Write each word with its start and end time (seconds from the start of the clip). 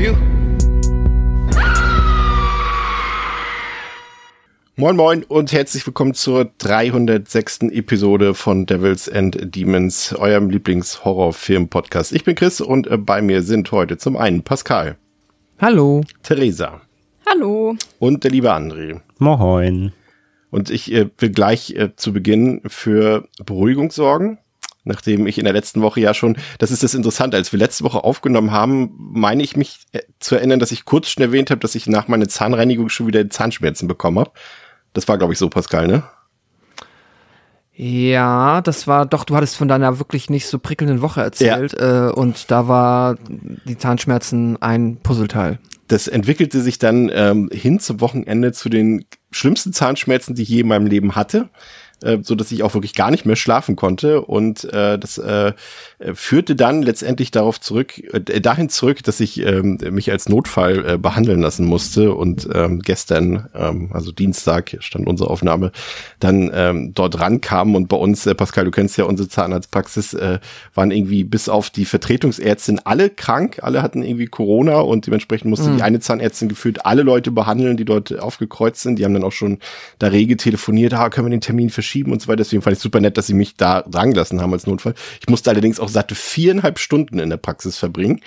You. 0.00 0.16
Moin 4.76 4.96
Moin 4.96 5.24
und 5.24 5.52
herzlich 5.52 5.86
willkommen 5.86 6.14
zur 6.14 6.50
306. 6.56 7.58
Episode 7.70 8.32
von 8.32 8.64
Devils 8.64 9.10
and 9.10 9.54
Demons, 9.54 10.14
eurem 10.14 10.48
Lieblings-Horrorfilm-Podcast. 10.48 12.12
Ich 12.12 12.24
bin 12.24 12.34
Chris 12.34 12.62
und 12.62 12.86
äh, 12.86 12.96
bei 12.96 13.20
mir 13.20 13.42
sind 13.42 13.70
heute 13.72 13.98
zum 13.98 14.16
einen 14.16 14.42
Pascal, 14.42 14.96
Hallo. 15.58 16.02
Theresa 16.22 16.80
Hallo. 17.26 17.76
und 17.98 18.24
der 18.24 18.30
liebe 18.30 18.50
André. 18.54 19.00
Moin. 19.18 19.92
Und 20.50 20.70
ich 20.70 20.90
äh, 20.92 21.10
will 21.18 21.30
gleich 21.30 21.74
äh, 21.76 21.94
zu 21.94 22.14
Beginn 22.14 22.62
für 22.66 23.28
Beruhigung 23.44 23.90
sorgen. 23.90 24.38
Nachdem 24.90 25.26
ich 25.26 25.38
in 25.38 25.44
der 25.44 25.52
letzten 25.52 25.82
Woche 25.82 26.00
ja 26.00 26.14
schon, 26.14 26.36
das 26.58 26.72
ist 26.72 26.82
das 26.82 26.94
Interessante, 26.94 27.36
als 27.36 27.52
wir 27.52 27.58
letzte 27.58 27.84
Woche 27.84 28.02
aufgenommen 28.02 28.50
haben, 28.50 28.92
meine 28.98 29.42
ich 29.42 29.56
mich 29.56 29.78
äh, 29.92 30.00
zu 30.18 30.34
erinnern, 30.34 30.58
dass 30.58 30.72
ich 30.72 30.84
kurz 30.84 31.08
schon 31.08 31.22
erwähnt 31.22 31.50
habe, 31.50 31.60
dass 31.60 31.76
ich 31.76 31.86
nach 31.86 32.08
meiner 32.08 32.28
Zahnreinigung 32.28 32.88
schon 32.88 33.06
wieder 33.06 33.30
Zahnschmerzen 33.30 33.86
bekommen 33.86 34.18
habe. 34.18 34.32
Das 34.92 35.06
war, 35.06 35.16
glaube 35.16 35.32
ich, 35.32 35.38
so, 35.38 35.48
Pascal, 35.48 35.86
ne? 35.86 36.02
Ja, 37.72 38.60
das 38.60 38.86
war 38.86 39.06
doch, 39.06 39.24
du 39.24 39.36
hattest 39.36 39.56
von 39.56 39.68
deiner 39.68 39.98
wirklich 39.98 40.28
nicht 40.28 40.46
so 40.46 40.58
prickelnden 40.58 41.00
Woche 41.00 41.22
erzählt 41.22 41.72
äh, 41.72 42.10
und 42.14 42.50
da 42.50 42.68
war 42.68 43.16
die 43.64 43.78
Zahnschmerzen 43.78 44.60
ein 44.60 44.98
Puzzleteil. 45.02 45.58
Das 45.88 46.06
entwickelte 46.06 46.60
sich 46.60 46.78
dann 46.78 47.10
ähm, 47.12 47.48
hin 47.50 47.80
zum 47.80 48.02
Wochenende 48.02 48.52
zu 48.52 48.68
den 48.68 49.06
schlimmsten 49.30 49.72
Zahnschmerzen, 49.72 50.34
die 50.34 50.42
ich 50.42 50.50
je 50.50 50.60
in 50.60 50.68
meinem 50.68 50.86
Leben 50.86 51.16
hatte. 51.16 51.48
Äh, 52.02 52.18
so 52.22 52.34
dass 52.34 52.50
ich 52.50 52.62
auch 52.62 52.72
wirklich 52.72 52.94
gar 52.94 53.10
nicht 53.10 53.26
mehr 53.26 53.36
schlafen 53.36 53.76
konnte. 53.76 54.22
Und 54.22 54.64
äh, 54.72 54.98
das 54.98 55.18
äh, 55.18 55.52
führte 56.14 56.56
dann 56.56 56.82
letztendlich 56.82 57.30
darauf 57.30 57.60
zurück, 57.60 57.98
äh, 58.14 58.40
dahin 58.40 58.70
zurück, 58.70 59.02
dass 59.02 59.20
ich 59.20 59.44
ähm, 59.44 59.76
mich 59.90 60.10
als 60.10 60.28
Notfall 60.28 60.84
äh, 60.86 60.96
behandeln 60.96 61.42
lassen 61.42 61.66
musste. 61.66 62.14
Und 62.14 62.48
ähm, 62.54 62.80
gestern, 62.80 63.50
ähm, 63.54 63.90
also 63.92 64.12
Dienstag 64.12 64.78
stand 64.80 65.06
unsere 65.08 65.28
Aufnahme, 65.28 65.72
dann 66.20 66.50
ähm, 66.54 66.94
dort 66.94 67.20
rankam. 67.20 67.74
Und 67.74 67.88
bei 67.88 67.98
uns, 67.98 68.24
äh, 68.24 68.34
Pascal, 68.34 68.64
du 68.64 68.70
kennst 68.70 68.96
ja 68.96 69.04
unsere 69.04 69.28
Zahnarztpraxis, 69.28 70.14
äh, 70.14 70.38
waren 70.74 70.90
irgendwie 70.92 71.24
bis 71.24 71.50
auf 71.50 71.68
die 71.68 71.84
Vertretungsärztin 71.84 72.80
alle 72.84 73.10
krank, 73.10 73.58
alle 73.60 73.82
hatten 73.82 74.02
irgendwie 74.02 74.26
Corona 74.26 74.80
und 74.80 75.06
dementsprechend 75.06 75.50
musste 75.50 75.68
Mhm. 75.68 75.76
die 75.76 75.82
eine 75.82 76.00
Zahnärztin 76.00 76.48
gefühlt 76.48 76.86
alle 76.86 77.02
Leute 77.02 77.30
behandeln, 77.30 77.76
die 77.76 77.84
dort 77.84 78.18
aufgekreuzt 78.18 78.80
sind. 78.80 78.98
Die 78.98 79.04
haben 79.04 79.12
dann 79.12 79.24
auch 79.24 79.32
schon 79.32 79.58
da 79.98 80.06
rege 80.06 80.38
telefoniert, 80.38 80.94
ah, 80.94 81.10
können 81.10 81.26
wir 81.26 81.30
den 81.30 81.42
Termin 81.42 81.68
verschieben 81.68 81.89
und 81.96 82.22
so 82.22 82.28
weiter. 82.28 82.38
Deswegen 82.38 82.62
fand 82.62 82.76
ich 82.76 82.82
super 82.82 83.00
nett, 83.00 83.16
dass 83.16 83.26
sie 83.26 83.34
mich 83.34 83.56
da 83.56 83.84
rangelassen 83.92 84.40
haben 84.40 84.52
als 84.52 84.66
Notfall. 84.66 84.94
Ich 85.20 85.28
musste 85.28 85.50
allerdings 85.50 85.80
auch 85.80 85.88
satte 85.88 86.14
viereinhalb 86.14 86.78
Stunden 86.78 87.18
in 87.18 87.30
der 87.30 87.36
Praxis 87.36 87.76
verbringen. 87.76 88.20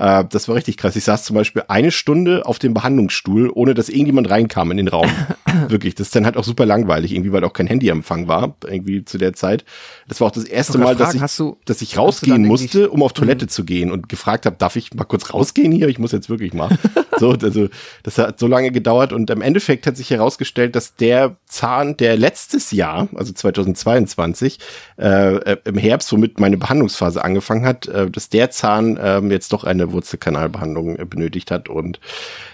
Äh, 0.00 0.24
das 0.30 0.48
war 0.48 0.56
richtig 0.56 0.78
krass. 0.78 0.96
Ich 0.96 1.04
saß 1.04 1.24
zum 1.24 1.36
Beispiel 1.36 1.62
eine 1.68 1.90
Stunde 1.90 2.46
auf 2.46 2.58
dem 2.58 2.72
Behandlungsstuhl, 2.72 3.50
ohne 3.54 3.74
dass 3.74 3.90
irgendjemand 3.90 4.30
reinkam 4.30 4.70
in 4.70 4.78
den 4.78 4.88
Raum. 4.88 5.08
Wirklich. 5.68 5.94
Das 5.94 6.06
ist 6.08 6.16
dann 6.16 6.24
halt 6.24 6.38
auch 6.38 6.44
super 6.44 6.64
langweilig, 6.64 7.12
irgendwie, 7.12 7.32
weil 7.32 7.44
auch 7.44 7.52
kein 7.52 7.66
Handyempfang 7.66 8.26
war, 8.26 8.56
irgendwie 8.66 9.04
zu 9.04 9.18
der 9.18 9.34
Zeit. 9.34 9.64
Das 10.08 10.20
war 10.20 10.28
auch 10.28 10.32
das 10.32 10.44
erste 10.44 10.78
Mal, 10.78 10.96
gerade 10.96 11.04
dass 11.04 11.14
ich, 11.14 11.20
fragen, 11.20 11.32
du- 11.36 11.56
dass 11.66 11.82
ich 11.82 11.98
rausgehen 11.98 12.46
musste, 12.46 12.88
um 12.90 13.02
auf 13.02 13.12
Toilette 13.12 13.46
zu 13.46 13.64
gehen 13.64 13.92
und 13.92 14.08
gefragt 14.08 14.46
habe, 14.46 14.56
darf 14.58 14.76
ich 14.76 14.94
mal 14.94 15.04
kurz 15.04 15.34
rausgehen 15.34 15.70
hier? 15.70 15.88
Ich 15.88 15.98
muss 15.98 16.12
jetzt 16.12 16.30
wirklich 16.30 16.54
mal. 16.54 16.70
so, 17.18 17.32
also, 17.32 17.68
das 18.02 18.16
hat 18.16 18.38
so 18.38 18.46
lange 18.46 18.72
gedauert 18.72 19.12
und 19.12 19.28
im 19.28 19.42
Endeffekt 19.42 19.86
hat 19.86 19.98
sich 19.98 20.08
herausgestellt, 20.10 20.74
dass 20.76 20.94
der 20.94 21.36
Zahn, 21.44 21.98
der 21.98 22.16
letztes 22.16 22.70
Jahr, 22.70 23.08
also 23.14 23.32
2022, 23.34 24.58
äh, 24.98 25.34
äh, 25.36 25.56
im 25.64 25.76
Herbst, 25.76 26.10
womit 26.12 26.40
meine 26.40 26.56
Behandlungsphase 26.56 27.22
angefangen 27.22 27.66
hat, 27.66 27.86
äh, 27.86 28.10
dass 28.10 28.30
der 28.30 28.50
Zahn 28.50 28.96
äh, 28.96 29.20
jetzt 29.28 29.52
doch 29.52 29.64
eine 29.64 29.89
Wurzelkanalbehandlung 29.92 30.96
äh, 30.96 31.04
benötigt 31.04 31.50
hat 31.50 31.68
und 31.68 32.00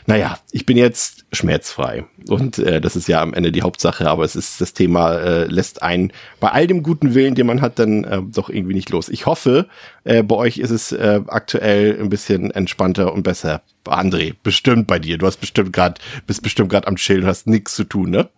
naja, 0.07 0.39
ich 0.53 0.67
bin 0.67 0.77
jetzt 0.77 1.27
schmerzfrei 1.33 2.05
und 2.29 2.59
äh, 2.59 2.81
das 2.81 2.97
ist 2.97 3.09
ja 3.09 3.21
am 3.21 3.35
Ende 3.35 3.53
die 3.53 3.63
Hauptsache, 3.63 4.09
aber 4.09 4.25
es 4.25 4.37
ist 4.37 4.61
das 4.61 4.73
Thema 4.73 5.15
äh, 5.15 5.45
lässt 5.47 5.83
einen 5.83 6.13
bei 6.41 6.51
all 6.51 6.67
dem 6.67 6.83
guten 6.83 7.15
Willen, 7.15 7.35
den 7.35 7.47
man 7.47 7.61
hat, 7.61 7.79
dann 7.79 8.05
äh, 8.05 8.23
doch 8.23 8.49
irgendwie 8.49 8.75
nicht 8.75 8.91
los. 8.91 9.09
Ich 9.09 9.27
hoffe, 9.27 9.69
äh, 10.05 10.23
bei 10.23 10.37
euch 10.37 10.59
ist 10.59 10.71
es 10.71 10.93
äh, 10.93 11.21
aktuell 11.27 11.99
ein 12.01 12.09
bisschen 12.09 12.51
entspannter 12.51 13.13
und 13.13 13.23
besser. 13.23 13.63
André, 13.85 14.35
bestimmt 14.43 14.87
bei 14.87 14.99
dir. 14.99 15.19
Du 15.19 15.27
hast 15.27 15.37
bestimmt 15.39 15.73
gerade 15.73 16.01
bist 16.27 16.43
bestimmt 16.43 16.71
gerade 16.71 16.87
am 16.89 16.97
Chillen, 16.97 17.27
hast 17.27 17.47
nichts 17.47 17.75
zu 17.75 17.85
tun, 17.85 18.11
ne? 18.11 18.29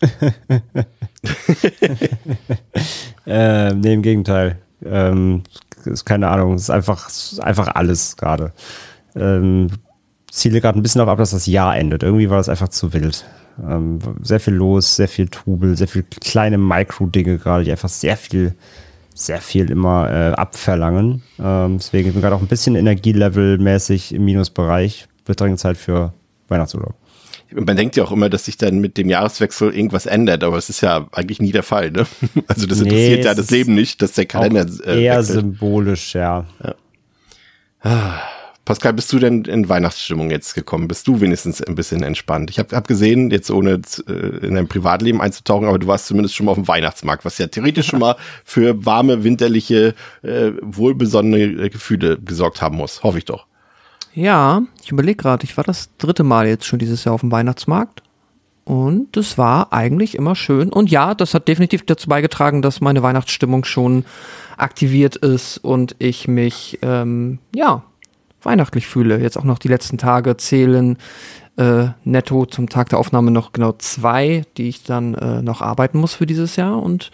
Äh, 3.26 3.74
nee, 3.74 3.94
im 3.94 4.02
Gegenteil. 4.02 4.58
Ähm, 4.84 5.42
ist 5.86 6.04
keine 6.04 6.28
Ahnung, 6.28 6.54
es 6.54 6.62
ist 6.62 6.70
einfach, 6.70 7.10
einfach 7.40 7.68
alles 7.74 8.16
gerade. 8.16 8.52
Ähm, 9.14 9.68
ziele 10.30 10.60
gerade 10.60 10.78
ein 10.78 10.82
bisschen 10.82 10.98
darauf 10.98 11.12
ab, 11.12 11.18
dass 11.18 11.30
das 11.30 11.46
Jahr 11.46 11.76
endet. 11.76 12.02
Irgendwie 12.02 12.28
war 12.30 12.36
das 12.36 12.48
einfach 12.48 12.68
zu 12.68 12.92
wild. 12.92 13.24
Ähm, 13.62 13.98
sehr 14.20 14.40
viel 14.40 14.54
los, 14.54 14.96
sehr 14.96 15.08
viel 15.08 15.28
Trubel, 15.28 15.76
sehr 15.76 15.88
viel 15.88 16.02
kleine 16.02 16.58
Micro-Dinge 16.58 17.38
gerade, 17.38 17.64
die 17.64 17.70
einfach 17.70 17.88
sehr 17.88 18.16
viel, 18.16 18.54
sehr 19.14 19.40
viel 19.40 19.70
immer 19.70 20.10
äh, 20.10 20.32
abverlangen. 20.32 21.22
Ähm, 21.38 21.78
deswegen 21.78 22.08
bin 22.08 22.18
ich 22.18 22.22
gerade 22.22 22.36
auch 22.36 22.42
ein 22.42 22.48
bisschen 22.48 22.76
Energielevel-mäßig 22.76 24.14
im 24.14 24.24
Minusbereich. 24.26 25.08
Wird 25.24 25.40
dringend 25.40 25.58
Zeit 25.58 25.78
für 25.78 26.12
Weihnachtsurlaub. 26.48 26.94
Man 27.52 27.76
denkt 27.76 27.96
ja 27.96 28.04
auch 28.04 28.12
immer, 28.12 28.28
dass 28.28 28.46
sich 28.46 28.56
dann 28.56 28.78
mit 28.78 28.96
dem 28.96 29.08
Jahreswechsel 29.08 29.74
irgendwas 29.74 30.06
ändert, 30.06 30.42
aber 30.42 30.56
es 30.56 30.68
ist 30.68 30.80
ja 30.80 31.06
eigentlich 31.12 31.40
nie 31.40 31.52
der 31.52 31.62
Fall, 31.62 31.90
ne? 31.90 32.06
Also 32.48 32.66
das 32.66 32.80
Nee, 32.80 32.88
interessiert 32.88 33.24
ja 33.24 33.30
es 33.32 33.36
das 33.36 33.50
Leben 33.50 33.74
nicht, 33.74 34.02
dass 34.02 34.12
der 34.12 34.26
Kalender 34.26 34.66
äh, 34.84 35.04
eher 35.04 35.18
wechselt. 35.18 35.40
symbolisch, 35.40 36.14
ja. 36.14 36.46
Pascal, 38.66 38.94
bist 38.94 39.12
du 39.12 39.20
denn 39.20 39.44
in 39.44 39.68
Weihnachtsstimmung 39.68 40.28
jetzt 40.28 40.54
gekommen? 40.54 40.88
Bist 40.88 41.06
du 41.06 41.20
wenigstens 41.20 41.62
ein 41.62 41.76
bisschen 41.76 42.02
entspannt? 42.02 42.50
Ich 42.50 42.58
habe 42.58 42.74
hab 42.74 42.88
gesehen, 42.88 43.30
jetzt 43.30 43.48
ohne 43.48 43.80
äh, 44.08 44.12
in 44.12 44.56
dein 44.56 44.66
Privatleben 44.66 45.20
einzutauchen, 45.20 45.68
aber 45.68 45.78
du 45.78 45.86
warst 45.86 46.06
zumindest 46.06 46.34
schon 46.34 46.46
mal 46.46 46.52
auf 46.52 46.58
dem 46.58 46.66
Weihnachtsmarkt, 46.66 47.24
was 47.24 47.38
ja 47.38 47.46
theoretisch 47.46 47.86
schon 47.86 48.00
mal 48.00 48.16
für 48.44 48.84
warme, 48.84 49.22
winterliche, 49.22 49.94
äh, 50.22 50.50
wohlbesonnene 50.62 51.70
Gefühle 51.70 52.18
gesorgt 52.18 52.60
haben 52.60 52.76
muss. 52.76 53.04
Hoffe 53.04 53.18
ich 53.18 53.24
doch. 53.24 53.46
Ja, 54.16 54.62
ich 54.82 54.90
überlege 54.90 55.16
gerade, 55.16 55.44
ich 55.44 55.58
war 55.58 55.64
das 55.64 55.90
dritte 55.98 56.24
Mal 56.24 56.48
jetzt 56.48 56.64
schon 56.64 56.78
dieses 56.78 57.04
Jahr 57.04 57.14
auf 57.14 57.20
dem 57.20 57.30
Weihnachtsmarkt 57.30 58.02
und 58.64 59.14
es 59.14 59.36
war 59.36 59.74
eigentlich 59.74 60.14
immer 60.14 60.34
schön. 60.34 60.72
Und 60.72 60.90
ja, 60.90 61.14
das 61.14 61.34
hat 61.34 61.48
definitiv 61.48 61.84
dazu 61.84 62.08
beigetragen, 62.08 62.62
dass 62.62 62.80
meine 62.80 63.02
Weihnachtsstimmung 63.02 63.66
schon 63.66 64.06
aktiviert 64.56 65.16
ist 65.16 65.58
und 65.58 65.96
ich 65.98 66.28
mich, 66.28 66.78
ähm, 66.80 67.40
ja, 67.54 67.82
weihnachtlich 68.42 68.86
fühle. 68.86 69.20
Jetzt 69.20 69.36
auch 69.36 69.44
noch 69.44 69.58
die 69.58 69.68
letzten 69.68 69.98
Tage 69.98 70.38
zählen 70.38 70.96
äh, 71.58 71.88
netto 72.04 72.46
zum 72.46 72.70
Tag 72.70 72.88
der 72.88 72.98
Aufnahme 72.98 73.30
noch 73.30 73.52
genau 73.52 73.72
zwei, 73.72 74.44
die 74.56 74.70
ich 74.70 74.82
dann 74.82 75.12
äh, 75.12 75.42
noch 75.42 75.60
arbeiten 75.60 75.98
muss 75.98 76.14
für 76.14 76.26
dieses 76.26 76.56
Jahr 76.56 76.82
und 76.82 77.10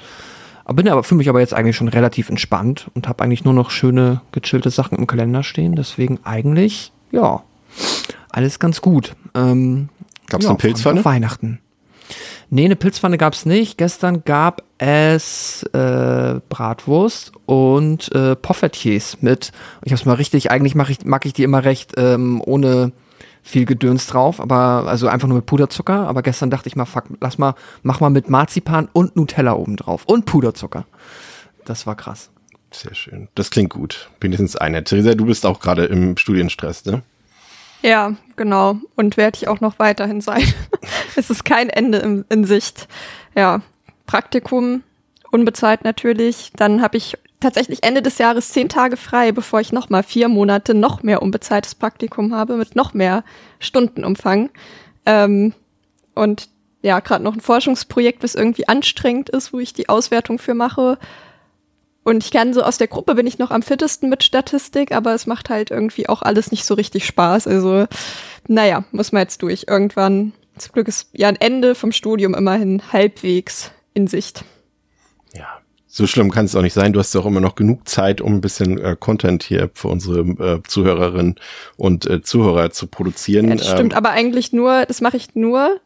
bin 0.66 0.88
aber 0.88 1.02
fühle 1.02 1.18
mich 1.18 1.28
aber 1.28 1.40
jetzt 1.40 1.54
eigentlich 1.54 1.76
schon 1.76 1.88
relativ 1.88 2.28
entspannt 2.28 2.90
und 2.94 3.08
habe 3.08 3.24
eigentlich 3.24 3.44
nur 3.44 3.54
noch 3.54 3.70
schöne 3.70 4.20
gechillte 4.32 4.70
Sachen 4.70 4.96
im 4.98 5.06
Kalender 5.06 5.42
stehen. 5.42 5.74
Deswegen 5.74 6.20
eigentlich 6.24 6.92
ja 7.10 7.42
alles 8.30 8.58
ganz 8.58 8.80
gut. 8.80 9.14
Ähm, 9.34 9.88
Gab's 10.28 10.44
ja, 10.44 10.50
eine 10.50 10.58
Pilzpfanne? 10.58 11.04
Weihnachten. 11.04 11.60
Nee, 12.50 12.66
eine 12.66 12.76
Pilzpfanne 12.76 13.16
gab's 13.16 13.46
nicht. 13.46 13.78
Gestern 13.78 14.24
gab 14.24 14.62
es 14.78 15.62
äh, 15.72 16.40
Bratwurst 16.48 17.32
und 17.46 18.14
äh, 18.14 18.36
Poffertjes 18.36 19.22
mit. 19.22 19.52
Ich 19.84 19.92
hab's 19.92 20.04
mal 20.04 20.14
richtig, 20.14 20.50
eigentlich 20.50 20.74
mag 20.74 20.90
ich, 20.90 21.04
mag 21.04 21.24
ich 21.24 21.32
die 21.32 21.44
immer 21.44 21.64
recht 21.64 21.94
ähm, 21.96 22.42
ohne 22.44 22.92
viel 23.42 23.64
Gedöns 23.64 24.06
drauf, 24.06 24.40
aber 24.40 24.86
also 24.86 25.08
einfach 25.08 25.28
nur 25.28 25.38
mit 25.38 25.46
Puderzucker. 25.46 26.06
Aber 26.08 26.22
gestern 26.22 26.50
dachte 26.50 26.68
ich 26.68 26.76
mal, 26.76 26.84
fuck, 26.84 27.04
lass 27.20 27.38
mal, 27.38 27.54
mach 27.82 28.00
mal 28.00 28.10
mit 28.10 28.30
Marzipan 28.30 28.88
und 28.92 29.16
Nutella 29.16 29.54
oben 29.54 29.76
drauf 29.76 30.04
und 30.06 30.24
Puderzucker. 30.24 30.86
Das 31.64 31.86
war 31.86 31.96
krass. 31.96 32.30
Sehr 32.70 32.94
schön. 32.94 33.28
Das 33.34 33.50
klingt 33.50 33.70
gut. 33.70 34.10
Wenigstens 34.20 34.56
einer. 34.56 34.82
Theresa, 34.84 35.14
du 35.14 35.26
bist 35.26 35.44
auch 35.44 35.60
gerade 35.60 35.84
im 35.84 36.16
Studienstress, 36.16 36.84
ne? 36.86 37.02
Ja, 37.82 38.14
genau. 38.36 38.76
Und 38.94 39.16
werde 39.16 39.36
ich 39.36 39.48
auch 39.48 39.60
noch 39.60 39.78
weiterhin 39.78 40.20
sein. 40.20 40.44
es 41.16 41.30
ist 41.30 41.44
kein 41.44 41.68
Ende 41.68 41.98
in, 41.98 42.24
in 42.28 42.44
Sicht. 42.44 42.88
Ja, 43.34 43.60
Praktikum, 44.06 44.82
unbezahlt 45.30 45.84
natürlich. 45.84 46.52
Dann 46.56 46.80
habe 46.80 46.96
ich 46.96 47.18
tatsächlich 47.42 47.82
Ende 47.82 48.02
des 48.02 48.18
Jahres 48.18 48.50
zehn 48.50 48.68
Tage 48.68 48.96
frei, 48.96 49.32
bevor 49.32 49.60
ich 49.60 49.72
noch 49.72 49.90
mal 49.90 50.02
vier 50.02 50.28
Monate 50.28 50.74
noch 50.74 51.02
mehr 51.02 51.22
unbezahltes 51.22 51.74
Praktikum 51.74 52.34
habe 52.34 52.56
mit 52.56 52.76
noch 52.76 52.94
mehr 52.94 53.24
Stundenumfang. 53.58 54.50
Ähm, 55.04 55.52
und 56.14 56.48
ja, 56.82 57.00
gerade 57.00 57.22
noch 57.22 57.34
ein 57.34 57.40
Forschungsprojekt, 57.40 58.22
was 58.22 58.34
irgendwie 58.34 58.68
anstrengend 58.68 59.28
ist, 59.30 59.52
wo 59.52 59.60
ich 59.60 59.72
die 59.72 59.88
Auswertung 59.88 60.38
für 60.38 60.54
mache. 60.54 60.98
Und 62.04 62.24
ich 62.24 62.32
kann 62.32 62.52
so 62.52 62.62
aus 62.62 62.78
der 62.78 62.88
Gruppe 62.88 63.14
bin 63.14 63.26
ich 63.26 63.38
noch 63.38 63.52
am 63.52 63.62
fittesten 63.62 64.08
mit 64.08 64.24
Statistik, 64.24 64.90
aber 64.92 65.14
es 65.14 65.26
macht 65.26 65.50
halt 65.50 65.70
irgendwie 65.70 66.08
auch 66.08 66.22
alles 66.22 66.50
nicht 66.50 66.64
so 66.64 66.74
richtig 66.74 67.06
Spaß. 67.06 67.46
Also, 67.46 67.86
naja, 68.48 68.84
muss 68.90 69.12
man 69.12 69.22
jetzt 69.22 69.42
durch. 69.42 69.66
Irgendwann, 69.68 70.32
zum 70.56 70.72
Glück 70.72 70.88
ist 70.88 71.10
ja 71.12 71.28
ein 71.28 71.40
Ende 71.40 71.76
vom 71.76 71.92
Studium 71.92 72.34
immerhin 72.34 72.82
halbwegs 72.92 73.70
in 73.94 74.08
Sicht. 74.08 74.44
So 75.94 76.06
schlimm 76.06 76.30
kann 76.30 76.46
es 76.46 76.56
auch 76.56 76.62
nicht 76.62 76.72
sein. 76.72 76.94
Du 76.94 77.00
hast 77.00 77.14
ja 77.14 77.20
auch 77.20 77.26
immer 77.26 77.42
noch 77.42 77.54
genug 77.54 77.86
Zeit, 77.86 78.22
um 78.22 78.32
ein 78.32 78.40
bisschen 78.40 78.78
äh, 78.78 78.96
Content 78.98 79.42
hier 79.42 79.68
für 79.74 79.88
unsere 79.88 80.20
äh, 80.20 80.62
Zuhörerinnen 80.66 81.34
und 81.76 82.06
äh, 82.08 82.22
Zuhörer 82.22 82.70
zu 82.70 82.86
produzieren. 82.86 83.48
Ja, 83.48 83.56
das 83.56 83.68
stimmt, 83.68 83.92
Ähm, 83.92 83.98
aber 83.98 84.08
eigentlich 84.12 84.54
nur, 84.54 84.86
das 84.86 85.02
mache 85.02 85.18
ich 85.18 85.34
nur, 85.34 85.80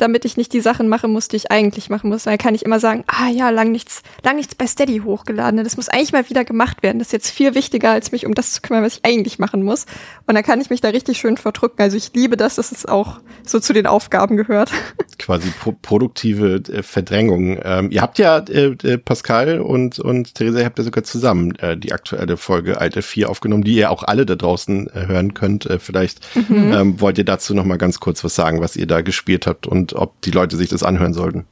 damit 0.00 0.24
ich 0.24 0.36
nicht 0.36 0.52
die 0.52 0.60
Sachen 0.60 0.88
machen 0.88 1.12
muss, 1.12 1.28
die 1.28 1.36
ich 1.36 1.50
eigentlich 1.50 1.90
machen 1.90 2.10
muss. 2.10 2.24
Dann 2.24 2.38
kann 2.38 2.54
ich 2.54 2.64
immer 2.64 2.80
sagen, 2.80 3.04
ah 3.06 3.28
ja, 3.28 3.50
lang 3.50 3.70
nichts, 3.72 4.02
lang 4.22 4.36
nichts 4.36 4.54
bei 4.54 4.66
Steady 4.66 5.00
hochgeladen. 5.04 5.62
Das 5.62 5.76
muss 5.76 5.88
eigentlich 5.88 6.12
mal 6.12 6.28
wieder 6.28 6.44
gemacht 6.44 6.82
werden. 6.82 6.98
Das 6.98 7.08
ist 7.08 7.12
jetzt 7.12 7.30
viel 7.30 7.54
wichtiger, 7.54 7.90
als 7.90 8.12
mich 8.12 8.26
um 8.26 8.34
das 8.34 8.52
zu 8.52 8.60
kümmern, 8.60 8.82
was 8.82 8.94
ich 8.94 9.04
eigentlich 9.04 9.38
machen 9.38 9.62
muss. 9.62 9.86
Und 10.26 10.34
dann 10.34 10.44
kann 10.44 10.60
ich 10.60 10.70
mich 10.70 10.80
da 10.80 10.88
richtig 10.88 11.18
schön 11.18 11.36
verdrücken. 11.36 11.82
Also 11.82 11.96
ich 11.96 12.12
liebe 12.14 12.36
das, 12.36 12.56
dass 12.56 12.72
es 12.72 12.86
auch 12.86 13.20
so 13.44 13.60
zu 13.60 13.72
den 13.72 13.86
Aufgaben 13.86 14.36
gehört. 14.36 14.70
quasi 15.18 15.50
pro 15.60 15.72
produktive 15.72 16.62
äh, 16.68 16.82
Verdrängung. 16.82 17.58
Ähm, 17.62 17.90
ihr 17.90 18.00
habt 18.02 18.18
ja, 18.18 18.38
äh, 18.38 18.74
äh, 18.82 18.98
Pascal 18.98 19.60
und, 19.60 19.98
und 19.98 20.34
Theresa, 20.34 20.60
ihr 20.60 20.64
habt 20.64 20.78
ja 20.78 20.84
sogar 20.84 21.04
zusammen 21.04 21.54
äh, 21.56 21.76
die 21.76 21.92
aktuelle 21.92 22.36
Folge 22.36 22.80
Alte 22.80 23.02
4 23.02 23.28
aufgenommen, 23.28 23.64
die 23.64 23.74
ihr 23.74 23.90
auch 23.90 24.02
alle 24.02 24.26
da 24.26 24.34
draußen 24.34 24.88
äh, 24.88 25.06
hören 25.06 25.34
könnt. 25.34 25.66
Äh, 25.66 25.78
vielleicht 25.78 26.20
ähm, 26.36 27.00
wollt 27.00 27.18
ihr 27.18 27.24
dazu 27.24 27.54
noch 27.54 27.64
mal 27.64 27.78
ganz 27.78 28.00
kurz 28.00 28.24
was 28.24 28.34
sagen, 28.34 28.60
was 28.60 28.76
ihr 28.76 28.86
da 28.86 29.02
gespielt 29.02 29.46
habt 29.46 29.66
und 29.66 29.89
ob 29.94 30.20
die 30.22 30.30
Leute 30.30 30.56
sich 30.56 30.68
das 30.68 30.82
anhören 30.82 31.12
sollten. 31.12 31.46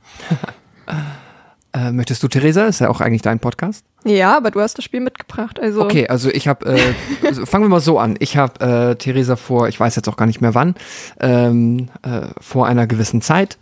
Äh, 1.75 1.93
möchtest 1.93 2.23
du, 2.23 2.29
Theresa? 2.29 2.65
Ist 2.67 2.81
ja 2.81 2.89
auch 2.89 3.01
eigentlich 3.01 3.23
dein 3.23 3.41
Podcast. 3.41 3.85
ja, 4.05 4.37
aber 4.37 4.51
du 4.51 4.61
hast 4.61 4.79
das 4.79 4.85
Spiel 4.85 5.01
mitgebracht. 5.01 5.61
Also 5.61 5.83
Okay, 5.83 6.09
also 6.09 6.31
ich 6.31 6.49
habe, 6.49 6.65
äh, 6.67 6.95
also 7.27 7.45
fangen 7.45 7.65
wir 7.65 7.69
mal 7.69 7.81
so 7.81 7.99
an. 7.99 8.17
Ich 8.21 8.37
habe 8.37 8.65
äh, 8.65 8.97
Theresa 8.97 9.37
vor, 9.37 9.69
ich 9.69 9.79
weiß 9.79 9.95
jetzt 9.97 10.09
auch 10.09 10.17
gar 10.17 10.27
nicht 10.27 10.41
mehr 10.41 10.55
wann, 10.55 10.75
ähm, 11.21 11.91
äh, 12.03 12.29
vor 12.41 12.67
einer 12.67 12.87
gewissen 12.87 13.21
Zeit 13.21 13.59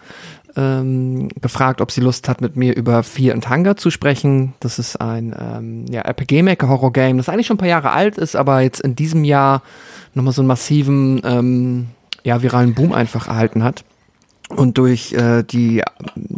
ähm, 0.56 1.28
gefragt, 1.40 1.80
ob 1.80 1.90
sie 1.90 2.00
Lust 2.00 2.28
hat, 2.28 2.40
mit 2.40 2.56
mir 2.56 2.76
über 2.76 3.02
Fear 3.02 3.34
and 3.34 3.50
Hunger 3.50 3.76
zu 3.76 3.90
sprechen. 3.90 4.54
Das 4.60 4.78
ist 4.78 5.00
ein 5.00 5.34
ähm, 5.38 5.84
ja, 5.90 6.02
RPG 6.02 6.42
Maker 6.42 6.68
Horror 6.68 6.92
Game, 6.92 7.18
das 7.18 7.28
eigentlich 7.28 7.46
schon 7.46 7.56
ein 7.56 7.58
paar 7.58 7.68
Jahre 7.68 7.90
alt 7.90 8.18
ist, 8.18 8.36
aber 8.36 8.60
jetzt 8.60 8.80
in 8.80 8.96
diesem 8.96 9.24
Jahr 9.24 9.62
nochmal 10.14 10.32
so 10.32 10.42
einen 10.42 10.48
massiven 10.48 11.20
ähm, 11.24 11.86
ja, 12.24 12.42
viralen 12.42 12.74
Boom 12.74 12.92
einfach 12.92 13.28
erhalten 13.28 13.62
hat. 13.62 13.84
Und 14.48 14.78
durch 14.78 15.12
äh, 15.12 15.42
die, 15.42 15.82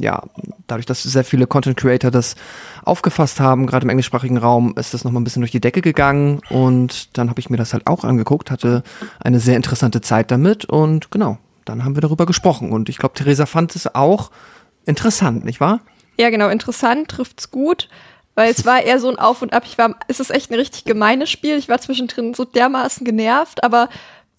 ja, 0.01 0.23
dadurch, 0.67 0.87
dass 0.87 1.03
sehr 1.03 1.25
viele 1.25 1.47
Content 1.47 1.77
Creator 1.77 2.11
das 2.11 2.37
aufgefasst 2.85 3.39
haben, 3.39 3.67
gerade 3.67 3.85
im 3.85 3.91
englischsprachigen 3.91 4.39
Raum, 4.39 4.75
ist 4.79 4.95
das 4.95 5.05
nochmal 5.05 5.21
ein 5.21 5.25
bisschen 5.25 5.43
durch 5.43 5.51
die 5.51 5.61
Decke 5.61 5.83
gegangen. 5.83 6.41
Und 6.49 7.19
dann 7.19 7.29
habe 7.29 7.41
ich 7.41 7.51
mir 7.51 7.59
das 7.59 7.75
halt 7.75 7.87
auch 7.87 8.05
angeguckt, 8.05 8.51
hatte 8.51 8.83
eine 9.21 9.41
sehr 9.41 9.57
interessante 9.57 10.01
Zeit 10.01 10.31
damit 10.31 10.65
und 10.65 11.11
genau, 11.11 11.39
dann 11.67 11.85
haben 11.85 11.97
wir 11.97 12.01
darüber 12.01 12.25
gesprochen. 12.25 12.73
Und 12.73 12.89
ich 12.89 12.97
glaube, 12.97 13.15
Theresa 13.15 13.45
fand 13.45 13.77
es 13.77 13.95
auch 13.95 14.31
interessant, 14.87 15.45
nicht 15.45 15.61
wahr? 15.61 15.81
Ja, 16.19 16.31
genau, 16.31 16.49
interessant, 16.49 17.09
trifft's 17.09 17.51
gut. 17.51 17.89
Weil 18.35 18.53
es 18.53 18.65
war 18.65 18.81
eher 18.81 19.01
so 19.01 19.09
ein 19.09 19.19
Auf 19.19 19.43
und 19.43 19.53
Ab. 19.53 19.65
Ich 19.67 19.79
war, 19.79 19.97
es 20.07 20.21
ist 20.21 20.31
echt 20.31 20.53
ein 20.53 20.55
richtig 20.55 20.85
gemeines 20.85 21.29
Spiel. 21.29 21.57
Ich 21.57 21.69
war 21.69 21.81
zwischendrin 21.81 22.35
so 22.35 22.45
dermaßen 22.45 23.05
genervt, 23.05 23.65
aber 23.65 23.89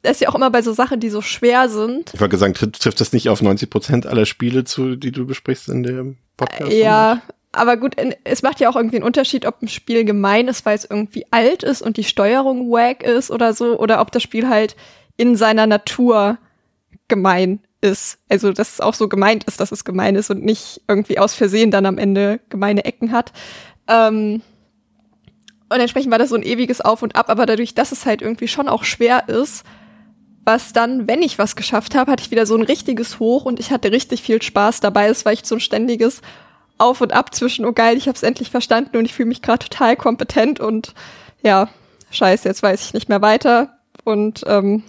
es 0.02 0.12
ist 0.12 0.22
ja 0.22 0.30
auch 0.30 0.36
immer 0.36 0.50
bei 0.50 0.62
so 0.62 0.74
Sachen, 0.74 1.00
die 1.00 1.10
so 1.10 1.22
schwer 1.22 1.70
sind. 1.70 2.14
Ich 2.14 2.22
wollte 2.22 2.38
sagen, 2.38 2.54
trifft, 2.54 3.02
das 3.02 3.14
nicht 3.14 3.30
auf 3.30 3.42
90 3.42 3.70
Prozent 3.70 4.06
aller 4.06 4.26
Spiele 4.26 4.64
zu, 4.64 4.96
die 4.96 5.12
du 5.12 5.26
besprichst 5.26 5.70
in 5.70 5.84
dem 5.84 6.18
Podcast? 6.38 6.72
Ja, 6.72 7.22
aber 7.52 7.78
gut, 7.78 7.96
es 8.24 8.44
macht 8.44 8.60
ja 8.60 8.70
auch 8.70 8.76
irgendwie 8.76 8.98
einen 8.98 9.06
Unterschied, 9.06 9.46
ob 9.46 9.62
ein 9.62 9.68
Spiel 9.68 10.06
gemein 10.06 10.48
ist, 10.48 10.66
weil 10.66 10.76
es 10.76 10.86
irgendwie 10.86 11.26
alt 11.32 11.64
ist 11.64 11.82
und 11.82 11.98
die 11.98 12.04
Steuerung 12.04 12.70
wack 12.70 13.04
ist 13.04 13.32
oder 13.32 13.54
so, 13.54 13.78
oder 13.78 14.02
ob 14.02 14.12
das 14.12 14.24
Spiel 14.24 14.48
halt 14.48 14.76
in 15.18 15.36
seiner 15.36 15.68
Natur 15.68 16.38
gemein 17.08 17.60
ist. 17.82 18.20
Also, 18.30 18.54
dass 18.54 18.74
es 18.74 18.82
auch 18.82 18.94
so 18.94 19.10
gemeint 19.10 19.46
ist, 19.46 19.60
dass 19.60 19.72
es 19.72 19.84
gemein 19.84 20.16
ist 20.16 20.30
und 20.30 20.46
nicht 20.46 20.82
irgendwie 20.88 21.20
aus 21.20 21.34
Versehen 21.34 21.72
dann 21.72 21.86
am 21.86 21.98
Ende 21.98 22.40
gemeine 22.50 22.86
Ecken 22.86 23.12
hat. 23.12 23.34
Ähm, 23.88 24.42
und 25.70 25.80
entsprechend 25.80 26.12
war 26.12 26.20
das 26.20 26.30
so 26.30 26.36
ein 26.36 26.44
ewiges 26.44 26.82
Auf 26.82 27.02
und 27.02 27.16
Ab, 27.16 27.30
aber 27.30 27.46
dadurch, 27.46 27.74
dass 27.76 27.92
es 27.92 28.06
halt 28.06 28.22
irgendwie 28.22 28.48
schon 28.48 28.70
auch 28.70 28.84
schwer 28.84 29.28
ist, 29.28 29.64
was 30.46 30.74
dann, 30.74 31.08
wenn 31.08 31.22
ich 31.22 31.38
was 31.38 31.56
geschafft 31.56 31.96
habe, 31.96 32.12
hatte 32.12 32.24
ich 32.24 32.32
wieder 32.32 32.46
so 32.46 32.56
ein 32.56 32.64
richtiges 32.64 33.20
Hoch 33.20 33.46
und 33.46 33.60
ich 33.60 33.72
hatte 33.72 33.92
richtig 33.92 34.22
viel 34.22 34.42
Spaß 34.42 34.80
dabei. 34.80 35.08
Es 35.08 35.26
war 35.26 35.32
echt 35.32 35.46
so 35.46 35.56
ein 35.56 35.62
ständiges 35.62 36.22
Auf 36.78 37.02
und 37.02 37.14
Ab 37.14 37.36
zwischen, 37.36 37.66
oh 37.66 37.74
geil, 37.74 37.98
ich 37.98 38.08
habe 38.08 38.16
es 38.16 38.24
endlich 38.24 38.50
verstanden 38.50 38.98
und 38.98 39.06
ich 39.06 39.14
fühle 39.14 39.30
mich 39.30 39.42
gerade 39.42 39.68
total 39.68 39.96
kompetent 39.96 40.60
und 40.60 40.94
ja, 41.44 41.70
scheiße, 42.12 42.48
jetzt 42.48 42.64
weiß 42.64 42.84
ich 42.84 42.94
nicht 42.94 43.10
mehr 43.10 43.22
weiter 43.22 43.80
und 44.04 44.44
ähm, 44.48 44.84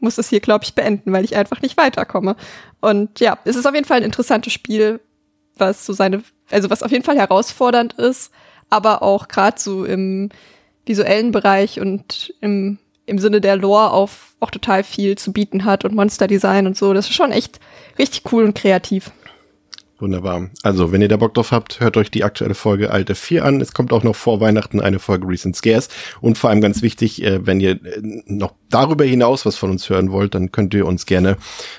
muss 0.00 0.18
es 0.18 0.28
hier, 0.28 0.40
glaube 0.40 0.64
ich, 0.64 0.74
beenden, 0.74 1.12
weil 1.12 1.24
ich 1.24 1.34
einfach 1.34 1.62
nicht 1.62 1.76
weiterkomme. 1.76 2.36
Und 2.80 3.20
ja, 3.20 3.38
es 3.44 3.56
ist 3.56 3.66
auf 3.66 3.74
jeden 3.74 3.86
Fall 3.86 3.98
ein 3.98 4.04
interessantes 4.04 4.52
Spiel, 4.52 5.00
was 5.56 5.86
so 5.86 5.92
seine, 5.92 6.22
also 6.50 6.70
was 6.70 6.82
auf 6.82 6.90
jeden 6.90 7.04
Fall 7.04 7.16
herausfordernd 7.16 7.94
ist, 7.94 8.30
aber 8.70 9.02
auch 9.02 9.28
gerade 9.28 9.58
so 9.58 9.84
im 9.84 10.30
visuellen 10.84 11.32
Bereich 11.32 11.80
und 11.80 12.34
im, 12.40 12.78
im 13.06 13.18
Sinne 13.18 13.40
der 13.40 13.56
Lore 13.56 13.90
auf 13.90 14.34
auch 14.40 14.50
total 14.50 14.84
viel 14.84 15.16
zu 15.16 15.32
bieten 15.32 15.64
hat 15.64 15.84
und 15.84 15.94
Monsterdesign 15.94 16.66
und 16.66 16.76
so. 16.76 16.92
Das 16.92 17.08
ist 17.08 17.14
schon 17.14 17.32
echt 17.32 17.60
richtig 17.98 18.30
cool 18.32 18.44
und 18.44 18.54
kreativ. 18.54 19.10
Wunderbar. 20.00 20.50
Also, 20.64 20.90
wenn 20.90 21.02
ihr 21.02 21.08
da 21.08 21.16
Bock 21.16 21.34
drauf 21.34 21.52
habt, 21.52 21.78
hört 21.78 21.96
euch 21.96 22.10
die 22.10 22.24
aktuelle 22.24 22.56
Folge 22.56 22.90
Alte 22.90 23.14
4 23.14 23.44
an. 23.44 23.60
Es 23.60 23.74
kommt 23.74 23.92
auch 23.92 24.02
noch 24.02 24.16
vor 24.16 24.40
Weihnachten 24.40 24.80
eine 24.80 24.98
Folge 24.98 25.28
Recent 25.28 25.54
Scares. 25.54 25.88
Und 26.20 26.36
vor 26.36 26.50
allem 26.50 26.60
ganz 26.60 26.82
wichtig, 26.82 27.22
äh, 27.22 27.46
wenn 27.46 27.60
ihr 27.60 27.72
äh, 27.72 28.00
noch 28.26 28.54
darüber 28.70 29.04
hinaus 29.04 29.46
was 29.46 29.54
von 29.54 29.70
uns 29.70 29.88
hören 29.88 30.10
wollt, 30.10 30.34
dann 30.34 30.50
könnt 30.50 30.74
ihr 30.74 30.86
uns 30.86 31.06
gerne 31.06 31.36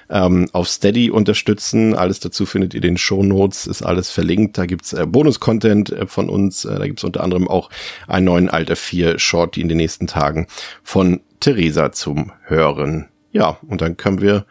ähm, 0.10 0.48
auf 0.54 0.70
Steady 0.70 1.12
unterstützen. 1.12 1.94
Alles 1.94 2.22
dazu 2.22 2.46
findet 2.46 2.74
ihr 2.74 2.78
in 2.78 2.94
den 2.94 2.98
Show 2.98 3.22
Notes, 3.22 3.68
ist 3.68 3.82
alles 3.82 4.10
verlinkt. 4.10 4.58
Da 4.58 4.66
gibt's 4.66 4.94
äh, 4.94 5.06
Bonus-Content 5.06 5.92
äh, 5.92 6.08
von 6.08 6.30
uns. 6.30 6.64
Äh, 6.64 6.80
da 6.80 6.88
gibt's 6.88 7.04
unter 7.04 7.22
anderem 7.22 7.50
auch 7.50 7.70
einen 8.08 8.26
neuen 8.26 8.50
Alter 8.50 8.78
4 8.78 9.20
Short, 9.20 9.58
die 9.58 9.62
in 9.62 9.68
den 9.68 9.78
nächsten 9.78 10.08
Tagen 10.08 10.48
von 10.84 11.20
Theresa 11.42 11.92
zum 11.92 12.32
Hören. 12.46 13.10
Ja, 13.34 13.58
und 13.68 13.82
dann 13.82 13.98
können 13.98 14.22
wir 14.22 14.46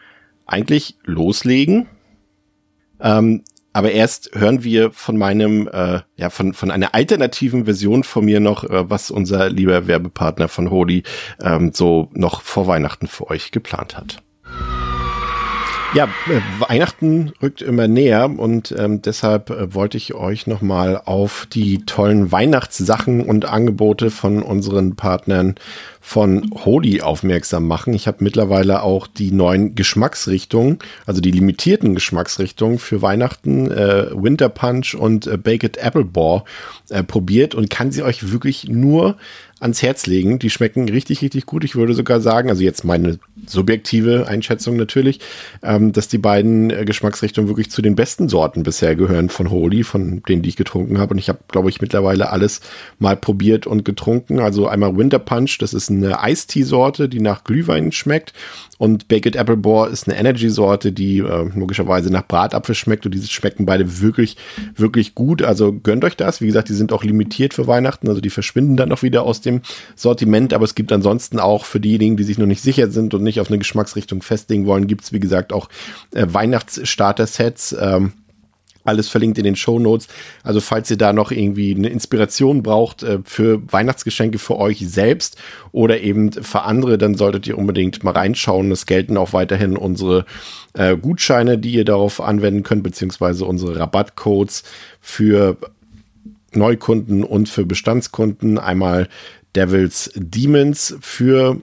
eigentlich 0.44 0.98
loslegen. 1.04 1.86
Ähm, 3.00 3.42
aber 3.74 3.90
erst 3.90 4.30
hören 4.34 4.64
wir 4.64 4.92
von 4.92 5.18
meinem, 5.18 5.68
äh, 5.70 6.00
ja, 6.16 6.30
von, 6.30 6.54
von 6.54 6.70
einer 6.70 6.94
alternativen 6.94 7.64
Version 7.66 8.04
von 8.04 8.24
mir 8.24 8.40
noch, 8.40 8.64
äh, 8.64 8.88
was 8.88 9.10
unser 9.10 9.50
lieber 9.50 9.86
Werbepartner 9.86 10.48
von 10.48 10.70
Holy 10.70 11.02
ähm, 11.42 11.72
so 11.74 12.08
noch 12.14 12.40
vor 12.40 12.68
Weihnachten 12.68 13.08
für 13.08 13.28
euch 13.28 13.50
geplant 13.50 13.96
hat. 13.96 14.23
Ja, 15.92 16.06
äh, 16.06 16.40
Weihnachten 16.58 17.32
rückt 17.40 17.62
immer 17.62 17.86
näher 17.86 18.28
und 18.36 18.74
ähm, 18.76 19.02
deshalb 19.02 19.50
äh, 19.50 19.74
wollte 19.74 19.96
ich 19.96 20.14
euch 20.14 20.46
nochmal 20.46 21.00
auf 21.04 21.46
die 21.52 21.84
tollen 21.84 22.32
Weihnachtssachen 22.32 23.20
und 23.20 23.44
Angebote 23.44 24.10
von 24.10 24.42
unseren 24.42 24.96
Partnern 24.96 25.54
von 26.00 26.50
Holy 26.64 27.00
aufmerksam 27.00 27.66
machen. 27.66 27.94
Ich 27.94 28.06
habe 28.06 28.24
mittlerweile 28.24 28.82
auch 28.82 29.06
die 29.06 29.30
neuen 29.30 29.74
Geschmacksrichtungen, 29.74 30.78
also 31.06 31.20
die 31.20 31.30
limitierten 31.30 31.94
Geschmacksrichtungen 31.94 32.78
für 32.78 33.00
Weihnachten, 33.00 33.70
äh, 33.70 34.08
Winter 34.12 34.48
Punch 34.48 34.94
und 34.94 35.26
äh, 35.26 35.36
Baked 35.36 35.76
Apple 35.76 36.04
Bore 36.04 36.44
äh, 36.90 37.02
probiert 37.02 37.54
und 37.54 37.70
kann 37.70 37.92
sie 37.92 38.02
euch 38.02 38.32
wirklich 38.32 38.68
nur 38.68 39.16
ans 39.64 39.82
Herz 39.82 40.06
legen. 40.06 40.38
Die 40.38 40.50
schmecken 40.50 40.88
richtig, 40.88 41.22
richtig 41.22 41.46
gut. 41.46 41.64
Ich 41.64 41.74
würde 41.74 41.94
sogar 41.94 42.20
sagen, 42.20 42.50
also 42.50 42.62
jetzt 42.62 42.84
meine 42.84 43.18
subjektive 43.46 44.28
Einschätzung 44.28 44.76
natürlich, 44.76 45.20
ähm, 45.62 45.92
dass 45.92 46.06
die 46.06 46.18
beiden 46.18 46.70
äh, 46.70 46.84
Geschmacksrichtungen 46.84 47.48
wirklich 47.48 47.70
zu 47.70 47.82
den 47.82 47.96
besten 47.96 48.28
Sorten 48.28 48.62
bisher 48.62 48.94
gehören 48.94 49.30
von 49.30 49.50
Holy, 49.50 49.82
von 49.82 50.22
denen, 50.28 50.42
die 50.42 50.50
ich 50.50 50.56
getrunken 50.56 50.98
habe. 50.98 51.14
Und 51.14 51.18
ich 51.18 51.30
habe, 51.30 51.40
glaube 51.48 51.70
ich, 51.70 51.80
mittlerweile 51.80 52.30
alles 52.30 52.60
mal 52.98 53.16
probiert 53.16 53.66
und 53.66 53.84
getrunken. 53.84 54.38
Also 54.38 54.68
einmal 54.68 54.96
Winter 54.96 55.18
Punch, 55.18 55.56
das 55.58 55.72
ist 55.72 55.90
eine 55.90 56.20
Eistee-Sorte, 56.20 57.08
die 57.08 57.20
nach 57.20 57.42
Glühwein 57.42 57.90
schmeckt. 57.90 58.34
Und 58.76 59.08
Baked 59.08 59.34
Apple 59.34 59.56
Bore 59.56 59.88
ist 59.88 60.06
eine 60.06 60.18
Energy-Sorte, 60.18 60.92
die 60.92 61.18
äh, 61.20 61.50
logischerweise 61.54 62.12
nach 62.12 62.26
Bratapfel 62.26 62.74
schmeckt. 62.74 63.06
Und 63.06 63.14
diese 63.14 63.28
schmecken 63.28 63.64
beide 63.64 64.02
wirklich, 64.02 64.36
wirklich 64.76 65.14
gut. 65.14 65.42
Also 65.42 65.72
gönnt 65.72 66.04
euch 66.04 66.16
das. 66.16 66.42
Wie 66.42 66.46
gesagt, 66.46 66.68
die 66.68 66.74
sind 66.74 66.92
auch 66.92 67.02
limitiert 67.02 67.54
für 67.54 67.66
Weihnachten. 67.66 68.08
Also 68.08 68.20
die 68.20 68.30
verschwinden 68.30 68.76
dann 68.76 68.90
noch 68.90 69.02
wieder 69.02 69.22
aus 69.22 69.40
dem 69.40 69.53
Sortiment. 69.96 70.52
Aber 70.52 70.64
es 70.64 70.74
gibt 70.74 70.92
ansonsten 70.92 71.38
auch 71.38 71.64
für 71.64 71.80
diejenigen, 71.80 72.16
die 72.16 72.24
sich 72.24 72.38
noch 72.38 72.46
nicht 72.46 72.62
sicher 72.62 72.90
sind 72.90 73.14
und 73.14 73.22
nicht 73.22 73.40
auf 73.40 73.48
eine 73.48 73.58
Geschmacksrichtung 73.58 74.22
festlegen 74.22 74.66
wollen, 74.66 74.86
gibt 74.86 75.04
es, 75.04 75.12
wie 75.12 75.20
gesagt, 75.20 75.52
auch 75.52 75.68
äh, 76.14 76.26
Weihnachtsstarter-Sets. 76.28 77.76
Ähm, 77.78 78.12
Alles 78.86 79.08
verlinkt 79.08 79.38
in 79.38 79.44
den 79.44 79.56
Show 79.56 79.78
Notes. 79.78 80.08
Also 80.42 80.60
falls 80.60 80.90
ihr 80.90 80.98
da 80.98 81.14
noch 81.14 81.30
irgendwie 81.30 81.74
eine 81.74 81.88
Inspiration 81.88 82.62
braucht 82.62 83.02
äh, 83.02 83.20
für 83.24 83.62
Weihnachtsgeschenke 83.72 84.38
für 84.38 84.58
euch 84.58 84.86
selbst 84.86 85.38
oder 85.72 86.02
eben 86.02 86.32
für 86.32 86.64
andere, 86.64 86.98
dann 86.98 87.14
solltet 87.14 87.46
ihr 87.46 87.56
unbedingt 87.56 88.04
mal 88.04 88.10
reinschauen. 88.10 88.70
Es 88.72 88.84
gelten 88.84 89.16
auch 89.16 89.32
weiterhin 89.32 89.78
unsere 89.78 90.26
äh, 90.74 90.98
Gutscheine, 90.98 91.56
die 91.56 91.72
ihr 91.72 91.86
darauf 91.86 92.20
anwenden 92.20 92.62
könnt, 92.62 92.82
beziehungsweise 92.82 93.46
unsere 93.46 93.78
Rabattcodes 93.78 94.64
für 95.00 95.56
Neukunden 96.52 97.24
und 97.24 97.48
für 97.48 97.64
Bestandskunden. 97.64 98.58
Einmal 98.58 99.08
Devils 99.54 100.10
Demons 100.14 100.96
für 101.00 101.60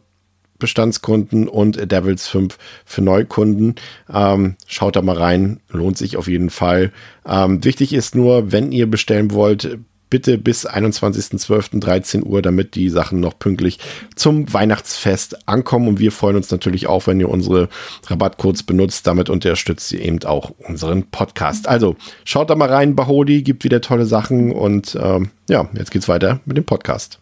Bestandskunden 0.61 1.49
und 1.49 1.91
Devils 1.91 2.27
5 2.27 2.57
für 2.85 3.01
Neukunden. 3.01 3.75
Ähm, 4.13 4.55
schaut 4.67 4.95
da 4.95 5.01
mal 5.01 5.17
rein, 5.17 5.59
lohnt 5.69 5.97
sich 5.97 6.15
auf 6.15 6.27
jeden 6.27 6.49
Fall. 6.49 6.91
Ähm, 7.25 7.63
wichtig 7.65 7.93
ist 7.93 8.15
nur, 8.15 8.51
wenn 8.51 8.71
ihr 8.71 8.89
bestellen 8.89 9.31
wollt, 9.31 9.79
bitte 10.11 10.37
bis 10.37 10.67
21.12.13 10.67 12.23
Uhr, 12.23 12.43
damit 12.43 12.75
die 12.75 12.89
Sachen 12.89 13.19
noch 13.19 13.39
pünktlich 13.39 13.79
zum 14.15 14.53
Weihnachtsfest 14.53 15.47
ankommen. 15.47 15.87
Und 15.87 15.99
wir 15.99 16.11
freuen 16.11 16.35
uns 16.35 16.51
natürlich 16.51 16.85
auch, 16.85 17.07
wenn 17.07 17.19
ihr 17.19 17.29
unsere 17.29 17.69
Rabattcodes 18.05 18.63
benutzt. 18.63 19.07
Damit 19.07 19.29
unterstützt 19.29 19.91
ihr 19.93 20.01
eben 20.01 20.21
auch 20.25 20.51
unseren 20.59 21.03
Podcast. 21.09 21.67
Also 21.67 21.95
schaut 22.23 22.51
da 22.51 22.55
mal 22.55 22.69
rein, 22.69 22.95
Bahodi 22.95 23.41
gibt 23.41 23.63
wieder 23.63 23.81
tolle 23.81 24.05
Sachen 24.05 24.51
und 24.51 24.95
ähm, 25.01 25.31
ja, 25.49 25.67
jetzt 25.73 25.89
geht's 25.89 26.07
weiter 26.07 26.41
mit 26.45 26.57
dem 26.57 26.65
Podcast. 26.65 27.17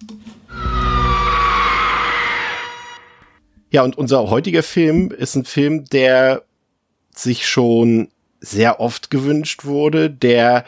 Ja, 3.71 3.83
und 3.83 3.97
unser 3.97 4.29
heutiger 4.29 4.63
Film 4.63 5.11
ist 5.11 5.35
ein 5.35 5.45
Film, 5.45 5.85
der 5.85 6.43
sich 7.15 7.47
schon 7.47 8.09
sehr 8.41 8.79
oft 8.79 9.09
gewünscht 9.09 9.65
wurde, 9.65 10.09
der 10.09 10.65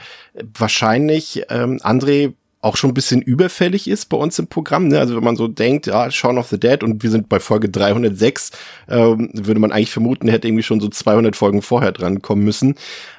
wahrscheinlich 0.53 1.43
ähm, 1.49 1.79
André 1.81 2.33
auch 2.61 2.77
schon 2.77 2.91
ein 2.91 2.93
bisschen 2.95 3.21
überfällig 3.21 3.87
ist 3.87 4.05
bei 4.05 4.17
uns 4.17 4.37
im 4.37 4.47
Programm. 4.47 4.87
Ne? 4.87 4.99
Also 4.99 5.15
wenn 5.15 5.23
man 5.23 5.35
so 5.35 5.47
denkt, 5.47 5.87
ja, 5.87 6.11
Shaun 6.11 6.37
of 6.37 6.49
the 6.49 6.59
Dead 6.59 6.83
und 6.83 7.01
wir 7.01 7.09
sind 7.09 7.27
bei 7.27 7.39
Folge 7.39 7.69
306, 7.69 8.51
ähm, 8.87 9.31
würde 9.33 9.59
man 9.59 9.71
eigentlich 9.71 9.91
vermuten, 9.91 10.27
hätte 10.27 10.47
irgendwie 10.47 10.63
schon 10.63 10.79
so 10.79 10.87
200 10.87 11.35
Folgen 11.35 11.63
vorher 11.63 11.91
dran 11.91 12.21
kommen 12.21 12.43
müssen. 12.43 12.75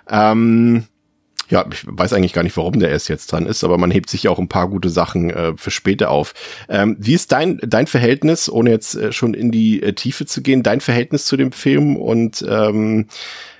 Ähm, 0.08 0.84
ja, 1.52 1.66
ich 1.70 1.84
weiß 1.86 2.14
eigentlich 2.14 2.32
gar 2.32 2.42
nicht, 2.42 2.56
warum 2.56 2.80
der 2.80 2.88
erst 2.88 3.10
jetzt 3.10 3.30
dran 3.30 3.44
ist, 3.44 3.62
aber 3.62 3.76
man 3.76 3.90
hebt 3.90 4.08
sich 4.08 4.22
ja 4.22 4.30
auch 4.30 4.38
ein 4.38 4.48
paar 4.48 4.70
gute 4.70 4.88
Sachen 4.88 5.28
äh, 5.28 5.52
für 5.54 5.70
später 5.70 6.10
auf. 6.10 6.32
Ähm, 6.70 6.96
wie 6.98 7.12
ist 7.12 7.30
dein, 7.30 7.60
dein 7.62 7.86
Verhältnis, 7.86 8.48
ohne 8.48 8.70
jetzt 8.70 8.94
äh, 8.94 9.12
schon 9.12 9.34
in 9.34 9.52
die 9.52 9.82
äh, 9.82 9.92
Tiefe 9.92 10.24
zu 10.24 10.40
gehen, 10.40 10.62
dein 10.62 10.80
Verhältnis 10.80 11.26
zu 11.26 11.36
dem 11.36 11.52
Film 11.52 11.96
und 11.96 12.42
ähm, 12.48 13.06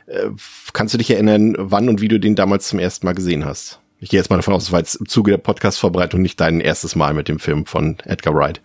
äh, 0.07 0.29
kannst 0.73 0.95
du 0.95 0.99
dich 0.99 1.11
erinnern, 1.11 1.55
wann 1.59 1.91
und 1.91 2.01
wie 2.01 2.09
du 2.09 2.19
den 2.19 2.35
damals 2.35 2.69
zum 2.69 2.79
ersten 2.79 3.05
Mal 3.05 3.13
gesehen 3.13 3.45
hast? 3.45 3.81
Ich 4.01 4.09
gehe 4.09 4.19
jetzt 4.19 4.31
mal 4.31 4.37
davon 4.37 4.55
aus, 4.55 4.65
es 4.65 4.73
war 4.73 4.81
jetzt 4.81 4.95
im 4.95 5.07
Zuge 5.07 5.33
der 5.33 5.39
Podcast-Vorbereitung 5.39 6.23
nicht 6.23 6.41
dein 6.41 6.61
erstes 6.61 6.97
Mal 6.97 7.13
mit 7.13 7.29
dem 7.29 7.39
Film 7.39 7.67
von 7.67 7.99
Edgar 8.07 8.35
Wright. 8.35 8.63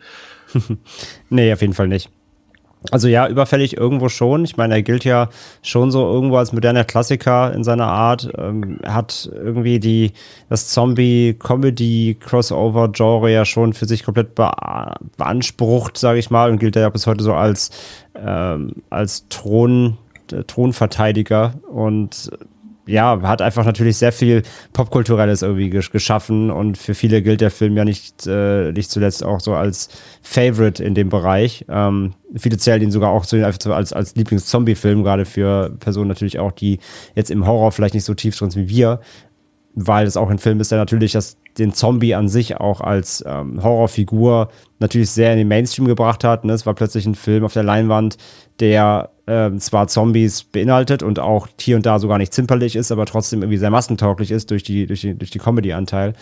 nee, 1.29 1.51
auf 1.51 1.60
jeden 1.60 1.74
Fall 1.74 1.89
nicht. 1.89 2.10
Also 2.91 3.07
ja, 3.07 3.27
überfällig 3.27 3.75
irgendwo 3.75 4.07
schon. 4.07 4.46
Ich 4.46 4.55
meine, 4.55 4.75
er 4.75 4.84
gilt 4.84 5.03
ja 5.03 5.29
schon 5.62 5.89
so 5.91 6.05
irgendwo 6.05 6.38
als 6.38 6.53
moderner 6.53 6.84
Klassiker 6.84 7.51
in 7.53 7.63
seiner 7.63 7.88
Art. 7.88 8.29
Ähm, 8.38 8.77
er 8.81 8.93
hat 8.93 9.27
irgendwie 9.34 9.79
die, 9.79 10.12
das 10.50 10.67
Zombie-Comedy-Crossover-Genre 10.69 13.31
ja 13.31 13.46
schon 13.46 13.74
für 13.74 13.88
sich 13.88 14.03
komplett 14.03 14.36
be 14.36 14.51
beansprucht, 15.17 15.98
sage 15.98 16.19
ich 16.19 16.29
mal, 16.29 16.51
und 16.51 16.60
gilt 16.60 16.75
ja 16.75 16.89
bis 16.89 17.07
heute 17.07 17.24
so 17.24 17.34
als, 17.34 17.72
ähm, 18.15 18.74
als 18.89 19.27
Thron, 19.29 19.98
äh, 20.31 20.43
Thronverteidiger 20.43 21.53
und 21.69 22.29
ja, 22.88 23.22
hat 23.22 23.41
einfach 23.41 23.65
natürlich 23.65 23.98
sehr 23.98 24.12
viel 24.12 24.44
Popkulturelles 24.74 25.41
irgendwie 25.41 25.70
geschaffen 25.70 26.50
und 26.50 26.77
für 26.77 26.96
viele 26.96 27.22
gilt 27.22 27.41
der 27.41 27.51
Film 27.51 27.75
ja 27.75 27.84
nicht, 27.86 28.25
äh, 28.25 28.72
nicht 28.72 28.89
zuletzt 28.89 29.24
auch 29.24 29.41
so 29.41 29.53
als 29.53 29.89
Favorite 30.22 30.84
in 30.84 30.96
dem 30.96 31.10
Bereich. 31.10 31.65
Ähm, 31.70 32.13
viele 32.36 32.58
zählen 32.58 32.82
ihn 32.82 32.91
sogar 32.91 33.12
auch 33.12 33.25
zu, 33.25 33.46
als, 33.46 33.94
als 33.94 34.15
Lieblings-Zombie-Film, 34.15 35.03
gerade 35.03 35.25
für 35.25 35.70
Personen 35.79 36.08
natürlich 36.08 36.39
auch, 36.39 36.53
die 36.53 36.79
jetzt 37.13 37.29
im 37.29 37.46
Horror 37.46 37.72
vielleicht 37.72 37.94
nicht 37.94 38.06
so 38.06 38.13
tief 38.13 38.38
drin 38.38 38.50
sind 38.50 38.63
wie 38.63 38.70
wir, 38.70 39.01
weil 39.75 40.08
es 40.08 40.17
auch 40.17 40.29
ein 40.29 40.39
Film 40.39 40.60
ist, 40.60 40.72
der 40.72 40.79
natürlich 40.79 41.12
das, 41.12 41.38
den 41.58 41.74
Zombie 41.74 42.15
an 42.15 42.29
sich 42.29 42.58
auch 42.58 42.82
als 42.82 43.24
ähm, 43.27 43.62
Horrorfigur 43.62 44.50
natürlich 44.79 45.12
sehr 45.12 45.34
in 45.34 45.39
den 45.39 45.48
Mainstream 45.48 45.88
gebracht 45.88 46.24
hat. 46.24 46.46
Ne? 46.46 46.53
Es 46.53 46.65
war 46.65 46.74
plötzlich 46.74 47.06
ein 47.06 47.15
Film 47.15 47.44
auf 47.44 47.53
der 47.53 47.63
Leinwand, 47.63 48.17
der 48.60 49.12
äh, 49.27 49.51
zwar 49.57 49.88
Zombies 49.88 50.43
beinhaltet 50.43 51.03
und 51.03 51.19
auch 51.19 51.48
hier 51.60 51.75
und 51.75 51.86
da 51.86 52.00
sogar 52.00 52.17
nicht 52.17 52.34
zimperlich 52.34 52.75
ist, 52.75 52.91
aber 52.91 53.05
trotzdem 53.05 53.41
irgendwie 53.41 53.57
sehr 53.57 53.69
massentauglich 53.69 54.31
ist 54.31 54.50
durch 54.51 54.63
die, 54.63 54.88
durch 54.88 55.01
die, 55.01 55.13
durch 55.13 55.31
die 55.31 55.39
Comedy-Anteil. 55.39 56.13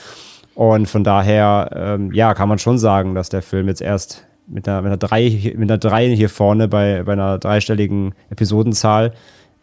Und 0.56 0.88
von 0.88 1.04
daher, 1.04 1.70
ähm, 1.74 2.12
ja, 2.14 2.34
kann 2.34 2.50
man 2.50 2.60
schon 2.60 2.78
sagen, 2.78 3.14
dass 3.16 3.30
der 3.30 3.42
Film 3.42 3.68
jetzt 3.68 3.82
erst 3.82 4.26
mit 4.48 4.68
einer, 4.68 4.82
mit 4.82 4.88
einer 4.88 4.98
drei, 4.98 5.54
mit 5.58 5.70
einer 5.70 5.78
drei 5.78 6.16
hier 6.16 6.30
vorne 6.30 6.68
bei, 6.68 7.04
bei 7.04 7.14
einer 7.14 7.38
dreistelligen 7.38 8.14
Episodenzahl 8.30 9.14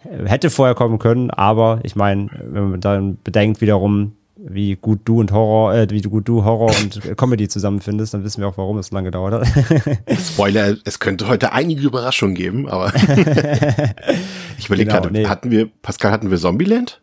äh, 0.04 0.28
hätte 0.28 0.50
vorher 0.50 0.74
kommen 0.74 0.98
können, 0.98 1.30
aber 1.30 1.80
ich 1.82 1.96
meine, 1.96 2.28
wenn 2.44 2.70
man 2.70 2.80
dann 2.80 3.18
bedenkt 3.24 3.60
wiederum, 3.60 4.12
wie 4.44 4.76
gut 4.76 5.00
du 5.04 5.20
und 5.20 5.32
Horror, 5.32 5.74
äh, 5.74 5.86
wie 5.90 6.02
gut 6.02 6.26
du 6.26 6.44
Horror 6.44 6.74
und 6.80 7.16
Comedy 7.16 7.48
zusammenfindest, 7.48 8.14
dann 8.14 8.24
wissen 8.24 8.40
wir 8.40 8.48
auch, 8.48 8.58
warum 8.58 8.78
es 8.78 8.90
lange 8.90 9.06
gedauert 9.06 9.46
hat. 9.46 9.98
Spoiler, 10.18 10.76
es 10.84 10.98
könnte 10.98 11.28
heute 11.28 11.52
einige 11.52 11.82
Überraschungen 11.82 12.34
geben, 12.34 12.68
aber 12.68 12.92
ich 14.58 14.66
überlege 14.66 14.90
genau, 14.90 15.02
gerade, 15.02 15.12
nee. 15.12 15.26
hatten 15.26 15.50
wir, 15.50 15.70
Pascal, 15.82 16.10
hatten 16.10 16.30
wir 16.30 16.38
Zombieland? 16.38 17.00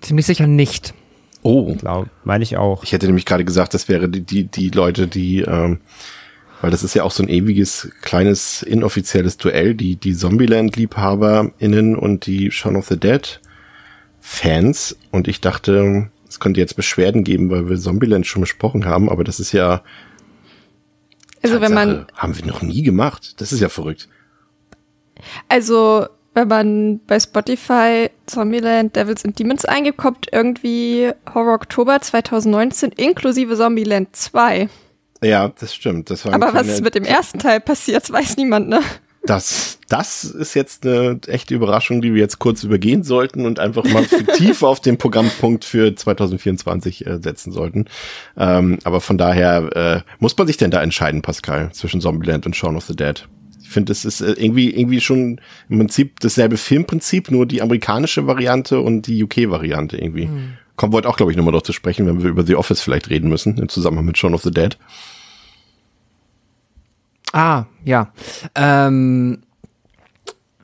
Ziemlich 0.00 0.26
sicher 0.26 0.46
nicht. 0.46 0.94
Oh. 1.42 1.76
Meine 2.24 2.44
ich 2.44 2.56
auch. 2.56 2.84
Ich 2.84 2.92
hätte 2.92 3.06
nämlich 3.06 3.26
gerade 3.26 3.44
gesagt, 3.44 3.74
das 3.74 3.88
wäre 3.88 4.08
die, 4.08 4.20
die, 4.20 4.44
die 4.44 4.68
Leute, 4.68 5.08
die, 5.08 5.40
ähm, 5.40 5.80
weil 6.60 6.70
das 6.70 6.84
ist 6.84 6.94
ja 6.94 7.04
auch 7.04 7.10
so 7.10 7.22
ein 7.22 7.28
ewiges, 7.28 7.90
kleines, 8.02 8.62
inoffizielles 8.62 9.38
Duell, 9.38 9.74
die, 9.74 9.96
die 9.96 10.14
Zombieland-LiebhaberInnen 10.14 11.96
und 11.96 12.26
die 12.26 12.50
Shaun 12.50 12.76
of 12.76 12.86
the 12.86 12.98
Dead 12.98 13.40
Fans 14.24 14.96
und 15.10 15.26
ich 15.26 15.40
dachte, 15.40 16.08
es 16.28 16.38
könnte 16.38 16.60
jetzt 16.60 16.76
Beschwerden 16.76 17.24
geben, 17.24 17.50
weil 17.50 17.68
wir 17.68 17.76
Zombieland 17.76 18.26
schon 18.26 18.40
besprochen 18.40 18.86
haben, 18.86 19.10
aber 19.10 19.24
das 19.24 19.40
ist 19.40 19.52
ja 19.52 19.82
also 21.42 21.58
Tatsache, 21.58 21.60
wenn 21.60 21.74
man 21.74 22.06
haben 22.14 22.38
wir 22.38 22.46
noch 22.46 22.62
nie 22.62 22.82
gemacht. 22.82 23.40
Das 23.40 23.52
ist 23.52 23.60
ja 23.60 23.68
verrückt. 23.68 24.08
Also 25.48 26.06
wenn 26.34 26.48
man 26.48 27.00
bei 27.06 27.18
Spotify 27.18 28.10
Zombieland 28.26 28.94
Devils 28.94 29.24
and 29.24 29.38
Demons 29.38 29.64
eingibt, 29.64 29.98
kommt 29.98 30.28
irgendwie 30.32 31.10
Horror 31.34 31.54
Oktober 31.54 32.00
2019 32.00 32.92
inklusive 32.92 33.56
Zombieland 33.56 34.14
2. 34.14 34.68
Ja, 35.22 35.48
das 35.48 35.74
stimmt. 35.74 36.10
Das 36.10 36.24
war 36.24 36.32
Aber 36.32 36.54
was 36.54 36.68
ist 36.68 36.82
mit 36.82 36.94
dem 36.94 37.04
ersten 37.04 37.40
Teil 37.40 37.60
passiert, 37.60 38.10
weiß 38.10 38.36
niemand, 38.36 38.68
ne? 38.68 38.80
Das, 39.24 39.78
das 39.88 40.24
ist 40.24 40.54
jetzt 40.54 40.84
eine 40.84 41.20
echte 41.28 41.54
Überraschung, 41.54 42.02
die 42.02 42.12
wir 42.12 42.20
jetzt 42.20 42.40
kurz 42.40 42.64
übergehen 42.64 43.04
sollten 43.04 43.46
und 43.46 43.60
einfach 43.60 43.84
mal 43.84 44.02
fiktiv 44.08 44.64
auf 44.64 44.80
den 44.80 44.98
Programmpunkt 44.98 45.64
für 45.64 45.94
2024 45.94 47.06
äh, 47.06 47.18
setzen 47.22 47.52
sollten. 47.52 47.84
Ähm, 48.36 48.78
aber 48.82 49.00
von 49.00 49.18
daher 49.18 50.04
äh, 50.04 50.10
muss 50.18 50.36
man 50.36 50.48
sich 50.48 50.56
denn 50.56 50.72
da 50.72 50.82
entscheiden, 50.82 51.22
Pascal, 51.22 51.70
zwischen 51.72 52.00
Zombieland 52.00 52.46
und 52.46 52.56
Shaun 52.56 52.76
of 52.76 52.84
the 52.86 52.96
Dead? 52.96 53.28
Ich 53.62 53.68
finde, 53.68 53.92
es 53.92 54.04
ist 54.04 54.22
äh, 54.22 54.32
irgendwie, 54.32 54.70
irgendwie 54.70 55.00
schon 55.00 55.40
im 55.68 55.78
Prinzip 55.78 56.18
dasselbe 56.18 56.56
Filmprinzip, 56.56 57.30
nur 57.30 57.46
die 57.46 57.62
amerikanische 57.62 58.26
Variante 58.26 58.80
und 58.80 59.06
die 59.06 59.22
UK-Variante 59.22 59.98
irgendwie. 59.98 60.26
Mhm. 60.26 60.54
Kommen 60.74 60.92
wir 60.92 60.96
heute 60.96 61.08
auch, 61.08 61.16
glaube 61.16 61.30
ich, 61.30 61.38
nochmal 61.38 61.52
doch 61.52 61.62
zu 61.62 61.72
sprechen, 61.72 62.06
wenn 62.06 62.22
wir 62.22 62.30
über 62.30 62.44
The 62.44 62.56
Office 62.56 62.80
vielleicht 62.80 63.08
reden 63.08 63.28
müssen, 63.28 63.56
im 63.58 63.68
Zusammenhang 63.68 64.06
mit 64.06 64.18
Shaun 64.18 64.34
of 64.34 64.42
the 64.42 64.50
Dead. 64.50 64.76
Ah, 67.32 67.64
ja. 67.84 68.12
Ähm, 68.54 69.42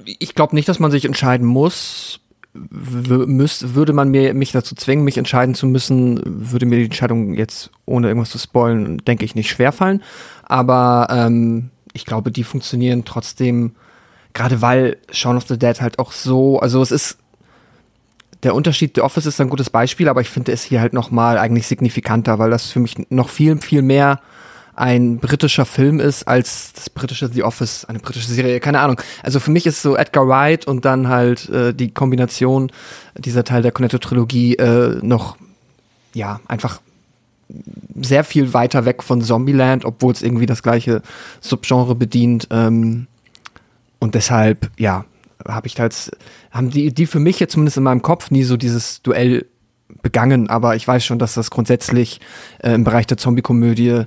ich 0.04 0.34
glaube 0.34 0.54
nicht, 0.54 0.68
dass 0.68 0.78
man 0.78 0.90
sich 0.90 1.04
entscheiden 1.04 1.46
muss. 1.46 2.20
Müsst, 2.54 3.74
würde 3.74 3.92
man 3.92 4.08
mir 4.08 4.34
mich 4.34 4.52
dazu 4.52 4.74
zwingen, 4.74 5.04
mich 5.04 5.18
entscheiden 5.18 5.54
zu 5.54 5.66
müssen, 5.66 6.20
würde 6.24 6.66
mir 6.66 6.78
die 6.78 6.86
Entscheidung 6.86 7.34
jetzt, 7.34 7.70
ohne 7.84 8.08
irgendwas 8.08 8.30
zu 8.30 8.38
spoilen, 8.38 8.98
denke 8.98 9.24
ich, 9.24 9.34
nicht 9.34 9.50
schwerfallen. 9.50 10.02
Aber 10.42 11.08
ähm, 11.10 11.70
ich 11.92 12.04
glaube, 12.04 12.32
die 12.32 12.44
funktionieren 12.44 13.04
trotzdem, 13.04 13.72
gerade 14.32 14.60
weil 14.60 14.96
Shaun 15.10 15.36
of 15.36 15.46
the 15.46 15.58
Dead 15.58 15.80
halt 15.80 15.98
auch 15.98 16.12
so, 16.12 16.58
also 16.58 16.82
es 16.82 16.90
ist 16.90 17.18
der 18.42 18.54
Unterschied, 18.54 18.94
The 18.94 19.02
Office 19.02 19.26
ist 19.26 19.40
ein 19.40 19.50
gutes 19.50 19.70
Beispiel, 19.70 20.08
aber 20.08 20.20
ich 20.20 20.30
finde 20.30 20.52
es 20.52 20.62
hier 20.62 20.80
halt 20.80 20.92
noch 20.92 21.10
mal 21.10 21.38
eigentlich 21.38 21.66
signifikanter, 21.66 22.38
weil 22.38 22.50
das 22.50 22.70
für 22.70 22.80
mich 22.80 22.96
noch 23.10 23.28
viel, 23.28 23.58
viel 23.58 23.82
mehr 23.82 24.20
ein 24.78 25.18
britischer 25.18 25.64
Film 25.64 25.98
ist 25.98 26.28
als 26.28 26.72
das 26.72 26.90
britische 26.90 27.28
The 27.28 27.42
Office, 27.42 27.84
eine 27.84 27.98
britische 27.98 28.30
Serie, 28.30 28.60
keine 28.60 28.80
Ahnung. 28.80 29.00
Also 29.22 29.40
für 29.40 29.50
mich 29.50 29.66
ist 29.66 29.82
so 29.82 29.96
Edgar 29.96 30.28
Wright 30.28 30.66
und 30.66 30.84
dann 30.84 31.08
halt 31.08 31.48
äh, 31.48 31.74
die 31.74 31.90
Kombination 31.90 32.70
dieser 33.16 33.44
Teil 33.44 33.62
der 33.62 33.72
Cornetto-Trilogie 33.72 34.54
äh, 34.54 34.98
noch, 35.02 35.36
ja, 36.14 36.40
einfach 36.46 36.80
sehr 38.00 38.24
viel 38.24 38.52
weiter 38.52 38.84
weg 38.84 39.02
von 39.02 39.22
Zombieland, 39.22 39.84
obwohl 39.84 40.12
es 40.12 40.22
irgendwie 40.22 40.46
das 40.46 40.62
gleiche 40.62 41.02
Subgenre 41.40 41.94
bedient. 41.94 42.46
Ähm, 42.50 43.08
und 43.98 44.14
deshalb, 44.14 44.70
ja, 44.78 45.04
habe 45.46 45.66
ich 45.66 45.80
als, 45.80 46.10
haben 46.50 46.70
die, 46.70 46.92
die 46.92 47.06
für 47.06 47.20
mich 47.20 47.40
jetzt 47.40 47.52
zumindest 47.52 47.78
in 47.78 47.82
meinem 47.82 48.02
Kopf 48.02 48.30
nie 48.30 48.44
so 48.44 48.56
dieses 48.56 49.02
Duell 49.02 49.46
begangen, 50.02 50.50
aber 50.50 50.76
ich 50.76 50.86
weiß 50.86 51.04
schon, 51.04 51.18
dass 51.18 51.34
das 51.34 51.50
grundsätzlich 51.50 52.20
äh, 52.62 52.74
im 52.74 52.84
Bereich 52.84 53.06
der 53.06 53.16
Zombie-Komödie, 53.16 54.04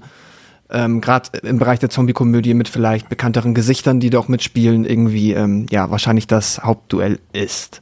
ähm, 0.72 1.02
gerade 1.02 1.38
im 1.40 1.60
Bereich 1.60 1.80
der 1.80 1.90
Zombie-Komödie 1.90 2.54
mit 2.54 2.68
vielleicht 2.70 3.10
bekannteren 3.10 3.54
Gesichtern, 3.54 4.00
die 4.00 4.10
doch 4.10 4.28
mitspielen, 4.28 4.86
irgendwie, 4.86 5.34
ähm, 5.34 5.66
ja, 5.70 5.92
wahrscheinlich 5.92 6.28
das 6.28 6.64
Hauptduell 6.64 7.20
ist. 7.34 7.82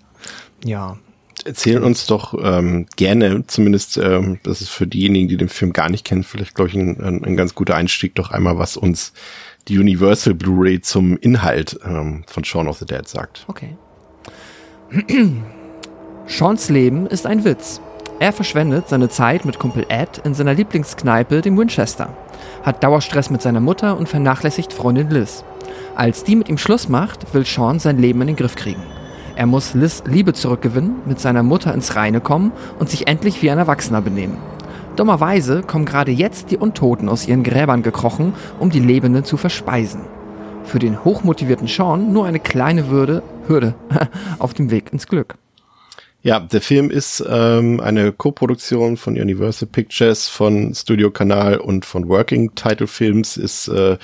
Ja. 0.63 0.98
Erzählen 1.46 1.84
uns 1.84 2.05
doch 2.05 2.34
ähm, 2.43 2.86
gerne, 2.98 3.46
zumindest 3.48 3.98
ähm, 3.98 4.39
das 4.43 4.60
ist 4.60 4.69
für 4.69 4.86
diejenigen, 4.86 5.29
die 5.29 5.38
den 5.38 5.48
Film 5.48 5.72
gar 5.72 5.89
nicht 5.89 6.05
kennen, 6.05 6.24
vielleicht 6.24 6.53
glaube 6.53 6.69
ich 6.69 6.75
ein, 6.75 7.00
ein, 7.00 7.24
ein 7.24 7.38
ganz 7.38 7.55
guter 7.55 7.75
Einstieg, 7.75 8.15
doch 8.15 8.31
einmal, 8.31 8.58
was 8.58 8.75
uns 8.75 9.13
die 9.69 9.79
Universal 9.79 10.34
Blu-ray 10.34 10.81
zum 10.81 11.17
Inhalt 11.17 11.79
ähm, 11.86 12.24
von 12.27 12.43
Shaun 12.43 12.67
of 12.67 12.79
the 12.79 12.86
Dead 12.86 13.08
sagt. 13.08 13.46
Okay. 13.48 13.77
Seans 16.27 16.69
Leben 16.69 17.08
ist 17.08 17.25
ein 17.25 17.43
Witz. 17.46 17.79
Er 18.21 18.33
verschwendet 18.33 18.89
seine 18.89 19.07
Zeit 19.07 19.45
mit 19.45 19.59
Kumpel 19.59 19.85
Ed 19.88 20.17
in 20.25 20.33
seiner 20.33 20.53
Lieblingskneipe, 20.53 21.39
dem 21.39 21.57
Winchester, 21.57 22.09
hat 22.63 22.83
Dauerstress 22.83 23.29
mit 23.29 23.41
seiner 23.41 23.61
Mutter 23.61 23.97
und 23.97 24.09
vernachlässigt 24.09 24.73
Freundin 24.73 25.09
Liz. 25.09 25.45
Als 25.95 26.25
die 26.25 26.35
mit 26.35 26.49
ihm 26.49 26.57
Schluss 26.57 26.89
macht, 26.89 27.33
will 27.33 27.45
Sean 27.45 27.79
sein 27.79 27.97
Leben 27.97 28.19
in 28.19 28.27
den 28.27 28.35
Griff 28.35 28.57
kriegen. 28.57 28.83
Er 29.38 29.45
muss 29.45 29.73
Liz 29.73 30.03
Liebe 30.05 30.33
zurückgewinnen, 30.33 30.95
mit 31.05 31.21
seiner 31.21 31.43
Mutter 31.43 31.73
ins 31.73 31.95
Reine 31.95 32.19
kommen 32.19 32.51
und 32.77 32.89
sich 32.89 33.07
endlich 33.07 33.41
wie 33.41 33.51
ein 33.51 33.57
Erwachsener 33.57 34.01
benehmen. 34.01 34.38
Dummerweise 34.97 35.61
kommen 35.61 35.85
gerade 35.85 36.11
jetzt 36.11 36.51
die 36.51 36.57
Untoten 36.57 37.07
aus 37.07 37.25
ihren 37.25 37.43
Gräbern 37.43 37.83
gekrochen, 37.83 38.33
um 38.59 38.69
die 38.69 38.81
Lebenden 38.81 39.23
zu 39.23 39.38
verspeisen. 39.38 40.01
Für 40.65 40.79
den 40.79 41.05
hochmotivierten 41.05 41.69
Sean 41.69 42.11
nur 42.11 42.25
eine 42.25 42.41
kleine 42.41 42.89
Würde, 42.89 43.23
Hürde 43.47 43.75
auf 44.39 44.53
dem 44.53 44.71
Weg 44.71 44.91
ins 44.91 45.07
Glück. 45.07 45.38
Ja, 46.21 46.41
der 46.41 46.59
Film 46.59 46.91
ist 46.91 47.23
ähm, 47.29 47.79
eine 47.79 48.11
Koproduktion 48.11 48.97
von 48.97 49.13
Universal 49.13 49.69
Pictures, 49.71 50.27
von 50.27 50.75
Studio 50.75 51.11
Kanal 51.11 51.57
und 51.57 51.85
von 51.85 52.09
Working 52.09 52.53
Title 52.55 52.88
Films, 52.88 53.38
ist 53.38 53.69
äh, 53.69 53.97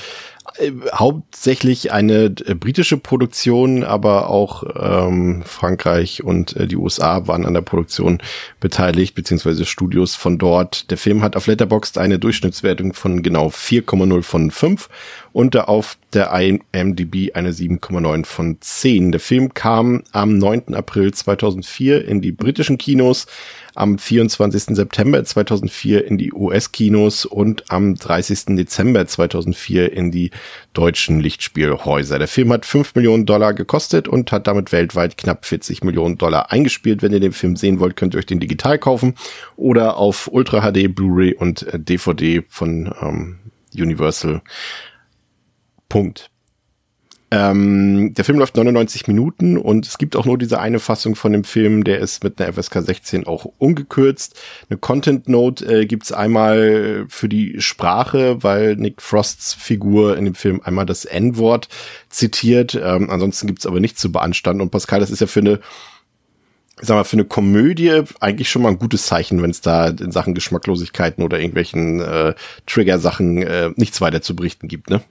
äh, 0.57 0.71
hauptsächlich 0.93 1.91
eine 1.91 2.25
äh, 2.45 2.55
britische 2.55 2.97
Produktion, 2.97 3.83
aber 3.83 4.29
auch 4.29 4.63
ähm, 4.79 5.43
Frankreich 5.45 6.23
und 6.23 6.55
äh, 6.55 6.67
die 6.67 6.77
USA 6.77 7.27
waren 7.27 7.45
an 7.45 7.53
der 7.53 7.61
Produktion 7.61 8.19
beteiligt, 8.59 9.15
beziehungsweise 9.15 9.65
Studios 9.65 10.15
von 10.15 10.37
dort. 10.37 10.91
Der 10.91 10.97
Film 10.97 11.21
hat 11.21 11.35
auf 11.35 11.47
Letterboxd 11.47 11.97
eine 11.97 12.19
Durchschnittswertung 12.19 12.93
von 12.93 13.23
genau 13.23 13.47
4,0 13.47 14.21
von 14.21 14.51
5 14.51 14.89
und 15.33 15.57
auf 15.57 15.97
der 16.13 16.31
IMDb 16.33 17.35
eine 17.35 17.51
7,9 17.51 18.25
von 18.25 18.57
10. 18.61 19.11
Der 19.11 19.19
Film 19.19 19.53
kam 19.53 20.03
am 20.13 20.37
9. 20.37 20.73
April 20.73 21.13
2004 21.13 22.05
in 22.07 22.21
die 22.21 22.31
britischen 22.31 22.77
Kinos 22.77 23.27
am 23.75 23.99
24. 23.99 24.75
September 24.75 25.23
2004 25.23 26.05
in 26.05 26.17
die 26.17 26.33
US-Kinos 26.33 27.25
und 27.25 27.71
am 27.71 27.95
30. 27.95 28.55
Dezember 28.55 29.05
2004 29.05 29.93
in 29.93 30.11
die 30.11 30.31
deutschen 30.73 31.19
Lichtspielhäuser. 31.19 32.17
Der 32.17 32.27
Film 32.27 32.51
hat 32.51 32.65
5 32.65 32.95
Millionen 32.95 33.25
Dollar 33.25 33.53
gekostet 33.53 34.07
und 34.07 34.31
hat 34.31 34.47
damit 34.47 34.71
weltweit 34.71 35.17
knapp 35.17 35.45
40 35.45 35.83
Millionen 35.83 36.17
Dollar 36.17 36.51
eingespielt. 36.51 37.01
Wenn 37.01 37.13
ihr 37.13 37.19
den 37.19 37.33
Film 37.33 37.55
sehen 37.55 37.79
wollt, 37.79 37.95
könnt 37.95 38.15
ihr 38.15 38.19
euch 38.19 38.25
den 38.25 38.39
digital 38.39 38.79
kaufen 38.79 39.15
oder 39.55 39.97
auf 39.97 40.29
Ultra 40.31 40.61
HD, 40.61 40.93
Blu-ray 40.93 41.35
und 41.35 41.67
DVD 41.73 42.43
von 42.47 42.93
ähm, 43.01 43.39
Universal. 43.73 44.41
Punkt. 45.89 46.31
Ähm, 47.31 48.13
der 48.13 48.23
Film 48.23 48.37
läuft 48.37 48.55
99 48.55 49.07
Minuten 49.07 49.57
und 49.57 49.87
es 49.87 49.97
gibt 49.97 50.15
auch 50.15 50.25
nur 50.25 50.37
diese 50.37 50.59
eine 50.59 50.79
Fassung 50.79 51.15
von 51.15 51.31
dem 51.31 51.43
Film, 51.43 51.83
der 51.83 51.99
ist 51.99 52.23
mit 52.23 52.39
einer 52.39 52.53
FSK 52.53 52.81
16 52.83 53.25
auch 53.25 53.45
ungekürzt. 53.57 54.39
Eine 54.69 54.77
Content 54.77 55.27
Note 55.27 55.65
äh, 55.65 55.85
gibt's 55.87 56.11
einmal 56.11 57.05
für 57.09 57.27
die 57.27 57.59
Sprache, 57.59 58.43
weil 58.43 58.75
Nick 58.75 59.01
Frosts 59.01 59.55
Figur 59.55 60.17
in 60.17 60.25
dem 60.25 60.35
Film 60.35 60.61
einmal 60.63 60.85
das 60.85 61.05
N-Wort 61.05 61.67
zitiert. 62.09 62.75
Ähm, 62.75 63.09
ansonsten 63.09 63.47
gibt's 63.47 63.65
aber 63.65 63.79
nichts 63.79 63.99
zu 64.01 64.11
beanstanden. 64.11 64.61
Und 64.61 64.69
Pascal, 64.69 64.99
das 64.99 65.09
ist 65.09 65.21
ja 65.21 65.27
für 65.27 65.39
eine 65.39 65.59
ich 66.81 66.87
sag 66.87 66.95
mal, 66.95 67.05
für 67.05 67.15
eine 67.15 67.23
Komödie 67.23 68.01
eigentlich 68.19 68.49
schon 68.49 68.61
mal 68.61 68.69
ein 68.69 68.79
gutes 68.79 69.05
Zeichen, 69.05 69.41
wenn 69.41 69.49
es 69.49 69.61
da 69.61 69.87
in 69.87 70.11
Sachen 70.11 70.33
Geschmacklosigkeiten 70.33 71.23
oder 71.23 71.39
irgendwelchen 71.39 72.01
äh, 72.01 72.33
Trigger-Sachen 72.65 73.37
äh, 73.37 73.69
nichts 73.77 74.01
weiter 74.01 74.21
zu 74.21 74.35
berichten 74.35 74.67
gibt, 74.67 74.89
ne? 74.89 75.01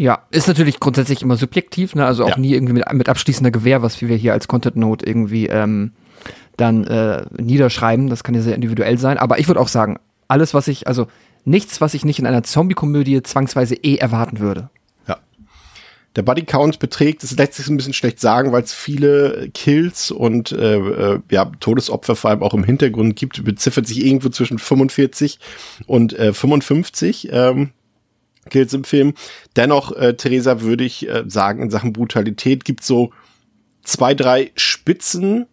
Ja, 0.00 0.22
ist 0.30 0.48
natürlich 0.48 0.80
grundsätzlich 0.80 1.20
immer 1.20 1.36
subjektiv, 1.36 1.94
ne? 1.94 2.06
also 2.06 2.24
auch 2.24 2.30
ja. 2.30 2.38
nie 2.38 2.54
irgendwie 2.54 2.72
mit, 2.72 2.90
mit 2.90 3.10
abschließender 3.10 3.50
Gewähr, 3.50 3.82
was 3.82 4.00
wir 4.00 4.16
hier 4.16 4.32
als 4.32 4.48
Content 4.48 4.76
Note 4.76 5.04
irgendwie 5.04 5.48
ähm, 5.48 5.92
dann 6.56 6.84
äh, 6.84 7.26
niederschreiben. 7.36 8.08
Das 8.08 8.24
kann 8.24 8.34
ja 8.34 8.40
sehr 8.40 8.54
individuell 8.54 8.96
sein. 8.96 9.18
Aber 9.18 9.38
ich 9.40 9.46
würde 9.46 9.60
auch 9.60 9.68
sagen, 9.68 9.98
alles, 10.26 10.54
was 10.54 10.68
ich, 10.68 10.86
also 10.86 11.06
nichts, 11.44 11.82
was 11.82 11.92
ich 11.92 12.06
nicht 12.06 12.18
in 12.18 12.24
einer 12.24 12.42
Zombie-Komödie 12.42 13.22
zwangsweise 13.22 13.74
eh 13.74 13.96
erwarten 13.96 14.38
würde. 14.38 14.70
Ja. 15.06 15.18
Der 16.16 16.22
Body 16.22 16.46
Count 16.46 16.78
beträgt, 16.78 17.22
das 17.22 17.36
lässt 17.36 17.52
sich 17.52 17.68
ein 17.68 17.76
bisschen 17.76 17.92
schlecht 17.92 18.20
sagen, 18.20 18.52
weil 18.52 18.62
es 18.62 18.72
viele 18.72 19.50
Kills 19.52 20.10
und 20.10 20.50
äh, 20.52 20.78
äh, 20.78 21.20
ja, 21.30 21.52
Todesopfer 21.60 22.16
vor 22.16 22.30
allem 22.30 22.42
auch 22.42 22.54
im 22.54 22.64
Hintergrund 22.64 23.16
gibt, 23.16 23.44
beziffert 23.44 23.86
sich 23.86 24.02
irgendwo 24.02 24.30
zwischen 24.30 24.58
45 24.58 25.40
und 25.86 26.18
äh, 26.18 26.32
55. 26.32 27.28
Ähm, 27.32 27.72
Kills 28.50 28.74
im 28.74 28.84
Film. 28.84 29.14
Dennoch, 29.56 29.92
äh, 29.92 30.14
Theresa, 30.14 30.60
würde 30.60 30.84
ich 30.84 31.08
äh, 31.08 31.24
sagen, 31.26 31.62
in 31.62 31.70
Sachen 31.70 31.92
Brutalität 31.92 32.64
gibt 32.64 32.84
so 32.84 33.12
zwei, 33.82 34.14
drei 34.14 34.50
Spitzen, 34.56 35.46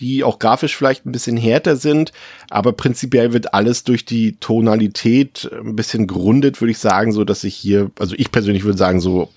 die 0.00 0.24
auch 0.24 0.38
grafisch 0.38 0.76
vielleicht 0.76 1.06
ein 1.06 1.12
bisschen 1.12 1.36
härter 1.36 1.76
sind, 1.76 2.12
aber 2.50 2.72
prinzipiell 2.72 3.32
wird 3.32 3.54
alles 3.54 3.84
durch 3.84 4.04
die 4.04 4.36
Tonalität 4.36 5.48
ein 5.52 5.76
bisschen 5.76 6.08
gerundet, 6.08 6.60
würde 6.60 6.72
ich 6.72 6.78
sagen, 6.78 7.12
so 7.12 7.24
dass 7.24 7.44
ich 7.44 7.54
hier, 7.54 7.90
also 7.98 8.16
ich 8.18 8.32
persönlich 8.32 8.64
würde 8.64 8.78
sagen, 8.78 9.00
so 9.00 9.30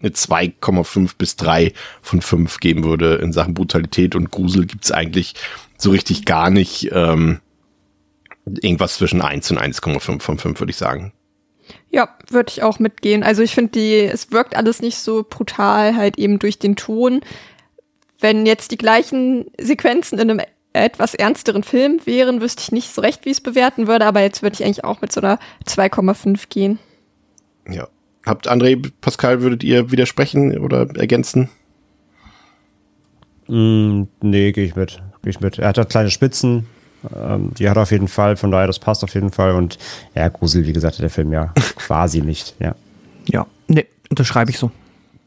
eine 0.00 0.10
2,5 0.10 1.12
bis 1.18 1.36
3 1.36 1.72
von 2.02 2.22
5 2.22 2.60
geben 2.60 2.84
würde 2.84 3.16
in 3.16 3.32
Sachen 3.32 3.54
Brutalität 3.54 4.14
und 4.14 4.30
Grusel 4.30 4.66
gibt's 4.66 4.92
eigentlich 4.92 5.34
so 5.76 5.90
richtig 5.90 6.24
gar 6.24 6.50
nicht. 6.50 6.90
Ähm, 6.92 7.40
irgendwas 8.44 8.96
zwischen 8.96 9.22
1 9.22 9.50
und 9.52 9.58
1,5 9.58 10.20
von 10.20 10.38
5, 10.38 10.60
würde 10.60 10.70
ich 10.70 10.76
sagen. 10.76 11.12
Ja, 11.90 12.08
würde 12.28 12.50
ich 12.50 12.62
auch 12.62 12.78
mitgehen. 12.78 13.22
Also 13.22 13.42
ich 13.42 13.54
finde, 13.54 13.72
die, 13.72 14.00
es 14.00 14.32
wirkt 14.32 14.56
alles 14.56 14.80
nicht 14.80 14.98
so 14.98 15.24
brutal, 15.28 15.96
halt 15.96 16.18
eben 16.18 16.38
durch 16.38 16.58
den 16.58 16.76
Ton. 16.76 17.20
Wenn 18.20 18.46
jetzt 18.46 18.70
die 18.70 18.78
gleichen 18.78 19.46
Sequenzen 19.58 20.18
in 20.18 20.30
einem 20.30 20.40
etwas 20.72 21.14
ernsteren 21.14 21.64
Film 21.64 22.00
wären, 22.04 22.40
wüsste 22.40 22.62
ich 22.62 22.72
nicht 22.72 22.94
so 22.94 23.02
recht, 23.02 23.24
wie 23.24 23.30
ich 23.30 23.38
es 23.38 23.42
bewerten 23.42 23.86
würde, 23.86 24.06
aber 24.06 24.20
jetzt 24.22 24.42
würde 24.42 24.54
ich 24.54 24.64
eigentlich 24.64 24.84
auch 24.84 25.00
mit 25.00 25.12
so 25.12 25.20
einer 25.20 25.38
2,5 25.66 26.48
gehen. 26.48 26.78
Ja. 27.68 27.88
Habt 28.24 28.48
André, 28.48 28.90
Pascal, 29.00 29.42
würdet 29.42 29.64
ihr 29.64 29.90
widersprechen 29.90 30.56
oder 30.58 30.88
ergänzen? 30.96 31.48
Mm, 33.48 34.04
nee, 34.20 34.52
gehe 34.52 34.64
ich 34.64 34.76
mit. 34.76 35.02
Gehe 35.22 35.30
ich 35.30 35.40
mit. 35.40 35.58
Er 35.58 35.68
hat 35.68 35.78
halt 35.78 35.90
kleine 35.90 36.10
Spitzen, 36.10 36.66
ähm, 37.16 37.52
die 37.58 37.68
hat 37.68 37.76
auf 37.76 37.90
jeden 37.90 38.08
Fall, 38.08 38.36
von 38.36 38.50
daher, 38.50 38.66
das 38.66 38.78
passt 38.78 39.04
auf 39.04 39.14
jeden 39.14 39.30
Fall. 39.30 39.54
Und 39.54 39.78
ja, 40.14 40.28
Grusel, 40.28 40.66
wie 40.66 40.72
gesagt, 40.72 40.98
der 40.98 41.10
Film 41.10 41.32
ja 41.32 41.52
quasi 41.76 42.20
nicht, 42.20 42.54
ja. 42.58 42.74
Ja, 43.26 43.46
nee, 43.68 43.86
unterschreibe 44.10 44.50
ich 44.50 44.58
so. 44.58 44.70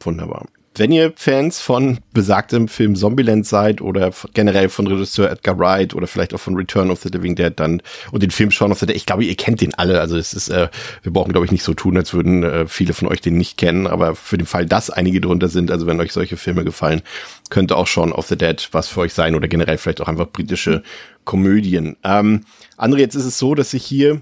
Wunderbar. 0.02 0.46
Wenn 0.78 0.92
ihr 0.92 1.14
Fans 1.16 1.62
von 1.62 2.00
besagtem 2.14 2.68
Film 2.68 2.98
Zombieland 2.98 3.46
seid 3.46 3.80
oder 3.80 4.12
generell 4.34 4.68
von 4.68 4.88
Regisseur 4.88 5.32
Edgar 5.32 5.58
Wright 5.58 5.96
oder 5.96 6.06
vielleicht 6.06 6.34
auch 6.34 6.40
von 6.40 6.56
Return 6.56 6.92
of 6.92 7.02
the 7.02 7.08
Living 7.08 7.34
Dead 7.34 7.54
dann 7.56 7.82
und 8.12 8.22
den 8.22 8.30
Film 8.30 8.52
Shaun 8.52 8.74
of 8.74 8.80
the 8.80 8.86
Dead, 8.86 8.96
ich 8.96 9.06
glaube, 9.06 9.24
ihr 9.24 9.36
kennt 9.36 9.62
den 9.62 9.74
alle. 9.76 10.02
Also 10.02 10.18
es 10.18 10.34
ist, 10.34 10.50
äh, 10.50 10.68
wir 11.02 11.14
brauchen, 11.14 11.32
glaube 11.32 11.46
ich, 11.46 11.54
nicht 11.54 11.64
so 11.64 11.74
tun, 11.74 11.96
als 11.96 12.14
würden 12.14 12.44
äh, 12.44 12.68
viele 12.68 12.94
von 12.94 13.08
euch 13.08 13.22
den 13.22 13.38
nicht 13.38 13.58
kennen. 13.58 13.88
Aber 13.88 14.16
für 14.16 14.38
den 14.38 14.46
Fall, 14.46 14.66
dass 14.66 14.90
einige 14.90 15.22
drunter 15.22 15.48
sind, 15.48 15.72
also 15.72 15.88
wenn 15.88 16.02
euch 16.02 16.12
solche 16.12 16.36
Filme 16.36 16.66
gefallen, 16.66 17.04
könnte 17.50 17.78
auch 17.78 17.88
Shaun 17.88 18.12
of 18.12 18.28
the 18.28 18.38
Dead 18.38 18.68
was 18.74 18.90
für 18.90 19.00
euch 19.02 19.14
sein 19.14 19.34
oder 19.36 19.48
generell 19.48 19.78
vielleicht 19.78 20.02
auch 20.02 20.10
einfach 20.10 20.28
britische 20.28 20.84
Komödien. 21.24 21.96
Ähm, 22.04 22.42
André, 22.78 22.98
jetzt 22.98 23.16
ist 23.16 23.26
es 23.26 23.40
so, 23.40 23.56
dass 23.56 23.74
ich 23.74 23.86
hier 23.86 24.22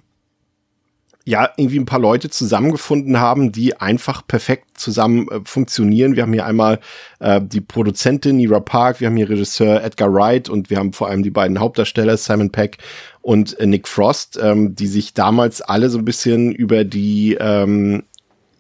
ja 1.26 1.50
irgendwie 1.56 1.80
ein 1.80 1.86
paar 1.86 2.00
Leute 2.00 2.30
zusammengefunden 2.30 3.20
haben, 3.20 3.52
die 3.52 3.80
einfach 3.80 4.28
perfekt 4.28 4.78
zusammen 4.78 5.28
äh, 5.30 5.40
funktionieren. 5.46 6.16
Wir 6.16 6.24
haben 6.24 6.34
hier 6.34 6.46
einmal 6.46 6.80
äh, 7.20 7.42
die 7.42 7.62
Produzentin 7.62 8.38
Nira 8.38 8.60
Park, 8.60 9.00
wir 9.00 9.08
haben 9.08 9.16
hier 9.16 9.30
Regisseur 9.30 9.84
Edgar 9.84 10.14
Wright 10.14 10.50
und 10.50 10.70
wir 10.70 10.78
haben 10.78 10.94
vor 10.94 11.08
allem 11.08 11.24
die 11.24 11.32
beiden 11.32 11.60
Hauptdarsteller 11.60 12.18
Simon 12.18 12.52
Peck 12.52 12.78
und 13.22 13.58
äh, 13.60 13.66
Nick 13.66 13.88
Frost, 13.88 14.38
ähm, 14.42 14.76
die 14.76 14.88
sich 14.88 15.14
damals 15.14 15.62
alle 15.62 15.90
so 15.90 15.98
ein 15.98 16.06
bisschen 16.06 16.52
über 16.52 16.84
die 16.84 17.38
ähm, 17.40 18.04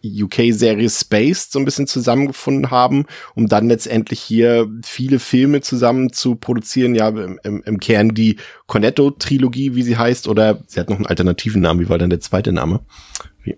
UK-Serie 0.03 0.89
Spaced 0.89 1.51
so 1.51 1.59
ein 1.59 1.65
bisschen 1.65 1.87
zusammengefunden 1.87 2.71
haben, 2.71 3.05
um 3.35 3.47
dann 3.47 3.69
letztendlich 3.69 4.19
hier 4.19 4.69
viele 4.83 5.19
Filme 5.19 5.61
zusammen 5.61 6.11
zu 6.11 6.35
produzieren. 6.35 6.95
Ja, 6.95 7.09
im, 7.09 7.39
im 7.63 7.79
Kern 7.79 8.09
die 8.09 8.37
Cornetto-Trilogie, 8.67 9.75
wie 9.75 9.83
sie 9.83 9.97
heißt, 9.97 10.27
oder 10.27 10.61
sie 10.67 10.79
hat 10.79 10.89
noch 10.89 10.97
einen 10.97 11.05
alternativen 11.05 11.61
Namen. 11.61 11.79
Wie 11.79 11.89
war 11.89 11.97
denn 11.97 12.09
der 12.09 12.19
zweite 12.19 12.51
Name? 12.51 12.81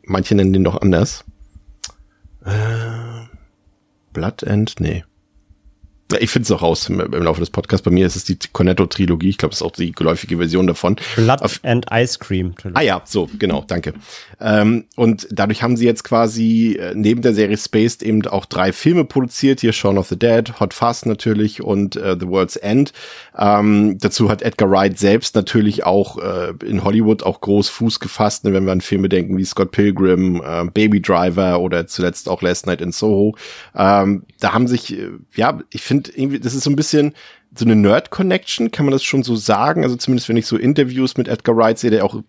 Manche 0.03 0.35
nennen 0.35 0.53
den 0.53 0.63
doch 0.63 0.81
anders. 0.81 1.25
Äh, 2.43 3.25
Blood 4.13 4.43
End? 4.43 4.75
Nee. 4.79 5.03
Ich 6.19 6.29
finde 6.29 6.45
es 6.45 6.51
auch 6.51 6.61
raus 6.61 6.87
im, 6.87 6.99
im, 6.99 7.23
Laufe 7.23 7.39
des 7.39 7.49
Podcasts. 7.49 7.83
Bei 7.83 7.89
mir 7.89 8.05
ist 8.05 8.15
es 8.15 8.25
die 8.25 8.37
Cornetto-Trilogie. 8.53 9.29
Ich 9.29 9.37
glaube, 9.39 9.53
es 9.53 9.61
ist 9.61 9.65
auch 9.65 9.71
die 9.71 9.91
geläufige 9.91 10.37
Version 10.37 10.67
davon. 10.67 10.97
Blood 11.15 11.41
Auf, 11.41 11.59
and 11.63 11.87
Ice 11.91 12.19
Cream. 12.19 12.53
Ah 12.75 12.81
ja, 12.81 13.01
so, 13.05 13.27
genau, 13.39 13.63
danke. 13.67 13.93
Ähm, 14.39 14.85
und 14.95 15.27
dadurch 15.31 15.63
haben 15.63 15.77
sie 15.77 15.85
jetzt 15.85 16.03
quasi 16.03 16.77
äh, 16.79 16.93
neben 16.93 17.23
der 17.23 17.33
Serie 17.33 17.57
Spaced 17.57 18.03
eben 18.03 18.25
auch 18.27 18.45
drei 18.45 18.71
Filme 18.71 19.03
produziert. 19.03 19.61
Hier 19.61 19.73
Shaun 19.73 19.97
of 19.97 20.07
the 20.07 20.19
Dead, 20.19 20.59
Hot 20.59 20.75
Fast 20.75 21.07
natürlich 21.07 21.63
und 21.63 21.95
äh, 21.95 22.15
The 22.19 22.27
World's 22.27 22.55
End. 22.55 22.93
Ähm, 23.37 23.97
dazu 23.99 24.29
hat 24.29 24.41
Edgar 24.41 24.69
Wright 24.71 24.97
selbst 24.97 25.35
natürlich 25.35 25.83
auch 25.83 26.17
äh, 26.17 26.53
in 26.65 26.83
Hollywood 26.83 27.23
auch 27.23 27.41
groß 27.41 27.69
Fuß 27.69 27.99
gefasst, 27.99 28.43
ne, 28.45 28.53
wenn 28.53 28.65
wir 28.65 28.71
an 28.71 28.81
Filme 28.81 29.09
denken 29.09 29.37
wie 29.37 29.45
Scott 29.45 29.71
Pilgrim, 29.71 30.41
äh, 30.45 30.65
Baby 30.65 31.01
Driver 31.01 31.59
oder 31.59 31.87
zuletzt 31.87 32.29
auch 32.29 32.41
Last 32.41 32.67
Night 32.67 32.81
in 32.81 32.91
Soho. 32.91 33.35
Ähm, 33.75 34.23
da 34.39 34.53
haben 34.53 34.67
sich, 34.67 34.97
äh, 34.97 35.09
ja, 35.35 35.59
ich 35.71 35.81
finde, 35.81 36.11
irgendwie, 36.15 36.39
das 36.39 36.53
ist 36.53 36.63
so 36.63 36.69
ein 36.69 36.75
bisschen 36.75 37.13
so 37.57 37.65
eine 37.65 37.75
Nerd-Connection, 37.75 38.71
kann 38.71 38.85
man 38.85 38.91
das 38.91 39.03
schon 39.03 39.23
so 39.23 39.35
sagen? 39.35 39.83
Also 39.83 39.95
zumindest 39.95 40.29
wenn 40.29 40.37
ich 40.37 40.45
so 40.45 40.57
Interviews 40.57 41.17
mit 41.17 41.27
Edgar 41.27 41.55
Wright 41.55 41.79
sehe, 41.79 41.91
der 41.91 42.03
auch 42.03 42.21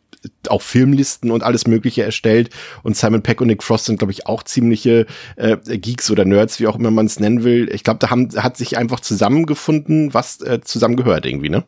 auch 0.48 0.62
Filmlisten 0.62 1.30
und 1.30 1.42
alles 1.42 1.66
Mögliche 1.66 2.02
erstellt. 2.02 2.50
Und 2.82 2.96
Simon 2.96 3.22
Peck 3.22 3.40
und 3.40 3.48
Nick 3.48 3.62
Frost 3.62 3.86
sind, 3.86 3.98
glaube 3.98 4.12
ich, 4.12 4.26
auch 4.26 4.42
ziemliche 4.42 5.06
äh, 5.36 5.56
Geeks 5.56 6.10
oder 6.10 6.24
Nerds, 6.24 6.60
wie 6.60 6.66
auch 6.66 6.76
immer 6.76 6.90
man 6.90 7.06
es 7.06 7.20
nennen 7.20 7.44
will. 7.44 7.68
Ich 7.72 7.84
glaube, 7.84 7.98
da 7.98 8.10
haben, 8.10 8.28
hat 8.36 8.56
sich 8.56 8.76
einfach 8.76 9.00
zusammengefunden, 9.00 10.14
was 10.14 10.40
äh, 10.40 10.60
zusammengehört 10.62 11.26
irgendwie, 11.26 11.50
ne? 11.50 11.64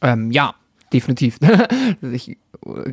Ähm, 0.00 0.30
ja, 0.30 0.54
definitiv. 0.94 1.38
ich, 2.12 2.38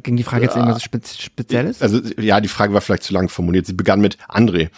ging 0.03 0.17
die 0.17 0.23
Frage 0.23 0.43
jetzt 0.43 0.55
ja. 0.55 0.61
irgendwas 0.61 0.83
Spez 0.83 1.17
Spezielles? 1.17 1.81
Also 1.81 2.01
ja, 2.19 2.41
die 2.41 2.49
Frage 2.49 2.73
war 2.73 2.81
vielleicht 2.81 3.03
zu 3.03 3.13
lang 3.13 3.29
formuliert. 3.29 3.67
Sie 3.67 3.73
begann 3.73 4.01
mit 4.01 4.17
André. 4.27 4.69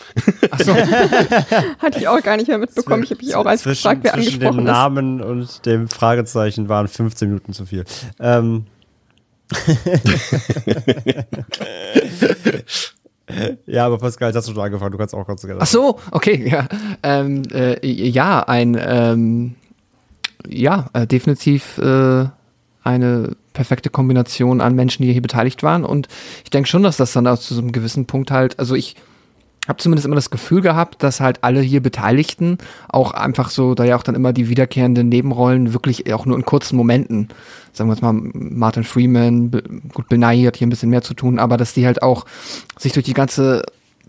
Ach 0.51 0.59
so. 0.59 0.75
Hatte 0.75 1.97
ich 1.97 2.07
auch 2.07 2.21
gar 2.21 2.37
nicht 2.37 2.49
mehr 2.49 2.59
mitbekommen. 2.59 3.01
Ich 3.03 3.09
habe 3.11 3.25
mich 3.25 3.35
auch 3.35 3.45
als 3.45 3.63
zwischen, 3.63 3.81
gefragt, 3.81 4.01
wer 4.03 4.13
zwischen 4.13 4.35
angesprochen 4.35 4.57
dem 4.57 4.65
Namen 4.65 5.21
und 5.21 5.65
dem 5.65 5.87
Fragezeichen 5.87 6.69
waren 6.69 6.87
15 6.87 7.29
Minuten 7.29 7.53
zu 7.53 7.65
viel. 7.65 7.85
Ähm. 8.19 8.65
ja, 13.65 13.85
aber 13.85 13.97
Pascal, 13.97 14.27
jetzt 14.29 14.35
hast 14.35 14.49
du 14.49 14.53
schon 14.53 14.61
angefangen. 14.61 14.91
Du 14.91 14.97
kannst 14.97 15.15
auch 15.15 15.25
ganz 15.25 15.41
gerne. 15.41 15.61
Ach 15.61 15.67
so, 15.67 15.97
okay, 16.11 16.49
ja. 16.49 16.67
Ähm, 17.03 17.43
äh, 17.51 17.85
ja, 17.85 18.43
ein 18.43 18.77
ähm, 18.79 19.55
ja, 20.47 20.89
äh, 20.93 21.07
definitiv 21.07 21.77
äh, 21.77 22.25
eine 22.83 23.35
perfekte 23.53 23.89
Kombination 23.89 24.61
an 24.61 24.75
Menschen, 24.75 25.03
die 25.03 25.11
hier 25.11 25.21
beteiligt 25.21 25.63
waren. 25.63 25.85
Und 25.85 26.07
ich 26.43 26.49
denke 26.49 26.69
schon, 26.69 26.83
dass 26.83 26.97
das 26.97 27.13
dann 27.13 27.27
auch 27.27 27.39
zu 27.39 27.53
so 27.53 27.61
einem 27.61 27.71
gewissen 27.71 28.05
Punkt 28.05 28.31
halt, 28.31 28.59
also 28.59 28.75
ich 28.75 28.95
habe 29.67 29.77
zumindest 29.77 30.05
immer 30.05 30.15
das 30.15 30.29
Gefühl 30.29 30.61
gehabt, 30.61 31.03
dass 31.03 31.21
halt 31.21 31.43
alle 31.43 31.61
hier 31.61 31.81
Beteiligten 31.81 32.57
auch 32.89 33.13
einfach 33.13 33.49
so, 33.49 33.75
da 33.75 33.85
ja 33.85 33.95
auch 33.95 34.03
dann 34.03 34.15
immer 34.15 34.33
die 34.33 34.49
wiederkehrenden 34.49 35.07
Nebenrollen 35.07 35.73
wirklich 35.73 36.11
auch 36.13 36.25
nur 36.25 36.35
in 36.35 36.43
kurzen 36.43 36.75
Momenten, 36.75 37.29
sagen 37.71 37.89
wir 37.89 37.93
jetzt 37.93 38.01
mal 38.01 38.13
Martin 38.13 38.83
Freeman, 38.83 39.51
gut, 39.93 40.09
Bill 40.09 40.17
Nye 40.17 40.47
hat 40.47 40.57
hier 40.57 40.67
ein 40.67 40.69
bisschen 40.69 40.89
mehr 40.89 41.01
zu 41.01 41.13
tun, 41.13 41.39
aber 41.39 41.55
dass 41.55 41.73
die 41.73 41.85
halt 41.85 42.01
auch 42.01 42.25
sich 42.77 42.91
durch 42.91 43.05
die 43.05 43.13
ganze 43.13 43.63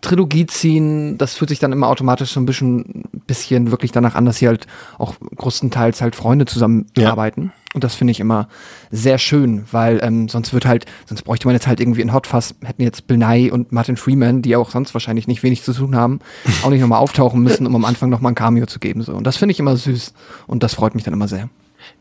Trilogie 0.05 0.47
ziehen, 0.47 1.19
das 1.19 1.35
fühlt 1.35 1.49
sich 1.49 1.59
dann 1.59 1.73
immer 1.73 1.89
automatisch 1.89 2.33
so 2.33 2.41
ein 2.41 2.47
bisschen, 2.47 3.05
bisschen 3.27 3.71
wirklich 3.71 3.93
danach 3.93 4.15
an, 4.15 4.27
dass 4.27 4.39
sie 4.39 4.47
halt 4.47 4.67
auch 4.99 5.15
größtenteils 5.37 6.01
halt 6.01 6.15
Freunde 6.15 6.45
zusammenarbeiten. 6.45 7.43
Ja. 7.43 7.53
Und 7.75 7.83
das 7.83 7.97
finde 7.97 8.13
ich 8.13 8.21
immer 8.21 8.49
sehr 8.93 9.19
schön, 9.19 9.65
weil 9.73 9.99
ähm, 10.03 10.29
sonst 10.29 10.55
wird 10.55 10.65
halt, 10.65 10.87
sonst 11.07 11.23
bräuchte 11.23 11.49
man 11.49 11.57
jetzt 11.57 11.67
halt 11.67 11.81
irgendwie 11.81 12.03
in 12.03 12.13
Hotfuss, 12.13 12.55
hätten 12.63 12.83
jetzt 12.83 13.09
Bill 13.09 13.19
Nye 13.19 13.51
und 13.53 13.73
Martin 13.73 13.97
Freeman, 13.97 14.43
die 14.43 14.55
auch 14.55 14.71
sonst 14.71 14.95
wahrscheinlich 14.95 15.27
nicht 15.27 15.43
wenig 15.43 15.65
zu 15.65 15.73
tun 15.73 15.97
haben, 15.97 16.21
auch 16.63 16.71
nicht 16.71 16.81
nochmal 16.81 17.01
auftauchen 17.01 17.43
müssen, 17.43 17.67
um 17.67 17.75
am 17.75 17.85
Anfang 17.85 18.11
nochmal 18.11 18.33
ein 18.33 18.37
Cameo 18.37 18.67
zu 18.67 18.79
geben. 18.79 19.03
So. 19.03 19.13
Und 19.13 19.27
das 19.27 19.37
finde 19.37 19.53
ich 19.53 19.59
immer 19.59 19.77
süß. 19.77 20.15
Und 20.47 20.63
das 20.63 20.75
freut 20.75 20.95
mich 20.95 21.03
dann 21.03 21.15
immer 21.15 21.27
sehr. 21.27 21.49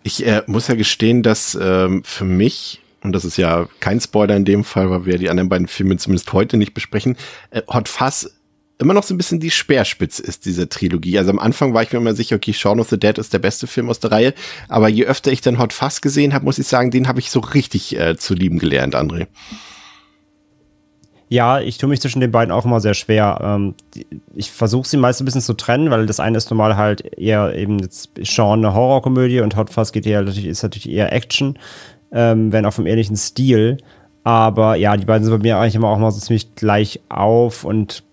Ich 0.04 0.26
äh, 0.26 0.44
muss 0.46 0.68
ja 0.68 0.76
gestehen, 0.76 1.24
dass 1.24 1.58
ähm, 1.60 2.04
für 2.04 2.26
mich 2.26 2.82
und 3.04 3.12
das 3.12 3.26
ist 3.26 3.38
ja 3.38 3.68
kein 3.80 4.00
Spoiler 4.00 4.36
in 4.36 4.46
dem 4.46 4.63
Fall, 4.63 4.89
weil 4.89 5.06
wir 5.06 5.18
die 5.18 5.30
anderen 5.30 5.50
beiden 5.50 5.68
Filme 5.68 5.98
zumindest 5.98 6.32
heute 6.34 6.58
nicht 6.58 6.74
besprechen, 6.74 7.18
äh, 7.52 7.62
Hot 7.68 7.89
Fuzz 7.89 8.30
immer 8.80 8.94
noch 8.94 9.04
so 9.04 9.13
ein 9.13 9.18
bisschen 9.18 9.39
die 9.39 9.52
Speerspitze 9.52 10.22
ist 10.24 10.46
dieser 10.46 10.68
Trilogie. 10.68 11.18
Also 11.18 11.32
am 11.32 11.39
Anfang 11.39 11.74
war 11.74 11.84
ich 11.84 11.92
mir 11.92 12.00
immer 12.00 12.16
sicher, 12.16 12.36
okay, 12.36 12.54
Shaun 12.54 12.80
of 12.80 12.89
the 12.89 13.00
Dead 13.00 13.18
ist 13.18 13.34
der 13.34 13.39
beste 13.39 13.68
Film 13.68 13.89
aus 13.89 14.00
der 14.00 14.12
Reihe, 14.12 14.34
aber 14.68 14.89
je 14.89 15.06
öfter 15.06 15.32
ich 15.32 15.42
dann 15.42 15.60
Hot 15.60 15.74
Fuzz 15.74 16.02
gesehen 16.02 16.34
habe, 16.34 16.46
muss 16.46 16.60
ich 16.60 16.68
sagen, 16.68 16.92
den 16.92 17.08
habe 17.08 17.20
ich 17.20 17.32
so 17.32 17.39
richtig 17.39 17.98
äh, 17.98 18.18
zu 18.18 18.34
lieben 18.34 18.60
gelernt, 18.60 18.96
André. 18.96 19.28
Ja, 21.30 21.60
ich 21.60 21.80
tue 21.80 21.89
mich 21.89 22.00
zwischen 22.00 22.20
den 22.20 22.30
beiden 22.30 22.52
auch 22.52 22.66
immer 22.66 22.80
sehr 22.80 22.94
schwer. 22.94 23.39
Ähm, 23.42 23.74
ich 24.36 24.52
versuche 24.52 24.88
sie 24.88 24.98
meist 24.98 25.20
ein 25.20 25.26
bisschen 25.26 25.42
zu 25.42 25.54
trennen, 25.54 25.89
weil 25.89 26.06
das 26.06 26.20
eine 26.20 26.38
ist 26.38 26.52
normal 26.52 26.78
halt 26.78 27.02
eher 27.18 27.56
eben 27.56 27.80
jetzt 27.80 28.12
Sean 28.22 28.60
eine 28.60 28.76
Horrorkomödie 28.76 29.39
und 29.39 29.56
Hot 29.56 29.72
Fuzz 29.72 29.92
geht 29.92 30.06
eher, 30.06 30.22
ist 30.22 30.62
natürlich 30.62 30.89
eher 30.89 31.12
Action 31.12 31.58
ähm, 32.13 32.54
wenn 32.54 32.65
auch 32.65 32.73
vom 32.73 32.86
ähnlichen 32.86 33.17
Stil. 33.17 33.78
Aber 34.23 34.76
ja, 34.76 34.95
die 34.95 35.06
beiden 35.06 35.26
sind 35.26 35.36
bei 35.36 35.41
mir 35.41 35.58
eigentlich 35.58 35.76
immer 35.76 35.89
auch 35.89 35.97
mal 35.97 36.12
so 36.12 36.19
ziemlich 36.19 36.56
gleich 36.56 37.02
auf 37.10 37.65
und 37.65 38.04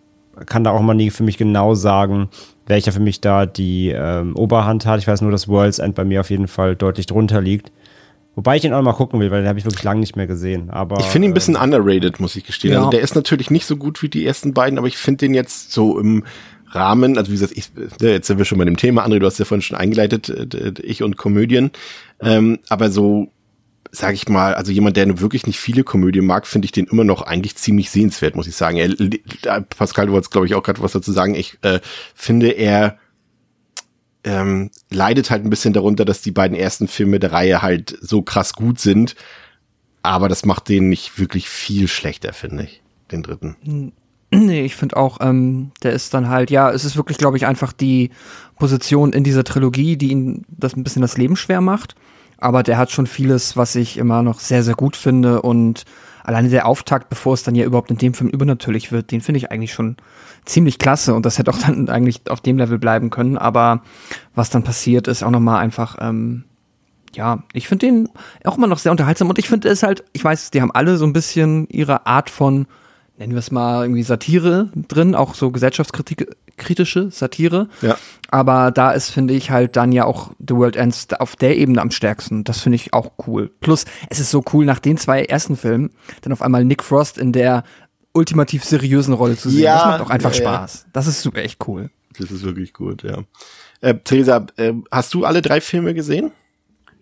kann 0.47 0.65
da 0.65 0.71
auch 0.71 0.81
mal 0.81 0.95
nie 0.95 1.11
für 1.11 1.23
mich 1.23 1.39
genau 1.39 1.75
sagen, 1.75 2.29
welcher 2.67 2.93
für 2.93 3.01
mich 3.01 3.21
da 3.21 3.47
die 3.47 3.91
ähm, 3.91 4.35
Oberhand 4.37 4.87
hat. 4.87 5.01
Ich 5.01 5.07
weiß 5.07 5.21
nur, 5.21 5.31
dass 5.31 5.49
World's 5.49 5.79
End 5.79 5.95
bei 5.95 6.05
mir 6.05 6.21
auf 6.21 6.31
jeden 6.31 6.49
Fall 6.49 6.75
deutlich 6.77 7.07
drunter 7.07 7.41
liegt. 7.41 7.71
Wobei 8.37 8.57
ich 8.57 8.65
ihn 8.65 8.73
auch 8.73 8.83
mal 8.83 8.93
gucken 8.93 9.21
will, 9.21 9.31
weil 9.31 9.43
den 9.43 9.49
habe 9.49 9.59
ich 9.59 9.65
wirklich 9.65 9.83
lange 9.83 10.01
nicht 10.01 10.17
mehr 10.17 10.27
gesehen. 10.27 10.71
Aber, 10.71 10.99
ich 11.01 11.07
finde 11.07 11.27
ihn 11.27 11.33
ein 11.33 11.35
bisschen 11.35 11.57
äh, 11.57 11.59
underrated, 11.59 12.21
muss 12.21 12.37
ich 12.37 12.45
gestehen. 12.45 12.73
Ja. 12.73 12.79
Also 12.79 12.91
der 12.91 13.01
ist 13.01 13.15
natürlich 13.15 13.51
nicht 13.51 13.67
so 13.67 13.77
gut 13.77 14.03
wie 14.03 14.09
die 14.09 14.25
ersten 14.25 14.55
beiden, 14.55 14.79
aber 14.79 14.87
ich 14.87 14.97
finde 14.97 15.27
den 15.27 15.35
jetzt 15.35 15.73
so 15.73 15.99
im 15.99 16.25
Rahmen, 16.71 17.19
also 17.19 17.31
wie 17.31 17.35
gesagt, 17.35 17.53
ich, 17.57 17.71
jetzt 18.01 18.29
sind 18.29 18.39
wir 18.39 18.45
schon 18.45 18.59
bei 18.59 18.65
dem 18.65 18.77
Thema, 18.77 19.05
André, 19.05 19.19
du 19.19 19.27
hast 19.27 19.39
ja 19.39 19.45
vorhin 19.45 19.63
schon 19.63 19.77
eingeleitet, 19.77 20.29
äh, 20.29 20.73
ich 20.83 21.03
und 21.03 21.17
Komödien. 21.17 21.73
Ähm, 22.21 22.61
aber 22.69 22.91
so 22.91 23.29
sag 23.93 24.15
ich 24.15 24.29
mal, 24.29 24.55
also 24.55 24.73
jemand, 24.73 24.97
der 24.97 25.21
wirklich 25.21 25.47
nicht 25.47 25.59
viele 25.59 25.85
Komödien 25.85 26.25
mag, 26.25 26.47
finde 26.47 26.67
ich 26.67 26.73
den 26.73 26.87
immer 26.87 27.05
noch 27.05 27.23
eigentlich 27.23 27.57
ziemlich 27.57 27.91
sehenswert, 27.91 28.37
muss 28.37 28.47
ich 28.47 28.57
sagen. 28.57 28.77
Er, 28.77 29.61
Pascal, 29.63 30.07
du 30.07 30.13
wolltest, 30.13 30.31
glaube 30.31 30.47
ich, 30.47 30.55
auch 30.55 30.63
gerade 30.63 30.81
was 30.83 30.93
dazu 30.93 31.13
sagen. 31.13 31.35
Ich 31.35 31.59
äh, 31.63 31.81
finde, 32.15 32.51
er 32.51 32.99
ähm, 34.23 34.71
leidet 34.91 35.31
halt 35.31 35.45
ein 35.45 35.51
bisschen 35.51 35.73
darunter, 35.73 36.05
dass 36.05 36.23
die 36.23 36.31
beiden 36.31 36.57
ersten 36.57 36.89
Filme 36.89 37.19
der 37.19 37.33
Reihe 37.33 37.63
halt 37.63 37.97
so 38.01 38.23
krass 38.23 38.53
gut 38.53 38.79
sind. 38.79 39.17
Aber 40.03 40.29
das 40.29 40.45
macht 40.45 40.69
den 40.69 40.89
nicht 40.89 41.19
wirklich 41.19 41.49
viel 41.49 41.89
schlechter, 41.89 42.33
finde 42.33 42.65
ich, 42.65 42.83
den 43.11 43.23
dritten. 43.23 43.93
Nee, 44.33 44.65
ich 44.65 44.77
finde 44.77 44.97
auch, 44.97 45.19
ähm, 45.21 45.73
der 45.83 45.91
ist 45.91 46.15
dann 46.15 46.29
halt, 46.29 46.53
ja, 46.53 46.71
es 46.71 46.85
ist 46.85 46.97
wirklich, 46.97 47.19
glaube 47.19 47.37
ich, 47.37 47.47
einfach 47.47 47.73
die 47.73 48.11
Position 48.61 49.13
in 49.13 49.25
dieser 49.25 49.43
Trilogie, 49.43 49.97
die 49.97 50.13
ihn 50.13 50.45
das 50.49 50.77
ein 50.77 50.85
bisschen 50.85 51.03
das 51.03 51.19
Leben 51.19 51.35
schwer 51.35 51.61
macht 51.61 51.97
aber 52.41 52.63
der 52.63 52.79
hat 52.79 52.91
schon 52.91 53.07
vieles, 53.07 53.57
was 53.57 53.75
ich 53.75 53.97
immer 53.97 54.23
noch 54.23 54.41
sehr, 54.41 54.63
sehr 54.63 54.75
gut 54.75 54.97
finde. 54.97 55.43
Und 55.43 55.85
alleine 56.25 56.49
der 56.49 56.67
Auftakt, 56.67 57.09
bevor 57.09 57.35
es 57.35 57.43
dann 57.43 57.55
ja 57.55 57.65
überhaupt 57.65 57.91
in 57.91 57.99
dem 57.99 58.15
Film 58.15 58.31
übernatürlich 58.31 58.93
wird, 58.93 59.11
den 59.11 59.21
finde 59.21 59.39
ich 59.39 59.51
eigentlich 59.51 59.73
schon 59.73 59.97
ziemlich 60.45 60.79
klasse. 60.79 61.15
Und 61.15 61.27
das 61.27 61.39
hätte 61.39 61.51
auch 61.51 61.59
dann 61.59 61.89
eigentlich 61.91 62.23
auf 62.31 62.41
dem 62.41 62.59
Level 62.59 62.79
bleiben 62.79 63.11
können, 63.11 63.39
aber 63.39 63.83
was 64.35 64.51
dann 64.51 64.65
passiert, 64.65 65.09
ist 65.09 65.23
auch 65.23 65.31
nochmal 65.31 65.61
einfach, 65.61 65.99
ähm, 66.01 66.45
ja, 67.15 67.43
ich 67.53 67.69
finde 67.69 67.87
den 67.87 68.09
auch 68.45 68.57
immer 68.57 68.67
noch 68.67 68.79
sehr 68.79 68.93
unterhaltsam. 68.93 69.29
Und 69.29 69.39
ich 69.39 69.49
finde 69.49 69.69
es 69.69 69.83
halt, 69.83 70.05
ich 70.13 70.25
weiß, 70.25 70.51
die 70.51 70.63
haben 70.63 70.71
alle 70.71 70.97
so 70.97 71.05
ein 71.05 71.13
bisschen 71.13 71.67
ihre 71.69 72.07
Art 72.07 72.31
von 72.31 72.67
nennen 73.21 73.35
wir 73.35 73.39
es 73.39 73.51
mal 73.51 73.85
irgendwie 73.85 74.03
Satire 74.03 74.71
drin, 74.75 75.15
auch 75.15 75.35
so 75.35 75.51
gesellschaftskritische 76.61 77.11
Satire. 77.11 77.69
Ja. 77.83 77.97
Aber 78.31 78.71
da 78.71 78.93
ist, 78.93 79.11
finde 79.11 79.35
ich, 79.35 79.51
halt 79.51 79.77
dann 79.77 79.93
ja 79.93 80.05
auch 80.05 80.33
The 80.39 80.55
World 80.55 80.77
Ends 80.77 81.09
auf 81.19 81.37
der 81.37 81.57
Ebene 81.57 81.81
am 81.81 81.91
stärksten. 81.91 82.45
Das 82.45 82.61
finde 82.61 82.77
ich 82.77 82.93
auch 82.93 83.13
cool. 83.27 83.51
Plus, 83.61 83.85
es 84.09 84.21
ist 84.21 84.31
so 84.31 84.45
cool, 84.53 84.65
nach 84.65 84.79
den 84.79 84.97
zwei 84.97 85.25
ersten 85.25 85.57
Filmen 85.57 85.91
dann 86.23 86.33
auf 86.33 86.43
einmal 86.43 86.65
Nick 86.65 86.83
Frost 86.83 87.19
in 87.19 87.33
der 87.33 87.65
ultimativ 88.13 88.65
seriösen 88.65 89.15
Rolle 89.15 89.37
zu 89.37 89.51
sehen. 89.51 89.63
Ja, 89.63 89.75
das 89.75 89.87
macht 89.87 90.01
auch 90.03 90.11
einfach 90.11 90.35
ja, 90.35 90.39
Spaß. 90.39 90.87
Das 90.93 91.07
ist 91.07 91.23
super 91.23 91.43
echt 91.43 91.67
cool. 91.67 91.91
Das 92.19 92.31
ist 92.31 92.43
wirklich 92.43 92.73
gut, 92.73 93.03
ja. 93.03 93.19
Äh, 93.81 93.95
Theresa, 94.05 94.47
äh, 94.57 94.75
hast 94.91 95.15
du 95.15 95.25
alle 95.25 95.43
drei 95.43 95.61
Filme 95.61 95.95
gesehen? 95.95 96.33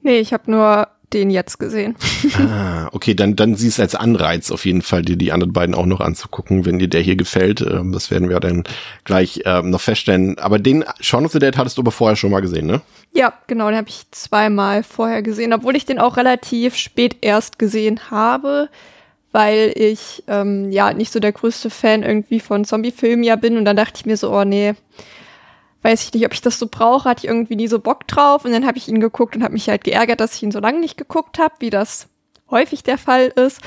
Nee, 0.02 0.20
ich 0.20 0.32
habe 0.32 0.50
nur 0.50 0.88
den 1.12 1.30
jetzt 1.30 1.58
gesehen. 1.58 1.96
ah, 2.38 2.88
okay, 2.92 3.14
dann, 3.14 3.34
dann 3.34 3.54
sieh 3.54 3.68
es 3.68 3.80
als 3.80 3.94
Anreiz 3.94 4.50
auf 4.50 4.66
jeden 4.66 4.82
Fall, 4.82 5.02
dir 5.02 5.16
die 5.16 5.32
anderen 5.32 5.52
beiden 5.52 5.74
auch 5.74 5.86
noch 5.86 6.00
anzugucken, 6.00 6.66
wenn 6.66 6.78
dir 6.78 6.88
der 6.88 7.00
hier 7.00 7.16
gefällt. 7.16 7.60
Ähm, 7.62 7.92
das 7.92 8.10
werden 8.10 8.28
wir 8.28 8.40
dann 8.40 8.64
gleich 9.04 9.40
ähm, 9.44 9.70
noch 9.70 9.80
feststellen. 9.80 10.38
Aber 10.38 10.58
den 10.58 10.84
Shaun 11.00 11.24
of 11.24 11.32
the 11.32 11.38
Dead 11.38 11.56
hattest 11.56 11.78
du 11.78 11.82
aber 11.82 11.92
vorher 11.92 12.16
schon 12.16 12.30
mal 12.30 12.40
gesehen, 12.40 12.66
ne? 12.66 12.82
Ja, 13.12 13.32
genau, 13.46 13.68
den 13.68 13.78
habe 13.78 13.88
ich 13.88 14.10
zweimal 14.10 14.82
vorher 14.82 15.22
gesehen, 15.22 15.52
obwohl 15.52 15.76
ich 15.76 15.86
den 15.86 15.98
auch 15.98 16.16
relativ 16.16 16.76
spät 16.76 17.16
erst 17.22 17.58
gesehen 17.58 18.10
habe, 18.10 18.68
weil 19.32 19.72
ich 19.74 20.24
ähm, 20.26 20.70
ja 20.70 20.92
nicht 20.92 21.12
so 21.12 21.20
der 21.20 21.32
größte 21.32 21.70
Fan 21.70 22.02
irgendwie 22.02 22.40
von 22.40 22.66
Zombie-Filmen 22.66 23.24
ja 23.24 23.36
bin 23.36 23.56
und 23.56 23.64
dann 23.64 23.76
dachte 23.76 23.94
ich 23.96 24.06
mir 24.06 24.16
so, 24.18 24.30
oh 24.30 24.44
nee, 24.44 24.74
weiß 25.82 26.02
ich 26.02 26.12
nicht, 26.12 26.26
ob 26.26 26.32
ich 26.32 26.40
das 26.40 26.58
so 26.58 26.66
brauche, 26.70 27.08
hatte 27.08 27.24
ich 27.24 27.30
irgendwie 27.30 27.56
nie 27.56 27.68
so 27.68 27.78
Bock 27.78 28.06
drauf 28.08 28.44
und 28.44 28.52
dann 28.52 28.66
habe 28.66 28.78
ich 28.78 28.88
ihn 28.88 29.00
geguckt 29.00 29.36
und 29.36 29.42
habe 29.42 29.54
mich 29.54 29.68
halt 29.68 29.84
geärgert, 29.84 30.20
dass 30.20 30.34
ich 30.34 30.42
ihn 30.42 30.50
so 30.50 30.60
lange 30.60 30.80
nicht 30.80 30.96
geguckt 30.96 31.38
habe, 31.38 31.54
wie 31.60 31.70
das 31.70 32.08
häufig 32.50 32.82
der 32.82 32.98
Fall 32.98 33.26
ist. 33.26 33.60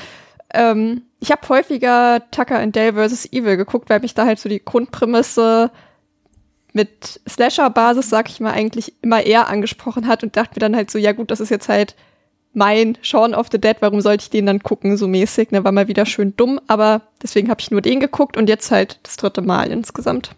Ähm, 0.52 1.02
ich 1.20 1.30
habe 1.30 1.48
häufiger 1.48 2.22
Tucker 2.30 2.58
and 2.58 2.76
Dale 2.76 2.92
vs. 2.92 3.32
Evil 3.32 3.56
geguckt, 3.56 3.88
weil 3.88 4.00
mich 4.00 4.14
da 4.14 4.26
halt 4.26 4.38
so 4.38 4.48
die 4.48 4.62
Grundprämisse 4.62 5.70
mit 6.72 7.20
Slasher-Basis, 7.28 8.10
sag 8.10 8.28
ich 8.28 8.40
mal, 8.40 8.52
eigentlich 8.52 8.94
immer 9.02 9.24
eher 9.24 9.48
angesprochen 9.48 10.06
hat 10.06 10.22
und 10.22 10.36
dachte 10.36 10.54
mir 10.54 10.60
dann 10.60 10.76
halt 10.76 10.90
so, 10.90 10.98
ja 10.98 11.12
gut, 11.12 11.30
das 11.30 11.40
ist 11.40 11.50
jetzt 11.50 11.68
halt 11.68 11.94
mein 12.54 12.98
Shaun 13.02 13.34
of 13.34 13.48
the 13.50 13.60
Dead, 13.60 13.76
warum 13.80 14.00
sollte 14.00 14.24
ich 14.24 14.30
den 14.30 14.46
dann 14.46 14.62
gucken, 14.62 14.96
so 14.96 15.08
mäßig, 15.08 15.52
ne, 15.52 15.64
war 15.64 15.72
mal 15.72 15.88
wieder 15.88 16.04
schön 16.04 16.36
dumm, 16.36 16.60
aber 16.66 17.02
deswegen 17.22 17.48
habe 17.48 17.60
ich 17.60 17.70
nur 17.70 17.80
den 17.80 18.00
geguckt 18.00 18.36
und 18.36 18.48
jetzt 18.48 18.70
halt 18.70 18.98
das 19.04 19.16
dritte 19.16 19.40
Mal 19.40 19.70
insgesamt. 19.70 20.32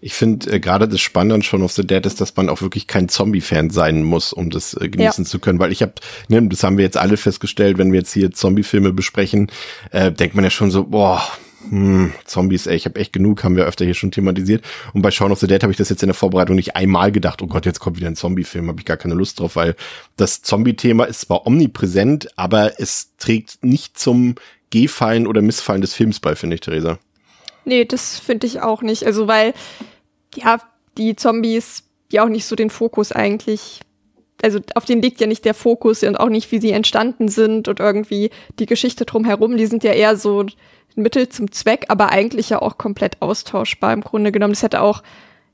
Ich 0.00 0.14
finde 0.14 0.52
äh, 0.52 0.60
gerade 0.60 0.88
das 0.88 1.00
Spannende 1.00 1.34
an 1.36 1.42
Shaun 1.42 1.62
of 1.62 1.72
the 1.72 1.86
Dead 1.86 2.04
ist, 2.04 2.20
dass 2.20 2.36
man 2.36 2.48
auch 2.48 2.62
wirklich 2.62 2.86
kein 2.86 3.08
Zombie-Fan 3.08 3.70
sein 3.70 4.02
muss, 4.02 4.32
um 4.32 4.50
das 4.50 4.74
äh, 4.74 4.88
genießen 4.88 5.24
ja. 5.24 5.30
zu 5.30 5.38
können. 5.38 5.58
Weil 5.58 5.72
ich 5.72 5.82
habe, 5.82 5.92
ne, 6.28 6.42
das 6.48 6.62
haben 6.62 6.76
wir 6.78 6.84
jetzt 6.84 6.96
alle 6.96 7.16
festgestellt, 7.16 7.78
wenn 7.78 7.92
wir 7.92 8.00
jetzt 8.00 8.12
hier 8.12 8.30
Zombie-Filme 8.30 8.92
besprechen, 8.92 9.50
äh, 9.90 10.12
denkt 10.12 10.34
man 10.34 10.44
ja 10.44 10.50
schon 10.50 10.70
so, 10.70 10.84
boah, 10.84 11.22
hm, 11.68 12.12
Zombies, 12.24 12.66
ey, 12.66 12.76
ich 12.76 12.86
habe 12.86 12.98
echt 12.98 13.12
genug, 13.12 13.44
haben 13.44 13.56
wir 13.56 13.66
öfter 13.66 13.84
hier 13.84 13.94
schon 13.94 14.10
thematisiert. 14.10 14.64
Und 14.94 15.02
bei 15.02 15.10
Shaun 15.10 15.32
of 15.32 15.40
the 15.40 15.46
Dead 15.46 15.62
habe 15.62 15.72
ich 15.72 15.76
das 15.76 15.90
jetzt 15.90 16.02
in 16.02 16.08
der 16.08 16.14
Vorbereitung 16.14 16.56
nicht 16.56 16.74
einmal 16.76 17.12
gedacht, 17.12 17.42
oh 17.42 17.46
Gott, 17.46 17.66
jetzt 17.66 17.80
kommt 17.80 17.98
wieder 17.98 18.08
ein 18.08 18.16
Zombie-Film, 18.16 18.68
habe 18.68 18.80
ich 18.80 18.86
gar 18.86 18.96
keine 18.96 19.14
Lust 19.14 19.40
drauf, 19.40 19.56
weil 19.56 19.76
das 20.16 20.42
Zombie-Thema 20.42 21.04
ist 21.04 21.22
zwar 21.22 21.46
omnipräsent, 21.46 22.28
aber 22.36 22.80
es 22.80 23.10
trägt 23.18 23.62
nicht 23.62 23.98
zum 23.98 24.36
Gehfallen 24.70 25.26
oder 25.26 25.42
Missfallen 25.42 25.82
des 25.82 25.94
Films 25.94 26.20
bei, 26.20 26.34
finde 26.34 26.54
ich, 26.54 26.60
Theresa. 26.60 26.98
Nee, 27.64 27.84
das 27.84 28.18
finde 28.18 28.46
ich 28.46 28.60
auch 28.60 28.82
nicht. 28.82 29.04
Also, 29.04 29.28
weil, 29.28 29.54
ja, 30.34 30.58
die 30.96 31.16
Zombies 31.16 31.84
ja 32.10 32.24
auch 32.24 32.28
nicht 32.28 32.46
so 32.46 32.56
den 32.56 32.70
Fokus 32.70 33.12
eigentlich 33.12 33.80
also 34.42 34.60
auf 34.74 34.84
den 34.84 35.02
liegt 35.02 35.20
ja 35.20 35.26
nicht 35.26 35.44
der 35.44 35.54
Fokus 35.54 36.02
und 36.02 36.18
auch 36.18 36.28
nicht, 36.28 36.50
wie 36.52 36.60
sie 36.60 36.72
entstanden 36.72 37.28
sind 37.28 37.68
und 37.68 37.80
irgendwie 37.80 38.30
die 38.58 38.66
Geschichte 38.66 39.04
drumherum. 39.04 39.56
Die 39.56 39.66
sind 39.66 39.84
ja 39.84 39.92
eher 39.92 40.16
so 40.16 40.42
ein 40.42 40.52
Mittel 40.94 41.28
zum 41.28 41.52
Zweck, 41.52 41.86
aber 41.88 42.10
eigentlich 42.10 42.50
ja 42.50 42.60
auch 42.62 42.78
komplett 42.78 43.20
austauschbar 43.20 43.92
im 43.92 44.00
Grunde 44.00 44.32
genommen. 44.32 44.52
Das 44.52 44.62
hätte 44.62 44.80
auch 44.80 45.02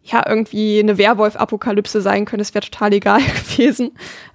ja 0.02 0.24
irgendwie 0.26 0.78
eine 0.78 0.98
Werwolf-Apokalypse 0.98 2.00
sein 2.00 2.24
können. 2.24 2.38
Das 2.38 2.54
wäre 2.54 2.64
total 2.64 2.92
egal 2.92 3.20
gewesen. 3.48 3.92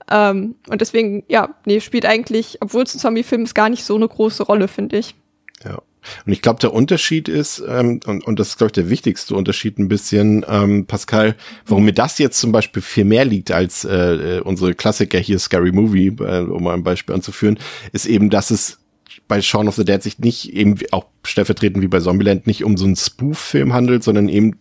Ähm, 0.10 0.56
und 0.70 0.82
deswegen, 0.82 1.24
ja, 1.28 1.56
nee, 1.66 1.80
spielt 1.80 2.06
eigentlich, 2.06 2.58
obwohl 2.62 2.84
es 2.84 2.94
ein 2.94 3.00
Zombie-Film 3.00 3.44
ist, 3.44 3.56
gar 3.56 3.70
nicht 3.70 3.86
so 3.86 3.96
eine 3.96 4.08
große 4.08 4.44
Rolle, 4.44 4.68
finde 4.68 4.98
ich. 4.98 5.16
Ja. 5.64 5.82
Und 6.26 6.34
ich 6.34 6.42
glaube, 6.42 6.60
der 6.60 6.74
Unterschied 6.74 7.30
ist, 7.30 7.64
ähm, 7.68 8.00
und, 8.06 8.26
und 8.26 8.40
das 8.40 8.50
ist, 8.50 8.58
glaube 8.58 8.70
ich, 8.70 8.74
der 8.74 8.90
wichtigste 8.90 9.36
Unterschied 9.36 9.80
ein 9.80 9.88
bisschen, 9.88 10.46
ähm, 10.48 10.86
Pascal, 10.86 11.36
warum 11.66 11.86
mir 11.86 11.94
das 11.94 12.18
jetzt 12.18 12.40
zum 12.40 12.52
Beispiel 12.52 12.82
viel 12.82 13.06
mehr 13.06 13.26
liegt 13.26 13.52
als 13.52 13.86
äh, 13.86 14.38
äh 14.38 14.40
unsere 14.42 14.74
Klassiker 14.74 15.20
hier, 15.20 15.40
Scary 15.40 15.72
Movie, 15.72 16.08
äh, 16.20 16.42
um 16.42 16.64
mal 16.64 16.74
ein 16.74 16.84
Beispiel 16.84 17.16
anzuführen, 17.16 17.60
ist 17.92 18.06
eben, 18.06 18.30
dass 18.30 18.52
es 18.52 18.80
bei 19.28 19.42
Shaun 19.42 19.68
of 19.68 19.76
the 19.76 19.86
Dead 19.86 20.04
sich 20.04 20.20
nicht 20.20 20.54
eben 20.54 20.76
auch 20.92 21.06
stellvertretend 21.24 21.82
wie 21.82 21.88
bei 21.88 22.00
Zombieland 22.00 22.48
nicht 22.48 22.66
um 22.66 22.76
so 22.76 22.86
einen 22.86 22.96
Spoof-Film 22.98 23.72
handelt, 23.72 24.04
sondern 24.04 24.28
eben, 24.28 24.58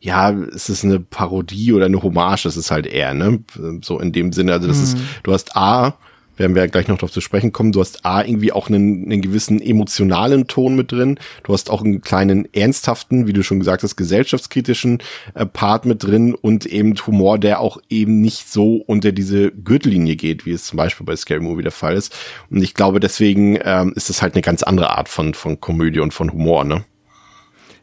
ja, 0.00 0.30
es 0.30 0.68
ist 0.68 0.84
eine 0.84 1.00
Parodie 1.00 1.72
oder 1.72 1.86
eine 1.86 2.02
Hommage, 2.02 2.44
das 2.44 2.56
ist 2.56 2.70
halt 2.70 2.86
eher, 2.86 3.14
ne? 3.14 3.40
So 3.82 3.98
in 3.98 4.12
dem 4.12 4.32
Sinne, 4.32 4.52
also 4.52 4.68
das 4.68 4.78
mhm. 4.78 4.84
ist, 4.84 4.96
du 5.24 5.32
hast 5.32 5.56
A, 5.56 5.98
werden 6.38 6.54
wir 6.54 6.62
ja 6.62 6.68
gleich 6.68 6.88
noch 6.88 6.98
darauf 6.98 7.12
zu 7.12 7.20
sprechen 7.20 7.52
kommen. 7.52 7.72
Du 7.72 7.80
hast 7.80 8.04
A, 8.04 8.22
irgendwie 8.22 8.52
auch 8.52 8.68
einen, 8.68 9.04
einen 9.04 9.22
gewissen 9.22 9.60
emotionalen 9.60 10.46
Ton 10.46 10.76
mit 10.76 10.92
drin. 10.92 11.18
Du 11.44 11.52
hast 11.52 11.70
auch 11.70 11.82
einen 11.82 12.00
kleinen 12.00 12.52
ernsthaften, 12.52 13.26
wie 13.26 13.32
du 13.32 13.42
schon 13.42 13.58
gesagt 13.58 13.82
hast, 13.82 13.96
gesellschaftskritischen 13.96 14.98
äh, 15.34 15.46
Part 15.46 15.86
mit 15.86 16.02
drin 16.02 16.34
und 16.34 16.66
eben 16.66 16.94
Humor, 17.06 17.38
der 17.38 17.60
auch 17.60 17.78
eben 17.88 18.20
nicht 18.20 18.50
so 18.50 18.76
unter 18.76 19.12
diese 19.12 19.50
Gürtellinie 19.50 20.16
geht, 20.16 20.46
wie 20.46 20.52
es 20.52 20.64
zum 20.64 20.76
Beispiel 20.76 21.06
bei 21.06 21.16
Scary 21.16 21.40
Movie 21.40 21.62
der 21.62 21.72
Fall 21.72 21.96
ist. 21.96 22.14
Und 22.50 22.62
ich 22.62 22.74
glaube, 22.74 23.00
deswegen 23.00 23.58
ähm, 23.62 23.92
ist 23.96 24.10
es 24.10 24.22
halt 24.22 24.34
eine 24.34 24.42
ganz 24.42 24.62
andere 24.62 24.96
Art 24.96 25.08
von, 25.08 25.34
von 25.34 25.60
Komödie 25.60 26.00
und 26.00 26.14
von 26.14 26.32
Humor, 26.32 26.64
ne? 26.64 26.84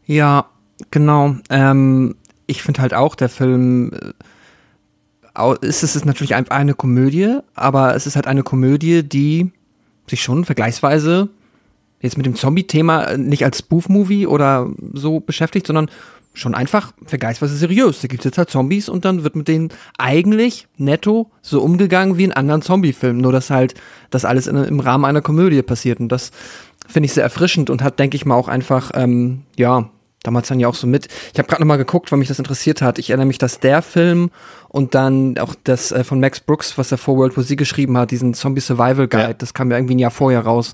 Ja, 0.06 0.50
genau. 0.92 1.36
Ähm, 1.50 2.16
ich 2.48 2.62
finde 2.62 2.82
halt 2.82 2.94
auch, 2.94 3.16
der 3.16 3.30
Film 3.30 3.92
äh, 3.94 4.12
ist 5.62 5.84
es 5.84 6.06
natürlich 6.06 6.36
einfach 6.36 6.56
eine 6.56 6.74
Komödie, 6.74 7.40
aber 7.54 7.96
es 7.96 8.08
ist 8.08 8.16
halt 8.16 8.28
eine 8.28 8.44
Komödie, 8.44 9.04
die 9.04 9.52
sich 10.08 10.22
schon 10.22 10.46
vergleichsweise 10.46 11.30
jetzt 12.02 12.18
mit 12.18 12.26
dem 12.26 12.36
Zombie-Thema 12.36 13.18
nicht 13.18 13.44
als 13.44 13.60
Spoof-Movie 13.60 14.28
oder 14.28 14.70
so 14.94 15.20
beschäftigt, 15.20 15.68
sondern 15.68 15.90
schon 16.34 16.54
einfach 16.54 16.92
vergleichsweise 17.06 17.56
seriös. 17.56 18.02
Da 18.02 18.08
gibt 18.08 18.22
es 18.22 18.26
jetzt 18.26 18.38
halt 18.38 18.50
Zombies 18.50 18.90
und 18.90 19.06
dann 19.06 19.24
wird 19.24 19.36
mit 19.36 19.48
denen 19.48 19.70
eigentlich 19.98 20.68
netto 20.78 21.32
so 21.42 21.62
umgegangen 21.62 22.18
wie 22.18 22.26
in 22.26 22.34
anderen 22.34 22.62
Zombie-Filmen. 22.62 23.22
Nur 23.22 23.32
dass 23.32 23.50
halt 23.50 23.74
das 24.10 24.26
alles 24.26 24.48
in, 24.48 24.58
im 24.58 24.80
Rahmen 24.80 25.06
einer 25.06 25.22
Komödie 25.22 25.62
passiert. 25.62 26.00
Und 26.00 26.10
das 26.10 26.32
finde 26.88 27.06
ich 27.06 27.14
sehr 27.14 27.24
erfrischend 27.24 27.70
und 27.70 27.82
hat, 27.82 28.00
denke 28.00 28.16
ich 28.16 28.26
mal, 28.26 28.36
auch 28.36 28.50
einfach, 28.50 28.92
ähm, 28.94 29.44
ja, 29.56 29.90
damals 30.26 30.48
dann 30.48 30.60
ja 30.60 30.68
auch 30.68 30.76
so 30.76 30.88
mit. 30.88 31.08
Ich 31.34 31.40
habe 31.40 31.48
gerade 31.48 31.62
noch 31.62 31.68
mal 31.68 31.78
geguckt, 31.78 32.12
weil 32.12 32.20
mich 32.20 32.28
das 32.28 32.40
interessiert 32.40 32.82
hat. 32.82 33.00
Ich 33.00 33.10
erinnere 33.10 33.28
mich, 33.28 33.38
dass 33.38 33.60
der 33.60 33.82
Film 33.82 34.32
und 34.70 34.96
dann 34.96 35.38
auch 35.38 35.56
das 35.64 35.92
äh, 35.92 36.04
von 36.04 36.20
Max 36.20 36.40
Brooks, 36.40 36.78
was 36.78 36.92
er 36.92 36.98
vor 36.98 37.18
World 37.18 37.38
War 37.38 37.46
Z 37.46 37.58
geschrieben 37.58 37.98
hat, 37.98 38.12
diesen 38.12 38.34
Zombie 38.34 38.62
Survival 38.62 39.08
Guide, 39.08 39.24
ja. 39.24 39.34
das 39.34 39.54
kam 39.54 39.72
ja 39.72 39.78
irgendwie 39.78 39.96
ein 39.96 40.00
Jahr 40.00 40.12
vorher 40.12 40.42
raus, 40.42 40.74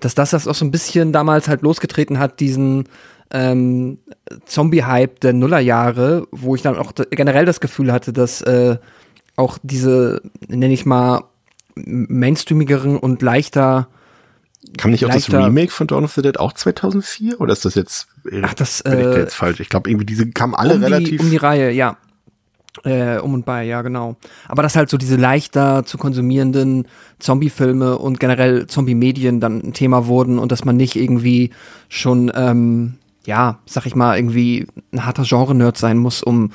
dass 0.00 0.14
das 0.14 0.30
das 0.30 0.46
auch 0.46 0.54
so 0.54 0.64
ein 0.64 0.70
bisschen 0.70 1.12
damals 1.12 1.48
halt 1.48 1.62
losgetreten 1.62 2.18
hat, 2.18 2.40
diesen 2.40 2.84
ähm, 3.30 3.98
Zombie-Hype 4.46 5.20
der 5.20 5.32
Nullerjahre, 5.32 6.26
wo 6.30 6.54
ich 6.54 6.62
dann 6.62 6.76
auch 6.76 6.92
generell 7.10 7.44
das 7.44 7.60
Gefühl 7.60 7.92
hatte, 7.92 8.12
dass 8.12 8.40
äh, 8.42 8.76
auch 9.36 9.58
diese, 9.62 10.22
nenne 10.48 10.72
ich 10.72 10.86
mal, 10.86 11.24
mainstreamigeren 11.74 12.96
und 12.96 13.22
leichter 13.22 13.88
Kam 14.76 14.90
nicht 14.90 15.04
auch 15.04 15.10
das 15.10 15.32
Remake 15.32 15.72
von 15.72 15.86
Dawn 15.86 16.04
of 16.04 16.12
the 16.12 16.22
Dead 16.22 16.38
auch 16.38 16.52
2004? 16.52 17.40
Oder 17.40 17.52
ist 17.52 17.64
das 17.64 17.74
jetzt, 17.74 18.08
Ach, 18.42 18.54
das, 18.54 18.82
bin 18.82 18.92
äh, 18.92 19.10
ich 19.10 19.16
jetzt 19.16 19.34
falsch? 19.34 19.60
Ich 19.60 19.68
glaube, 19.68 19.88
irgendwie 19.90 20.06
diese 20.06 20.30
kamen 20.30 20.54
alle 20.54 20.74
um 20.74 20.82
relativ. 20.82 21.20
Die, 21.20 21.24
um 21.24 21.30
die 21.30 21.36
Reihe, 21.36 21.70
ja. 21.70 21.96
Äh, 22.84 23.18
um 23.18 23.34
und 23.34 23.44
bei, 23.44 23.64
ja, 23.64 23.82
genau. 23.82 24.16
Aber 24.46 24.62
dass 24.62 24.76
halt 24.76 24.90
so 24.90 24.96
diese 24.96 25.16
leichter 25.16 25.84
zu 25.84 25.98
konsumierenden 25.98 26.86
Zombie-Filme 27.18 27.98
und 27.98 28.20
generell 28.20 28.66
Zombie-Medien 28.66 29.40
dann 29.40 29.60
ein 29.60 29.72
Thema 29.72 30.06
wurden 30.06 30.38
und 30.38 30.52
dass 30.52 30.64
man 30.64 30.76
nicht 30.76 30.96
irgendwie 30.96 31.50
schon, 31.88 32.30
ähm, 32.34 32.94
ja, 33.24 33.58
sag 33.66 33.86
ich 33.86 33.96
mal, 33.96 34.16
irgendwie 34.16 34.66
ein 34.92 35.04
harter 35.04 35.24
Genre-Nerd 35.24 35.76
sein 35.76 35.98
muss, 35.98 36.22
um 36.22 36.52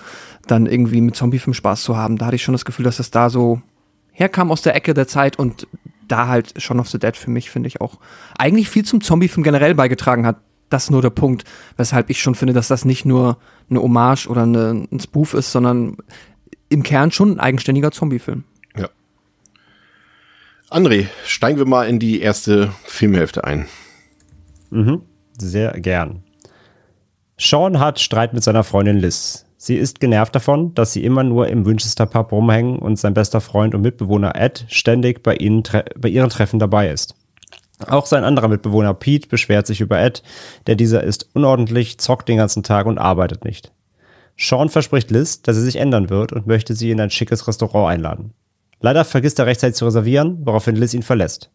dann 0.47 0.65
irgendwie 0.65 1.02
mit 1.02 1.15
Zombie-Film 1.15 1.54
Spaß 1.54 1.84
zu 1.84 1.97
haben. 1.97 2.17
Da 2.17 2.28
hatte 2.28 2.36
ich 2.36 2.43
schon 2.43 2.54
das 2.54 2.65
Gefühl, 2.65 2.86
dass 2.86 2.97
das 2.97 3.12
da 3.12 3.30
so 3.30 3.62
herkam 4.12 4.52
aus 4.52 4.62
der 4.62 4.76
Ecke 4.76 4.93
der 4.93 5.08
Zeit 5.08 5.38
und 5.38 5.67
da 6.08 6.28
halt 6.28 6.62
Shaun 6.62 6.80
of 6.80 6.89
the 6.89 7.00
Dead 7.00 7.16
für 7.16 7.30
mich, 7.30 7.50
finde 7.50 7.68
ich, 7.68 7.82
auch 7.82 8.00
eigentlich 8.38 8.70
viel 8.70 8.86
zum 8.86 9.02
Zombie-Film 9.02 9.44
generell 9.44 9.76
beigetragen 9.76 10.26
hat. 10.26 10.38
Das 10.70 10.86
ist 10.86 10.89
nur 10.89 11.02
der 11.02 11.12
Punkt, 11.12 11.44
weshalb 11.78 12.10
ich 12.10 12.22
schon 12.22 12.36
finde, 12.36 12.54
dass 12.54 12.68
das 12.68 12.86
nicht 12.86 13.06
nur 13.06 13.38
eine 13.70 13.82
Hommage 13.82 14.28
oder 14.28 14.44
eine, 14.44 14.88
ein 14.92 15.00
Spoof 15.00 15.34
ist, 15.34 15.52
sondern 15.52 15.98
im 16.70 16.84
Kern 16.84 17.12
schon 17.12 17.34
ein 17.34 17.39
eigenständiger 17.39 17.92
Zombie-Film. 17.92 18.44
Ja. 18.76 18.89
André, 20.70 21.08
steigen 21.26 21.60
wir 21.60 21.66
mal 21.66 21.88
in 21.88 22.00
die 22.00 22.22
erste 22.22 22.74
Filmhälfte 22.86 23.44
ein. 23.44 23.68
Mhm, 24.72 25.04
sehr 25.38 25.80
gern. 25.80 26.24
Sean 27.38 27.80
hat 27.80 28.00
Streit 28.00 28.34
mit 28.34 28.44
seiner 28.44 28.63
Freundin 28.63 28.98
Liz. 28.98 29.46
Sie 29.65 29.78
ist 29.78 30.02
genervt 30.02 30.36
davon, 30.36 30.73
dass 30.73 30.91
sie 30.91 31.06
immer 31.06 31.23
nur 31.23 31.47
im 31.47 31.65
Winchester 31.65 32.06
Pub 32.06 32.34
rumhängen 32.34 32.80
und 32.80 32.99
sein 32.99 33.13
bester 33.13 33.39
Freund 33.39 33.73
und 33.73 33.80
Mitbewohner 33.80 34.36
Ed 34.36 34.65
ständig 34.67 35.23
bei, 35.23 35.36
ihnen 35.36 35.63
bei 35.95 36.10
ihren 36.10 36.30
Treffen 36.30 36.60
dabei 36.60 36.89
ist. 36.89 37.15
Auch 37.88 38.06
sein 38.06 38.26
anderer 38.26 38.49
Mitbewohner 38.49 38.93
Pete 38.93 39.30
beschwert 39.30 39.65
sich 39.65 39.80
über 39.80 40.02
Ed, 40.02 40.21
der 40.67 40.76
dieser 40.76 41.02
ist 41.06 41.30
unordentlich, 41.34 41.97
zockt 41.97 42.28
den 42.28 42.36
ganzen 42.36 42.63
Tag 42.63 42.88
und 42.88 42.97
arbeitet 42.97 43.45
nicht. 43.45 43.71
Sean 44.38 44.67
verspricht 44.67 45.12
Liz, 45.12 45.43
dass 45.43 45.56
er 45.56 45.63
sich 45.63 45.78
ändern 45.78 46.10
wird 46.10 46.34
und 46.34 46.45
möchte 46.45 46.76
sie 46.76 46.91
in 46.91 46.99
ein 46.99 47.10
schickes 47.10 47.47
Restaurant 47.47 47.89
einladen. 47.89 48.34
Leider 48.82 49.06
vergisst 49.06 49.39
er 49.39 49.45
rechtzeitig 49.45 49.78
zu 49.78 49.86
reservieren, 49.86 50.39
woraufhin 50.43 50.76
Liz 50.76 50.93
ihn 50.93 51.04
verlässt. 51.04 51.52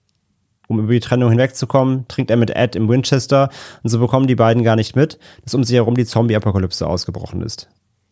Um 0.66 0.78
über 0.78 0.94
die 0.94 1.00
Trennung 1.00 1.28
hinwegzukommen, 1.28 2.08
trinkt 2.08 2.30
er 2.30 2.38
mit 2.38 2.56
Ed 2.56 2.74
im 2.74 2.88
Winchester 2.88 3.50
und 3.82 3.90
so 3.90 3.98
bekommen 3.98 4.26
die 4.26 4.34
beiden 4.34 4.62
gar 4.62 4.76
nicht 4.76 4.96
mit, 4.96 5.18
dass 5.44 5.52
um 5.52 5.62
sie 5.62 5.74
herum 5.74 5.94
die 5.94 6.06
Zombie-Apokalypse 6.06 6.86
ausgebrochen 6.86 7.42
ist. 7.42 7.68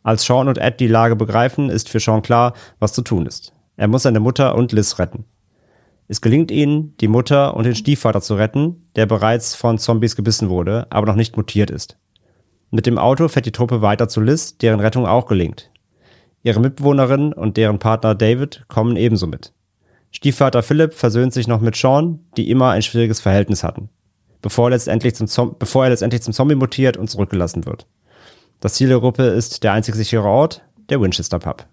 Als 0.07 0.25
Sean 0.25 0.47
und 0.47 0.59
Ed 0.59 0.79
die 0.79 0.87
Lage 0.87 1.16
begreifen, 1.16 1.69
ist 1.69 1.88
für 1.88 1.99
Sean 1.99 2.23
klar, 2.23 2.53
was 2.79 2.92
zu 2.92 3.03
tun 3.03 3.27
ist. 3.27 3.53
Er 3.77 3.88
muss 3.88 4.05
seine 4.05 4.21
Mutter 4.21 4.55
und 4.55 4.71
Liz 4.71 5.01
retten. 5.01 5.25
Es 6.07 6.21
gelingt 6.21 6.53
ihnen, 6.53 6.97
die 6.99 7.09
Mutter 7.09 7.57
und 7.57 7.66
den 7.66 7.75
Stiefvater 7.75 8.21
zu 8.21 8.37
retten, 8.37 8.87
der 8.95 9.07
bereits 9.07 9.57
von 9.57 9.79
Zombies 9.79 10.14
gebissen 10.14 10.49
wurde, 10.49 10.87
aber 10.90 11.09
noch 11.09 11.16
nicht 11.16 11.37
mutiert 11.37 11.73
ist. 11.73 11.99
Mit 12.71 12.87
dem 12.87 12.99
Auto 12.99 13.27
fährt 13.27 13.47
die 13.47 13.51
Truppe 13.51 13.83
weiter 13.83 14.07
zu 14.07 14.21
Liz, 14.21 14.57
deren 14.59 14.79
Rettung 14.79 15.07
auch 15.07 15.27
gelingt. 15.27 15.73
Ihre 16.45 16.61
Mitbewohnerin 16.61 17.33
und 17.33 17.57
deren 17.57 17.81
Partner 17.81 18.14
David 18.14 18.64
kommen 18.69 18.95
ebenso 18.95 19.27
mit. 19.27 19.55
Stiefvater 20.12 20.62
Philipp 20.62 20.95
versöhnt 20.95 21.33
sich 21.33 21.49
noch 21.49 21.61
mit 21.61 21.75
Sean, 21.75 22.21
die 22.37 22.49
immer 22.49 22.71
ein 22.71 22.83
schwieriges 22.83 23.19
Verhältnis 23.19 23.64
hatten, 23.64 23.88
bevor 24.40 24.69
er 24.69 24.71
letztendlich 24.71 25.16
zum, 25.16 25.57
bevor 25.59 25.83
er 25.83 25.90
letztendlich 25.90 26.23
zum 26.23 26.33
Zombie 26.33 26.55
mutiert 26.55 26.97
und 26.97 27.11
zurückgelassen 27.11 27.66
wird. 27.66 27.88
Das 28.61 28.75
Ziel 28.75 28.88
der 28.88 29.01
Gruppe 29.01 29.25
ist 29.25 29.64
der 29.64 29.73
einzig 29.73 29.95
sichere 29.95 30.25
Ort, 30.25 30.62
der 30.88 31.01
Winchester 31.01 31.38
Pub. 31.38 31.66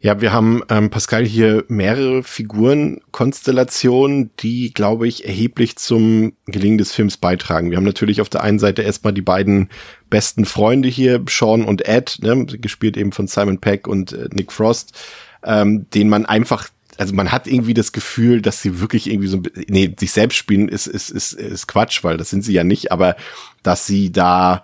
Ja, 0.00 0.20
wir 0.20 0.32
haben, 0.32 0.62
ähm, 0.68 0.90
Pascal, 0.90 1.24
hier 1.24 1.64
mehrere 1.68 2.24
Figurenkonstellationen, 2.24 4.30
die, 4.40 4.74
glaube 4.74 5.06
ich, 5.06 5.26
erheblich 5.26 5.76
zum 5.76 6.32
Gelingen 6.46 6.78
des 6.78 6.90
Films 6.90 7.18
beitragen. 7.18 7.70
Wir 7.70 7.76
haben 7.76 7.84
natürlich 7.84 8.20
auf 8.20 8.28
der 8.28 8.42
einen 8.42 8.58
Seite 8.58 8.82
erstmal 8.82 9.12
die 9.12 9.22
beiden 9.22 9.68
besten 10.10 10.44
Freunde 10.44 10.88
hier, 10.88 11.22
Sean 11.28 11.64
und 11.64 11.86
Ed, 11.86 12.18
ne, 12.20 12.46
gespielt 12.46 12.96
eben 12.96 13.12
von 13.12 13.28
Simon 13.28 13.58
Peck 13.58 13.86
und 13.86 14.12
äh, 14.12 14.28
Nick 14.32 14.50
Frost, 14.50 14.98
ähm, 15.44 15.88
den 15.90 16.08
man 16.08 16.26
einfach 16.26 16.68
also 16.98 17.14
man 17.14 17.32
hat 17.32 17.46
irgendwie 17.46 17.74
das 17.74 17.92
Gefühl, 17.92 18.42
dass 18.42 18.60
sie 18.60 18.80
wirklich 18.80 19.10
irgendwie 19.10 19.28
so, 19.28 19.40
nee, 19.66 19.94
sich 19.98 20.12
selbst 20.12 20.36
spielen 20.36 20.68
ist, 20.68 20.86
ist, 20.86 21.10
ist, 21.10 21.32
ist 21.32 21.66
Quatsch, 21.66 22.04
weil 22.04 22.18
das 22.18 22.28
sind 22.28 22.42
sie 22.42 22.52
ja 22.52 22.64
nicht, 22.64 22.92
aber 22.92 23.16
dass 23.62 23.86
sie 23.86 24.12
da, 24.12 24.62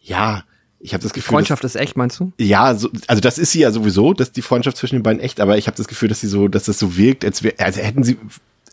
ja, 0.00 0.44
ich 0.80 0.94
habe 0.94 1.02
das 1.02 1.12
Gefühl. 1.12 1.34
Freundschaft 1.34 1.62
dass, 1.62 1.74
ist 1.74 1.80
echt, 1.80 1.96
meinst 1.96 2.18
du? 2.20 2.32
Ja, 2.38 2.74
so, 2.74 2.88
also 3.06 3.20
das 3.20 3.38
ist 3.38 3.52
sie 3.52 3.60
ja 3.60 3.70
sowieso, 3.70 4.14
dass 4.14 4.32
die 4.32 4.42
Freundschaft 4.42 4.78
zwischen 4.78 4.96
den 4.96 5.02
beiden 5.02 5.20
echt, 5.20 5.38
aber 5.38 5.58
ich 5.58 5.66
habe 5.66 5.76
das 5.76 5.88
Gefühl, 5.88 6.08
dass 6.08 6.20
sie 6.20 6.28
so, 6.28 6.48
dass 6.48 6.64
das 6.64 6.78
so 6.78 6.96
wirkt, 6.96 7.24
als, 7.24 7.42
wär, 7.42 7.54
als 7.58 7.76
hätten 7.76 8.02
sie, 8.02 8.16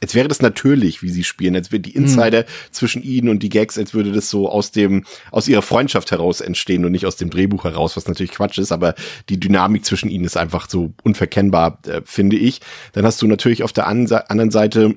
als 0.02 0.16
wäre 0.16 0.30
das 0.30 0.42
natürlich, 0.42 1.02
wie 1.02 1.10
sie 1.10 1.26
spielen, 1.26 1.56
als 1.56 1.72
wäre 1.72 1.82
die 1.82 1.96
Insider 1.96 2.42
mhm. 2.42 2.72
zwischen 2.72 3.04
ihnen 3.04 3.28
und 3.28 3.44
die 3.44 3.50
Gags, 3.50 3.78
als 3.78 3.94
würde 3.94 4.14
das 4.14 4.30
so 4.30 4.50
aus 4.50 4.72
dem, 4.72 5.04
aus 5.32 5.50
ihrer 5.50 5.62
Freundschaft 5.62 6.12
heraus 6.12 6.40
entstehen 6.40 6.86
und 6.86 6.94
nicht 6.94 7.06
aus 7.06 7.18
dem 7.18 7.30
Drehbuch 7.30 7.66
heraus, 7.66 7.98
was 7.98 8.08
natürlich 8.08 8.32
Quatsch 8.32 8.58
ist, 8.58 8.72
aber 8.72 8.96
die 9.28 9.40
Dynamik 9.40 9.84
zwischen 9.84 10.10
ihnen 10.10 10.24
ist 10.24 10.38
einfach 10.38 10.70
so 10.70 10.94
unverkennbar, 11.04 11.80
äh, 11.88 12.02
finde 12.06 12.38
ich. 12.38 12.62
Dann 12.94 13.06
hast 13.06 13.22
du 13.22 13.28
natürlich 13.28 13.64
auf 13.64 13.74
der 13.74 13.88
anderen 13.88 14.52
Seite 14.52 14.96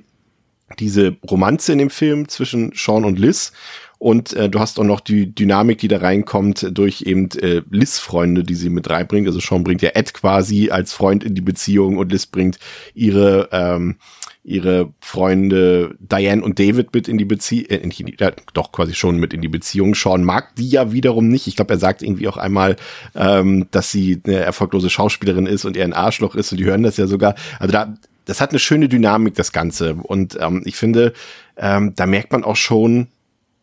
diese 0.79 1.17
Romanze 1.29 1.73
in 1.73 1.79
dem 1.79 1.91
Film 1.91 2.29
zwischen 2.29 2.73
Sean 2.75 3.05
und 3.05 3.19
Liz 3.19 3.53
und 4.01 4.33
äh, 4.33 4.49
du 4.49 4.61
hast 4.61 4.81
auch 4.81 4.85
noch 4.85 5.01
die 5.01 5.35
Dynamik, 5.35 5.77
die 5.77 5.89
da 5.89 5.99
reinkommt 5.99 6.69
durch 6.73 7.03
eben 7.03 7.29
äh, 7.33 7.61
Liz-Freunde, 7.71 8.45
die 8.45 8.55
sie 8.55 8.71
mit 8.71 8.89
reinbringt. 8.89 9.29
Also 9.29 9.41
Sean 9.41 9.63
bringt 9.63 9.83
ja 9.83 9.91
Ed 9.91 10.15
quasi 10.15 10.71
als 10.71 10.95
Freund 10.95 11.23
in 11.23 11.35
die 11.35 11.43
Beziehung 11.43 11.99
und 11.99 12.11
Liz 12.11 12.25
bringt 12.25 12.59
ihre 12.95 13.51
ähm, 13.53 13.97
ihre 14.43 14.95
Freunde 15.01 15.97
Diane 15.99 16.43
und 16.43 16.59
David 16.59 16.95
mit 16.95 17.09
in 17.09 17.19
die 17.19 17.27
Beziehung, 17.27 17.67
äh, 17.69 17.91
ja, 18.19 18.33
doch 18.55 18.73
quasi 18.73 18.95
schon 18.95 19.19
mit 19.19 19.35
in 19.35 19.43
die 19.43 19.49
Beziehung. 19.49 19.95
Sean 19.95 20.25
mag 20.25 20.57
die 20.57 20.71
ja 20.71 20.93
wiederum 20.93 21.29
nicht. 21.29 21.47
Ich 21.47 21.57
glaube, 21.57 21.75
er 21.75 21.79
sagt 21.79 22.01
irgendwie 22.01 22.27
auch 22.27 22.39
einmal, 22.39 22.77
ähm, 23.15 23.67
dass 23.71 23.93
sie 23.93 24.23
eine 24.25 24.37
erfolglose 24.37 24.89
Schauspielerin 24.89 25.45
ist 25.45 25.67
und 25.67 25.77
er 25.77 25.85
ein 25.85 25.93
Arschloch 25.93 26.37
ist 26.37 26.53
und 26.53 26.59
die 26.59 26.65
hören 26.65 26.85
das 26.85 26.97
ja 26.97 27.07
sogar. 27.07 27.35
Also 27.59 27.73
da, 27.73 27.95
das 28.25 28.41
hat 28.41 28.49
eine 28.49 28.61
schöne 28.61 28.89
Dynamik, 28.89 29.35
das 29.35 29.53
Ganze. 29.53 29.97
Und 29.97 30.39
ähm, 30.41 30.63
ich 30.65 30.77
finde, 30.77 31.13
ähm, 31.59 31.93
da 31.97 32.07
merkt 32.07 32.33
man 32.33 32.45
auch 32.45 32.57
schon, 32.57 33.09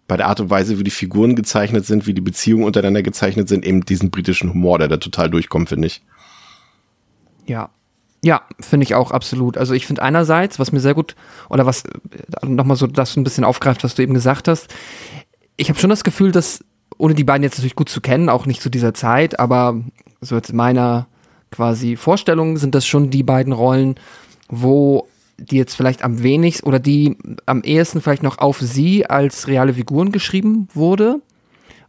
bei 0.08 0.18
der 0.18 0.28
Art 0.28 0.40
und 0.40 0.50
Weise, 0.50 0.80
wie 0.80 0.84
die 0.84 0.92
Figuren 0.92 1.36
gezeichnet 1.36 1.86
sind, 1.86 2.08
wie 2.08 2.14
die 2.14 2.22
Beziehungen 2.22 2.64
untereinander 2.64 3.04
gezeichnet 3.04 3.50
sind, 3.50 3.66
eben 3.66 3.82
diesen 3.82 4.10
britischen 4.10 4.54
Humor, 4.54 4.80
der 4.80 4.88
da 4.88 4.98
total 4.98 5.30
durchkommt, 5.30 5.70
finde 5.70 5.88
ich. 5.88 6.02
Ja. 7.46 7.70
Ja, 8.24 8.42
finde 8.60 8.84
ich 8.84 8.96
auch 8.96 9.12
absolut. 9.12 9.58
Also 9.58 9.74
ich 9.74 9.86
finde 9.86 10.02
einerseits, 10.02 10.58
was 10.58 10.72
mir 10.72 10.80
sehr 10.80 10.96
gut, 10.96 11.16
oder 11.50 11.66
was 11.66 11.84
äh, 11.86 12.46
nochmal 12.46 12.76
so 12.76 12.88
das 12.88 13.16
ein 13.16 13.24
bisschen 13.24 13.44
aufgreift, 13.44 13.84
was 13.84 13.96
du 13.96 14.02
eben 14.02 14.16
gesagt 14.16 14.48
hast, 14.48 14.74
ich 15.56 15.70
habe 15.70 15.80
schon 15.80 15.90
das 15.90 16.04
Gefühl, 16.04 16.32
dass, 16.32 16.64
ohne 16.98 17.14
die 17.14 17.24
beiden 17.24 17.44
jetzt 17.44 17.58
natürlich 17.58 17.76
gut 17.76 17.90
zu 17.90 18.02
kennen, 18.02 18.30
auch 18.30 18.46
nicht 18.46 18.62
zu 18.62 18.70
dieser 18.70 18.94
Zeit, 18.94 19.40
aber 19.40 19.80
so 20.20 20.36
jetzt 20.36 20.52
meiner 20.52 21.08
quasi 21.52 21.96
Vorstellung 21.96 22.58
sind 22.58 22.74
das 22.76 22.86
schon 22.86 23.12
die 23.12 23.24
beiden 23.24 23.54
Rollen, 23.54 23.96
wo 24.50 25.08
die 25.38 25.58
jetzt 25.58 25.76
vielleicht 25.76 26.04
am 26.04 26.24
wenigsten 26.24 26.68
oder 26.68 26.80
die 26.80 27.18
am 27.46 27.62
ehesten 27.62 28.02
vielleicht 28.02 28.24
noch 28.24 28.40
auf 28.40 28.60
sie 28.60 29.06
als 29.06 29.48
reale 29.48 29.74
Figuren 29.74 30.12
geschrieben 30.12 30.68
wurde. 30.74 31.22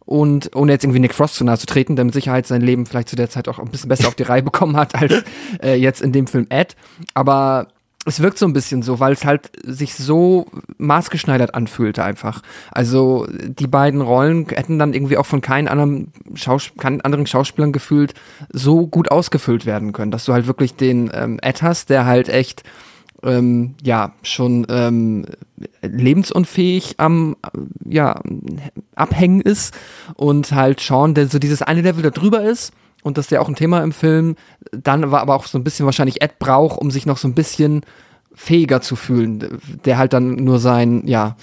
Und 0.04 0.56
ohne 0.56 0.72
jetzt 0.72 0.84
irgendwie 0.84 1.00
Nick 1.00 1.14
Frost 1.14 1.34
zu 1.34 1.44
nahe 1.44 1.58
zu 1.58 1.66
treten, 1.66 1.94
der 1.94 2.06
mit 2.06 2.14
Sicherheit 2.14 2.46
sein 2.46 2.62
Leben 2.62 2.86
vielleicht 2.86 3.10
zu 3.10 3.16
der 3.16 3.28
Zeit 3.28 3.46
auch 3.46 3.58
ein 3.58 3.70
bisschen 3.70 3.90
besser 3.90 4.08
auf 4.08 4.14
die 4.14 4.22
Reihe 4.22 4.42
bekommen 4.42 4.76
hat 4.76 4.94
als 4.94 5.22
äh, 5.62 5.74
jetzt 5.74 6.00
in 6.00 6.12
dem 6.12 6.26
Film 6.26 6.46
Ed. 6.48 6.76
Aber 7.12 7.68
es 8.06 8.20
wirkt 8.20 8.38
so 8.38 8.46
ein 8.46 8.54
bisschen 8.54 8.82
so, 8.82 9.00
weil 9.00 9.12
es 9.12 9.26
halt 9.26 9.50
sich 9.62 9.94
so 9.94 10.46
maßgeschneidert 10.78 11.54
anfühlte 11.54 12.02
einfach. 12.02 12.42
Also 12.70 13.26
die 13.30 13.66
beiden 13.66 14.00
Rollen 14.00 14.46
hätten 14.48 14.78
dann 14.78 14.94
irgendwie 14.94 15.18
auch 15.18 15.26
von 15.26 15.42
keinen 15.42 15.68
anderen, 15.68 16.12
Schaus 16.34 16.70
keinen 16.78 17.02
anderen 17.02 17.26
Schauspielern 17.26 17.72
gefühlt 17.72 18.14
so 18.50 18.86
gut 18.86 19.10
ausgefüllt 19.10 19.66
werden 19.66 19.92
können, 19.92 20.10
dass 20.10 20.24
du 20.24 20.32
halt 20.32 20.46
wirklich 20.46 20.74
den 20.74 21.10
ähm, 21.12 21.38
Ed 21.42 21.62
hast, 21.62 21.90
der 21.90 22.06
halt 22.06 22.30
echt 22.30 22.62
ähm, 23.22 23.74
ja 23.82 24.12
schon 24.22 24.66
ähm, 24.68 25.26
lebensunfähig 25.82 26.94
am 26.98 27.36
ja 27.84 28.20
abhängen 28.94 29.40
ist 29.40 29.74
und 30.14 30.52
halt 30.52 30.80
Sean, 30.80 31.14
der 31.14 31.28
so 31.28 31.38
dieses 31.38 31.62
eine 31.62 31.82
Level 31.82 32.02
da 32.02 32.10
drüber 32.10 32.42
ist 32.42 32.72
und 33.02 33.18
das 33.18 33.26
ist 33.26 33.30
ja 33.30 33.40
auch 33.40 33.48
ein 33.48 33.56
Thema 33.56 33.82
im 33.82 33.92
Film, 33.92 34.36
dann 34.70 35.10
war 35.10 35.20
aber 35.20 35.34
auch 35.34 35.46
so 35.46 35.58
ein 35.58 35.64
bisschen 35.64 35.86
wahrscheinlich 35.86 36.22
Ed 36.22 36.38
braucht, 36.38 36.80
um 36.80 36.90
sich 36.90 37.06
noch 37.06 37.18
so 37.18 37.28
ein 37.28 37.34
bisschen 37.34 37.82
fähiger 38.34 38.80
zu 38.80 38.96
fühlen, 38.96 39.58
der 39.84 39.98
halt 39.98 40.12
dann 40.12 40.36
nur 40.36 40.58
seinen 40.58 41.06
ja 41.06 41.36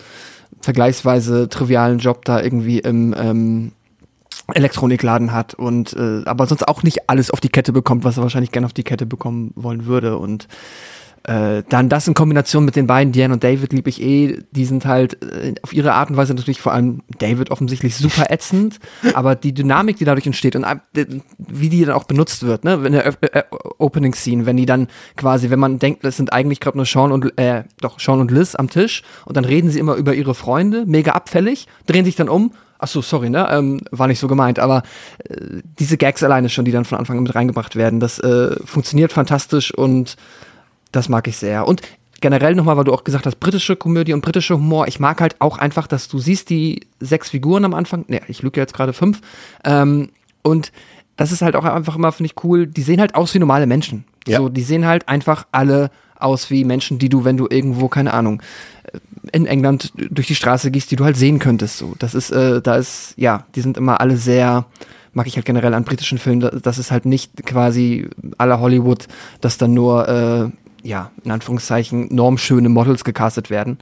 vergleichsweise 0.62 1.50
trivialen 1.50 2.00
Job 2.00 2.26
da 2.26 2.42
irgendwie 2.42 2.80
im 2.80 3.14
ähm, 3.18 3.72
Elektronikladen 4.54 5.32
hat 5.32 5.54
und 5.56 5.94
äh, 5.94 6.24
aber 6.26 6.46
sonst 6.46 6.68
auch 6.68 6.84
nicht 6.84 7.10
alles 7.10 7.32
auf 7.32 7.42
die 7.42 7.50
Kette 7.50 7.74
bekommt, 7.74 8.04
was 8.04 8.18
er 8.18 8.24
wahrscheinlich 8.24 8.52
gerne 8.52 8.66
auf 8.66 8.74
die 8.74 8.84
Kette 8.84 9.06
bekommen 9.06 9.52
wollen 9.56 9.86
würde 9.86 10.18
und 10.18 10.48
äh, 11.28 11.64
dann 11.70 11.90
das 11.90 12.08
in 12.08 12.14
Kombination 12.14 12.66
mit 12.66 12.76
den 12.76 12.86
beiden, 12.86 13.12
Diane 13.12 13.34
und 13.34 13.44
David, 13.44 13.74
lieb 13.74 13.88
ich 13.88 14.02
eh. 14.02 14.44
Die 14.52 14.66
sind 14.66 14.86
halt 14.86 15.22
äh, 15.24 15.56
auf 15.64 15.74
ihre 15.74 15.94
Art 15.94 16.10
und 16.10 16.18
Weise 16.18 16.34
natürlich 16.34 16.62
vor 16.62 16.72
allem 16.72 17.02
David 17.18 17.50
offensichtlich 17.50 17.96
super 17.96 18.28
ätzend, 18.30 18.80
aber 19.14 19.36
die 19.36 19.54
Dynamik, 19.54 19.98
die 19.98 20.06
dadurch 20.06 20.28
entsteht 20.28 20.56
und 20.56 20.64
äh, 20.64 21.06
wie 21.38 21.70
die 21.70 21.84
dann 21.84 21.96
auch 21.96 22.04
benutzt 22.04 22.44
wird, 22.44 22.64
ne, 22.64 22.74
in 22.86 22.94
der 22.94 23.16
Opening 23.80 24.14
Scene, 24.14 24.46
wenn 24.46 24.58
die 24.58 24.68
dann 24.68 24.88
quasi, 25.16 25.50
wenn 25.50 25.60
man 25.60 25.80
denkt, 25.80 26.06
es 26.06 26.18
sind 26.18 26.32
eigentlich 26.32 26.60
gerade 26.60 26.78
nur 26.78 26.86
Sean 26.86 27.12
und 27.12 27.38
äh, 27.40 27.64
doch 27.82 28.00
Sean 28.00 28.20
und 28.20 28.30
Liz 28.30 28.54
am 28.54 28.70
Tisch 28.70 29.02
und 29.26 29.36
dann 29.36 29.46
reden 29.46 29.72
sie 29.72 29.80
immer 29.80 29.96
über 29.96 30.14
ihre 30.14 30.36
Freunde, 30.36 30.86
mega 30.86 31.14
abfällig, 31.14 31.68
drehen 31.88 32.06
sich 32.06 32.16
dann 32.16 32.30
um, 32.30 32.52
Ach 32.78 32.90
so, 32.90 33.02
sorry, 33.02 33.30
ne? 33.30 33.48
Ähm, 33.50 33.80
war 33.92 34.08
nicht 34.08 34.20
so 34.20 34.28
gemeint, 34.28 34.60
aber 34.60 34.84
äh, 35.24 35.62
diese 35.80 35.96
Gags 35.98 36.24
alleine 36.24 36.50
schon, 36.50 36.66
die 36.66 36.74
dann 36.74 36.84
von 36.84 36.98
Anfang 36.98 37.18
an 37.18 37.24
mit 37.24 37.34
reingebracht 37.34 37.78
werden, 37.78 38.02
das 38.02 38.20
äh, 38.20 38.54
funktioniert 38.66 39.14
fantastisch 39.14 39.74
und 39.74 40.18
das 40.96 41.10
mag 41.10 41.28
ich 41.28 41.38
sehr. 41.38 41.68
Und 41.68 41.82
generell 42.22 42.56
nochmal, 42.56 42.78
weil 42.78 42.86
du 42.86 42.94
auch 42.94 43.04
gesagt 43.04 43.26
hast, 43.26 43.40
britische 43.40 43.76
Komödie 43.76 44.14
und 44.14 44.22
britischer 44.22 44.56
Humor. 44.56 44.88
Ich 44.88 45.00
mag 45.00 45.22
halt 45.22 45.36
auch 45.40 45.58
einfach, 45.58 45.88
dass 45.88 46.08
du 46.08 46.20
siehst 46.20 46.50
die 46.50 46.88
sechs 47.00 47.30
Figuren 47.30 47.66
am 47.66 47.74
Anfang. 47.74 48.06
Ne, 48.08 48.22
ich 48.28 48.42
lüge 48.42 48.60
jetzt 48.60 48.74
gerade 48.74 48.94
fünf. 48.94 49.22
Ähm, 49.64 50.10
und 50.42 50.72
das 51.18 51.32
ist 51.32 51.42
halt 51.42 51.56
auch 51.56 51.66
einfach 51.66 51.96
immer, 51.96 52.12
finde 52.12 52.32
ich, 52.32 52.44
cool. 52.44 52.68
Die 52.68 52.82
sehen 52.82 53.00
halt 53.00 53.16
aus 53.16 53.34
wie 53.34 53.40
normale 53.40 53.68
Menschen. 53.68 54.06
Ja. 54.28 54.40
So, 54.40 54.50
die 54.50 54.64
sehen 54.64 54.86
halt 54.86 55.08
einfach 55.08 55.46
alle 55.52 55.92
aus 56.18 56.50
wie 56.50 56.64
Menschen, 56.64 57.00
die 57.00 57.10
du, 57.10 57.26
wenn 57.26 57.38
du 57.38 57.48
irgendwo, 57.50 57.90
keine 57.90 58.14
Ahnung, 58.14 58.42
in 59.32 59.46
England 59.46 59.92
durch 59.96 60.28
die 60.28 60.36
Straße 60.36 60.72
gehst, 60.72 60.92
die 60.92 60.96
du 60.96 61.06
halt 61.06 61.18
sehen 61.18 61.40
könntest. 61.40 61.78
So, 61.78 61.96
das 62.00 62.16
ist, 62.16 62.32
äh, 62.32 62.62
da 62.62 62.76
ist, 62.76 63.14
ja, 63.18 63.46
die 63.56 63.62
sind 63.62 63.78
immer 63.78 64.00
alle 64.00 64.18
sehr, 64.18 64.66
mag 65.14 65.28
ich 65.28 65.36
halt 65.36 65.46
generell 65.46 65.74
an 65.74 65.84
britischen 65.84 66.18
Filmen, 66.18 66.50
das 66.62 66.78
ist 66.78 66.92
halt 66.92 67.06
nicht 67.06 67.46
quasi 67.46 68.08
aller 68.38 68.60
Hollywood, 68.60 69.08
dass 69.42 69.58
dann 69.58 69.74
nur 69.74 70.08
äh, 70.08 70.65
ja, 70.86 71.12
in 71.24 71.32
Anführungszeichen, 71.32 72.14
normschöne 72.14 72.70
Models 72.70 73.04
gecastet 73.04 73.50
werden, 73.50 73.80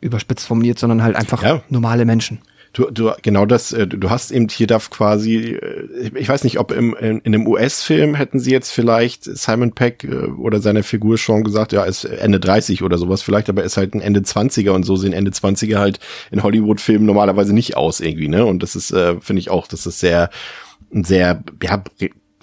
überspitzt 0.00 0.46
formuliert, 0.46 0.78
sondern 0.78 1.02
halt 1.02 1.14
einfach 1.14 1.42
ja. 1.42 1.62
normale 1.68 2.04
Menschen. 2.04 2.40
Du, 2.72 2.90
du, 2.90 3.12
genau 3.22 3.46
das, 3.46 3.72
äh, 3.72 3.86
du 3.86 4.10
hast 4.10 4.30
eben 4.30 4.48
hier 4.48 4.66
darf 4.66 4.90
quasi, 4.90 5.54
äh, 5.54 6.10
ich 6.14 6.28
weiß 6.28 6.44
nicht, 6.44 6.58
ob 6.58 6.72
im, 6.72 6.94
in, 6.96 7.20
in 7.20 7.34
einem 7.34 7.46
US-Film 7.46 8.14
hätten 8.14 8.38
sie 8.38 8.50
jetzt 8.50 8.70
vielleicht 8.70 9.24
Simon 9.24 9.72
Peck 9.72 10.04
äh, 10.04 10.26
oder 10.26 10.60
seine 10.60 10.82
Figur 10.82 11.16
schon 11.16 11.44
gesagt, 11.44 11.72
ja, 11.72 11.84
ist 11.84 12.04
Ende 12.04 12.40
30 12.40 12.82
oder 12.82 12.98
sowas 12.98 13.22
vielleicht, 13.22 13.48
aber 13.48 13.62
er 13.62 13.66
ist 13.66 13.78
halt 13.78 13.94
ein 13.94 14.00
Ende 14.00 14.20
20er 14.20 14.70
und 14.70 14.82
so 14.82 14.96
sehen 14.96 15.14
Ende 15.14 15.30
20er 15.30 15.78
halt 15.78 16.00
in 16.30 16.42
Hollywood-Filmen 16.42 17.06
normalerweise 17.06 17.54
nicht 17.54 17.76
aus 17.76 18.00
irgendwie, 18.00 18.28
ne? 18.28 18.44
Und 18.44 18.62
das 18.62 18.76
ist, 18.76 18.92
äh, 18.92 19.20
finde 19.20 19.40
ich 19.40 19.48
auch, 19.48 19.68
das 19.68 19.86
ist 19.86 20.00
sehr, 20.00 20.28
sehr, 20.90 21.42
ja, 21.62 21.82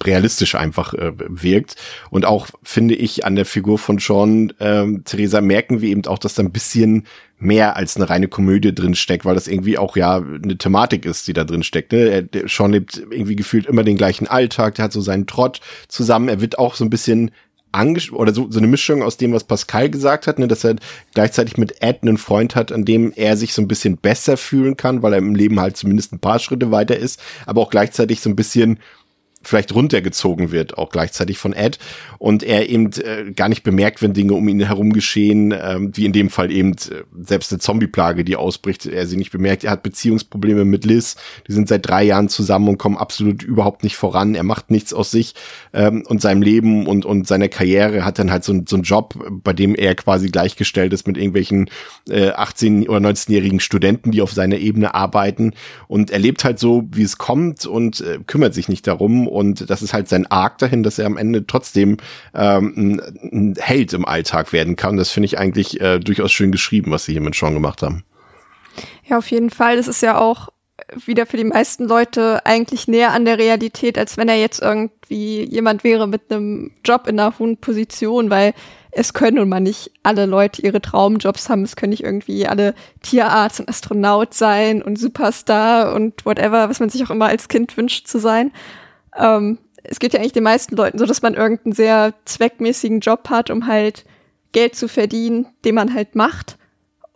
realistisch 0.06 0.54
einfach 0.54 0.94
äh, 0.94 1.12
wirkt. 1.16 1.76
Und 2.10 2.24
auch 2.24 2.48
finde 2.62 2.94
ich 2.94 3.24
an 3.24 3.36
der 3.36 3.44
Figur 3.44 3.78
von 3.78 3.98
Sean 3.98 4.52
äh, 4.58 4.86
Theresa 5.04 5.40
merken 5.40 5.80
wir 5.80 5.90
eben 5.90 6.06
auch, 6.06 6.18
dass 6.18 6.34
da 6.34 6.42
ein 6.42 6.52
bisschen 6.52 7.06
mehr 7.38 7.76
als 7.76 7.96
eine 7.96 8.08
reine 8.08 8.28
Komödie 8.28 8.74
drin 8.74 8.94
steckt, 8.94 9.24
weil 9.24 9.34
das 9.34 9.48
irgendwie 9.48 9.76
auch 9.76 9.96
ja 9.96 10.16
eine 10.16 10.56
Thematik 10.56 11.04
ist, 11.04 11.28
die 11.28 11.32
da 11.32 11.44
drin 11.44 11.62
steckt. 11.62 11.92
Ne? 11.92 12.08
Er, 12.08 12.22
der 12.22 12.48
Sean 12.48 12.72
lebt 12.72 12.96
irgendwie 12.96 13.36
gefühlt 13.36 13.66
immer 13.66 13.84
den 13.84 13.96
gleichen 13.96 14.26
Alltag, 14.26 14.76
der 14.76 14.86
hat 14.86 14.92
so 14.92 15.00
seinen 15.00 15.26
Trott 15.26 15.60
zusammen. 15.88 16.28
Er 16.28 16.40
wird 16.40 16.58
auch 16.58 16.74
so 16.74 16.84
ein 16.84 16.90
bisschen 16.90 17.30
oder 18.12 18.32
so, 18.32 18.50
so 18.50 18.58
eine 18.58 18.68
Mischung 18.68 19.02
aus 19.02 19.16
dem, 19.16 19.32
was 19.32 19.44
Pascal 19.44 19.90
gesagt 19.90 20.26
hat, 20.26 20.38
ne, 20.38 20.46
dass 20.46 20.64
er 20.64 20.76
gleichzeitig 21.12 21.56
mit 21.56 21.82
Ed 21.82 22.02
einen 22.02 22.18
Freund 22.18 22.54
hat, 22.54 22.70
an 22.70 22.84
dem 22.84 23.12
er 23.16 23.36
sich 23.36 23.52
so 23.52 23.62
ein 23.62 23.68
bisschen 23.68 23.96
besser 23.96 24.36
fühlen 24.36 24.76
kann, 24.76 25.02
weil 25.02 25.12
er 25.12 25.18
im 25.18 25.34
Leben 25.34 25.58
halt 25.58 25.76
zumindest 25.76 26.12
ein 26.12 26.20
paar 26.20 26.38
Schritte 26.38 26.70
weiter 26.70 26.96
ist, 26.96 27.20
aber 27.46 27.60
auch 27.60 27.70
gleichzeitig 27.70 28.20
so 28.20 28.30
ein 28.30 28.36
bisschen 28.36 28.78
vielleicht 29.44 29.74
runtergezogen 29.74 30.52
wird, 30.52 30.78
auch 30.78 30.90
gleichzeitig 30.90 31.38
von 31.38 31.52
Ed. 31.52 31.78
Und 32.18 32.42
er 32.42 32.68
eben 32.68 32.90
äh, 32.92 33.32
gar 33.32 33.48
nicht 33.48 33.62
bemerkt, 33.62 34.02
wenn 34.02 34.14
Dinge 34.14 34.34
um 34.34 34.48
ihn 34.48 34.60
herum 34.60 34.92
geschehen, 34.92 35.54
ähm, 35.56 35.90
wie 35.94 36.06
in 36.06 36.12
dem 36.12 36.30
Fall 36.30 36.50
eben 36.50 36.72
äh, 36.72 37.04
selbst 37.20 37.52
eine 37.52 37.60
Zombie-Plage, 37.60 38.24
die 38.24 38.36
ausbricht, 38.36 38.86
er 38.86 39.06
sie 39.06 39.16
nicht 39.16 39.30
bemerkt. 39.30 39.64
Er 39.64 39.70
hat 39.72 39.82
Beziehungsprobleme 39.82 40.64
mit 40.64 40.84
Liz, 40.84 41.16
die 41.46 41.52
sind 41.52 41.68
seit 41.68 41.86
drei 41.86 42.04
Jahren 42.04 42.28
zusammen 42.28 42.68
und 42.68 42.78
kommen 42.78 42.96
absolut 42.96 43.42
überhaupt 43.42 43.84
nicht 43.84 43.96
voran. 43.96 44.34
Er 44.34 44.42
macht 44.42 44.70
nichts 44.70 44.92
aus 44.92 45.10
sich 45.10 45.34
ähm, 45.72 46.04
und 46.06 46.20
seinem 46.20 46.42
Leben 46.42 46.86
und, 46.86 47.04
und 47.04 47.26
seiner 47.26 47.48
Karriere, 47.48 48.04
hat 48.04 48.18
dann 48.18 48.30
halt 48.30 48.44
so, 48.44 48.54
so 48.66 48.76
einen 48.76 48.84
Job, 48.84 49.14
bei 49.42 49.52
dem 49.52 49.74
er 49.74 49.94
quasi 49.94 50.28
gleichgestellt 50.28 50.92
ist 50.92 51.06
mit 51.06 51.16
irgendwelchen 51.16 51.70
äh, 52.08 52.30
18- 52.30 52.88
oder 52.88 53.08
19-jährigen 53.08 53.60
Studenten, 53.60 54.10
die 54.10 54.22
auf 54.22 54.32
seiner 54.32 54.56
Ebene 54.56 54.94
arbeiten. 54.94 55.52
Und 55.88 56.10
er 56.10 56.18
lebt 56.18 56.44
halt 56.44 56.58
so, 56.58 56.84
wie 56.90 57.02
es 57.02 57.18
kommt 57.18 57.66
und 57.66 58.00
äh, 58.00 58.18
kümmert 58.26 58.54
sich 58.54 58.68
nicht 58.68 58.86
darum 58.86 59.28
und 59.34 59.68
das 59.68 59.82
ist 59.82 59.92
halt 59.92 60.08
sein 60.08 60.26
Arc 60.30 60.58
dahin, 60.58 60.82
dass 60.82 60.98
er 60.98 61.06
am 61.06 61.16
Ende 61.16 61.46
trotzdem 61.46 61.98
ähm, 62.34 62.72
ein, 62.76 63.00
ein 63.32 63.54
Held 63.58 63.92
im 63.92 64.04
Alltag 64.04 64.52
werden 64.52 64.76
kann. 64.76 64.96
Das 64.96 65.10
finde 65.10 65.26
ich 65.26 65.38
eigentlich 65.38 65.80
äh, 65.80 65.98
durchaus 65.98 66.32
schön 66.32 66.52
geschrieben, 66.52 66.90
was 66.90 67.04
sie 67.04 67.12
hier 67.12 67.20
mit 67.20 67.34
Sean 67.34 67.54
gemacht 67.54 67.82
haben. 67.82 68.04
Ja, 69.04 69.18
auf 69.18 69.30
jeden 69.30 69.50
Fall. 69.50 69.76
Das 69.76 69.88
ist 69.88 70.02
ja 70.02 70.18
auch 70.18 70.48
wieder 71.06 71.26
für 71.26 71.36
die 71.36 71.44
meisten 71.44 71.84
Leute 71.84 72.44
eigentlich 72.44 72.88
näher 72.88 73.12
an 73.12 73.24
der 73.24 73.38
Realität, 73.38 73.98
als 73.98 74.16
wenn 74.16 74.28
er 74.28 74.38
jetzt 74.38 74.60
irgendwie 74.60 75.44
jemand 75.44 75.84
wäre 75.84 76.06
mit 76.06 76.30
einem 76.30 76.72
Job 76.84 77.06
in 77.06 77.18
einer 77.18 77.38
hohen 77.38 77.56
Position, 77.58 78.30
weil 78.30 78.54
es 78.90 79.12
können 79.12 79.38
nun 79.38 79.48
mal 79.48 79.60
nicht 79.60 79.90
alle 80.04 80.26
Leute 80.26 80.62
ihre 80.62 80.80
Traumjobs 80.80 81.48
haben. 81.48 81.62
Es 81.62 81.74
können 81.74 81.90
nicht 81.90 82.04
irgendwie 82.04 82.46
alle 82.46 82.74
Tierarzt 83.02 83.60
und 83.60 83.68
Astronaut 83.68 84.34
sein 84.34 84.82
und 84.82 84.98
Superstar 84.98 85.94
und 85.94 86.24
whatever, 86.24 86.68
was 86.68 86.78
man 86.78 86.90
sich 86.90 87.04
auch 87.04 87.10
immer 87.10 87.26
als 87.26 87.48
Kind 87.48 87.76
wünscht 87.76 88.06
zu 88.06 88.18
sein. 88.18 88.52
Ähm, 89.16 89.58
es 89.82 89.98
geht 89.98 90.14
ja 90.14 90.20
eigentlich 90.20 90.32
den 90.32 90.44
meisten 90.44 90.76
Leuten 90.76 90.98
so, 90.98 91.06
dass 91.06 91.22
man 91.22 91.34
irgendeinen 91.34 91.72
sehr 91.74 92.14
zweckmäßigen 92.24 93.00
Job 93.00 93.28
hat, 93.28 93.50
um 93.50 93.66
halt 93.66 94.04
Geld 94.52 94.76
zu 94.76 94.88
verdienen, 94.88 95.46
den 95.64 95.74
man 95.74 95.94
halt 95.94 96.14
macht. 96.14 96.56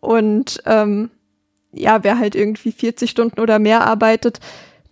Und 0.00 0.62
ähm, 0.66 1.10
ja, 1.72 2.04
wer 2.04 2.18
halt 2.18 2.34
irgendwie 2.34 2.72
40 2.72 3.10
Stunden 3.10 3.40
oder 3.40 3.58
mehr 3.58 3.86
arbeitet, 3.86 4.40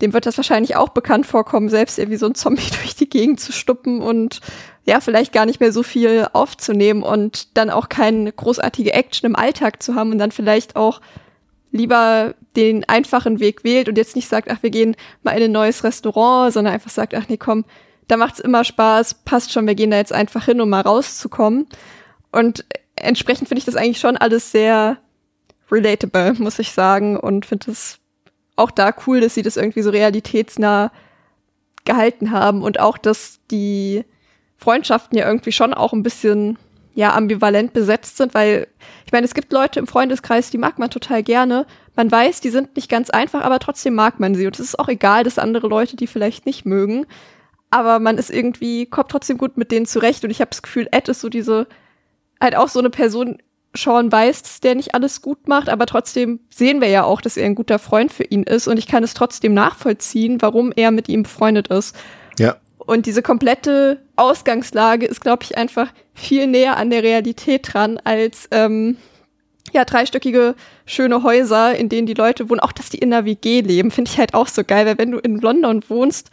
dem 0.01 0.13
wird 0.13 0.25
das 0.25 0.37
wahrscheinlich 0.37 0.75
auch 0.75 0.89
bekannt 0.89 1.25
vorkommen, 1.25 1.69
selbst 1.69 1.97
irgendwie 1.97 2.17
so 2.17 2.25
ein 2.25 2.35
Zombie 2.35 2.69
durch 2.81 2.95
die 2.95 3.09
Gegend 3.09 3.39
zu 3.39 3.51
stuppen 3.51 4.01
und 4.01 4.41
ja, 4.85 5.01
vielleicht 5.01 5.33
gar 5.33 5.45
nicht 5.45 5.59
mehr 5.59 5.73
so 5.73 5.83
viel 5.83 6.27
aufzunehmen 6.31 7.03
und 7.03 7.57
dann 7.57 7.69
auch 7.69 7.89
keine 7.89 8.31
großartige 8.31 8.93
Action 8.93 9.27
im 9.27 9.35
Alltag 9.35 9.83
zu 9.83 9.95
haben 9.95 10.11
und 10.11 10.17
dann 10.17 10.31
vielleicht 10.31 10.75
auch 10.75 11.01
lieber 11.71 12.35
den 12.57 12.83
einfachen 12.89 13.39
Weg 13.39 13.63
wählt 13.63 13.87
und 13.87 13.97
jetzt 13.97 14.15
nicht 14.15 14.27
sagt, 14.27 14.49
ach, 14.51 14.63
wir 14.63 14.71
gehen 14.71 14.95
mal 15.23 15.31
in 15.37 15.43
ein 15.43 15.51
neues 15.51 15.83
Restaurant, 15.83 16.51
sondern 16.51 16.73
einfach 16.73 16.89
sagt, 16.89 17.13
ach 17.13 17.29
nee, 17.29 17.37
komm, 17.37 17.63
da 18.07 18.17
macht's 18.17 18.39
immer 18.39 18.63
Spaß, 18.63 19.13
passt 19.25 19.53
schon, 19.53 19.67
wir 19.67 19.75
gehen 19.75 19.91
da 19.91 19.97
jetzt 19.97 20.13
einfach 20.13 20.45
hin, 20.45 20.59
um 20.59 20.69
mal 20.69 20.81
rauszukommen. 20.81 21.67
Und 22.31 22.65
entsprechend 22.95 23.47
finde 23.47 23.59
ich 23.59 23.65
das 23.65 23.75
eigentlich 23.75 23.99
schon 23.99 24.17
alles 24.17 24.51
sehr 24.51 24.97
relatable, 25.71 26.33
muss 26.39 26.59
ich 26.59 26.71
sagen, 26.71 27.17
und 27.17 27.45
finde 27.45 27.71
es 27.71 27.99
auch 28.55 28.71
da 28.71 28.93
cool, 29.05 29.21
dass 29.21 29.35
sie 29.35 29.43
das 29.43 29.55
irgendwie 29.55 29.83
so 29.83 29.91
realitätsnah 29.91 30.91
gehalten 31.85 32.31
haben 32.31 32.63
und 32.63 32.79
auch, 32.79 32.97
dass 32.97 33.39
die 33.51 34.03
Freundschaften 34.57 35.17
ja 35.17 35.27
irgendwie 35.27 35.51
schon 35.51 35.73
auch 35.73 35.93
ein 35.93 36.03
bisschen 36.03 36.57
ja 36.95 37.13
ambivalent 37.13 37.73
besetzt 37.73 38.17
sind, 38.17 38.33
weil 38.33 38.67
ich 39.05 39.11
meine, 39.11 39.25
es 39.25 39.35
gibt 39.35 39.53
Leute 39.53 39.79
im 39.79 39.85
Freundeskreis, 39.85 40.49
die 40.49 40.57
mag 40.57 40.79
man 40.79 40.89
total 40.89 41.21
gerne. 41.21 41.67
Man 41.97 42.11
weiß, 42.11 42.41
die 42.41 42.51
sind 42.51 42.75
nicht 42.75 42.89
ganz 42.89 43.09
einfach, 43.09 43.41
aber 43.41 43.57
trotzdem 43.57 43.95
mag 43.95 44.19
man 44.19 44.35
sie. 44.35 44.45
Und 44.45 44.53
es 44.53 44.67
ist 44.67 44.79
auch 44.79 44.87
egal, 44.87 45.23
dass 45.23 45.39
andere 45.39 45.67
Leute 45.67 45.95
die 45.95 46.05
vielleicht 46.05 46.45
nicht 46.45 46.63
mögen. 46.63 47.07
Aber 47.71 47.97
man 47.97 48.19
ist 48.19 48.29
irgendwie, 48.29 48.85
kommt 48.85 49.09
trotzdem 49.09 49.39
gut 49.39 49.57
mit 49.57 49.71
denen 49.71 49.87
zurecht. 49.87 50.23
Und 50.23 50.29
ich 50.29 50.39
habe 50.39 50.51
das 50.51 50.61
Gefühl, 50.61 50.87
Ed 50.91 51.09
ist 51.09 51.21
so 51.21 51.27
diese, 51.27 51.65
halt 52.39 52.55
auch 52.55 52.67
so 52.67 52.77
eine 52.77 52.91
Person, 52.91 53.39
Sean 53.75 54.11
weiß, 54.11 54.43
dass 54.43 54.59
der 54.59 54.75
nicht 54.75 54.93
alles 54.93 55.23
gut 55.23 55.47
macht, 55.47 55.69
aber 55.69 55.87
trotzdem 55.87 56.39
sehen 56.49 56.81
wir 56.81 56.87
ja 56.87 57.03
auch, 57.03 57.19
dass 57.19 57.35
er 57.35 57.45
ein 57.45 57.55
guter 57.55 57.79
Freund 57.79 58.13
für 58.13 58.23
ihn 58.23 58.43
ist. 58.43 58.67
Und 58.67 58.77
ich 58.77 58.87
kann 58.87 59.03
es 59.03 59.15
trotzdem 59.15 59.55
nachvollziehen, 59.55 60.39
warum 60.39 60.71
er 60.75 60.91
mit 60.91 61.09
ihm 61.09 61.23
befreundet 61.23 61.69
ist. 61.69 61.95
Ja. 62.37 62.57
Und 62.77 63.07
diese 63.07 63.23
komplette 63.23 64.03
Ausgangslage 64.17 65.07
ist, 65.07 65.21
glaube 65.21 65.43
ich, 65.43 65.57
einfach 65.57 65.91
viel 66.13 66.45
näher 66.45 66.77
an 66.77 66.91
der 66.91 67.01
Realität 67.01 67.73
dran 67.73 67.99
als 68.03 68.47
ähm, 68.51 68.97
ja 69.73 69.85
dreistöckige 69.85 70.55
schöne 70.85 71.23
Häuser, 71.23 71.75
in 71.75 71.89
denen 71.89 72.07
die 72.07 72.13
Leute 72.13 72.49
wohnen. 72.49 72.59
Auch 72.59 72.71
dass 72.71 72.89
die 72.89 72.97
in 72.97 73.13
einer 73.13 73.25
WG 73.25 73.61
leben, 73.61 73.91
finde 73.91 74.11
ich 74.11 74.17
halt 74.17 74.33
auch 74.33 74.47
so 74.47 74.63
geil, 74.63 74.85
weil 74.85 74.97
wenn 74.97 75.11
du 75.11 75.19
in 75.19 75.39
London 75.39 75.83
wohnst 75.87 76.29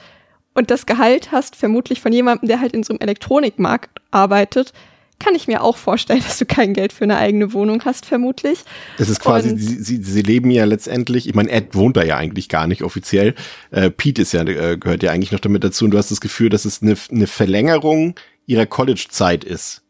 und 0.55 0.71
das 0.71 0.87
Gehalt 0.87 1.33
hast, 1.33 1.57
vermutlich 1.57 2.01
von 2.01 2.13
jemandem, 2.13 2.49
der 2.49 2.61
halt 2.61 2.73
in 2.73 2.83
so 2.83 2.93
einem 2.93 3.01
Elektronikmarkt 3.01 4.01
arbeitet, 4.11 4.73
kann 5.19 5.35
ich 5.35 5.47
mir 5.47 5.63
auch 5.63 5.77
vorstellen, 5.77 6.23
dass 6.25 6.39
du 6.39 6.47
kein 6.47 6.75
Geld 6.75 6.93
für 6.93 7.05
eine 7.05 7.19
eigene 7.19 7.53
Wohnung 7.53 7.85
hast, 7.85 8.07
vermutlich. 8.07 8.61
Das 8.99 9.09
ist 9.09 9.21
quasi, 9.21 9.57
sie, 9.57 9.83
sie, 9.83 10.03
sie 10.03 10.23
leben 10.23 10.51
ja 10.51 10.65
letztendlich, 10.65 11.29
ich 11.29 11.35
meine, 11.35 11.51
Ed 11.51 11.75
wohnt 11.75 11.97
da 11.97 12.03
ja 12.03 12.17
eigentlich 12.17 12.49
gar 12.49 12.67
nicht 12.67 12.83
offiziell. 12.83 13.35
Äh, 13.71 13.91
Pete 13.91 14.23
ist 14.23 14.33
ja, 14.33 14.43
äh, 14.43 14.77
gehört 14.77 15.03
ja 15.03 15.11
eigentlich 15.11 15.33
noch 15.33 15.41
damit 15.41 15.65
dazu 15.65 15.85
und 15.85 15.93
du 15.93 15.99
hast 15.99 16.11
das 16.11 16.21
Gefühl, 16.21 16.49
dass 16.49 16.65
es 16.65 16.83
eine, 16.83 16.97
eine 17.11 17.27
Verlängerung 17.27 18.15
ihrer 18.47 18.67
College-Zeit 18.67 19.45
ist. 19.45 19.84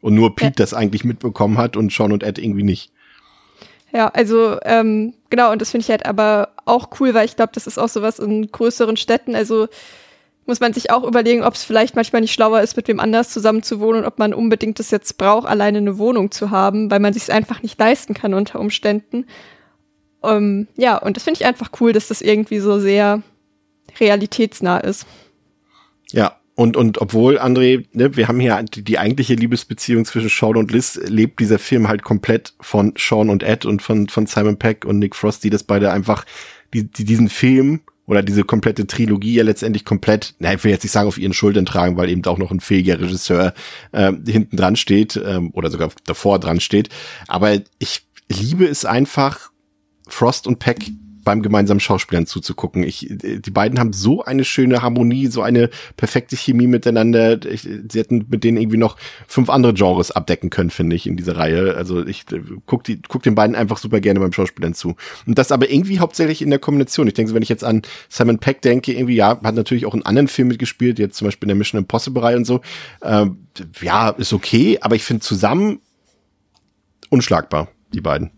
Und 0.00 0.14
nur 0.14 0.34
Pete 0.34 0.46
ja. 0.46 0.52
das 0.56 0.74
eigentlich 0.74 1.04
mitbekommen 1.04 1.58
hat 1.58 1.76
und 1.76 1.92
Sean 1.92 2.12
und 2.12 2.22
Ed 2.22 2.38
irgendwie 2.38 2.62
nicht. 2.62 2.90
Ja, 3.92 4.08
also 4.08 4.58
ähm, 4.62 5.14
genau, 5.30 5.52
und 5.52 5.60
das 5.60 5.70
finde 5.70 5.84
ich 5.84 5.90
halt 5.90 6.06
aber 6.06 6.50
auch 6.64 6.88
cool, 7.00 7.12
weil 7.12 7.24
ich 7.24 7.36
glaube, 7.36 7.52
das 7.54 7.66
ist 7.66 7.78
auch 7.78 7.88
sowas 7.88 8.18
in 8.18 8.50
größeren 8.50 8.96
Städten. 8.96 9.34
Also 9.34 9.68
muss 10.46 10.60
man 10.60 10.72
sich 10.72 10.90
auch 10.90 11.04
überlegen, 11.04 11.42
ob 11.42 11.54
es 11.54 11.64
vielleicht 11.64 11.96
manchmal 11.96 12.22
nicht 12.22 12.32
schlauer 12.32 12.60
ist, 12.60 12.76
mit 12.76 12.88
wem 12.88 13.00
anders 13.00 13.30
zusammen 13.30 13.62
zu 13.62 13.80
wohnen 13.80 14.00
und 14.00 14.06
ob 14.06 14.18
man 14.18 14.34
unbedingt 14.34 14.78
das 14.78 14.90
jetzt 14.90 15.18
braucht, 15.18 15.46
alleine 15.46 15.78
eine 15.78 15.98
Wohnung 15.98 16.30
zu 16.30 16.50
haben, 16.50 16.90
weil 16.90 17.00
man 17.00 17.12
sich 17.12 17.24
es 17.24 17.30
einfach 17.30 17.62
nicht 17.62 17.78
leisten 17.78 18.14
kann 18.14 18.34
unter 18.34 18.60
Umständen. 18.60 19.26
Um, 20.22 20.30
ähm, 20.30 20.68
ja, 20.76 20.98
und 20.98 21.16
das 21.16 21.24
finde 21.24 21.40
ich 21.40 21.46
einfach 21.46 21.70
cool, 21.80 21.92
dass 21.92 22.08
das 22.08 22.20
irgendwie 22.20 22.58
so 22.58 22.78
sehr 22.78 23.22
realitätsnah 23.98 24.78
ist. 24.78 25.06
Ja, 26.10 26.39
und, 26.60 26.76
und 26.76 27.00
obwohl, 27.00 27.38
André, 27.38 27.86
ne, 27.94 28.18
wir 28.18 28.28
haben 28.28 28.38
hier 28.38 28.62
die, 28.62 28.84
die 28.84 28.98
eigentliche 28.98 29.32
Liebesbeziehung 29.32 30.04
zwischen 30.04 30.28
Sean 30.28 30.58
und 30.58 30.70
Liz, 30.70 31.00
lebt 31.06 31.40
dieser 31.40 31.58
Film 31.58 31.88
halt 31.88 32.02
komplett 32.02 32.52
von 32.60 32.92
Sean 32.98 33.30
und 33.30 33.42
Ed 33.42 33.64
und 33.64 33.80
von, 33.80 34.10
von 34.10 34.26
Simon 34.26 34.58
Peck 34.58 34.84
und 34.84 34.98
Nick 34.98 35.16
Frost, 35.16 35.42
die 35.42 35.48
das 35.48 35.62
beide 35.62 35.90
einfach, 35.90 36.26
die, 36.74 36.84
die 36.84 37.04
diesen 37.04 37.30
Film 37.30 37.80
oder 38.04 38.22
diese 38.22 38.44
komplette 38.44 38.86
Trilogie 38.86 39.36
ja 39.36 39.42
letztendlich 39.42 39.86
komplett, 39.86 40.34
na, 40.38 40.52
ich 40.52 40.62
will 40.62 40.70
jetzt 40.70 40.82
nicht 40.82 40.92
sagen 40.92 41.08
auf 41.08 41.16
ihren 41.16 41.32
Schultern 41.32 41.64
tragen, 41.64 41.96
weil 41.96 42.10
eben 42.10 42.26
auch 42.26 42.36
noch 42.36 42.50
ein 42.50 42.60
fähiger 42.60 43.00
Regisseur 43.00 43.54
äh, 43.92 44.12
hinten 44.28 44.58
dran 44.58 44.76
steht 44.76 45.18
ähm, 45.24 45.52
oder 45.54 45.70
sogar 45.70 45.88
davor 46.04 46.38
dran 46.38 46.60
steht. 46.60 46.90
Aber 47.26 47.54
ich 47.78 48.02
liebe 48.28 48.66
es 48.66 48.84
einfach, 48.84 49.50
Frost 50.08 50.46
und 50.46 50.58
Peck 50.58 50.90
beim 51.24 51.42
gemeinsamen 51.42 51.80
Schauspielern 51.80 52.26
zuzugucken. 52.26 52.82
Ich, 52.82 53.06
die 53.10 53.50
beiden 53.50 53.78
haben 53.78 53.92
so 53.92 54.24
eine 54.24 54.44
schöne 54.44 54.82
Harmonie, 54.82 55.26
so 55.26 55.42
eine 55.42 55.70
perfekte 55.96 56.36
Chemie 56.36 56.66
miteinander. 56.66 57.44
Ich, 57.44 57.62
sie 57.62 57.98
hätten 57.98 58.26
mit 58.28 58.44
denen 58.44 58.58
irgendwie 58.58 58.76
noch 58.76 58.96
fünf 59.26 59.50
andere 59.50 59.74
Genres 59.74 60.10
abdecken 60.10 60.50
können, 60.50 60.70
finde 60.70 60.96
ich, 60.96 61.06
in 61.06 61.16
dieser 61.16 61.36
Reihe. 61.36 61.76
Also 61.76 62.06
ich 62.06 62.24
guck, 62.66 62.84
die, 62.84 63.00
guck 63.06 63.22
den 63.22 63.34
beiden 63.34 63.56
einfach 63.56 63.78
super 63.78 64.00
gerne 64.00 64.20
beim 64.20 64.32
Schauspielern 64.32 64.74
zu. 64.74 64.96
Und 65.26 65.38
das 65.38 65.52
aber 65.52 65.70
irgendwie 65.70 65.98
hauptsächlich 65.98 66.42
in 66.42 66.50
der 66.50 66.58
Kombination. 66.58 67.06
Ich 67.06 67.14
denke, 67.14 67.34
wenn 67.34 67.42
ich 67.42 67.48
jetzt 67.48 67.64
an 67.64 67.82
Simon 68.08 68.38
Peck 68.38 68.62
denke, 68.62 68.92
irgendwie, 68.92 69.16
ja, 69.16 69.40
hat 69.42 69.54
natürlich 69.54 69.86
auch 69.86 69.94
in 69.94 70.04
anderen 70.04 70.28
Filmen 70.28 70.50
mitgespielt, 70.50 70.98
jetzt 70.98 71.16
zum 71.16 71.26
Beispiel 71.26 71.46
in 71.46 71.50
der 71.50 71.56
Mission 71.56 71.80
Impossible-Reihe 71.80 72.36
und 72.36 72.44
so. 72.44 72.60
Ähm, 73.02 73.46
ja, 73.80 74.10
ist 74.10 74.32
okay, 74.32 74.78
aber 74.80 74.96
ich 74.96 75.04
finde 75.04 75.20
zusammen 75.20 75.80
unschlagbar, 77.10 77.68
die 77.92 78.00
beiden. 78.00 78.30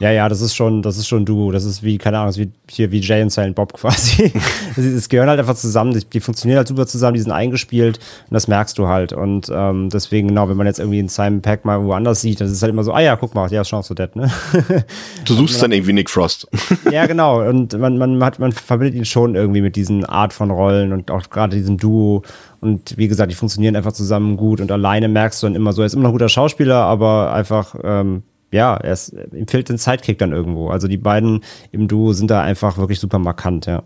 Ja, 0.00 0.12
ja, 0.12 0.28
das 0.28 0.40
ist 0.40 0.54
schon, 0.54 0.82
das 0.82 0.96
ist 0.96 1.08
schon 1.08 1.24
du. 1.24 1.50
Das 1.50 1.64
ist 1.64 1.82
wie, 1.82 1.98
keine 1.98 2.20
Ahnung, 2.20 2.34
wie 2.36 2.50
hier 2.70 2.92
wie 2.92 3.00
Jay 3.00 3.20
und 3.20 3.30
Silent 3.30 3.56
Bob 3.56 3.72
quasi. 3.74 4.32
Es 4.76 5.08
gehören 5.08 5.28
halt 5.28 5.40
einfach 5.40 5.56
zusammen, 5.56 5.92
die, 5.92 6.04
die, 6.04 6.20
funktionieren 6.20 6.58
halt 6.58 6.68
super 6.68 6.86
zusammen, 6.86 7.14
die 7.14 7.20
sind 7.20 7.32
eingespielt 7.32 7.98
und 7.98 8.34
das 8.34 8.46
merkst 8.46 8.78
du 8.78 8.86
halt. 8.86 9.12
Und 9.12 9.50
ähm, 9.52 9.88
deswegen, 9.90 10.28
genau, 10.28 10.48
wenn 10.48 10.56
man 10.56 10.66
jetzt 10.66 10.78
irgendwie 10.78 11.00
einen 11.00 11.08
Simon 11.08 11.42
Pack 11.42 11.64
mal 11.64 11.82
woanders 11.84 12.20
sieht, 12.20 12.40
dann 12.40 12.46
ist 12.46 12.54
es 12.54 12.62
halt 12.62 12.70
immer 12.70 12.84
so, 12.84 12.92
ah 12.92 13.00
ja, 13.00 13.16
guck 13.16 13.34
mal, 13.34 13.50
ja, 13.50 13.62
ist 13.62 13.68
Chance 13.68 13.88
to 13.88 13.94
Dead, 13.94 14.14
ne? 14.14 14.30
Du 15.24 15.34
suchst 15.34 15.60
dann 15.62 15.72
irgendwie 15.72 15.92
Nick 15.92 16.10
Frost. 16.10 16.46
ja, 16.92 17.06
genau. 17.06 17.42
Und 17.46 17.76
man, 17.78 17.98
man 17.98 18.22
hat, 18.22 18.38
man 18.38 18.52
verbindet 18.52 18.94
ihn 18.94 19.04
schon 19.04 19.34
irgendwie 19.34 19.60
mit 19.60 19.74
diesen 19.74 20.04
Art 20.04 20.32
von 20.32 20.50
Rollen 20.50 20.92
und 20.92 21.10
auch 21.10 21.28
gerade 21.28 21.56
diesem 21.56 21.76
Duo. 21.76 22.22
Und 22.60 22.96
wie 22.96 23.08
gesagt, 23.08 23.30
die 23.30 23.36
funktionieren 23.36 23.74
einfach 23.74 23.92
zusammen 23.92 24.36
gut 24.36 24.60
und 24.60 24.70
alleine 24.70 25.08
merkst 25.08 25.42
du 25.42 25.46
dann 25.46 25.56
immer 25.56 25.72
so, 25.72 25.82
er 25.82 25.86
ist 25.86 25.94
immer 25.94 26.04
noch 26.04 26.10
ein 26.10 26.14
guter 26.14 26.28
Schauspieler, 26.28 26.76
aber 26.76 27.32
einfach, 27.32 27.74
ähm, 27.82 28.22
ja, 28.50 28.76
er 28.76 28.92
ist, 28.92 29.14
ihm 29.32 29.46
fehlt 29.46 29.68
den 29.68 29.78
Sidekick 29.78 30.18
dann 30.18 30.32
irgendwo. 30.32 30.70
Also 30.70 30.88
die 30.88 30.96
beiden 30.96 31.44
im 31.72 31.88
Duo 31.88 32.12
sind 32.12 32.30
da 32.30 32.42
einfach 32.42 32.78
wirklich 32.78 33.00
super 33.00 33.18
markant, 33.18 33.66
ja. 33.66 33.82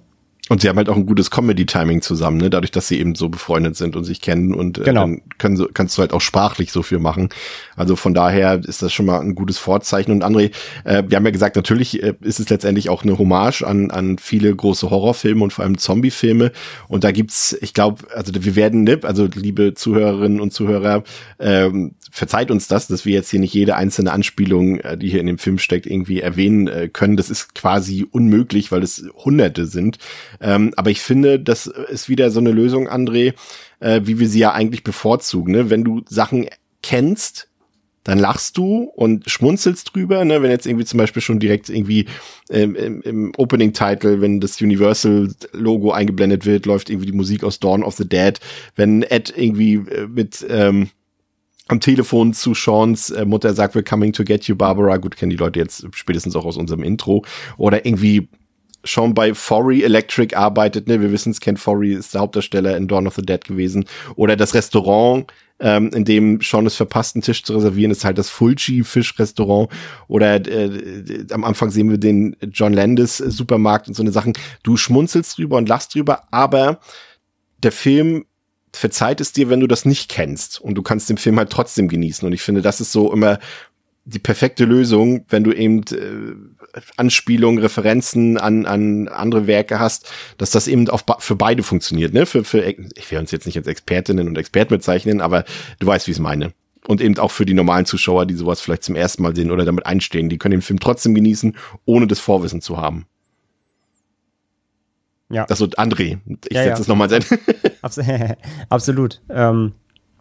Und 0.48 0.60
sie 0.60 0.68
haben 0.68 0.76
halt 0.76 0.88
auch 0.88 0.96
ein 0.96 1.06
gutes 1.06 1.30
Comedy-Timing 1.30 2.02
zusammen, 2.02 2.36
ne? 2.38 2.50
dadurch, 2.50 2.72
dass 2.72 2.88
sie 2.88 2.98
eben 2.98 3.14
so 3.14 3.28
befreundet 3.28 3.76
sind 3.76 3.94
und 3.94 4.02
sich 4.02 4.20
kennen 4.20 4.52
und 4.52 4.76
äh, 4.76 4.82
Genau. 4.82 5.02
dann 5.02 5.22
können, 5.38 5.66
kannst 5.72 5.96
du 5.96 6.00
halt 6.00 6.12
auch 6.12 6.20
sprachlich 6.20 6.72
so 6.72 6.82
viel 6.82 6.98
machen. 6.98 7.28
Also 7.76 7.94
von 7.94 8.12
daher 8.12 8.60
ist 8.64 8.82
das 8.82 8.92
schon 8.92 9.06
mal 9.06 9.20
ein 9.20 9.36
gutes 9.36 9.58
Vorzeichen. 9.58 10.10
Und 10.10 10.24
André, 10.24 10.50
äh, 10.84 11.04
wir 11.06 11.16
haben 11.16 11.24
ja 11.24 11.30
gesagt, 11.30 11.54
natürlich 11.54 12.02
äh, 12.02 12.14
ist 12.22 12.40
es 12.40 12.50
letztendlich 12.50 12.90
auch 12.90 13.04
eine 13.04 13.18
Hommage 13.18 13.62
an, 13.62 13.92
an 13.92 14.18
viele 14.18 14.54
große 14.54 14.90
Horrorfilme 14.90 15.44
und 15.44 15.52
vor 15.52 15.64
allem 15.64 15.78
Zombie-Filme. 15.78 16.50
Und 16.88 17.04
da 17.04 17.12
gibt's, 17.12 17.56
ich 17.60 17.72
glaube, 17.72 18.02
also 18.12 18.32
wir 18.34 18.56
werden, 18.56 18.82
ne, 18.82 18.98
also 19.04 19.28
liebe 19.32 19.74
Zuhörerinnen 19.74 20.40
und 20.40 20.52
Zuhörer, 20.52 21.04
ähm, 21.38 21.94
verzeiht 22.12 22.50
uns 22.50 22.68
das, 22.68 22.88
dass 22.88 23.06
wir 23.06 23.14
jetzt 23.14 23.30
hier 23.30 23.40
nicht 23.40 23.54
jede 23.54 23.74
einzelne 23.74 24.12
Anspielung, 24.12 24.78
äh, 24.80 24.98
die 24.98 25.08
hier 25.08 25.20
in 25.20 25.26
dem 25.26 25.38
Film 25.38 25.58
steckt, 25.58 25.86
irgendwie 25.86 26.20
erwähnen 26.20 26.68
äh, 26.68 26.88
können. 26.92 27.16
Das 27.16 27.30
ist 27.30 27.54
quasi 27.54 28.06
unmöglich, 28.08 28.70
weil 28.70 28.82
es 28.82 29.04
Hunderte 29.24 29.66
sind. 29.66 29.96
Ähm, 30.38 30.74
aber 30.76 30.90
ich 30.90 31.00
finde, 31.00 31.40
das 31.40 31.66
ist 31.66 32.10
wieder 32.10 32.30
so 32.30 32.38
eine 32.38 32.52
Lösung, 32.52 32.86
André, 32.86 33.32
äh, 33.80 34.02
wie 34.04 34.20
wir 34.20 34.28
sie 34.28 34.40
ja 34.40 34.52
eigentlich 34.52 34.84
bevorzugen. 34.84 35.52
Ne? 35.54 35.70
Wenn 35.70 35.84
du 35.84 36.02
Sachen 36.06 36.48
kennst, 36.82 37.48
dann 38.04 38.18
lachst 38.18 38.58
du 38.58 38.90
und 38.94 39.30
schmunzelst 39.30 39.94
drüber, 39.94 40.24
ne? 40.26 40.42
wenn 40.42 40.50
jetzt 40.50 40.66
irgendwie 40.66 40.84
zum 40.84 40.98
Beispiel 40.98 41.22
schon 41.22 41.38
direkt 41.38 41.70
irgendwie 41.70 42.06
ähm, 42.50 42.74
im, 42.74 43.00
im 43.00 43.32
Opening-Title, 43.38 44.20
wenn 44.20 44.38
das 44.38 44.60
Universal-Logo 44.60 45.92
eingeblendet 45.92 46.44
wird, 46.44 46.66
läuft 46.66 46.90
irgendwie 46.90 47.06
die 47.06 47.16
Musik 47.16 47.42
aus 47.42 47.58
Dawn 47.58 47.82
of 47.82 47.96
the 47.96 48.06
Dead. 48.06 48.38
Wenn 48.76 49.02
Ed 49.02 49.32
irgendwie 49.34 49.74
äh, 49.76 50.08
mit 50.08 50.44
ähm, 50.50 50.90
am 51.68 51.80
Telefon 51.80 52.34
zu 52.34 52.54
Seans 52.54 53.10
äh, 53.10 53.24
Mutter 53.24 53.54
sagt, 53.54 53.74
we're 53.74 53.88
coming 53.88 54.12
to 54.12 54.24
get 54.24 54.44
you, 54.44 54.56
Barbara. 54.56 54.96
Gut, 54.96 55.16
kennen 55.16 55.30
die 55.30 55.36
Leute 55.36 55.60
jetzt 55.60 55.86
spätestens 55.94 56.36
auch 56.36 56.44
aus 56.44 56.56
unserem 56.56 56.82
Intro. 56.82 57.24
Oder 57.56 57.86
irgendwie 57.86 58.28
Sean 58.84 59.14
bei 59.14 59.34
Forey 59.34 59.82
Electric 59.82 60.34
arbeitet, 60.34 60.88
ne? 60.88 61.00
Wir 61.00 61.12
wissen 61.12 61.30
es, 61.30 61.40
Ken 61.40 61.56
Forey 61.56 61.94
ist 61.94 62.14
der 62.14 62.20
Hauptdarsteller 62.20 62.76
in 62.76 62.88
Dawn 62.88 63.06
of 63.06 63.14
the 63.14 63.22
Dead 63.22 63.44
gewesen. 63.44 63.84
Oder 64.16 64.36
das 64.36 64.54
Restaurant, 64.54 65.32
ähm, 65.60 65.90
in 65.94 66.04
dem 66.04 66.40
Sean 66.40 66.66
es 66.66 66.74
verpasst, 66.74 67.14
einen 67.14 67.22
Tisch 67.22 67.44
zu 67.44 67.54
reservieren, 67.54 67.92
ist 67.92 68.04
halt 68.04 68.18
das 68.18 68.28
Fulci 68.28 68.82
Fischrestaurant. 68.82 69.70
Oder 70.08 70.44
äh, 70.46 71.26
am 71.30 71.44
Anfang 71.44 71.70
sehen 71.70 71.90
wir 71.90 71.98
den 71.98 72.36
John 72.52 72.72
Landis 72.72 73.20
äh, 73.20 73.30
Supermarkt 73.30 73.86
und 73.88 73.94
so 73.94 74.02
eine 74.02 74.12
Sachen. 74.12 74.32
Du 74.64 74.76
schmunzelst 74.76 75.38
drüber 75.38 75.58
und 75.58 75.68
lachst 75.68 75.94
drüber, 75.94 76.24
aber 76.32 76.80
der 77.62 77.72
Film 77.72 78.24
verzeiht 78.74 79.20
es 79.20 79.32
dir, 79.32 79.50
wenn 79.50 79.60
du 79.60 79.66
das 79.66 79.84
nicht 79.84 80.10
kennst 80.10 80.60
und 80.60 80.74
du 80.74 80.82
kannst 80.82 81.10
den 81.10 81.18
Film 81.18 81.38
halt 81.38 81.50
trotzdem 81.50 81.88
genießen. 81.88 82.26
Und 82.26 82.32
ich 82.32 82.42
finde, 82.42 82.62
das 82.62 82.80
ist 82.80 82.92
so 82.92 83.12
immer 83.12 83.38
die 84.04 84.18
perfekte 84.18 84.64
Lösung, 84.64 85.24
wenn 85.28 85.44
du 85.44 85.52
eben 85.52 85.82
äh, 85.92 86.80
Anspielungen, 86.96 87.60
Referenzen 87.60 88.36
an, 88.36 88.66
an 88.66 89.06
andere 89.06 89.46
Werke 89.46 89.78
hast, 89.78 90.10
dass 90.38 90.50
das 90.50 90.66
eben 90.66 90.88
auch 90.88 91.02
ba- 91.02 91.18
für 91.20 91.36
beide 91.36 91.62
funktioniert. 91.62 92.12
Ne? 92.12 92.26
Für, 92.26 92.42
für, 92.42 92.64
ich 92.64 93.10
will 93.10 93.18
uns 93.18 93.30
jetzt 93.30 93.46
nicht 93.46 93.56
als 93.56 93.68
Expertinnen 93.68 94.26
und 94.26 94.36
Experten 94.38 94.74
bezeichnen, 94.74 95.20
aber 95.20 95.44
du 95.78 95.86
weißt, 95.86 96.08
wie 96.08 96.12
ich 96.12 96.16
es 96.16 96.22
meine. 96.22 96.52
Und 96.88 97.00
eben 97.00 97.16
auch 97.18 97.30
für 97.30 97.46
die 97.46 97.54
normalen 97.54 97.86
Zuschauer, 97.86 98.26
die 98.26 98.34
sowas 98.34 98.60
vielleicht 98.60 98.82
zum 98.82 98.96
ersten 98.96 99.22
Mal 99.22 99.36
sehen 99.36 99.52
oder 99.52 99.64
damit 99.64 99.86
einstehen, 99.86 100.28
die 100.28 100.38
können 100.38 100.56
den 100.56 100.62
Film 100.62 100.80
trotzdem 100.80 101.14
genießen, 101.14 101.56
ohne 101.84 102.08
das 102.08 102.18
Vorwissen 102.18 102.60
zu 102.60 102.78
haben. 102.78 103.06
Ja. 105.32 105.46
Das 105.46 105.58
so, 105.58 105.64
André, 105.64 106.18
ich 106.48 106.56
Ja, 106.56 106.62
setze 106.62 106.68
ja. 106.68 106.78
es 106.80 106.88
nochmal 106.88 107.10
sein. 107.10 107.24
Abs 107.82 107.98
Absolut. 108.68 109.20
Ähm, 109.30 109.72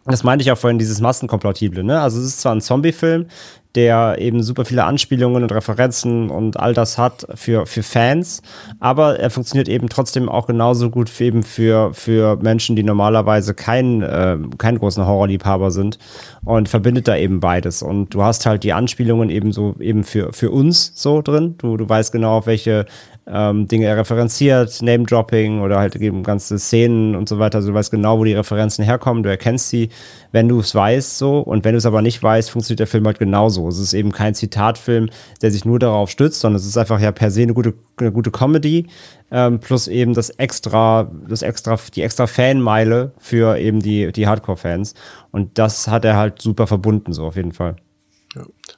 das 0.04 0.24
meinte 0.24 0.42
ich 0.42 0.50
auch 0.50 0.58
vorhin, 0.58 0.78
dieses 0.78 1.00
Massenkompatible. 1.00 1.84
Ne? 1.84 2.00
Also 2.00 2.18
es 2.18 2.26
ist 2.26 2.40
zwar 2.40 2.54
ein 2.54 2.60
Zombie-Film, 2.60 3.26
der 3.74 4.16
eben 4.18 4.42
super 4.42 4.64
viele 4.64 4.84
Anspielungen 4.84 5.42
und 5.42 5.52
Referenzen 5.52 6.28
und 6.28 6.58
all 6.58 6.74
das 6.74 6.98
hat 6.98 7.26
für, 7.34 7.66
für 7.66 7.82
Fans, 7.82 8.42
aber 8.80 9.18
er 9.18 9.30
funktioniert 9.30 9.68
eben 9.68 9.88
trotzdem 9.88 10.28
auch 10.28 10.46
genauso 10.46 10.90
gut 10.90 11.08
für 11.08 11.24
eben 11.24 11.42
für, 11.42 11.94
für 11.94 12.36
Menschen, 12.36 12.76
die 12.76 12.82
normalerweise 12.82 13.54
kein, 13.54 14.02
äh, 14.02 14.36
kein 14.58 14.78
großer 14.78 15.06
Horrorliebhaber 15.06 15.70
sind 15.70 15.98
und 16.44 16.68
verbindet 16.68 17.08
da 17.08 17.16
eben 17.16 17.40
beides. 17.40 17.82
Und 17.82 18.12
du 18.12 18.22
hast 18.22 18.44
halt 18.44 18.64
die 18.64 18.72
Anspielungen 18.72 19.30
eben 19.30 19.52
so 19.52 19.76
eben 19.78 20.04
für, 20.04 20.32
für 20.32 20.50
uns 20.50 20.92
so 20.94 21.22
drin. 21.22 21.54
Du, 21.58 21.76
du 21.76 21.88
weißt 21.88 22.12
genau, 22.12 22.38
auf 22.38 22.46
welche 22.46 22.86
ähm, 23.26 23.68
Dinge 23.68 23.86
er 23.86 23.96
referenziert, 23.96 24.82
Name-Dropping 24.82 25.60
oder 25.60 25.78
halt 25.78 25.96
eben 25.96 26.22
ganze 26.22 26.58
Szenen 26.58 27.14
und 27.14 27.28
so 27.28 27.38
weiter. 27.38 27.58
Also 27.58 27.68
du 27.68 27.74
weißt 27.74 27.90
genau, 27.90 28.18
wo 28.18 28.24
die 28.24 28.34
Referenzen 28.34 28.84
herkommen, 28.84 29.22
du 29.22 29.30
erkennst 29.30 29.68
sie, 29.68 29.90
wenn 30.32 30.48
du 30.48 30.60
es 30.60 30.74
weißt 30.74 31.18
so. 31.18 31.38
Und 31.38 31.64
wenn 31.64 31.72
du 31.72 31.78
es 31.78 31.86
aber 31.86 32.02
nicht 32.02 32.22
weißt, 32.22 32.50
funktioniert 32.50 32.80
der 32.80 32.86
Film 32.86 33.06
halt 33.06 33.18
genauso. 33.18 33.68
Es 33.68 33.78
ist 33.78 33.94
eben 33.94 34.12
kein 34.12 34.34
Zitatfilm, 34.34 35.08
der 35.40 35.50
sich 35.50 35.64
nur 35.64 35.78
darauf 35.78 36.10
stützt, 36.10 36.40
sondern 36.40 36.60
es 36.60 36.66
ist 36.66 36.76
einfach 36.76 37.00
ja 37.00 37.12
per 37.12 37.30
se 37.30 37.42
eine 37.42 37.54
gute, 37.54 37.74
eine 37.98 38.12
gute 38.12 38.30
Comedy, 38.30 38.86
ähm, 39.30 39.60
plus 39.60 39.88
eben 39.88 40.14
das 40.14 40.30
extra, 40.30 41.10
das 41.28 41.42
extra, 41.42 41.78
die 41.94 42.02
extra 42.02 42.26
Fanmeile 42.26 43.12
für 43.18 43.58
eben 43.58 43.80
die, 43.80 44.10
die 44.12 44.26
Hardcore-Fans. 44.26 44.94
Und 45.30 45.58
das 45.58 45.88
hat 45.88 46.04
er 46.04 46.16
halt 46.16 46.42
super 46.42 46.66
verbunden, 46.66 47.12
so 47.12 47.24
auf 47.24 47.36
jeden 47.36 47.52
Fall. 47.52 47.76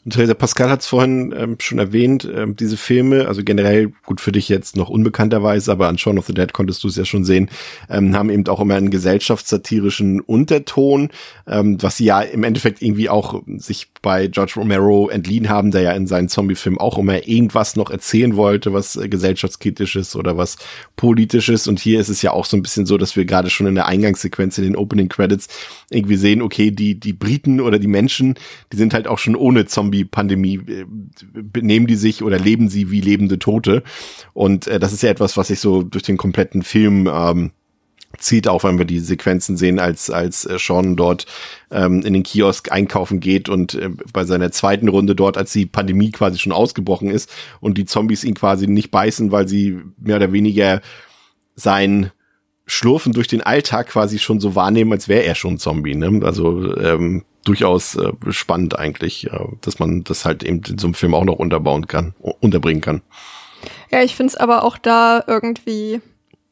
Und 0.05 0.13
Theresa 0.13 0.35
Pascal 0.35 0.71
hat 0.71 0.81
es 0.81 0.87
vorhin 0.87 1.35
ähm, 1.37 1.57
schon 1.61 1.79
erwähnt, 1.79 2.29
ähm, 2.35 2.57
diese 2.57 2.77
Filme, 2.77 3.27
also 3.27 3.43
generell 3.43 3.93
gut 4.05 4.21
für 4.21 4.33
dich 4.33 4.51
jetzt 4.51 4.77
noch 4.77 4.91
unbekannterweise, 4.91 5.73
aber 5.73 5.89
an 5.89 5.97
Shaun 5.97 6.19
of 6.19 6.27
the 6.27 6.35
Dead 6.35 6.53
konntest 6.53 6.85
du 6.85 6.89
es 6.89 6.97
ja 6.97 7.07
schon 7.07 7.25
sehen, 7.25 7.49
ähm, 7.89 8.15
haben 8.15 8.29
eben 8.29 8.47
auch 8.49 8.61
immer 8.61 8.75
einen 8.75 8.91
gesellschaftssatirischen 8.91 10.21
Unterton, 10.21 11.09
ähm, 11.47 11.83
was 11.83 11.97
sie 11.97 12.05
ja 12.05 12.21
im 12.21 12.45
Endeffekt 12.45 12.83
irgendwie 12.83 13.09
auch 13.09 13.43
sich 13.57 13.89
bei 14.03 14.27
George 14.27 14.53
Romero 14.57 15.09
entliehen 15.09 15.49
haben, 15.49 15.71
der 15.71 15.81
ja 15.81 15.93
in 15.93 16.07
seinen 16.07 16.29
Zombie-Filmen 16.29 16.79
auch 16.79 16.99
immer 16.99 17.27
irgendwas 17.27 17.75
noch 17.75 17.91
erzählen 17.91 18.37
wollte, 18.37 18.75
was 18.75 18.97
äh, 18.97 19.09
gesellschaftskritisches 19.09 20.17
oder 20.17 20.37
was 20.37 20.59
politisches. 20.97 21.67
Und 21.67 21.81
hier 21.81 21.99
ist 21.99 22.11
es 22.11 22.21
ja 22.21 22.33
auch 22.33 22.45
so 22.45 22.59
ein 22.59 22.63
bisschen 22.63 22.85
so, 22.85 22.99
dass 22.99 23.17
wir 23.17 23.25
gerade 23.25 23.49
schon 23.49 23.67
in 23.67 23.75
der 23.75 23.87
Eingangssequenz 23.87 24.59
in 24.59 24.65
den 24.65 24.77
Opening 24.77 25.09
Credits 25.09 25.49
irgendwie 25.89 26.17
sehen, 26.17 26.43
okay, 26.43 26.71
die, 26.71 27.01
die 27.01 27.15
Briten 27.15 27.61
oder 27.61 27.79
die 27.79 27.89
Menschen, 27.89 28.35
die 28.73 28.77
sind 28.77 28.93
halt 28.93 29.07
auch 29.07 29.19
schon 29.19 29.37
ohne 29.37 29.65
Zombie-Pandemie, 29.75 30.57
äh, 30.57 30.85
benehmen 31.33 31.87
die 31.87 31.97
sich 31.97 32.23
oder 32.23 32.39
leben 32.39 32.69
sie 32.69 32.91
wie 32.91 33.01
lebende 33.01 33.39
Tote. 33.39 33.83
Und 34.33 34.67
äh, 34.67 34.79
das 34.79 34.93
ist 34.93 35.03
ja 35.03 35.11
etwas, 35.11 35.37
was 35.37 35.49
sich 35.49 35.61
so 35.61 35.83
durch 35.83 36.05
den 36.05 36.17
kompletten 36.17 36.63
Film 36.63 37.09
ähm, 37.13 37.51
zieht, 38.19 38.49
auch 38.49 38.65
wenn 38.65 38.79
wir 38.79 38.85
die 38.85 39.01
Sequenzen 39.01 39.57
sehen, 39.57 39.79
als, 39.79 40.11
als 40.11 40.45
äh, 40.45 40.59
Sean 40.59 40.97
dort 40.97 41.27
ähm, 41.71 42.03
in 42.03 42.13
den 42.13 42.23
Kiosk 42.23 42.71
einkaufen 42.71 43.21
geht 43.21 43.49
und 43.49 43.75
äh, 43.75 43.91
bei 44.13 44.25
seiner 44.25 44.51
zweiten 44.51 44.89
Runde 44.89 45.15
dort, 45.15 45.37
als 45.37 45.53
die 45.53 45.67
Pandemie 45.67 46.11
quasi 46.11 46.39
schon 46.39 46.53
ausgebrochen 46.53 47.11
ist 47.11 47.31
und 47.61 47.79
die 47.79 47.85
Zombies 47.85 48.25
ihn 48.25 48.35
quasi 48.35 48.67
nicht 48.67 48.91
beißen, 48.91 49.33
weil 49.33 49.49
sie 49.49 49.79
mehr 49.99 50.17
oder 50.17 50.33
weniger 50.33 50.81
sein 51.57 52.11
Schlurfen 52.67 53.13
durch 53.13 53.29
den 53.29 53.43
Alltag 53.43 53.89
quasi 53.89 54.19
schon 54.19 54.41
so 54.41 54.55
wahrnehmen, 54.55 54.93
als 54.93 55.09
wäre 55.09 55.25
er 55.25 55.35
schon 55.35 55.55
ein 55.55 55.59
Zombie. 55.59 55.95
Ne? 55.95 56.21
Also 56.25 56.77
ähm, 56.77 57.25
durchaus 57.45 57.95
äh, 57.97 58.13
spannend 58.31 58.79
eigentlich, 58.79 59.27
äh, 59.31 59.39
dass 59.61 59.79
man 59.79 60.05
das 60.05 60.25
halt 60.25 60.43
eben 60.43 60.63
in 60.67 60.79
so 60.79 60.87
einem 60.87 60.95
Film 60.95 61.15
auch 61.15 61.25
noch 61.25 61.39
unterbauen 61.39 61.87
kann, 61.87 62.15
unterbringen 62.41 62.81
kann. 62.81 63.03
Ja, 63.91 64.03
ich 64.03 64.17
find's 64.17 64.35
aber 64.35 64.65
auch 64.65 64.79
da 64.79 65.23
irgendwie, 65.27 66.01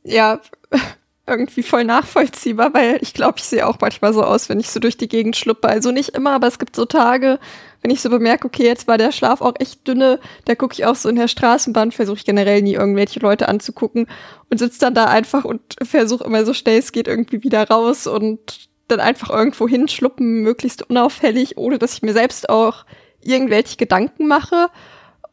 ja, 0.04 0.40
irgendwie 1.26 1.62
voll 1.62 1.84
nachvollziehbar, 1.84 2.74
weil 2.74 2.98
ich 3.00 3.14
glaube, 3.14 3.38
ich 3.38 3.44
sehe 3.44 3.66
auch 3.66 3.78
manchmal 3.80 4.12
so 4.12 4.22
aus, 4.22 4.48
wenn 4.48 4.60
ich 4.60 4.70
so 4.70 4.80
durch 4.80 4.96
die 4.96 5.08
Gegend 5.08 5.36
schluppe. 5.36 5.68
Also 5.68 5.92
nicht 5.92 6.10
immer, 6.10 6.32
aber 6.32 6.48
es 6.48 6.58
gibt 6.58 6.76
so 6.76 6.84
Tage, 6.84 7.38
wenn 7.82 7.90
ich 7.90 8.00
so 8.00 8.08
bemerke, 8.08 8.46
okay, 8.46 8.64
jetzt 8.64 8.86
war 8.86 8.96
der 8.96 9.12
Schlaf 9.12 9.40
auch 9.40 9.54
echt 9.58 9.86
dünne, 9.86 10.20
da 10.44 10.54
gucke 10.54 10.74
ich 10.74 10.84
auch 10.84 10.94
so 10.94 11.08
in 11.08 11.16
der 11.16 11.28
Straßenbahn, 11.28 11.92
versuche 11.92 12.18
ich 12.18 12.24
generell 12.24 12.62
nie 12.62 12.74
irgendwelche 12.74 13.20
Leute 13.20 13.48
anzugucken 13.48 14.06
und 14.50 14.58
sitze 14.58 14.78
dann 14.80 14.94
da 14.94 15.06
einfach 15.06 15.44
und 15.44 15.60
versuche 15.82 16.24
immer 16.24 16.44
so 16.44 16.54
schnell 16.54 16.78
es 16.78 16.92
geht 16.92 17.08
irgendwie 17.08 17.42
wieder 17.42 17.68
raus 17.68 18.06
und 18.06 18.68
dann 18.88 19.00
einfach 19.00 19.30
irgendwo 19.30 19.68
hinschluppen, 19.68 20.42
möglichst 20.42 20.88
unauffällig, 20.88 21.58
ohne 21.58 21.78
dass 21.78 21.94
ich 21.94 22.02
mir 22.02 22.12
selbst 22.12 22.48
auch 22.48 22.84
irgendwelche 23.20 23.76
Gedanken 23.76 24.26
mache. 24.26 24.68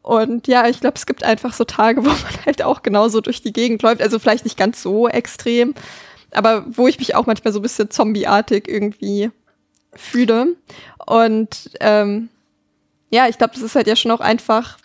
Und 0.02 0.48
ja, 0.48 0.66
ich 0.68 0.80
glaube, 0.80 0.96
es 0.96 1.06
gibt 1.06 1.24
einfach 1.24 1.52
so 1.52 1.64
Tage, 1.64 2.00
wo 2.04 2.08
man 2.08 2.46
halt 2.46 2.62
auch 2.62 2.82
genauso 2.82 3.20
durch 3.20 3.42
die 3.42 3.52
Gegend 3.52 3.82
läuft. 3.82 4.02
Also 4.02 4.18
vielleicht 4.18 4.44
nicht 4.44 4.56
ganz 4.56 4.82
so 4.82 5.08
extrem, 5.08 5.74
aber 6.32 6.64
wo 6.68 6.88
ich 6.88 6.98
mich 6.98 7.14
auch 7.14 7.26
manchmal 7.26 7.52
so 7.52 7.60
ein 7.60 7.62
bisschen 7.62 7.90
zombieartig 7.90 8.68
irgendwie 8.68 9.30
fühle. 9.94 10.56
Und 11.06 11.70
ähm, 11.80 12.28
ja, 13.10 13.28
ich 13.28 13.38
glaube, 13.38 13.54
das 13.54 13.62
ist 13.62 13.74
halt 13.74 13.86
ja 13.86 13.96
schon 13.96 14.10
auch 14.10 14.20
einfach 14.20 14.78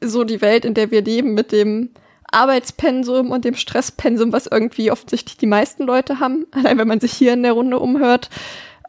so 0.00 0.24
die 0.24 0.40
Welt, 0.40 0.64
in 0.64 0.74
der 0.74 0.90
wir 0.90 1.02
leben, 1.02 1.34
mit 1.34 1.52
dem 1.52 1.90
Arbeitspensum 2.30 3.30
und 3.30 3.44
dem 3.44 3.54
Stresspensum, 3.54 4.32
was 4.32 4.46
irgendwie 4.46 4.90
offensichtlich 4.90 5.36
die 5.36 5.46
meisten 5.46 5.84
Leute 5.84 6.20
haben. 6.20 6.46
Allein 6.52 6.78
wenn 6.78 6.88
man 6.88 7.00
sich 7.00 7.12
hier 7.12 7.32
in 7.32 7.42
der 7.42 7.52
Runde 7.52 7.78
umhört. 7.78 8.30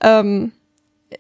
Ähm, 0.02 0.52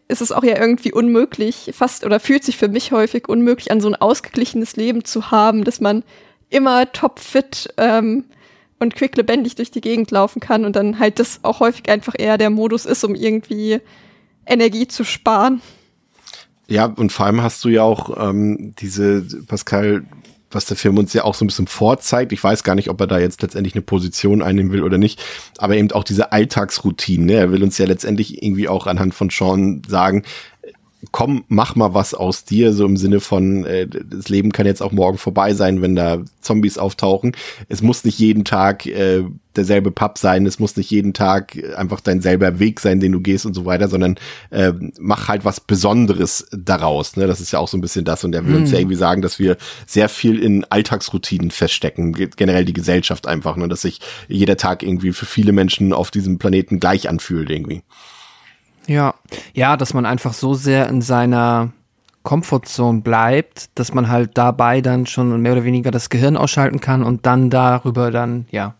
ist 0.07 0.21
es 0.21 0.31
auch 0.31 0.43
ja 0.43 0.59
irgendwie 0.59 0.91
unmöglich, 0.91 1.71
fast 1.73 2.05
oder 2.05 2.19
fühlt 2.19 2.43
sich 2.43 2.57
für 2.57 2.67
mich 2.67 2.91
häufig 2.91 3.29
unmöglich 3.29 3.71
an, 3.71 3.79
so 3.79 3.87
ein 3.87 3.95
ausgeglichenes 3.95 4.75
Leben 4.75 5.05
zu 5.05 5.31
haben, 5.31 5.63
dass 5.63 5.79
man 5.79 6.03
immer 6.49 6.91
topfit 6.91 7.73
ähm, 7.77 8.25
und 8.79 8.95
quicklebendig 8.95 9.55
durch 9.55 9.71
die 9.71 9.81
Gegend 9.81 10.11
laufen 10.11 10.39
kann 10.39 10.65
und 10.65 10.75
dann 10.75 10.99
halt 10.99 11.19
das 11.19 11.39
auch 11.43 11.59
häufig 11.59 11.87
einfach 11.89 12.13
eher 12.17 12.37
der 12.37 12.49
Modus 12.49 12.85
ist, 12.85 13.03
um 13.03 13.15
irgendwie 13.15 13.79
Energie 14.45 14.87
zu 14.87 15.03
sparen. 15.03 15.61
Ja, 16.67 16.85
und 16.85 17.11
vor 17.11 17.25
allem 17.25 17.41
hast 17.41 17.63
du 17.63 17.69
ja 17.69 17.83
auch 17.83 18.29
ähm, 18.29 18.73
diese, 18.79 19.21
Pascal, 19.47 20.03
was 20.51 20.65
der 20.65 20.77
Film 20.77 20.97
uns 20.97 21.13
ja 21.13 21.23
auch 21.23 21.35
so 21.35 21.43
ein 21.43 21.47
bisschen 21.47 21.67
vorzeigt. 21.67 22.31
Ich 22.31 22.43
weiß 22.43 22.63
gar 22.63 22.75
nicht, 22.75 22.89
ob 22.89 22.99
er 23.01 23.07
da 23.07 23.19
jetzt 23.19 23.41
letztendlich 23.41 23.75
eine 23.75 23.81
Position 23.81 24.41
einnehmen 24.41 24.71
will 24.71 24.83
oder 24.83 24.97
nicht, 24.97 25.21
aber 25.57 25.75
eben 25.75 25.91
auch 25.91 26.03
diese 26.03 26.31
Alltagsroutinen. 26.31 27.27
Ne? 27.27 27.33
Er 27.33 27.51
will 27.51 27.61
uns 27.61 27.77
ja 27.77 27.85
letztendlich 27.85 28.41
irgendwie 28.41 28.67
auch 28.67 28.87
anhand 28.87 29.13
von 29.13 29.29
Sean 29.29 29.81
sagen, 29.87 30.23
komm, 31.11 31.45
mach 31.47 31.75
mal 31.75 31.93
was 31.93 32.13
aus 32.13 32.45
dir, 32.45 32.73
so 32.73 32.85
im 32.85 32.97
Sinne 32.97 33.19
von, 33.19 33.65
äh, 33.65 33.87
das 33.87 34.29
Leben 34.29 34.51
kann 34.51 34.65
jetzt 34.65 34.81
auch 34.81 34.91
morgen 34.91 35.17
vorbei 35.17 35.53
sein, 35.53 35.81
wenn 35.81 35.95
da 35.95 36.23
Zombies 36.41 36.77
auftauchen. 36.77 37.35
Es 37.69 37.81
muss 37.81 38.03
nicht 38.03 38.19
jeden 38.19 38.45
Tag 38.45 38.85
äh, 38.85 39.23
derselbe 39.55 39.91
Pub 39.91 40.17
sein, 40.17 40.45
es 40.45 40.59
muss 40.59 40.75
nicht 40.75 40.91
jeden 40.91 41.13
Tag 41.13 41.57
einfach 41.75 42.01
dein 42.01 42.21
selber 42.21 42.59
Weg 42.59 42.79
sein, 42.79 42.99
den 42.99 43.11
du 43.11 43.21
gehst 43.21 43.45
und 43.45 43.53
so 43.53 43.65
weiter, 43.65 43.87
sondern 43.87 44.15
äh, 44.49 44.73
mach 44.99 45.27
halt 45.27 45.45
was 45.45 45.59
Besonderes 45.59 46.47
daraus. 46.51 47.15
Ne? 47.15 47.27
Das 47.27 47.41
ist 47.41 47.51
ja 47.51 47.59
auch 47.59 47.67
so 47.67 47.77
ein 47.77 47.81
bisschen 47.81 48.05
das. 48.05 48.23
Und 48.23 48.35
er 48.35 48.45
will 48.45 48.55
mm. 48.55 48.57
uns 48.57 48.71
ja 48.71 48.77
mhm. 48.77 48.81
irgendwie 48.81 48.97
sagen, 48.97 49.21
dass 49.21 49.39
wir 49.39 49.57
sehr 49.85 50.09
viel 50.09 50.41
in 50.41 50.65
Alltagsroutinen 50.65 51.51
feststecken, 51.51 52.13
generell 52.35 52.65
die 52.65 52.73
Gesellschaft 52.73 53.27
einfach, 53.27 53.55
ne? 53.55 53.67
dass 53.67 53.81
sich 53.81 54.01
jeder 54.27 54.57
Tag 54.57 54.83
irgendwie 54.83 55.13
für 55.13 55.25
viele 55.25 55.51
Menschen 55.51 55.93
auf 55.93 56.11
diesem 56.11 56.37
Planeten 56.37 56.79
gleich 56.79 57.09
anfühlt 57.09 57.49
irgendwie. 57.49 57.81
Ja, 58.87 59.15
ja, 59.53 59.77
dass 59.77 59.93
man 59.93 60.05
einfach 60.05 60.33
so 60.33 60.53
sehr 60.53 60.87
in 60.89 61.01
seiner 61.01 61.71
Comfortzone 62.23 63.01
bleibt, 63.01 63.69
dass 63.75 63.93
man 63.93 64.09
halt 64.09 64.31
dabei 64.33 64.81
dann 64.81 65.05
schon 65.05 65.41
mehr 65.41 65.53
oder 65.53 65.63
weniger 65.63 65.91
das 65.91 66.09
Gehirn 66.09 66.37
ausschalten 66.37 66.81
kann 66.81 67.03
und 67.03 67.25
dann 67.25 67.49
darüber 67.49 68.11
dann, 68.11 68.47
ja, 68.51 68.75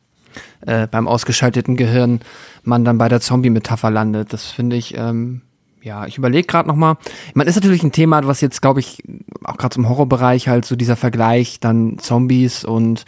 äh, 0.66 0.88
beim 0.88 1.08
ausgeschalteten 1.08 1.78
Gehirn 1.78 2.20
man 2.64 2.84
dann 2.84 2.98
bei 2.98 3.08
der 3.08 3.22
Zombie-Metapher 3.22 3.92
landet. 3.92 4.34
Das 4.34 4.52
finde 4.52 4.76
ich, 4.76 4.98
ähm, 4.98 5.42
ja, 5.82 6.08
ich 6.08 6.18
überlege 6.18 6.48
gerade 6.48 6.68
noch 6.68 6.76
mal. 6.76 6.98
Man 7.36 7.48
ist 7.48 7.56
natürlich 7.56 7.84
ein 7.84 7.92
Thema, 7.92 8.26
was 8.26 8.42
jetzt, 8.42 8.62
glaube 8.62 8.80
ich, 8.80 9.04
auch 9.44 9.58
gerade 9.58 9.78
im 9.78 9.88
Horrorbereich 9.88 10.48
halt 10.48 10.66
so 10.66 10.76
dieser 10.76 10.96
Vergleich 10.96 11.60
dann 11.60 12.00
Zombies 12.00 12.66
und 12.66 13.06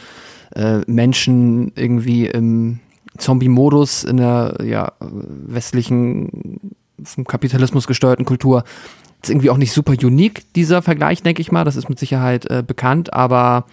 äh, 0.56 0.80
Menschen 0.86 1.72
irgendwie 1.76 2.28
im 2.28 2.80
Zombie-Modus 3.18 4.04
in 4.04 4.18
der 4.18 4.58
ja, 4.64 4.94
westlichen 5.00 6.77
vom 7.04 7.26
Kapitalismus 7.26 7.88
gesteuerten 7.88 8.26
Kultur 8.26 8.64
ist 9.22 9.30
irgendwie 9.30 9.50
auch 9.50 9.58
nicht 9.58 9.72
super 9.72 9.94
unique, 9.94 10.54
dieser 10.54 10.82
Vergleich, 10.82 11.24
denke 11.24 11.42
ich 11.42 11.52
mal. 11.52 11.64
Das 11.64 11.76
ist 11.76 11.90
mit 11.90 12.00
Sicherheit 12.00 12.46
äh, 12.46 12.64
bekannt, 12.66 13.14
aber 13.14 13.66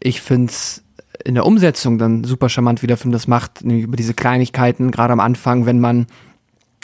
ich 0.00 0.20
finde 0.20 0.50
es 0.50 0.82
in 1.24 1.34
der 1.34 1.46
Umsetzung 1.46 1.98
dann 1.98 2.24
super 2.24 2.48
charmant, 2.48 2.82
wie 2.82 2.86
der 2.86 2.96
Film 2.96 3.12
das 3.12 3.28
macht, 3.28 3.64
nämlich 3.64 3.84
über 3.84 3.96
diese 3.96 4.14
Kleinigkeiten, 4.14 4.90
gerade 4.90 5.12
am 5.12 5.20
Anfang, 5.20 5.64
wenn 5.64 5.80
man 5.80 6.06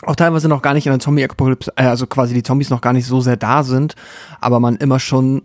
auch 0.03 0.17
teilweise 0.17 0.49
noch 0.49 0.63
gar 0.63 0.73
nicht 0.73 0.87
in 0.87 0.93
der 0.93 1.01
Zombie-Apokalypse, 1.01 1.73
äh, 1.77 1.85
also 1.85 2.07
quasi 2.07 2.33
die 2.33 2.43
Zombies 2.43 2.71
noch 2.71 2.81
gar 2.81 2.93
nicht 2.93 3.07
so 3.07 3.21
sehr 3.21 3.37
da 3.37 3.63
sind, 3.63 3.97
aber 4.41 4.61
man 4.61 4.77
immer 4.77 4.99
schon 4.99 5.43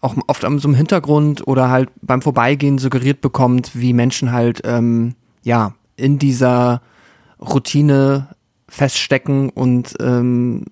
auch 0.00 0.16
oft 0.26 0.44
an 0.44 0.58
so 0.58 0.68
einem 0.68 0.76
Hintergrund 0.76 1.46
oder 1.46 1.68
halt 1.68 1.90
beim 2.00 2.22
Vorbeigehen 2.22 2.78
suggeriert 2.78 3.20
bekommt, 3.20 3.72
wie 3.74 3.92
Menschen 3.92 4.32
halt, 4.32 4.62
ähm, 4.64 5.14
ja, 5.42 5.74
in 5.96 6.18
dieser 6.18 6.80
Routine 7.38 8.28
feststecken 8.70 9.50
und 9.50 9.96
ähm, 10.00 10.64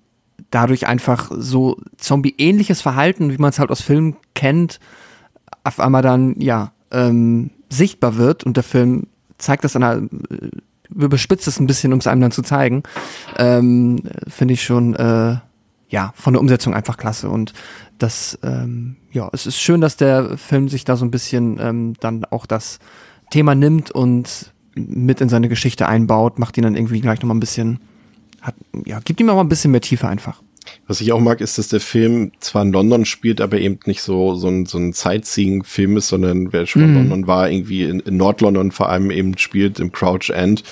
dadurch 0.49 0.87
einfach 0.87 1.31
so 1.35 1.77
Zombie-ähnliches 1.97 2.81
Verhalten, 2.81 3.31
wie 3.31 3.37
man 3.37 3.51
es 3.51 3.59
halt 3.59 3.69
aus 3.69 3.81
Filmen 3.81 4.15
kennt, 4.33 4.79
auf 5.63 5.79
einmal 5.79 6.01
dann, 6.01 6.39
ja, 6.39 6.71
ähm, 6.91 7.51
sichtbar 7.69 8.17
wird. 8.17 8.43
Und 8.43 8.57
der 8.57 8.63
Film 8.63 9.07
zeigt 9.37 9.63
das 9.63 9.75
an 9.75 9.83
einer, 9.83 10.01
äh, 10.01 10.49
überspitzt 10.89 11.47
es 11.47 11.59
ein 11.59 11.67
bisschen, 11.67 11.93
um 11.93 11.99
es 11.99 12.07
einem 12.07 12.21
dann 12.21 12.31
zu 12.31 12.41
zeigen, 12.41 12.83
ähm, 13.37 14.01
finde 14.27 14.55
ich 14.55 14.63
schon, 14.63 14.95
äh, 14.95 15.37
ja, 15.89 16.13
von 16.15 16.33
der 16.33 16.41
Umsetzung 16.41 16.73
einfach 16.73 16.97
klasse. 16.97 17.29
Und 17.29 17.53
das, 17.97 18.39
ähm, 18.41 18.95
ja, 19.11 19.29
es 19.33 19.45
ist 19.45 19.59
schön, 19.59 19.81
dass 19.81 19.97
der 19.97 20.37
Film 20.37 20.69
sich 20.69 20.85
da 20.85 20.95
so 20.95 21.05
ein 21.05 21.11
bisschen 21.11 21.59
ähm, 21.59 21.93
dann 21.99 22.25
auch 22.25 22.45
das 22.45 22.79
Thema 23.29 23.55
nimmt 23.55 23.91
und 23.91 24.53
mit 24.75 25.21
in 25.21 25.29
seine 25.29 25.49
Geschichte 25.49 25.87
einbaut, 25.87 26.39
macht 26.39 26.57
ihn 26.57 26.63
dann 26.63 26.75
irgendwie 26.75 27.01
gleich 27.01 27.21
nochmal 27.21 27.35
ein 27.35 27.41
bisschen 27.41 27.79
hat, 28.41 28.55
ja, 28.85 28.99
gibt 28.99 29.19
ihm 29.19 29.29
auch 29.29 29.35
mal 29.35 29.41
ein 29.41 29.49
bisschen 29.49 29.71
mehr 29.71 29.81
Tiefe 29.81 30.07
einfach. 30.07 30.41
Was 30.87 31.01
ich 31.01 31.11
auch 31.11 31.19
mag, 31.19 31.41
ist, 31.41 31.57
dass 31.57 31.69
der 31.69 31.79
Film 31.79 32.31
zwar 32.39 32.61
in 32.61 32.71
London 32.71 33.05
spielt, 33.05 33.41
aber 33.41 33.57
eben 33.57 33.79
nicht 33.85 34.01
so, 34.01 34.35
so 34.35 34.47
ein, 34.47 34.65
so 34.65 34.77
ein 34.77 34.93
Sightseeing-Film 34.93 35.97
ist, 35.97 36.09
sondern 36.09 36.53
wer 36.53 36.65
schon 36.67 36.81
mm. 36.81 36.85
in 36.85 36.95
London 36.95 37.27
war, 37.27 37.49
irgendwie 37.49 37.83
in, 37.83 37.99
in 38.01 38.17
Nord-London 38.17 38.71
vor 38.71 38.89
allem 38.89 39.09
eben 39.09 39.37
spielt, 39.37 39.79
im 39.79 39.91
Crouch 39.91 40.29
End. 40.29 40.63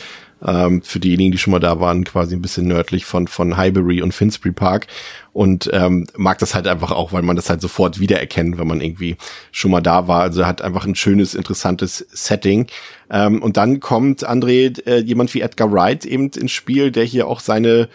Ähm, 0.46 0.82
für 0.82 1.00
diejenigen, 1.00 1.32
die 1.32 1.38
schon 1.38 1.52
mal 1.52 1.60
da 1.60 1.80
waren, 1.80 2.04
quasi 2.04 2.36
ein 2.36 2.42
bisschen 2.42 2.68
nördlich 2.68 3.06
von, 3.06 3.28
von 3.28 3.58
Highbury 3.58 4.02
und 4.02 4.14
Finsbury 4.14 4.54
Park. 4.54 4.88
Und 5.34 5.70
ähm, 5.74 6.06
mag 6.16 6.40
das 6.40 6.56
halt 6.56 6.68
einfach 6.68 6.92
auch, 6.92 7.12
weil 7.14 7.22
man 7.22 7.36
das 7.36 7.50
halt 7.50 7.62
sofort 7.62 8.00
wiedererkennt, 8.00 8.58
wenn 8.58 8.68
man 8.68 8.82
irgendwie 8.82 9.18
schon 9.52 9.72
mal 9.72 9.82
da 9.82 10.08
war. 10.08 10.22
Also 10.22 10.46
hat 10.46 10.62
einfach 10.62 10.86
ein 10.86 10.96
schönes, 10.96 11.36
interessantes 11.36 12.06
Setting. 12.12 12.68
Ähm, 13.10 13.42
und 13.42 13.58
dann 13.58 13.80
kommt 13.80 14.28
André, 14.28 14.84
äh, 14.88 15.00
jemand 15.00 15.34
wie 15.34 15.42
Edgar 15.42 15.72
Wright 15.72 16.06
eben 16.06 16.30
ins 16.30 16.52
Spiel, 16.52 16.92
der 16.92 17.04
hier 17.04 17.28
auch 17.28 17.40
seine 17.40 17.90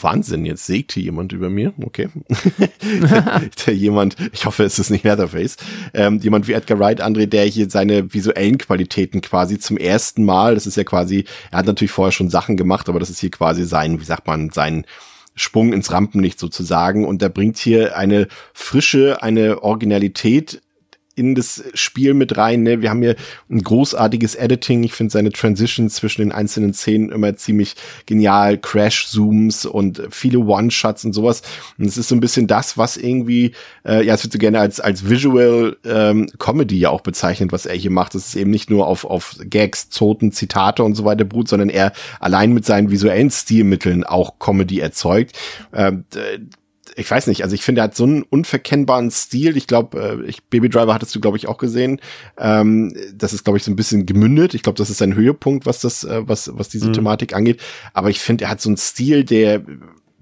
Wahnsinn, 0.00 0.46
jetzt 0.46 0.66
sägt 0.66 0.92
hier 0.92 1.02
jemand 1.02 1.32
über 1.32 1.50
mir. 1.50 1.72
Okay. 1.82 2.08
der, 3.66 3.74
jemand, 3.74 4.16
ich 4.32 4.46
hoffe, 4.46 4.64
es 4.64 4.78
ist 4.78 4.90
nicht 4.90 5.04
Leatherface. 5.04 5.56
Ähm, 5.94 6.18
jemand 6.18 6.48
wie 6.48 6.52
Edgar 6.52 6.78
Wright, 6.78 7.02
André, 7.02 7.26
der 7.26 7.44
hier 7.44 7.68
seine 7.70 8.12
visuellen 8.12 8.58
Qualitäten 8.58 9.20
quasi 9.20 9.58
zum 9.58 9.76
ersten 9.76 10.24
Mal, 10.24 10.54
das 10.54 10.66
ist 10.66 10.76
ja 10.76 10.84
quasi, 10.84 11.24
er 11.50 11.58
hat 11.58 11.66
natürlich 11.66 11.92
vorher 11.92 12.12
schon 12.12 12.30
Sachen 12.30 12.56
gemacht, 12.56 12.88
aber 12.88 12.98
das 12.98 13.10
ist 13.10 13.20
hier 13.20 13.30
quasi 13.30 13.64
sein, 13.64 14.00
wie 14.00 14.04
sagt 14.04 14.26
man, 14.26 14.50
sein 14.50 14.86
Sprung 15.34 15.72
ins 15.72 15.92
Rampenlicht 15.92 16.38
sozusagen. 16.38 17.04
Und 17.06 17.22
der 17.22 17.28
bringt 17.28 17.58
hier 17.58 17.96
eine 17.96 18.28
Frische, 18.52 19.22
eine 19.22 19.62
Originalität 19.62 20.62
in 21.18 21.34
das 21.34 21.64
Spiel 21.74 22.14
mit 22.14 22.36
rein. 22.36 22.62
Ne? 22.62 22.80
Wir 22.80 22.90
haben 22.90 23.02
hier 23.02 23.16
ein 23.50 23.62
großartiges 23.62 24.34
Editing. 24.36 24.82
Ich 24.84 24.92
finde 24.92 25.12
seine 25.12 25.30
Transitions 25.30 25.94
zwischen 25.94 26.22
den 26.22 26.32
einzelnen 26.32 26.72
Szenen 26.72 27.10
immer 27.10 27.36
ziemlich 27.36 27.74
genial. 28.06 28.58
Crash-Zooms 28.58 29.66
und 29.66 30.02
viele 30.10 30.38
One-Shots 30.38 31.04
und 31.04 31.12
sowas. 31.12 31.42
Und 31.78 31.86
es 31.86 31.96
ist 31.96 32.08
so 32.08 32.14
ein 32.14 32.20
bisschen 32.20 32.46
das, 32.46 32.78
was 32.78 32.96
irgendwie, 32.96 33.52
äh, 33.84 34.04
ja, 34.04 34.14
es 34.14 34.22
wird 34.22 34.32
so 34.32 34.38
gerne 34.38 34.60
als, 34.60 34.80
als 34.80 35.08
Visual 35.08 35.76
ähm, 35.84 36.28
Comedy 36.38 36.78
ja 36.78 36.90
auch 36.90 37.00
bezeichnet, 37.00 37.52
was 37.52 37.66
er 37.66 37.74
hier 37.74 37.90
macht. 37.90 38.14
Es 38.14 38.28
ist 38.28 38.36
eben 38.36 38.50
nicht 38.50 38.70
nur 38.70 38.86
auf, 38.86 39.04
auf 39.04 39.36
Gags, 39.44 39.90
Zoten, 39.90 40.32
Zitate 40.32 40.84
und 40.84 40.94
so 40.94 41.04
weiter 41.04 41.24
beruht, 41.24 41.48
sondern 41.48 41.68
er 41.68 41.92
allein 42.20 42.52
mit 42.52 42.64
seinen 42.64 42.90
visuellen 42.90 43.30
Stilmitteln 43.30 44.04
auch 44.04 44.38
Comedy 44.38 44.80
erzeugt. 44.80 45.38
Ähm, 45.72 46.04
ich 46.98 47.08
weiß 47.08 47.28
nicht, 47.28 47.44
also 47.44 47.54
ich 47.54 47.62
finde, 47.62 47.80
er 47.80 47.84
hat 47.84 47.94
so 47.94 48.02
einen 48.02 48.24
unverkennbaren 48.24 49.12
Stil. 49.12 49.56
Ich 49.56 49.68
glaube, 49.68 50.20
äh, 50.24 50.28
ich, 50.28 50.42
Baby 50.44 50.68
Driver 50.68 50.92
hattest 50.92 51.14
du, 51.14 51.20
glaube 51.20 51.36
ich, 51.36 51.46
auch 51.46 51.58
gesehen. 51.58 52.00
Ähm, 52.36 52.92
das 53.14 53.32
ist, 53.32 53.44
glaube 53.44 53.56
ich, 53.56 53.62
so 53.62 53.70
ein 53.70 53.76
bisschen 53.76 54.04
gemündet. 54.04 54.54
Ich 54.54 54.62
glaube, 54.62 54.76
das 54.76 54.90
ist 54.90 54.98
sein 54.98 55.14
Höhepunkt, 55.14 55.64
was 55.64 55.80
das, 55.80 56.02
äh, 56.02 56.22
was, 56.26 56.50
was 56.58 56.68
diese 56.68 56.88
mhm. 56.88 56.94
Thematik 56.94 57.34
angeht. 57.34 57.60
Aber 57.92 58.10
ich 58.10 58.18
finde, 58.18 58.44
er 58.44 58.50
hat 58.50 58.60
so 58.60 58.68
einen 58.68 58.76
Stil, 58.76 59.22
der, 59.22 59.62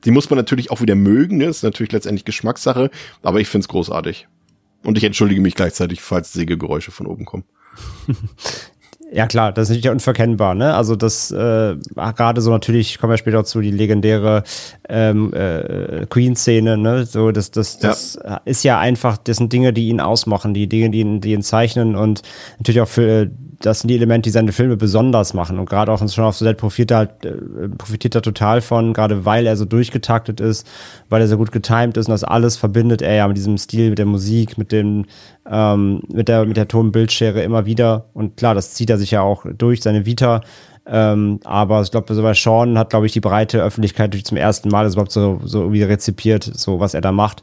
die 0.05 0.11
muss 0.11 0.29
man 0.29 0.37
natürlich 0.37 0.70
auch 0.70 0.83
wieder 0.83 0.95
mögen. 0.95 1.39
Ne? 1.39 1.47
Das 1.47 1.59
ist 1.59 1.62
natürlich 1.62 1.93
letztendlich 1.93 2.27
Geschmackssache. 2.27 2.91
Aber 3.22 3.41
ich 3.41 3.49
finde 3.49 3.64
es 3.64 3.68
großartig. 3.68 4.29
Und 4.85 4.99
ich 4.99 5.05
entschuldige 5.05 5.41
mich 5.41 5.55
gleichzeitig, 5.55 6.03
falls 6.03 6.35
Sägegeräusche 6.35 6.91
von 6.91 7.07
oben 7.07 7.24
kommen. 7.24 7.45
Ja 9.12 9.28
klar, 9.28 9.52
das 9.52 9.70
ist 9.70 9.76
natürlich 9.76 9.90
unverkennbar, 9.90 10.54
ne? 10.54 10.74
Also 10.74 10.96
das 10.96 11.30
äh, 11.30 11.76
gerade 11.94 12.40
so 12.40 12.50
natürlich, 12.50 12.98
kommen 12.98 13.12
wir 13.12 13.18
später 13.18 13.44
zu, 13.44 13.61
die 13.61 13.70
legendäre 13.70 14.42
ähm, 14.88 15.32
äh, 15.32 16.07
Queen-Szene, 16.11 16.76
ne? 16.76 17.07
So, 17.07 17.30
das, 17.30 17.52
das, 17.52 17.78
das 17.78 18.18
ja. 18.22 18.40
ist 18.44 18.64
ja 18.64 18.80
einfach, 18.80 19.16
das 19.16 19.36
sind 19.36 19.52
Dinge, 19.52 19.72
die 19.72 19.88
ihn 19.88 20.00
ausmachen, 20.00 20.54
die 20.54 20.68
Dinge, 20.68 20.90
die 20.90 21.00
ihn, 21.00 21.20
die 21.20 21.32
ihn 21.32 21.42
zeichnen 21.42 21.94
und 21.94 22.22
natürlich 22.59 22.80
auch 22.80 22.88
für 22.88 23.30
das 23.61 23.80
sind 23.80 23.88
die 23.88 23.96
Elemente, 23.96 24.28
die 24.28 24.32
seine 24.32 24.52
Filme 24.52 24.76
besonders 24.76 25.34
machen. 25.34 25.59
Und 25.59 25.68
gerade 25.68 25.92
auch 25.92 26.09
schon 26.09 26.24
auf 26.24 26.36
Set 26.36 26.59
profitiert 26.59 26.90
er 26.90 26.96
halt, 26.98 27.24
äh, 27.24 27.68
profitiert 27.76 28.14
er 28.14 28.22
total 28.22 28.61
von, 28.61 28.92
gerade 28.92 29.24
weil 29.24 29.46
er 29.46 29.57
so 29.57 29.64
durchgetaktet 29.64 30.40
ist, 30.40 30.66
weil 31.09 31.20
er 31.20 31.28
so 31.28 31.36
gut 31.36 31.52
getimed 31.52 31.96
ist 31.96 32.07
und 32.07 32.12
das 32.12 32.24
alles 32.24 32.57
verbindet 32.57 33.02
er 33.02 33.14
ja 33.14 33.28
mit 33.28 33.36
diesem 33.36 33.59
Stil, 33.59 33.90
mit 33.90 33.98
der 33.98 34.07
Musik, 34.07 34.59
mit 34.59 34.72
dem, 34.72 35.07
ähm, 35.50 36.02
mit 36.09 36.28
der, 36.28 36.44
mit 36.44 36.57
der 36.57 36.68
Tonbildschere 36.68 37.42
immer 37.42 37.66
wieder. 37.66 38.07
Und 38.14 38.36
klar, 38.36 38.54
das 38.54 38.74
zieht 38.74 38.90
er 38.90 38.98
sich 38.98 39.11
ja 39.11 39.22
auch 39.22 39.46
durch, 39.57 39.82
seine 39.82 40.07
Vita. 40.07 40.42
Ähm, 40.88 41.40
aber 41.42 41.82
ich 41.82 41.90
glaube, 41.90 42.14
so 42.14 42.22
bei 42.22 42.34
Sean 42.34 42.78
hat, 42.78 42.90
glaube 42.90 43.07
ich, 43.07 43.12
die 43.12 43.20
breite 43.20 43.61
Öffentlichkeit 43.61 44.14
zum 44.24 44.36
ersten 44.36 44.68
Mal 44.68 44.84
das 44.84 44.94
überhaupt 44.94 45.11
so, 45.11 45.40
so 45.44 45.72
wieder 45.72 45.88
rezipiert, 45.88 46.44
so 46.44 46.78
was 46.78 46.94
er 46.94 47.00
da 47.00 47.11
macht. 47.11 47.42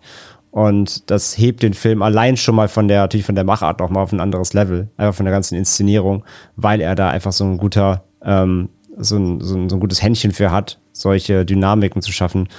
Und 0.54 1.10
das 1.10 1.36
hebt 1.36 1.64
den 1.64 1.74
Film 1.74 2.04
allein 2.04 2.38
schon 2.38 2.54
mal 2.54 2.68
von 2.68 2.88
der, 2.88 3.02
natürlich 3.02 3.26
von 3.26 3.34
der 3.34 3.44
Machart 3.44 3.80
noch 3.80 3.90
mal 3.90 4.04
auf 4.04 4.12
ein 4.12 4.20
anderes 4.20 4.54
Level, 4.54 4.88
einfach 4.98 5.16
von 5.16 5.26
der 5.26 5.34
ganzen 5.34 5.56
Inszenierung, 5.58 6.24
weil 6.56 6.80
er 6.80 6.94
da 6.94 7.10
einfach 7.10 7.32
so 7.32 7.44
ein 7.44 7.58
guter, 7.58 8.04
ähm, 8.24 8.70
so, 8.96 9.18
ein, 9.18 9.42
so, 9.42 9.56
ein, 9.56 9.68
so 9.68 9.78
ein 9.78 9.80
gutes 9.80 10.04
Händchen 10.04 10.32
für 10.32 10.52
hat, 10.52 10.80
solche 10.92 11.44
Dynamiken 11.44 12.04
zu 12.04 12.12
schaffen. 12.12 12.50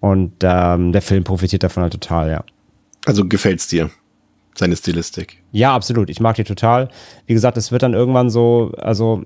Und 0.00 0.32
ähm, 0.42 0.90
der 0.90 1.00
Film 1.00 1.22
profitiert 1.22 1.62
davon 1.62 1.84
halt 1.84 1.92
total, 1.92 2.28
ja. 2.28 2.44
Also 3.06 3.24
gefällt's 3.24 3.68
dir? 3.68 3.88
Seine 4.56 4.74
Stilistik. 4.74 5.40
Ja, 5.52 5.76
absolut. 5.76 6.10
Ich 6.10 6.18
mag 6.18 6.34
die 6.34 6.42
total. 6.42 6.88
Wie 7.26 7.34
gesagt, 7.34 7.56
es 7.56 7.70
wird 7.70 7.84
dann 7.84 7.94
irgendwann 7.94 8.30
so, 8.30 8.72
also 8.78 9.22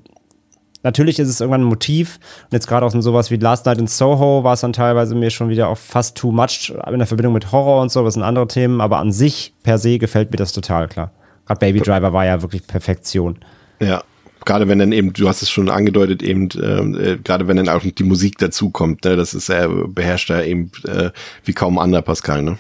natürlich 0.82 1.18
ist 1.18 1.28
es 1.28 1.40
irgendwann 1.40 1.62
ein 1.62 1.68
Motiv. 1.68 2.18
Und 2.44 2.52
jetzt 2.52 2.66
gerade 2.66 2.86
auch 2.86 2.94
in 2.94 3.02
sowas 3.02 3.30
wie 3.30 3.36
Last 3.36 3.66
Night 3.66 3.78
in 3.78 3.86
Soho 3.86 4.44
war 4.44 4.54
es 4.54 4.60
dann 4.60 4.72
teilweise 4.72 5.14
mir 5.14 5.30
schon 5.30 5.48
wieder 5.48 5.68
auch 5.68 5.78
fast 5.78 6.16
too 6.16 6.32
much 6.32 6.72
in 6.90 6.98
der 6.98 7.06
Verbindung 7.06 7.34
mit 7.34 7.52
Horror 7.52 7.82
und 7.82 7.90
so, 7.90 8.04
das 8.04 8.14
sind 8.14 8.22
andere 8.22 8.48
Themen. 8.48 8.80
Aber 8.80 8.98
an 8.98 9.12
sich, 9.12 9.54
per 9.62 9.78
se, 9.78 9.98
gefällt 9.98 10.30
mir 10.30 10.36
das 10.36 10.52
total 10.52 10.88
klar. 10.88 11.12
Gerade 11.46 11.60
Baby 11.60 11.80
Driver 11.80 12.12
war 12.12 12.26
ja 12.26 12.42
wirklich 12.42 12.66
Perfektion. 12.66 13.38
Ja, 13.80 14.02
gerade 14.44 14.68
wenn 14.68 14.78
dann 14.78 14.92
eben, 14.92 15.12
du 15.12 15.28
hast 15.28 15.42
es 15.42 15.50
schon 15.50 15.68
angedeutet, 15.68 16.22
eben, 16.22 16.48
äh, 16.50 17.18
gerade 17.22 17.48
wenn 17.48 17.56
dann 17.56 17.68
auch 17.68 17.82
die 17.82 18.04
Musik 18.04 18.38
dazukommt, 18.38 19.04
ne, 19.04 19.16
das 19.16 19.34
ist 19.34 19.48
er 19.48 19.68
beherrscht 19.68 20.30
er 20.30 20.44
eben 20.44 20.70
äh, 20.84 21.10
wie 21.44 21.52
kaum 21.52 21.78
anderer 21.78 22.02
Pascal, 22.02 22.42
ne? 22.42 22.58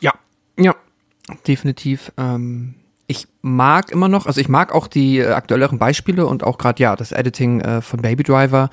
Ja, 0.00 0.12
ja, 0.58 0.74
definitiv. 1.46 2.12
Ähm, 2.16 2.74
ich 3.06 3.28
mag 3.42 3.90
immer 3.90 4.08
noch, 4.08 4.26
also 4.26 4.40
ich 4.40 4.48
mag 4.48 4.74
auch 4.74 4.88
die 4.88 5.18
äh, 5.18 5.28
aktuelleren 5.28 5.78
Beispiele 5.78 6.26
und 6.26 6.44
auch 6.44 6.58
gerade 6.58 6.82
ja 6.82 6.96
das 6.96 7.12
Editing 7.12 7.60
äh, 7.60 7.80
von 7.80 8.02
Baby 8.02 8.24
Driver 8.24 8.70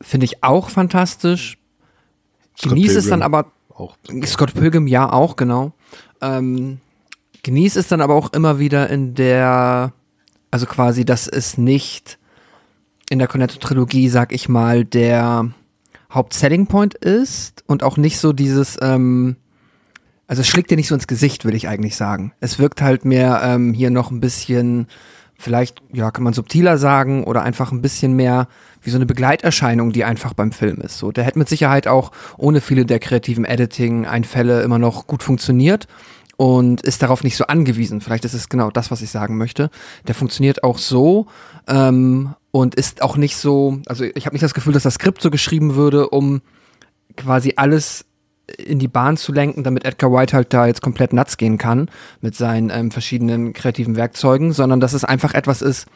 finde 0.00 0.24
ich 0.26 0.42
auch 0.42 0.70
fantastisch. 0.70 1.58
Genieße 2.62 2.98
es 2.98 3.08
dann 3.08 3.22
aber 3.22 3.52
auch. 3.74 3.96
Scott 4.26 4.54
Pilgrim 4.54 4.86
ja 4.86 5.10
auch 5.12 5.36
genau. 5.36 5.72
Ähm, 6.20 6.78
genieße 7.42 7.80
es 7.80 7.88
dann 7.88 8.00
aber 8.00 8.14
auch 8.14 8.32
immer 8.32 8.58
wieder 8.58 8.90
in 8.90 9.14
der, 9.14 9.92
also 10.50 10.66
quasi, 10.66 11.04
dass 11.04 11.26
es 11.26 11.58
nicht 11.58 12.18
in 13.10 13.18
der 13.18 13.28
Cornetto-Trilogie, 13.28 14.08
sag 14.08 14.32
ich 14.32 14.48
mal, 14.48 14.84
der 14.84 15.50
Haupt-Selling 16.12 16.66
Point 16.66 16.94
ist 16.94 17.64
und 17.66 17.82
auch 17.82 17.96
nicht 17.96 18.18
so 18.18 18.32
dieses, 18.32 18.78
ähm, 18.80 19.36
also 20.26 20.40
es 20.40 20.48
schlägt 20.48 20.70
dir 20.70 20.76
nicht 20.76 20.88
so 20.88 20.94
ins 20.94 21.06
Gesicht, 21.06 21.44
will 21.44 21.54
ich 21.54 21.68
eigentlich 21.68 21.96
sagen. 21.96 22.32
Es 22.40 22.58
wirkt 22.58 22.80
halt 22.80 23.04
mehr 23.04 23.40
ähm, 23.44 23.74
hier 23.74 23.90
noch 23.90 24.10
ein 24.10 24.20
bisschen, 24.20 24.86
vielleicht, 25.38 25.82
ja, 25.92 26.10
kann 26.10 26.24
man 26.24 26.32
subtiler 26.32 26.78
sagen 26.78 27.24
oder 27.24 27.42
einfach 27.42 27.72
ein 27.72 27.82
bisschen 27.82 28.14
mehr 28.14 28.48
wie 28.82 28.90
so 28.90 28.96
eine 28.96 29.06
Begleiterscheinung, 29.06 29.92
die 29.92 30.04
einfach 30.04 30.34
beim 30.34 30.52
Film 30.52 30.80
ist. 30.80 30.98
So, 30.98 31.12
der 31.12 31.24
hätte 31.24 31.38
mit 31.38 31.48
Sicherheit 31.48 31.86
auch 31.86 32.12
ohne 32.38 32.60
viele 32.60 32.86
der 32.86 32.98
kreativen 32.98 33.44
Editing-Einfälle 33.44 34.62
immer 34.62 34.78
noch 34.78 35.06
gut 35.06 35.22
funktioniert 35.22 35.86
und 36.36 36.80
ist 36.82 37.02
darauf 37.02 37.22
nicht 37.22 37.36
so 37.36 37.46
angewiesen. 37.46 38.00
Vielleicht 38.00 38.24
ist 38.24 38.34
es 38.34 38.48
genau 38.48 38.70
das, 38.70 38.90
was 38.90 39.02
ich 39.02 39.10
sagen 39.10 39.36
möchte. 39.36 39.70
Der 40.06 40.14
funktioniert 40.14 40.64
auch 40.64 40.78
so 40.78 41.26
ähm, 41.68 42.34
und 42.50 42.74
ist 42.74 43.02
auch 43.02 43.16
nicht 43.16 43.36
so, 43.36 43.78
also 43.86 44.04
ich 44.04 44.26
habe 44.26 44.34
nicht 44.34 44.42
das 44.42 44.54
Gefühl, 44.54 44.72
dass 44.72 44.82
das 44.82 44.94
Skript 44.94 45.22
so 45.22 45.30
geschrieben 45.30 45.74
würde, 45.74 46.08
um 46.08 46.42
quasi 47.16 47.54
alles 47.56 48.06
in 48.58 48.78
die 48.78 48.88
Bahn 48.88 49.16
zu 49.16 49.32
lenken, 49.32 49.64
damit 49.64 49.84
Edgar 49.84 50.12
White 50.12 50.36
halt 50.36 50.52
da 50.52 50.66
jetzt 50.66 50.82
komplett 50.82 51.12
nuts 51.12 51.36
gehen 51.36 51.58
kann 51.58 51.88
mit 52.20 52.34
seinen 52.34 52.70
ähm, 52.70 52.90
verschiedenen 52.90 53.52
kreativen 53.52 53.96
Werkzeugen, 53.96 54.52
sondern 54.52 54.80
dass 54.80 54.92
es 54.92 55.04
einfach 55.04 55.34
etwas 55.34 55.62
ist, 55.62 55.86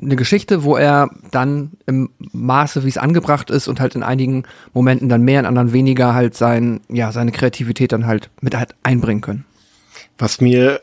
eine 0.00 0.16
Geschichte, 0.16 0.62
wo 0.62 0.76
er 0.76 1.10
dann 1.32 1.72
im 1.86 2.10
Maße, 2.18 2.84
wie 2.84 2.88
es 2.88 2.98
angebracht 2.98 3.50
ist 3.50 3.66
und 3.66 3.80
halt 3.80 3.96
in 3.96 4.04
einigen 4.04 4.44
Momenten 4.72 5.08
dann 5.08 5.22
mehr, 5.22 5.40
in 5.40 5.46
anderen 5.46 5.72
weniger 5.72 6.14
halt 6.14 6.36
sein, 6.36 6.80
ja, 6.88 7.10
seine 7.10 7.32
Kreativität 7.32 7.90
dann 7.90 8.06
halt 8.06 8.30
mit 8.40 8.56
halt 8.56 8.76
einbringen 8.84 9.22
können. 9.22 9.44
Was 10.16 10.40
mir 10.40 10.80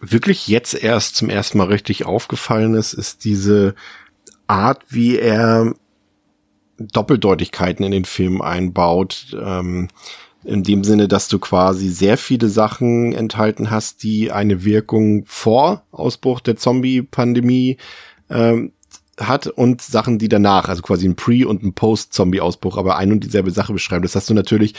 wirklich 0.00 0.46
jetzt 0.46 0.74
erst 0.74 1.16
zum 1.16 1.28
ersten 1.28 1.58
Mal 1.58 1.66
richtig 1.66 2.06
aufgefallen 2.06 2.74
ist, 2.74 2.92
ist 2.92 3.24
diese 3.24 3.74
Art, 4.46 4.84
wie 4.88 5.18
er 5.18 5.74
Doppeldeutigkeiten 6.78 7.84
in 7.84 7.92
den 7.92 8.04
Film 8.04 8.40
einbaut. 8.40 9.36
Ähm, 9.40 9.88
in 10.44 10.62
dem 10.62 10.84
Sinne, 10.84 11.08
dass 11.08 11.28
du 11.28 11.38
quasi 11.38 11.88
sehr 11.88 12.16
viele 12.16 12.48
Sachen 12.48 13.12
enthalten 13.12 13.70
hast, 13.70 14.02
die 14.02 14.30
eine 14.30 14.64
Wirkung 14.64 15.24
vor 15.26 15.82
Ausbruch 15.90 16.40
der 16.40 16.56
Zombie-Pandemie 16.56 17.76
ähm, 18.30 18.72
hat 19.20 19.48
und 19.48 19.82
Sachen, 19.82 20.18
die 20.18 20.28
danach, 20.28 20.68
also 20.68 20.82
quasi 20.82 21.08
ein 21.08 21.16
Pre- 21.16 21.46
und 21.46 21.62
ein 21.62 21.74
Post-Zombie-Ausbruch, 21.74 22.76
aber 22.76 22.96
ein 22.96 23.12
und 23.12 23.24
dieselbe 23.24 23.50
Sache 23.50 23.72
beschreiben. 23.72 24.02
Das 24.02 24.14
hast 24.14 24.30
du 24.30 24.34
natürlich 24.34 24.74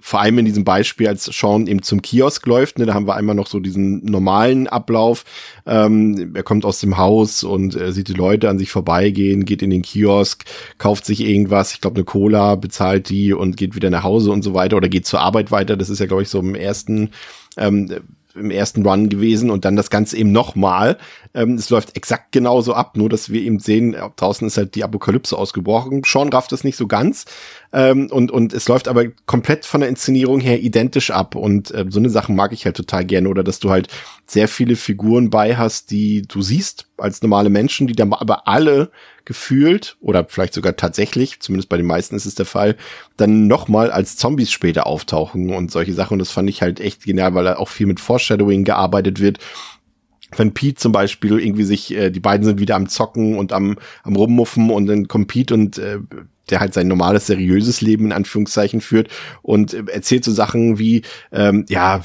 vor 0.00 0.20
allem 0.20 0.38
in 0.38 0.44
diesem 0.44 0.64
Beispiel, 0.64 1.08
als 1.08 1.24
Sean 1.24 1.66
eben 1.66 1.82
zum 1.82 2.02
Kiosk 2.02 2.46
läuft, 2.46 2.78
ne, 2.78 2.86
da 2.86 2.94
haben 2.94 3.06
wir 3.06 3.14
einmal 3.14 3.34
noch 3.34 3.46
so 3.46 3.60
diesen 3.60 4.04
normalen 4.04 4.66
Ablauf. 4.66 5.24
Ähm, 5.66 6.32
er 6.34 6.42
kommt 6.42 6.64
aus 6.64 6.80
dem 6.80 6.98
Haus 6.98 7.44
und 7.44 7.74
äh, 7.74 7.92
sieht 7.92 8.08
die 8.08 8.14
Leute 8.14 8.50
an 8.50 8.58
sich 8.58 8.70
vorbeigehen, 8.70 9.46
geht 9.46 9.62
in 9.62 9.70
den 9.70 9.82
Kiosk, 9.82 10.44
kauft 10.78 11.06
sich 11.06 11.20
irgendwas, 11.20 11.72
ich 11.72 11.80
glaube 11.80 11.96
eine 11.96 12.04
Cola, 12.04 12.56
bezahlt 12.56 13.08
die 13.08 13.32
und 13.32 13.56
geht 13.56 13.74
wieder 13.74 13.90
nach 13.90 14.02
Hause 14.02 14.32
und 14.32 14.42
so 14.42 14.52
weiter 14.52 14.76
oder 14.76 14.88
geht 14.88 15.06
zur 15.06 15.20
Arbeit 15.20 15.50
weiter. 15.50 15.76
Das 15.76 15.88
ist 15.88 15.98
ja, 15.98 16.06
glaube 16.06 16.22
ich, 16.22 16.28
so 16.28 16.40
im 16.40 16.54
ersten 16.54 17.10
ähm, 17.56 17.88
im 18.34 18.50
ersten 18.50 18.86
Run 18.86 19.08
gewesen 19.08 19.50
und 19.50 19.64
dann 19.64 19.76
das 19.76 19.90
Ganze 19.90 20.16
eben 20.16 20.32
nochmal. 20.32 20.98
Ähm, 21.32 21.54
es 21.54 21.70
läuft 21.70 21.96
exakt 21.96 22.32
genauso 22.32 22.74
ab, 22.74 22.96
nur 22.96 23.08
dass 23.08 23.30
wir 23.30 23.40
eben 23.42 23.60
sehen, 23.60 23.96
draußen 24.16 24.46
ist 24.46 24.56
halt 24.56 24.74
die 24.74 24.84
Apokalypse 24.84 25.36
ausgebrochen. 25.36 26.02
Sean 26.04 26.28
rafft 26.30 26.52
es 26.52 26.64
nicht 26.64 26.76
so 26.76 26.86
ganz, 26.86 27.26
ähm, 27.72 28.08
und, 28.10 28.30
und 28.30 28.52
es 28.52 28.66
läuft 28.68 28.88
aber 28.88 29.06
komplett 29.26 29.64
von 29.64 29.80
der 29.80 29.88
Inszenierung 29.88 30.40
her 30.40 30.60
identisch 30.60 31.10
ab. 31.10 31.36
Und 31.36 31.70
äh, 31.72 31.86
so 31.88 32.00
eine 32.00 32.10
Sache 32.10 32.32
mag 32.32 32.52
ich 32.52 32.64
halt 32.64 32.76
total 32.76 33.04
gerne. 33.04 33.28
Oder 33.28 33.44
dass 33.44 33.60
du 33.60 33.70
halt 33.70 33.88
sehr 34.26 34.48
viele 34.48 34.76
Figuren 34.76 35.30
bei 35.30 35.56
hast, 35.56 35.90
die 35.90 36.22
du 36.22 36.42
siehst 36.42 36.88
als 36.96 37.22
normale 37.22 37.50
Menschen, 37.50 37.86
die 37.86 37.94
dann 37.94 38.12
aber 38.12 38.48
alle 38.48 38.90
gefühlt 39.24 39.96
oder 40.00 40.26
vielleicht 40.28 40.54
sogar 40.54 40.76
tatsächlich, 40.76 41.40
zumindest 41.40 41.68
bei 41.68 41.76
den 41.76 41.86
meisten 41.86 42.16
ist 42.16 42.26
es 42.26 42.34
der 42.34 42.46
Fall, 42.46 42.76
dann 43.16 43.46
nochmal 43.46 43.92
als 43.92 44.16
Zombies 44.16 44.50
später 44.50 44.86
auftauchen 44.86 45.54
und 45.54 45.70
solche 45.70 45.94
Sachen. 45.94 46.14
Und 46.14 46.18
das 46.18 46.32
fand 46.32 46.50
ich 46.50 46.62
halt 46.62 46.80
echt 46.80 47.04
genial, 47.04 47.34
weil 47.34 47.44
da 47.44 47.56
auch 47.56 47.68
viel 47.68 47.86
mit 47.86 48.00
Foreshadowing 48.00 48.64
gearbeitet 48.64 49.20
wird 49.20 49.38
wenn 50.36 50.54
Pete 50.54 50.76
zum 50.76 50.92
Beispiel 50.92 51.38
irgendwie 51.38 51.64
sich, 51.64 51.94
äh, 51.94 52.10
die 52.10 52.20
beiden 52.20 52.44
sind 52.44 52.60
wieder 52.60 52.76
am 52.76 52.88
Zocken 52.88 53.36
und 53.36 53.52
am, 53.52 53.76
am 54.02 54.16
Rummuffen 54.16 54.70
und 54.70 54.86
dann 54.86 55.08
kommt 55.08 55.28
Pete 55.28 55.54
und 55.54 55.78
äh, 55.78 55.98
der 56.50 56.60
halt 56.60 56.74
sein 56.74 56.88
normales, 56.88 57.26
seriöses 57.26 57.80
Leben 57.80 58.06
in 58.06 58.12
Anführungszeichen 58.12 58.80
führt 58.80 59.08
und 59.42 59.74
äh, 59.74 59.84
erzählt 59.90 60.24
so 60.24 60.32
Sachen 60.32 60.78
wie, 60.78 61.02
ähm, 61.32 61.64
ja, 61.68 62.02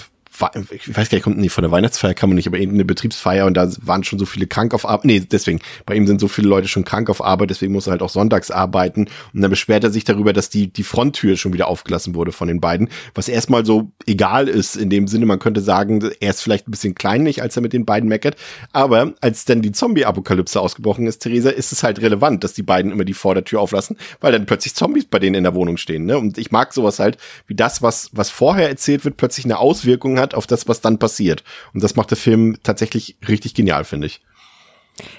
ich 0.71 0.95
weiß 0.95 1.09
gar 1.09 1.15
nicht, 1.15 1.23
kommt 1.23 1.37
nicht 1.37 1.51
von 1.51 1.63
der 1.63 1.71
Weihnachtsfeier 1.71 2.13
kann 2.13 2.29
man 2.29 2.35
nicht, 2.35 2.47
aber 2.47 2.57
irgendeine 2.57 2.85
Betriebsfeier 2.85 3.45
und 3.45 3.55
da 3.55 3.69
waren 3.81 4.03
schon 4.03 4.19
so 4.19 4.25
viele 4.25 4.47
krank 4.47 4.73
auf 4.73 4.85
Arbeit. 4.87 5.05
Nee, 5.05 5.19
deswegen, 5.19 5.59
bei 5.85 5.95
ihm 5.95 6.07
sind 6.07 6.19
so 6.19 6.27
viele 6.27 6.47
Leute 6.47 6.67
schon 6.67 6.85
krank 6.85 7.09
auf 7.09 7.23
Arbeit, 7.23 7.49
deswegen 7.49 7.73
muss 7.73 7.87
er 7.87 7.91
halt 7.91 8.01
auch 8.01 8.09
sonntags 8.09 8.51
arbeiten. 8.51 9.07
Und 9.33 9.41
dann 9.41 9.49
beschwert 9.49 9.83
er 9.83 9.91
sich 9.91 10.03
darüber, 10.03 10.33
dass 10.33 10.49
die, 10.49 10.71
die 10.71 10.83
Fronttür 10.83 11.37
schon 11.37 11.53
wieder 11.53 11.67
aufgelassen 11.67 12.15
wurde 12.15 12.31
von 12.31 12.47
den 12.47 12.61
beiden, 12.61 12.89
was 13.13 13.27
erstmal 13.27 13.65
so 13.65 13.91
egal 14.05 14.47
ist, 14.47 14.75
in 14.75 14.89
dem 14.89 15.07
Sinne, 15.07 15.25
man 15.25 15.39
könnte 15.39 15.61
sagen, 15.61 16.09
er 16.19 16.29
ist 16.29 16.41
vielleicht 16.41 16.67
ein 16.67 16.71
bisschen 16.71 16.95
kleinlich, 16.95 17.41
als 17.41 17.55
er 17.55 17.61
mit 17.61 17.73
den 17.73 17.85
beiden 17.85 18.09
meckert. 18.09 18.35
Aber 18.71 19.13
als 19.21 19.45
dann 19.45 19.61
die 19.61 19.71
Zombie-Apokalypse 19.71 20.59
ausgebrochen 20.59 21.07
ist, 21.07 21.19
Theresa, 21.19 21.49
ist 21.49 21.71
es 21.71 21.83
halt 21.83 22.01
relevant, 22.01 22.43
dass 22.43 22.53
die 22.53 22.63
beiden 22.63 22.91
immer 22.91 23.05
die 23.05 23.13
Vordertür 23.13 23.61
auflassen, 23.61 23.97
weil 24.19 24.31
dann 24.31 24.45
plötzlich 24.45 24.75
Zombies 24.75 25.05
bei 25.05 25.19
denen 25.19 25.35
in 25.35 25.43
der 25.43 25.55
Wohnung 25.55 25.77
stehen. 25.77 26.05
Ne? 26.05 26.17
Und 26.17 26.37
ich 26.37 26.51
mag 26.51 26.73
sowas 26.73 26.99
halt, 26.99 27.17
wie 27.47 27.55
das, 27.55 27.81
was, 27.81 28.09
was 28.13 28.29
vorher 28.29 28.69
erzählt 28.69 29.05
wird, 29.05 29.17
plötzlich 29.17 29.45
eine 29.45 29.59
Auswirkung 29.59 30.19
hat 30.19 30.24
auf 30.33 30.47
das, 30.47 30.67
was 30.67 30.81
dann 30.81 30.99
passiert. 30.99 31.43
Und 31.73 31.83
das 31.83 31.95
macht 31.95 32.09
der 32.09 32.17
Film 32.17 32.57
tatsächlich 32.63 33.17
richtig 33.27 33.53
genial, 33.53 33.83
finde 33.83 34.07
ich. 34.07 34.21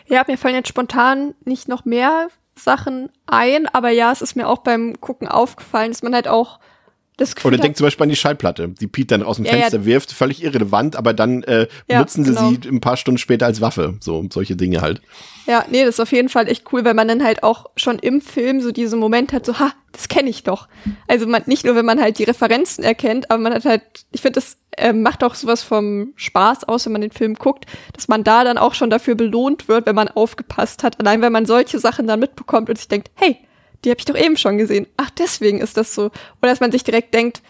Ja, 0.06 0.24
mir 0.26 0.38
fallen 0.38 0.54
jetzt 0.54 0.68
spontan 0.68 1.34
nicht 1.44 1.68
noch 1.68 1.84
mehr 1.84 2.28
Sachen 2.58 3.10
ein, 3.26 3.66
aber 3.68 3.90
ja, 3.90 4.10
es 4.10 4.22
ist 4.22 4.34
mir 4.34 4.48
auch 4.48 4.58
beim 4.58 5.00
Gucken 5.00 5.28
aufgefallen, 5.28 5.92
dass 5.92 6.02
man 6.02 6.14
halt 6.14 6.28
auch 6.28 6.58
Gefühl 7.18 7.48
Oder 7.54 7.58
denkt 7.58 7.78
zum 7.78 7.86
Beispiel 7.86 8.02
an 8.04 8.08
die 8.10 8.16
Schallplatte, 8.16 8.68
die 8.68 8.86
Pete 8.86 9.06
dann 9.18 9.22
aus 9.22 9.36
dem 9.36 9.46
Ja, 9.46 9.52
Fenster 9.52 9.78
ja. 9.78 9.84
wirft, 9.86 10.12
völlig 10.12 10.42
irrelevant, 10.42 10.96
aber 10.96 11.14
dann 11.14 11.42
äh, 11.44 11.66
Ja, 11.88 11.96
benutzen 11.98 12.24
sie 12.24 12.34
genau. 12.34 12.50
sie 12.50 12.68
ein 12.68 12.80
paar 12.80 12.96
Stunden 12.98 13.16
später 13.18 13.46
als 13.46 13.60
Waffe. 13.60 13.96
So 14.00 14.26
solche 14.30 14.54
Dinge 14.56 14.82
halt. 14.82 15.00
Ja, 15.46 15.64
nee, 15.70 15.80
das 15.84 15.94
ist 15.94 16.00
auf 16.00 16.12
jeden 16.12 16.28
Fall 16.28 16.48
echt 16.48 16.70
cool, 16.72 16.84
weil 16.84 16.94
man 16.94 17.08
dann 17.08 17.24
halt 17.24 17.42
auch 17.42 17.70
schon 17.76 17.98
im 18.00 18.20
Film 18.20 18.60
so 18.60 18.70
diesen 18.72 18.98
Moment 18.98 19.32
hat, 19.32 19.46
so, 19.46 19.58
ha, 19.58 19.72
das 19.92 20.08
kenne 20.08 20.28
ich 20.28 20.42
doch. 20.42 20.68
Also 21.08 21.26
man, 21.26 21.42
nicht 21.46 21.64
nur, 21.64 21.74
wenn 21.74 21.86
man 21.86 22.00
halt 22.00 22.18
die 22.18 22.24
Referenzen 22.24 22.84
erkennt, 22.84 23.30
aber 23.30 23.42
man 23.42 23.54
hat 23.54 23.64
halt, 23.64 23.82
ich 24.12 24.20
finde, 24.20 24.40
das 24.40 24.58
ähm, 24.76 25.00
macht 25.02 25.24
auch 25.24 25.34
sowas 25.34 25.62
vom 25.62 26.12
Spaß 26.16 26.64
aus, 26.64 26.84
wenn 26.84 26.92
man 26.92 27.00
den 27.00 27.12
Film 27.12 27.34
guckt, 27.34 27.64
dass 27.94 28.08
man 28.08 28.24
da 28.24 28.44
dann 28.44 28.58
auch 28.58 28.74
schon 28.74 28.90
dafür 28.90 29.14
belohnt 29.14 29.68
wird, 29.68 29.86
wenn 29.86 29.94
man 29.94 30.08
aufgepasst 30.08 30.82
hat. 30.82 31.00
Allein 31.00 31.22
wenn 31.22 31.32
man 31.32 31.46
solche 31.46 31.78
Sachen 31.78 32.06
dann 32.06 32.20
mitbekommt 32.20 32.68
und 32.68 32.76
sich 32.76 32.88
denkt, 32.88 33.10
hey, 33.14 33.38
die 33.84 33.90
habe 33.90 33.98
ich 33.98 34.04
doch 34.04 34.16
eben 34.16 34.36
schon 34.36 34.58
gesehen. 34.58 34.86
Ach, 34.96 35.10
deswegen 35.10 35.60
ist 35.60 35.76
das 35.76 35.94
so. 35.94 36.06
Oder 36.40 36.50
dass 36.50 36.60
man 36.60 36.72
sich 36.72 36.84
direkt 36.84 37.14
denkt, 37.14 37.42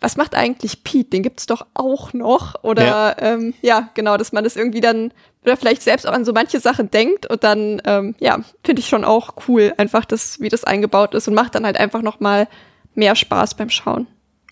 was 0.00 0.16
macht 0.16 0.34
eigentlich 0.34 0.82
Pete? 0.82 1.10
Den 1.10 1.22
gibt's 1.22 1.46
doch 1.46 1.66
auch 1.74 2.12
noch. 2.12 2.62
Oder 2.64 2.84
Ja. 2.84 3.16
ähm, 3.18 3.54
ja 3.60 3.90
genau, 3.94 4.16
dass 4.16 4.32
man 4.32 4.44
das 4.44 4.56
irgendwie 4.56 4.80
dann 4.80 5.12
oder 5.44 5.56
vielleicht 5.56 5.82
selbst 5.82 6.06
auch 6.06 6.12
an 6.12 6.24
so 6.24 6.32
manche 6.32 6.60
Sachen 6.60 6.90
denkt 6.90 7.26
und 7.26 7.44
dann 7.44 7.80
ähm, 7.84 8.14
ja 8.18 8.40
finde 8.62 8.80
ich 8.80 8.88
schon 8.88 9.04
auch 9.04 9.34
cool, 9.48 9.72
einfach 9.78 10.04
das 10.04 10.40
wie 10.40 10.48
das 10.48 10.64
eingebaut 10.64 11.14
ist 11.14 11.28
und 11.28 11.34
macht 11.34 11.54
dann 11.54 11.64
halt 11.64 11.78
einfach 11.78 12.02
noch 12.02 12.20
mal 12.20 12.48
mehr 12.94 13.14
Spaß 13.14 13.54
beim 13.54 13.70
Schauen. 13.70 14.06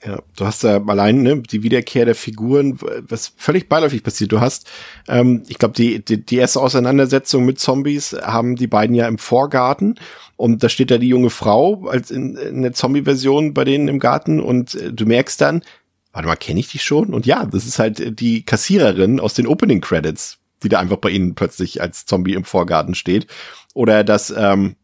Ja, 0.04 0.22
du 0.36 0.44
hast 0.44 0.62
ja 0.62 0.80
allein 0.86 1.22
ne, 1.22 1.42
die 1.42 1.64
Wiederkehr 1.64 2.04
der 2.04 2.14
Figuren, 2.14 2.78
was 2.80 3.32
völlig 3.36 3.68
beiläufig 3.68 4.04
passiert. 4.04 4.30
Du 4.30 4.40
hast, 4.40 4.70
ähm, 5.08 5.42
ich 5.48 5.58
glaube, 5.58 5.74
die, 5.74 6.04
die, 6.04 6.24
die 6.24 6.36
erste 6.36 6.60
Auseinandersetzung 6.60 7.44
mit 7.44 7.58
Zombies 7.58 8.12
haben 8.12 8.54
die 8.54 8.68
beiden 8.68 8.94
ja 8.94 9.08
im 9.08 9.18
Vorgarten 9.18 9.96
und 10.36 10.62
da 10.62 10.68
steht 10.68 10.92
da 10.92 10.98
die 10.98 11.08
junge 11.08 11.30
Frau 11.30 11.88
als 11.88 12.12
in, 12.12 12.36
in 12.36 12.62
der 12.62 12.74
Zombie-Version 12.74 13.54
bei 13.54 13.64
denen 13.64 13.88
im 13.88 13.98
Garten 13.98 14.40
und 14.40 14.76
äh, 14.76 14.92
du 14.92 15.04
merkst 15.04 15.40
dann, 15.40 15.62
warte 16.12 16.28
mal, 16.28 16.36
kenne 16.36 16.60
ich 16.60 16.68
die 16.68 16.78
schon? 16.78 17.12
Und 17.12 17.26
ja, 17.26 17.44
das 17.44 17.66
ist 17.66 17.80
halt 17.80 17.98
äh, 17.98 18.12
die 18.12 18.44
Kassiererin 18.44 19.18
aus 19.18 19.34
den 19.34 19.48
Opening 19.48 19.80
Credits 19.80 20.38
die 20.62 20.68
da 20.68 20.80
einfach 20.80 20.96
bei 20.96 21.10
ihnen 21.10 21.34
plötzlich 21.34 21.80
als 21.80 22.06
Zombie 22.06 22.34
im 22.34 22.44
Vorgarten 22.44 22.94
steht. 22.94 23.26
Oder 23.74 24.04
dass 24.04 24.34
ähm, 24.36 24.74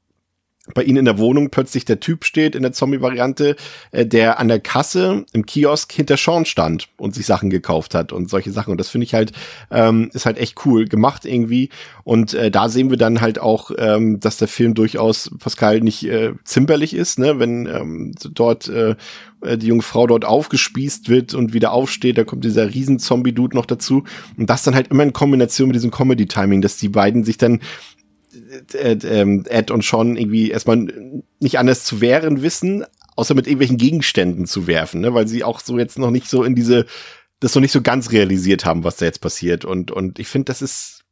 bei 0.73 0.83
ihnen 0.83 0.99
in 0.99 1.05
der 1.05 1.19
Wohnung 1.19 1.51
plötzlich 1.51 1.85
der 1.85 2.01
Typ 2.01 2.25
steht 2.25 2.55
in 2.55 2.63
der 2.63 2.73
Zombie-Variante, 2.73 3.57
äh, 3.91 4.07
der 4.07 4.39
an 4.39 4.49
der 4.49 4.61
Kasse 4.61 5.27
im 5.33 5.45
Kiosk 5.45 5.93
hinter 5.93 6.17
Sean 6.17 6.47
stand 6.47 6.89
und 6.97 7.15
sich 7.15 7.27
Sachen 7.27 7.51
gekauft 7.51 7.95
hat 7.95 8.13
und 8.13 8.31
solche 8.31 8.51
Sachen. 8.51 8.71
Und 8.71 8.79
das 8.79 8.89
finde 8.89 9.05
ich 9.05 9.13
halt, 9.13 9.33
ähm, 9.71 10.11
ist 10.15 10.25
halt 10.25 10.39
echt 10.39 10.65
cool 10.65 10.87
gemacht 10.87 11.27
irgendwie. 11.27 11.69
Und 12.03 12.33
äh, 12.33 12.51
da 12.51 12.71
sehen 12.71 12.89
wir 12.89 12.97
dann 12.97 13.21
halt 13.21 13.39
auch, 13.39 13.73
ähm, 13.77 14.21
dass 14.21 14.39
der 14.39 14.49
Film 14.49 14.75
durchaus, 14.75 15.31
Pascal, 15.39 15.81
nicht 15.81 16.05
äh, 16.05 16.33
zimperlich 16.45 16.95
ist, 16.95 17.19
ne? 17.19 17.39
wenn 17.39 17.67
ähm, 17.67 18.15
dort 18.33 18.69
äh, 18.69 18.95
äh 19.43 19.59
die 19.59 19.67
junge 19.67 19.83
Frau 19.83 20.07
dort 20.07 20.25
aufgespießt 20.25 21.11
wird 21.11 21.35
und 21.35 21.53
wieder 21.53 21.73
aufsteht, 21.73 22.17
da 22.17 22.25
kommt 22.25 22.43
dieser 22.43 22.73
riesen 22.73 22.99
Zombie-Dude 22.99 23.55
noch 23.55 23.67
dazu. 23.67 24.05
Und 24.39 24.49
das 24.49 24.63
dann 24.63 24.75
halt 24.75 24.89
immer 24.89 25.03
in 25.03 25.13
Kombination 25.13 25.69
mit 25.69 25.77
diesem 25.77 25.91
Comedy-Timing, 25.91 26.63
dass 26.63 26.79
die 26.79 26.89
beiden 26.89 27.23
sich 27.25 27.37
dann 27.37 27.61
äh, 28.75 28.93
äh, 28.93 29.43
Ed 29.49 29.71
und 29.71 29.85
Sean 29.85 30.17
irgendwie 30.17 30.51
erstmal 30.51 30.87
nicht 31.41 31.59
anders 31.59 31.85
zu 31.85 32.01
wehren 32.01 32.43
wissen, 32.43 32.85
außer 33.17 33.35
mit 33.35 33.47
irgendwelchen 33.47 33.77
Gegenständen 33.77 34.47
zu 34.47 34.67
werfen, 34.67 35.01
ne? 35.01 35.15
weil 35.15 35.29
sie 35.29 35.45
auch 35.45 35.61
so 35.61 35.79
jetzt 35.79 35.99
noch 35.99 36.11
nicht 36.11 36.29
so 36.29 36.45
in 36.45 36.55
diese, 36.55 36.87
das 37.41 37.55
noch 37.55 37.63
nicht 37.63 37.73
so 37.73 37.83
ganz 37.83 38.13
realisiert 38.13 38.65
haben, 38.65 38.85
was 38.85 38.97
da 38.97 39.07
jetzt 39.07 39.21
passiert. 39.21 39.65
Und, 39.65 39.91
und 39.91 40.19
ich 40.19 40.29
finde, 40.29 40.47
das 40.47 40.63
ist 40.63 41.05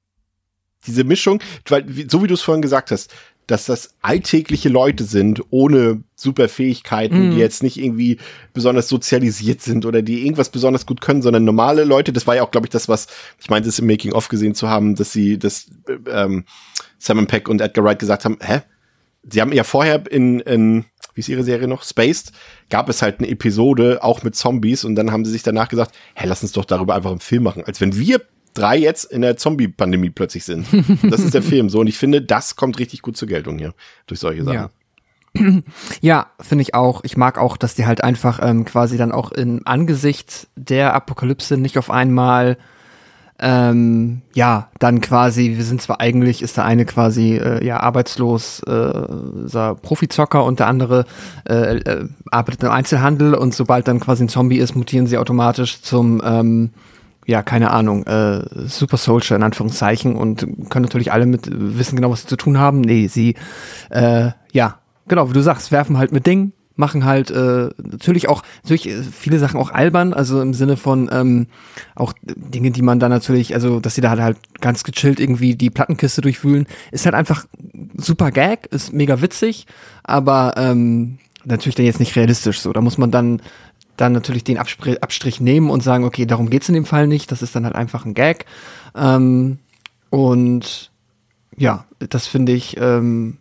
diese 0.87 1.05
Mischung, 1.05 1.41
weil, 1.69 1.85
so 2.09 2.23
wie 2.23 2.27
du 2.27 2.35
es 2.35 2.43
vorhin 2.43 2.63
gesagt 2.63 2.91
hast, 2.91 3.13
dass 3.47 3.67
das 3.67 3.95
alltägliche 4.03 4.69
Leute 4.69 5.05
sind, 5.05 5.43
ohne 5.51 6.03
Superfähigkeiten, 6.15 7.19
mm. 7.19 7.31
die 7.31 7.35
mhm. 7.35 7.41
jetzt 7.41 7.63
nicht 7.63 7.77
irgendwie 7.77 8.19
besonders 8.53 8.89
sozialisiert 8.89 9.61
sind 9.61 9.85
oder 9.85 10.01
die 10.01 10.25
irgendwas 10.25 10.51
besonders 10.51 10.87
gut 10.87 11.01
können, 11.01 11.23
sondern 11.23 11.45
normale 11.45 11.85
Leute. 11.85 12.13
Das 12.13 12.27
war 12.27 12.37
ja 12.37 12.45
auch, 12.45 12.53
glaube 12.53 12.67
ich, 12.67 12.71
das, 12.71 12.89
was 12.89 13.09
ich 13.41 13.51
meinte, 13.51 13.69
es 13.69 13.79
im 13.79 13.87
Making-of 13.87 14.29
gesehen 14.29 14.55
zu 14.55 14.69
haben, 14.69 14.95
dass 14.95 15.13
sie, 15.13 15.39
dass 15.39 15.67
ähm, 16.09 16.45
Simon 17.03 17.27
Peck 17.27 17.49
und 17.49 17.61
Edgar 17.61 17.85
Wright 17.85 17.99
gesagt 17.99 18.25
haben, 18.25 18.39
hä? 18.41 18.63
Sie 19.29 19.41
haben 19.41 19.53
ja 19.53 19.65
vorher 19.65 20.05
in, 20.11 20.41
in 20.41 20.85
wie 21.15 21.21
ist 21.21 21.29
ihre 21.29 21.43
Serie 21.43 21.67
noch? 21.67 21.83
Spaced, 21.83 22.33
gab 22.71 22.89
es 22.89 23.03
halt 23.03 23.19
eine 23.19 23.29
Episode 23.29 24.03
auch 24.03 24.23
mit 24.23 24.37
Zombies 24.37 24.85
und 24.85 24.95
dann 24.95 25.11
haben 25.11 25.25
sie 25.25 25.33
sich 25.33 25.43
danach 25.43 25.69
gesagt, 25.69 25.95
hä, 26.15 26.27
lass 26.27 26.43
uns 26.43 26.53
doch 26.53 26.65
darüber 26.65 26.95
einfach 26.95 27.11
einen 27.11 27.21
Film 27.21 27.43
machen. 27.43 27.65
Als 27.65 27.81
wenn 27.81 27.99
wir 27.99 28.21
drei 28.55 28.77
jetzt 28.77 29.05
in 29.05 29.23
der 29.23 29.37
Zombie-Pandemie 29.37 30.11
plötzlich 30.11 30.45
sind. 30.45 30.67
Das 31.11 31.21
ist 31.21 31.35
der 31.35 31.43
Film 31.43 31.71
so. 31.71 31.81
Und 31.81 31.89
ich 31.89 31.99
finde, 31.99 32.23
das 32.23 32.55
kommt 32.55 32.79
richtig 32.79 33.03
gut 33.03 33.17
zur 33.17 33.29
Geltung 33.29 33.59
hier 33.59 33.75
durch 34.07 34.21
solche 34.21 34.45
Sachen. 34.45 34.55
Ja. 34.55 34.71
Ja, 36.01 36.27
finde 36.41 36.63
ich 36.63 36.75
auch. 36.75 37.03
Ich 37.05 37.17
mag 37.17 37.39
auch, 37.39 37.57
dass 37.57 37.75
die 37.75 37.87
halt 37.87 38.05
einfach 38.05 38.39
ähm, 38.43 38.65
quasi 38.65 38.97
dann 38.97 39.13
auch 39.13 39.33
im 39.33 39.63
Angesicht 39.65 40.47
der 40.57 40.95
Apokalypse 40.95 41.57
nicht 41.57 41.79
auf 41.79 41.91
einmal 41.91 42.59
ähm, 43.43 44.23
ja, 44.35 44.69
dann 44.79 45.01
quasi, 45.01 45.57
wir 45.57 45.65
sind 45.65 45.83
zwar 45.83 46.01
eigentlich, 46.01 46.43
ist 46.43 46.57
der 46.57 46.65
eine 46.65 46.85
quasi 46.85 47.37
äh, 47.37 47.65
ja 47.65 47.81
arbeitslos, 47.81 48.61
äh, 48.61 49.75
Profizocker 49.83 50.45
und 50.45 50.61
der 50.61 50.69
andere 50.69 51.05
äh, 51.49 51.77
äh, 51.79 52.09
arbeitet 52.31 52.63
im 52.63 52.71
Einzelhandel 52.71 53.35
und 53.35 53.53
sobald 53.53 53.89
dann 53.89 53.99
quasi 53.99 54.25
ein 54.25 54.29
Zombie 54.29 54.59
ist, 54.59 54.77
mutieren 54.77 55.09
sie 55.09 55.19
automatisch 55.19 55.83
zum 55.83 56.23
ähm, 56.25 56.71
ja, 57.27 57.43
keine 57.43 57.71
Ahnung, 57.71 58.05
äh, 58.07 58.43
Super 58.67 58.97
Soldier 58.97 59.37
in 59.37 59.43
Anführungszeichen 59.43 60.17
und 60.17 60.41
können 60.71 60.85
natürlich 60.85 61.13
alle 61.13 61.27
mit 61.27 61.49
wissen 61.51 61.97
genau, 61.97 62.11
was 62.11 62.23
sie 62.23 62.29
zu 62.29 62.37
tun 62.37 62.59
haben. 62.59 62.81
Nee, 62.81 63.07
sie, 63.07 63.37
äh, 63.91 64.31
ja, 64.53 64.79
genau, 65.07 65.29
wie 65.29 65.35
du 65.35 65.43
sagst, 65.43 65.71
werfen 65.71 65.99
halt 65.99 66.13
mit 66.13 66.27
Dingen, 66.27 66.53
machen 66.83 67.05
halt 67.05 67.31
äh, 67.31 67.71
natürlich 67.79 68.29
auch 68.29 68.43
natürlich 68.65 68.89
äh, 68.89 69.03
viele 69.05 69.39
Sachen 69.39 69.61
auch 69.61 69.71
albern, 69.71 70.13
also 70.13 70.43
im 70.43 70.53
Sinne 70.53 70.77
von 70.77 71.09
ähm, 71.13 71.47
auch 71.95 72.13
Dinge, 72.23 72.73
die 72.73 72.83
man 72.83 72.99
dann 72.99 73.11
natürlich, 73.11 73.55
also 73.55 73.79
dass 73.79 73.95
sie 73.95 74.01
da 74.01 74.11
halt 74.11 74.39
ganz 74.61 74.83
gechillt 74.83 75.21
irgendwie 75.21 75.55
die 75.55 75.71
Plattenkiste 75.71 76.23
durchwühlen, 76.23 76.67
ist 76.91 77.07
halt 77.07 77.15
einfach 77.15 77.47
super 77.97 78.33
Gag, 78.33 78.67
ist 78.67 78.93
mega 78.93 79.23
witzig, 79.23 79.67
aber 80.03 80.55
ähm, 80.57 81.19
natürlich 81.45 81.77
dann 81.77 81.87
jetzt 81.87 82.01
nicht 82.01 82.17
realistisch 82.17 82.61
so. 82.61 82.73
Da 82.73 82.81
muss 82.81 82.99
man 82.99 83.13
dann 83.13 83.41
dann 83.97 84.13
natürlich 84.13 84.43
den 84.43 84.59
Abspr 84.59 84.97
Abstrich 85.01 85.41
nehmen 85.41 85.71
und 85.71 85.85
sagen, 85.85 86.05
okay, 86.05 86.27
darum 86.27 86.51
geht's 86.51 86.69
in 86.69 86.75
dem 86.75 86.87
Fall 86.87 87.07
nicht, 87.07 87.31
das 87.31 87.43
ist 87.43 87.55
dann 87.55 87.65
halt 87.65 87.77
einfach 87.77 88.05
ein 88.05 88.15
Gag. 88.15 88.47
Ähm, 88.97 89.59
und 90.11 90.91
ja, 91.57 91.85
das 92.01 92.27
finde 92.27 92.53
ich 92.53 92.77
ähm, 92.81 93.39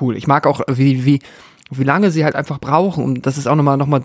cool. 0.00 0.16
Ich 0.16 0.26
mag 0.26 0.46
auch, 0.46 0.60
wie, 0.68 1.06
wie, 1.06 1.20
wie 1.70 1.84
lange 1.84 2.10
sie 2.10 2.24
halt 2.24 2.36
einfach 2.36 2.58
brauchen, 2.58 3.04
und 3.04 3.26
das 3.26 3.38
ist 3.38 3.46
auch 3.46 3.56
nochmal, 3.56 3.76
nochmal, 3.76 4.02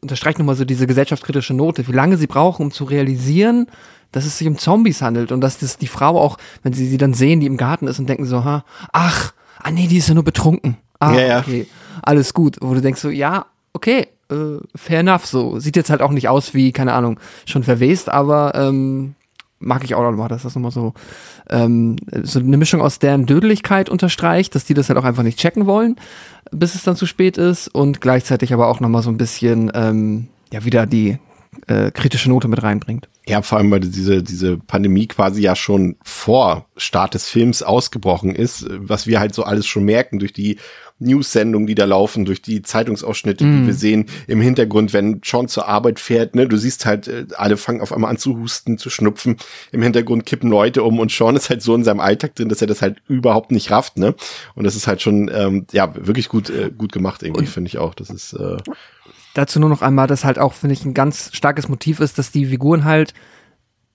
unterstreicht 0.00 0.38
nochmal 0.38 0.56
so 0.56 0.64
diese 0.64 0.86
gesellschaftskritische 0.86 1.54
Note, 1.54 1.86
wie 1.88 1.92
lange 1.92 2.16
sie 2.16 2.26
brauchen, 2.26 2.62
um 2.62 2.70
zu 2.70 2.84
realisieren, 2.84 3.66
dass 4.12 4.24
es 4.24 4.38
sich 4.38 4.48
um 4.48 4.58
Zombies 4.58 5.02
handelt 5.02 5.32
und 5.32 5.40
dass 5.40 5.58
das 5.58 5.76
die 5.76 5.86
Frau 5.86 6.18
auch, 6.18 6.38
wenn 6.62 6.72
sie 6.72 6.86
sie 6.86 6.98
dann 6.98 7.14
sehen, 7.14 7.40
die 7.40 7.46
im 7.46 7.56
Garten 7.56 7.86
ist 7.86 7.98
und 7.98 8.08
denken 8.08 8.24
so, 8.24 8.44
ha, 8.44 8.64
ach, 8.92 9.32
ah 9.62 9.70
nee, 9.70 9.86
die 9.86 9.98
ist 9.98 10.08
ja 10.08 10.14
nur 10.14 10.24
betrunken. 10.24 10.76
Ah, 11.00 11.12
ja, 11.12 11.26
ja. 11.26 11.38
okay, 11.40 11.66
alles 12.02 12.34
gut. 12.34 12.56
Wo 12.60 12.74
du 12.74 12.80
denkst 12.80 13.00
so, 13.00 13.10
ja, 13.10 13.46
okay, 13.72 14.08
äh, 14.30 14.58
fair 14.74 15.00
enough. 15.00 15.26
So 15.26 15.58
sieht 15.58 15.76
jetzt 15.76 15.90
halt 15.90 16.02
auch 16.02 16.10
nicht 16.10 16.28
aus 16.28 16.54
wie, 16.54 16.72
keine 16.72 16.94
Ahnung, 16.94 17.20
schon 17.46 17.62
verwest, 17.62 18.08
aber 18.08 18.54
ähm, 18.54 19.14
mag 19.60 19.84
ich 19.84 19.94
auch 19.94 20.02
noch 20.02 20.12
mal, 20.12 20.28
dass 20.28 20.42
das 20.42 20.54
nochmal 20.54 20.70
so 20.70 20.94
ähm, 21.50 21.96
so 22.22 22.38
eine 22.38 22.56
Mischung 22.56 22.80
aus 22.80 22.98
deren 22.98 23.26
Dödeligkeit 23.26 23.88
unterstreicht, 23.88 24.54
dass 24.54 24.64
die 24.64 24.74
das 24.74 24.88
halt 24.88 24.98
auch 24.98 25.04
einfach 25.04 25.22
nicht 25.22 25.38
checken 25.38 25.66
wollen, 25.66 25.96
bis 26.50 26.74
es 26.74 26.82
dann 26.82 26.96
zu 26.96 27.06
spät 27.06 27.38
ist 27.38 27.68
und 27.68 28.00
gleichzeitig 28.00 28.52
aber 28.52 28.68
auch 28.68 28.80
nochmal 28.80 29.02
so 29.02 29.10
ein 29.10 29.18
bisschen 29.18 29.70
ähm, 29.74 30.28
ja 30.52 30.64
wieder 30.64 30.86
die 30.86 31.18
äh, 31.66 31.90
kritische 31.90 32.28
Note 32.28 32.48
mit 32.48 32.62
reinbringt. 32.62 33.08
Ja, 33.26 33.42
vor 33.42 33.58
allem, 33.58 33.70
weil 33.70 33.80
diese, 33.80 34.22
diese 34.22 34.56
Pandemie 34.56 35.06
quasi 35.06 35.42
ja 35.42 35.54
schon 35.54 35.96
vor 36.02 36.66
Start 36.76 37.14
des 37.14 37.28
Films 37.28 37.62
ausgebrochen 37.62 38.34
ist, 38.34 38.66
was 38.70 39.06
wir 39.06 39.20
halt 39.20 39.34
so 39.34 39.42
alles 39.42 39.66
schon 39.66 39.84
merken 39.84 40.18
durch 40.18 40.32
die 40.32 40.56
News-Sendungen, 41.00 41.66
die 41.66 41.74
da 41.74 41.84
laufen, 41.84 42.24
durch 42.24 42.42
die 42.42 42.62
Zeitungsausschnitte, 42.62 43.44
mm. 43.44 43.60
die 43.60 43.66
wir 43.66 43.74
sehen 43.74 44.06
im 44.26 44.40
Hintergrund, 44.40 44.92
wenn 44.92 45.20
Sean 45.24 45.46
zur 45.46 45.68
Arbeit 45.68 46.00
fährt, 46.00 46.34
ne, 46.34 46.48
du 46.48 46.56
siehst 46.56 46.86
halt, 46.86 47.06
äh, 47.06 47.26
alle 47.36 47.56
fangen 47.56 47.80
auf 47.80 47.92
einmal 47.92 48.10
an 48.10 48.18
zu 48.18 48.38
husten, 48.38 48.78
zu 48.78 48.90
schnupfen, 48.90 49.36
im 49.72 49.82
Hintergrund 49.82 50.26
kippen 50.26 50.50
Leute 50.50 50.82
um 50.82 50.98
und 50.98 51.12
Sean 51.12 51.36
ist 51.36 51.50
halt 51.50 51.62
so 51.62 51.74
in 51.74 51.84
seinem 51.84 52.00
Alltag 52.00 52.34
drin, 52.34 52.48
dass 52.48 52.60
er 52.60 52.66
das 52.66 52.82
halt 52.82 53.00
überhaupt 53.08 53.52
nicht 53.52 53.70
rafft, 53.70 53.96
ne? 53.96 54.14
Und 54.54 54.64
das 54.64 54.74
ist 54.74 54.86
halt 54.86 55.02
schon, 55.02 55.30
ähm, 55.32 55.66
ja, 55.72 55.94
wirklich 55.94 56.28
gut, 56.28 56.50
äh, 56.50 56.70
gut 56.76 56.92
gemacht 56.92 57.22
irgendwie, 57.22 57.46
finde 57.46 57.68
ich 57.68 57.78
auch. 57.78 57.94
Das 57.94 58.10
ist, 58.10 58.32
äh 58.32 58.56
Dazu 59.38 59.60
nur 59.60 59.68
noch 59.68 59.82
einmal, 59.82 60.08
dass 60.08 60.24
halt 60.24 60.38
auch, 60.38 60.52
finde 60.52 60.72
ich, 60.72 60.84
ein 60.84 60.94
ganz 60.94 61.30
starkes 61.32 61.68
Motiv 61.68 62.00
ist, 62.00 62.18
dass 62.18 62.32
die 62.32 62.46
Figuren 62.46 62.84
halt, 62.84 63.14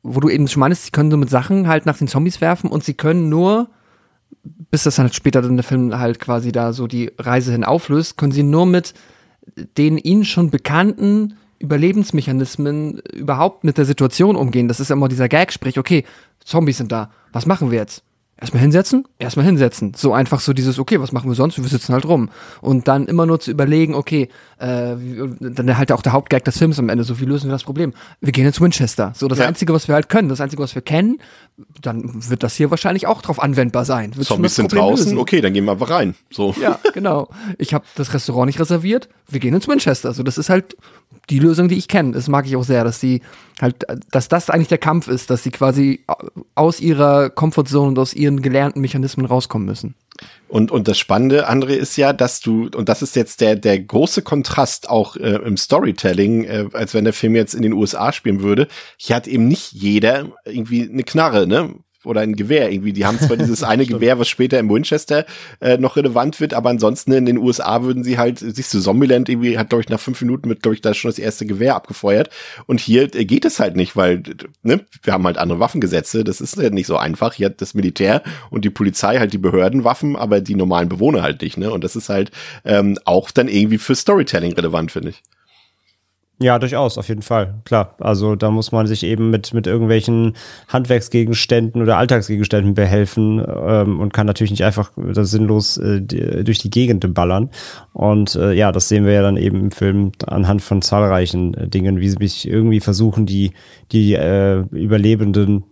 wo 0.01 0.21
du 0.21 0.29
eben 0.29 0.47
schon 0.47 0.61
meinst, 0.61 0.85
sie 0.85 0.91
können 0.91 1.11
so 1.11 1.17
mit 1.17 1.29
Sachen 1.29 1.67
halt 1.67 1.85
nach 1.85 1.97
den 1.97 2.07
Zombies 2.07 2.39
werfen 2.39 2.69
und 2.69 2.83
sie 2.83 2.93
können 2.93 3.27
nur 3.27 3.67
bis 4.71 4.83
das 4.83 4.99
halt 4.99 5.13
später 5.13 5.41
dann 5.41 5.57
der 5.57 5.63
Film 5.63 5.97
halt 5.97 6.19
quasi 6.19 6.51
da 6.51 6.73
so 6.73 6.87
die 6.87 7.11
Reise 7.17 7.51
hin 7.51 7.63
auflöst, 7.63 8.17
können 8.17 8.31
sie 8.31 8.43
nur 8.43 8.65
mit 8.65 8.93
den 9.77 9.97
ihnen 9.97 10.25
schon 10.25 10.49
bekannten 10.49 11.35
Überlebensmechanismen 11.59 12.99
überhaupt 13.13 13.63
mit 13.63 13.77
der 13.77 13.85
Situation 13.85 14.35
umgehen. 14.35 14.67
Das 14.67 14.79
ist 14.79 14.91
immer 14.91 15.07
dieser 15.07 15.29
Gag, 15.29 15.53
sprich, 15.53 15.77
okay, 15.77 16.03
Zombies 16.43 16.77
sind 16.77 16.91
da, 16.91 17.11
was 17.31 17.45
machen 17.45 17.71
wir 17.71 17.79
jetzt? 17.79 18.03
Erstmal 18.43 18.61
hinsetzen, 18.61 19.07
erstmal 19.19 19.45
hinsetzen. 19.45 19.93
So 19.95 20.11
einfach 20.11 20.41
so 20.41 20.51
dieses, 20.51 20.77
okay, 20.77 20.99
was 20.99 21.13
machen 21.13 21.29
wir 21.29 21.35
sonst? 21.35 21.57
Wir 21.57 21.63
sitzen 21.63 21.93
halt 21.93 22.05
rum. 22.05 22.29
Und 22.59 22.89
dann 22.89 23.07
immer 23.07 23.25
nur 23.25 23.39
zu 23.39 23.49
überlegen, 23.49 23.95
okay, 23.95 24.27
äh, 24.57 24.97
dann 25.39 25.77
halt 25.77 25.93
auch 25.93 26.01
der 26.01 26.11
Hauptgag 26.11 26.43
des 26.43 26.57
Films 26.57 26.77
am 26.77 26.89
Ende, 26.89 27.05
so 27.05 27.21
wie 27.21 27.23
lösen 27.23 27.47
wir 27.47 27.53
das 27.53 27.63
Problem? 27.63 27.93
Wir 28.19 28.33
gehen 28.33 28.43
jetzt 28.43 28.55
zu 28.55 28.63
Winchester. 28.65 29.13
So 29.15 29.29
das 29.29 29.39
ja. 29.39 29.47
Einzige, 29.47 29.71
was 29.71 29.87
wir 29.87 29.95
halt 29.95 30.09
können, 30.09 30.27
das 30.27 30.41
Einzige, 30.41 30.61
was 30.61 30.75
wir 30.75 30.81
kennen, 30.81 31.21
dann 31.81 32.29
wird 32.29 32.43
das 32.43 32.55
hier 32.55 32.69
wahrscheinlich 32.69 33.07
auch 33.07 33.21
drauf 33.21 33.41
anwendbar 33.41 33.85
sein. 33.85 34.13
Wird 34.13 34.27
Zombies 34.27 34.55
sind 34.55 34.73
draußen, 34.73 35.05
lösen. 35.05 35.17
okay, 35.19 35.39
dann 35.39 35.53
gehen 35.53 35.63
wir 35.63 35.71
einfach 35.71 35.89
rein. 35.89 36.13
So. 36.29 36.53
Ja, 36.61 36.79
genau. 36.93 37.29
Ich 37.57 37.73
habe 37.73 37.85
das 37.95 38.13
Restaurant 38.13 38.47
nicht 38.47 38.59
reserviert, 38.59 39.07
wir 39.29 39.39
gehen 39.39 39.53
ins 39.53 39.69
Winchester. 39.69 40.13
So, 40.13 40.21
das 40.21 40.37
ist 40.37 40.49
halt 40.49 40.75
die 41.29 41.39
Lösung, 41.39 41.67
die 41.67 41.77
ich 41.77 41.87
kenne. 41.87 42.11
Das 42.11 42.27
mag 42.27 42.45
ich 42.45 42.55
auch 42.55 42.63
sehr, 42.63 42.83
dass 42.83 42.99
sie 42.99 43.21
halt, 43.61 43.85
dass 44.11 44.27
das 44.27 44.49
eigentlich 44.49 44.67
der 44.67 44.77
Kampf 44.77 45.07
ist, 45.07 45.29
dass 45.29 45.43
sie 45.43 45.51
quasi 45.51 46.03
aus 46.55 46.79
ihrer 46.79 47.29
Komfortzone 47.29 47.89
und 47.89 47.99
aus 47.99 48.13
ihren 48.13 48.41
gelernten 48.41 48.81
Mechanismen 48.81 49.25
rauskommen 49.25 49.65
müssen. 49.65 49.95
Und, 50.47 50.69
und 50.69 50.87
das 50.87 50.99
Spannende, 50.99 51.49
André, 51.49 51.73
ist 51.73 51.97
ja, 51.97 52.13
dass 52.13 52.39
du, 52.39 52.69
und 52.75 52.87
das 52.87 53.01
ist 53.01 53.15
jetzt 53.15 53.41
der, 53.41 53.55
der 53.55 53.79
große 53.79 54.21
Kontrast 54.21 54.89
auch 54.89 55.15
äh, 55.15 55.37
im 55.37 55.57
Storytelling, 55.57 56.43
äh, 56.43 56.65
als 56.73 56.93
wenn 56.93 57.05
der 57.05 57.13
Film 57.13 57.35
jetzt 57.35 57.55
in 57.55 57.63
den 57.63 57.73
USA 57.73 58.11
spielen 58.13 58.41
würde. 58.41 58.67
Hier 58.97 59.15
hat 59.15 59.27
eben 59.27 59.47
nicht 59.47 59.71
jeder 59.71 60.27
irgendwie 60.45 60.87
eine 60.87 61.03
Knarre, 61.03 61.47
ne? 61.47 61.73
Oder 62.05 62.21
ein 62.21 62.35
Gewehr 62.35 62.71
irgendwie. 62.71 62.93
Die 62.93 63.05
haben 63.05 63.19
zwar 63.19 63.37
dieses 63.37 63.63
eine 63.63 63.85
Gewehr, 63.85 64.19
was 64.19 64.27
später 64.27 64.59
im 64.59 64.69
Winchester 64.69 65.25
äh, 65.61 65.77
noch 65.77 65.95
relevant 65.95 66.39
wird, 66.39 66.53
aber 66.53 66.69
ansonsten 66.69 67.11
in 67.13 67.25
den 67.25 67.37
USA 67.37 67.83
würden 67.83 68.03
sie 68.03 68.17
halt, 68.17 68.39
siehst 68.39 68.73
du, 68.73 68.79
Zombieland 68.79 69.29
irgendwie 69.29 69.57
hat, 69.57 69.69
glaube 69.69 69.81
ich, 69.81 69.89
nach 69.89 69.99
fünf 69.99 70.21
Minuten 70.21 70.49
mit, 70.49 70.61
glaube 70.61 70.75
ich, 70.75 70.81
da 70.81 70.93
schon 70.93 71.09
das 71.09 71.19
erste 71.19 71.45
Gewehr 71.45 71.75
abgefeuert. 71.75 72.29
Und 72.65 72.79
hier 72.79 73.13
äh, 73.15 73.25
geht 73.25 73.45
es 73.45 73.59
halt 73.59 73.75
nicht, 73.75 73.95
weil, 73.95 74.23
ne, 74.61 74.81
wir 75.01 75.13
haben 75.13 75.25
halt 75.25 75.37
andere 75.37 75.59
Waffengesetze, 75.59 76.23
das 76.23 76.41
ist 76.41 76.57
ja 76.57 76.69
nicht 76.69 76.87
so 76.87 76.97
einfach. 76.97 77.33
Hier 77.33 77.47
hat 77.47 77.61
das 77.61 77.73
Militär 77.73 78.23
und 78.49 78.65
die 78.65 78.69
Polizei 78.69 79.19
halt 79.19 79.33
die 79.33 79.37
Behördenwaffen, 79.37 80.15
aber 80.15 80.41
die 80.41 80.55
normalen 80.55 80.89
Bewohner 80.89 81.21
halt 81.21 81.41
nicht, 81.41 81.57
ne? 81.57 81.71
Und 81.71 81.83
das 81.83 81.95
ist 81.95 82.09
halt 82.09 82.31
ähm, 82.65 82.97
auch 83.05 83.31
dann 83.31 83.47
irgendwie 83.47 83.77
für 83.77 83.95
Storytelling 83.95 84.53
relevant, 84.53 84.91
finde 84.91 85.09
ich. 85.09 85.23
Ja, 86.43 86.59
durchaus, 86.59 86.97
auf 86.97 87.07
jeden 87.07 87.21
Fall, 87.21 87.53
klar. 87.63 87.95
Also 88.01 88.35
da 88.35 88.51
muss 88.51 88.73
man 88.73 88.85
sich 88.85 89.03
eben 89.03 89.29
mit, 89.29 89.53
mit 89.53 89.65
irgendwelchen 89.65 90.33
Handwerksgegenständen 90.67 91.81
oder 91.81 91.95
Alltagsgegenständen 91.95 92.73
behelfen 92.73 93.41
ähm, 93.47 94.01
und 94.01 94.11
kann 94.11 94.27
natürlich 94.27 94.51
nicht 94.51 94.65
einfach 94.65 94.91
sinnlos 94.97 95.77
äh, 95.77 96.01
die, 96.01 96.43
durch 96.43 96.57
die 96.59 96.69
Gegend 96.69 97.13
ballern. 97.13 97.49
Und 97.93 98.35
äh, 98.35 98.51
ja, 98.51 98.73
das 98.73 98.89
sehen 98.89 99.05
wir 99.05 99.13
ja 99.13 99.21
dann 99.21 99.37
eben 99.37 99.61
im 99.61 99.71
Film 99.71 100.11
anhand 100.27 100.61
von 100.61 100.81
zahlreichen 100.81 101.53
äh, 101.53 101.69
Dingen, 101.69 102.01
wie 102.01 102.09
sie 102.09 102.17
sich 102.19 102.45
irgendwie 102.45 102.81
versuchen, 102.81 103.25
die, 103.25 103.53
die 103.93 104.13
äh, 104.13 104.65
Überlebenden 104.71 105.63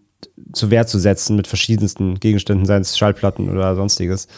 zu 0.54 0.72
Wehr 0.72 0.88
zu 0.88 1.00
setzen 1.00 1.36
mit 1.36 1.48
verschiedensten 1.48 2.16
Gegenständen, 2.22 2.66
seien 2.66 2.84
es 2.84 2.98
Schallplatten 2.98 3.50
oder 3.50 3.76
sonstiges. 3.76 4.30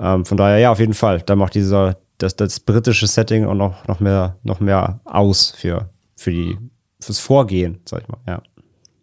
Ähm, 0.00 0.24
von 0.24 0.36
daher, 0.36 0.58
ja, 0.58 0.72
auf 0.72 0.80
jeden 0.80 0.94
Fall. 0.94 1.22
Da 1.24 1.36
macht 1.36 1.54
dieser 1.54 1.96
das, 2.18 2.36
das 2.36 2.60
britische 2.60 3.06
Setting 3.06 3.46
auch 3.46 3.54
noch, 3.54 3.86
noch 3.86 4.00
mehr, 4.00 4.38
noch 4.42 4.60
mehr 4.60 5.00
aus 5.04 5.50
für, 5.56 5.90
für 6.16 6.30
die, 6.30 6.58
fürs 7.00 7.18
Vorgehen, 7.18 7.80
sag 7.84 8.02
ich 8.02 8.08
mal, 8.08 8.20
ja. 8.26 8.42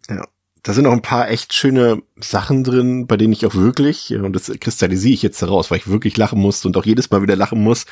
Ja. 0.08 0.26
Da 0.62 0.72
sind 0.72 0.86
auch 0.86 0.92
ein 0.92 1.02
paar 1.02 1.28
echt 1.28 1.52
schöne 1.52 2.02
Sachen 2.16 2.64
drin, 2.64 3.06
bei 3.06 3.18
denen 3.18 3.34
ich 3.34 3.44
auch 3.44 3.54
wirklich, 3.54 4.14
und 4.14 4.32
das 4.32 4.50
kristallisiere 4.60 5.12
ich 5.12 5.22
jetzt 5.22 5.42
heraus, 5.42 5.70
weil 5.70 5.76
ich 5.76 5.88
wirklich 5.88 6.16
lachen 6.16 6.40
musste 6.40 6.66
und 6.66 6.76
auch 6.78 6.86
jedes 6.86 7.10
Mal 7.10 7.20
wieder 7.20 7.36
lachen 7.36 7.62
muss, 7.62 7.84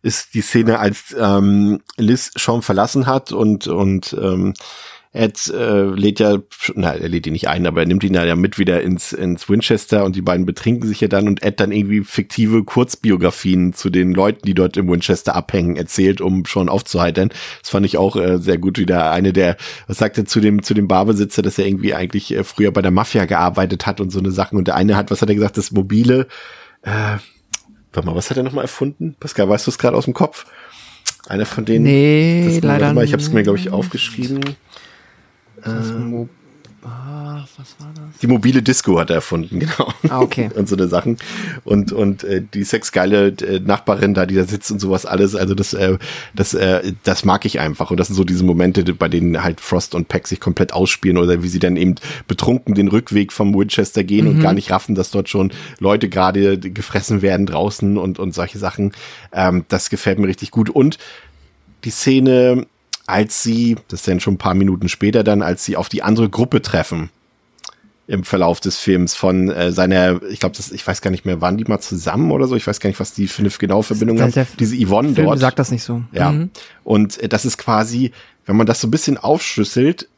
ist 0.00 0.32
die 0.32 0.40
Szene, 0.40 0.78
als 0.78 1.14
ähm, 1.18 1.82
Liz 1.98 2.30
Sean 2.34 2.62
verlassen 2.62 3.06
hat 3.06 3.32
und, 3.32 3.66
und 3.66 4.16
ähm, 4.18 4.54
Ed 5.14 5.48
äh, 5.54 5.84
lädt 5.84 6.18
ja, 6.18 6.38
na, 6.74 6.92
er 6.92 7.08
lädt 7.08 7.28
ihn 7.28 7.34
nicht 7.34 7.46
ein, 7.46 7.68
aber 7.68 7.80
er 7.82 7.86
nimmt 7.86 8.02
ihn 8.02 8.14
ja 8.14 8.34
mit 8.34 8.58
wieder 8.58 8.82
ins, 8.82 9.12
ins 9.12 9.48
Winchester 9.48 10.04
und 10.04 10.16
die 10.16 10.22
beiden 10.22 10.44
betrinken 10.44 10.88
sich 10.88 11.00
ja 11.00 11.06
dann 11.06 11.28
und 11.28 11.40
Ed 11.40 11.60
dann 11.60 11.70
irgendwie 11.70 12.02
fiktive 12.02 12.64
Kurzbiografien 12.64 13.74
zu 13.74 13.90
den 13.90 14.12
Leuten, 14.12 14.44
die 14.44 14.54
dort 14.54 14.76
im 14.76 14.88
Winchester 14.88 15.36
abhängen, 15.36 15.76
erzählt, 15.76 16.20
um 16.20 16.46
schon 16.46 16.68
aufzuheitern. 16.68 17.30
Das 17.60 17.70
fand 17.70 17.86
ich 17.86 17.96
auch 17.96 18.16
äh, 18.16 18.38
sehr 18.38 18.58
gut 18.58 18.76
wieder. 18.76 19.12
Eine 19.12 19.32
der, 19.32 19.56
was 19.86 19.98
sagt 19.98 20.18
er 20.18 20.24
zu 20.24 20.40
dem, 20.40 20.64
zu 20.64 20.74
dem 20.74 20.88
Barbesitzer, 20.88 21.42
dass 21.42 21.58
er 21.58 21.66
irgendwie 21.66 21.94
eigentlich 21.94 22.34
äh, 22.34 22.42
früher 22.42 22.72
bei 22.72 22.82
der 22.82 22.90
Mafia 22.90 23.24
gearbeitet 23.24 23.86
hat 23.86 24.00
und 24.00 24.10
so 24.10 24.18
eine 24.18 24.32
Sachen. 24.32 24.58
Und 24.58 24.66
der 24.66 24.74
eine 24.74 24.96
hat, 24.96 25.12
was 25.12 25.22
hat 25.22 25.28
er 25.28 25.36
gesagt, 25.36 25.56
das 25.58 25.70
mobile, 25.70 26.26
äh, 26.82 27.18
warte 27.92 28.08
mal, 28.08 28.16
was 28.16 28.30
hat 28.30 28.36
er 28.36 28.42
nochmal 28.42 28.64
erfunden? 28.64 29.14
Pascal, 29.20 29.48
weißt 29.48 29.68
du 29.68 29.70
es 29.70 29.78
gerade 29.78 29.96
aus 29.96 30.06
dem 30.06 30.14
Kopf? 30.14 30.44
Einer 31.28 31.46
von 31.46 31.64
denen. 31.64 31.84
Nee, 31.84 32.58
das, 32.60 32.64
leider. 32.64 32.92
Mal, 32.92 33.04
ich 33.04 33.12
habe 33.12 33.22
es 33.22 33.30
mir, 33.30 33.44
glaube 33.44 33.60
ich, 33.60 33.70
aufgeschrieben. 33.70 34.56
Mo 35.66 36.28
ah, 36.86 37.42
was 37.56 37.76
war 37.80 37.90
das? 37.94 38.18
Die 38.20 38.26
mobile 38.26 38.62
Disco 38.62 38.98
hat 38.98 39.08
er 39.08 39.16
erfunden, 39.16 39.58
genau. 39.60 39.90
Ah, 40.10 40.20
okay. 40.20 40.50
und 40.54 40.68
so 40.68 40.76
eine 40.76 40.86
Sachen. 40.86 41.16
Und, 41.64 41.92
und 41.92 42.24
äh, 42.24 42.42
die 42.42 42.62
sexgeile 42.62 43.28
äh, 43.28 43.58
Nachbarin 43.60 44.12
da, 44.12 44.26
die 44.26 44.34
da 44.34 44.44
sitzt 44.44 44.70
und 44.70 44.80
sowas 44.80 45.06
alles. 45.06 45.34
Also 45.34 45.54
das, 45.54 45.72
äh, 45.72 45.96
das, 46.34 46.52
äh, 46.52 46.92
das 47.02 47.24
mag 47.24 47.46
ich 47.46 47.58
einfach. 47.58 47.90
Und 47.90 47.98
das 47.98 48.08
sind 48.08 48.16
so 48.16 48.24
diese 48.24 48.44
Momente, 48.44 48.84
bei 48.92 49.08
denen 49.08 49.42
halt 49.42 49.62
Frost 49.62 49.94
und 49.94 50.08
Peck 50.08 50.26
sich 50.28 50.40
komplett 50.40 50.74
ausspielen 50.74 51.16
oder 51.16 51.42
wie 51.42 51.48
sie 51.48 51.58
dann 51.58 51.76
eben 51.76 51.94
betrunken 52.28 52.74
den 52.74 52.88
Rückweg 52.88 53.32
vom 53.32 53.54
Winchester 53.54 54.04
gehen 54.04 54.26
Mhm. 54.26 54.30
und 54.36 54.42
gar 54.42 54.52
nicht 54.52 54.70
raffen, 54.70 54.94
dass 54.94 55.10
dort 55.10 55.30
schon 55.30 55.52
Leute 55.78 56.10
gerade 56.10 56.58
gefressen 56.58 57.22
werden 57.22 57.46
draußen 57.46 57.96
und, 57.96 58.18
und 58.18 58.34
solche 58.34 58.58
Sachen. 58.58 58.92
Ähm, 59.32 59.64
das 59.68 59.88
gefällt 59.88 60.18
mir 60.18 60.28
richtig 60.28 60.50
gut. 60.50 60.68
Und 60.68 60.98
die 61.84 61.90
Szene, 61.90 62.66
als 63.06 63.42
sie, 63.42 63.76
das 63.88 64.00
ist 64.00 64.08
dann 64.08 64.20
schon 64.20 64.34
ein 64.34 64.38
paar 64.38 64.54
Minuten 64.54 64.88
später 64.88 65.24
dann, 65.24 65.42
als 65.42 65.64
sie 65.64 65.76
auf 65.76 65.88
die 65.88 66.02
andere 66.02 66.28
Gruppe 66.28 66.62
treffen 66.62 67.10
im 68.06 68.24
Verlauf 68.24 68.60
des 68.60 68.76
Films 68.76 69.14
von 69.14 69.50
äh, 69.50 69.72
seiner, 69.72 70.22
ich 70.24 70.40
glaube, 70.40 70.54
das, 70.56 70.70
ich 70.72 70.86
weiß 70.86 71.00
gar 71.00 71.10
nicht 71.10 71.24
mehr, 71.24 71.40
waren 71.40 71.56
die 71.56 71.64
mal 71.64 71.80
zusammen 71.80 72.30
oder 72.32 72.46
so? 72.46 72.56
Ich 72.56 72.66
weiß 72.66 72.80
gar 72.80 72.88
nicht, 72.88 73.00
was 73.00 73.14
die 73.14 73.28
für 73.28 73.40
eine 73.40 73.48
genaue 73.50 73.82
Verbindung 73.82 74.20
haben. 74.20 74.32
Diese 74.58 74.76
Yvonne 74.76 75.14
Film 75.14 75.26
dort. 75.26 75.38
sagt 75.38 75.58
das 75.58 75.70
nicht 75.70 75.84
so. 75.84 76.02
Ja. 76.12 76.32
Mhm. 76.32 76.50
Und 76.82 77.18
äh, 77.22 77.28
das 77.28 77.46
ist 77.46 77.56
quasi, 77.56 78.12
wenn 78.44 78.56
man 78.56 78.66
das 78.66 78.80
so 78.80 78.88
ein 78.88 78.90
bisschen 78.90 79.16
aufschlüsselt, 79.16 80.08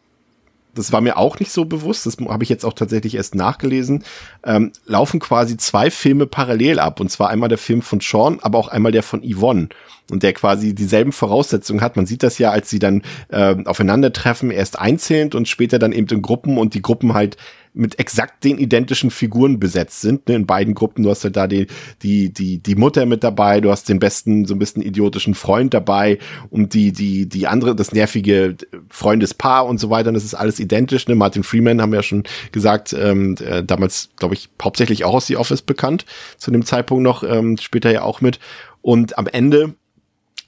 das 0.77 0.93
war 0.93 1.01
mir 1.01 1.17
auch 1.17 1.39
nicht 1.41 1.51
so 1.51 1.65
bewusst, 1.65 2.07
das 2.07 2.17
habe 2.19 2.45
ich 2.45 2.49
jetzt 2.49 2.65
auch 2.65 2.73
tatsächlich 2.73 3.15
erst 3.15 3.35
nachgelesen, 3.35 4.05
ähm, 4.45 4.73
laufen 4.87 5.21
quasi 5.21 5.57
zwei 5.57 5.91
Filme 5.91 6.27
parallel 6.27 6.79
ab. 6.79 7.01
Und 7.01 7.11
zwar 7.11 7.31
einmal 7.31 7.49
der 7.49 7.59
Film 7.59 7.83
von 7.83 8.01
Sean, 8.01 8.39
aber 8.43 8.59
auch 8.59 8.69
einmal 8.69 8.93
der 8.93 9.03
von 9.03 9.23
Yvonne. 9.23 9.69
Und 10.09 10.23
der 10.23 10.35
quasi 10.35 10.73
dieselben 10.73 11.11
Voraussetzungen 11.11 11.81
hat. 11.81 11.97
Man 11.97 12.07
sieht 12.07 12.23
das 12.23 12.39
ja, 12.39 12.53
als 12.53 12.71
sie 12.71 12.79
dann 12.79 13.03
äh, 13.29 13.57
aufeinandertreffen, 13.65 14.53
erst 14.53 14.79
einzeln 14.79 15.33
und 15.33 15.49
später 15.49 15.81
dann 15.81 15.91
eben 15.91 16.07
in 16.09 16.23
Gruppen 16.23 16.59
und 16.59 16.75
die 16.75 16.83
Gruppen 16.83 17.15
halt 17.15 17.37
mit 17.77 17.99
exakt 17.99 18.43
den 18.43 18.59
identischen 18.59 19.11
Figuren 19.11 19.61
besetzt 19.61 20.01
sind. 20.01 20.29
Ne? 20.29 20.35
In 20.35 20.47
beiden 20.47 20.75
Gruppen, 20.75 21.05
du 21.05 21.11
hast 21.11 21.25
halt 21.25 21.37
da 21.37 21.47
die, 21.47 21.67
die, 22.03 22.33
die, 22.33 22.59
die 22.59 22.75
Mutter 22.75 23.05
mit 23.07 23.23
dabei, 23.23 23.61
du 23.61 23.71
hast 23.71 23.89
den 23.89 23.99
besten, 23.99 24.47
so 24.47 24.55
ein 24.55 24.59
bisschen 24.59 24.83
idiotischen 24.83 25.35
Freund 25.35 25.75
dabei 25.75 26.19
und 26.51 26.75
die, 26.75 26.93
die, 26.93 27.29
die 27.29 27.47
andere, 27.47 27.77
das 27.77 27.93
nervige 27.93 28.57
Freundespaar 28.89 29.67
und 29.67 29.79
so 29.79 29.91
weiter. 29.91 30.09
Und 30.09 30.15
das 30.15 30.25
ist 30.25 30.35
alles 30.35 30.59
identisch. 30.59 31.07
Ne? 31.07 31.15
Martin 31.15 31.43
Freeman 31.43 31.83
haben 31.83 31.93
wir 31.93 31.99
ja 31.99 32.03
schon 32.03 32.25
gesagt, 32.51 32.95
ähm, 32.95 33.37
äh, 33.45 33.63
damals, 33.63 34.09
glaube 34.17 34.35
ich, 34.35 34.49
hauptsächlich 34.63 35.05
auch 35.05 35.15
aus 35.15 35.27
The 35.27 35.37
Office 35.37 35.63
bekannt, 35.63 36.07
zu 36.39 36.51
dem 36.51 36.65
Zeitpunkt 36.65 37.03
noch, 37.03 37.23
ähm, 37.23 37.59
später 37.59 37.93
ja 37.93 38.03
auch 38.03 38.23
mit. 38.23 38.41
Und 38.81 39.19
am 39.19 39.27
Ende 39.27 39.75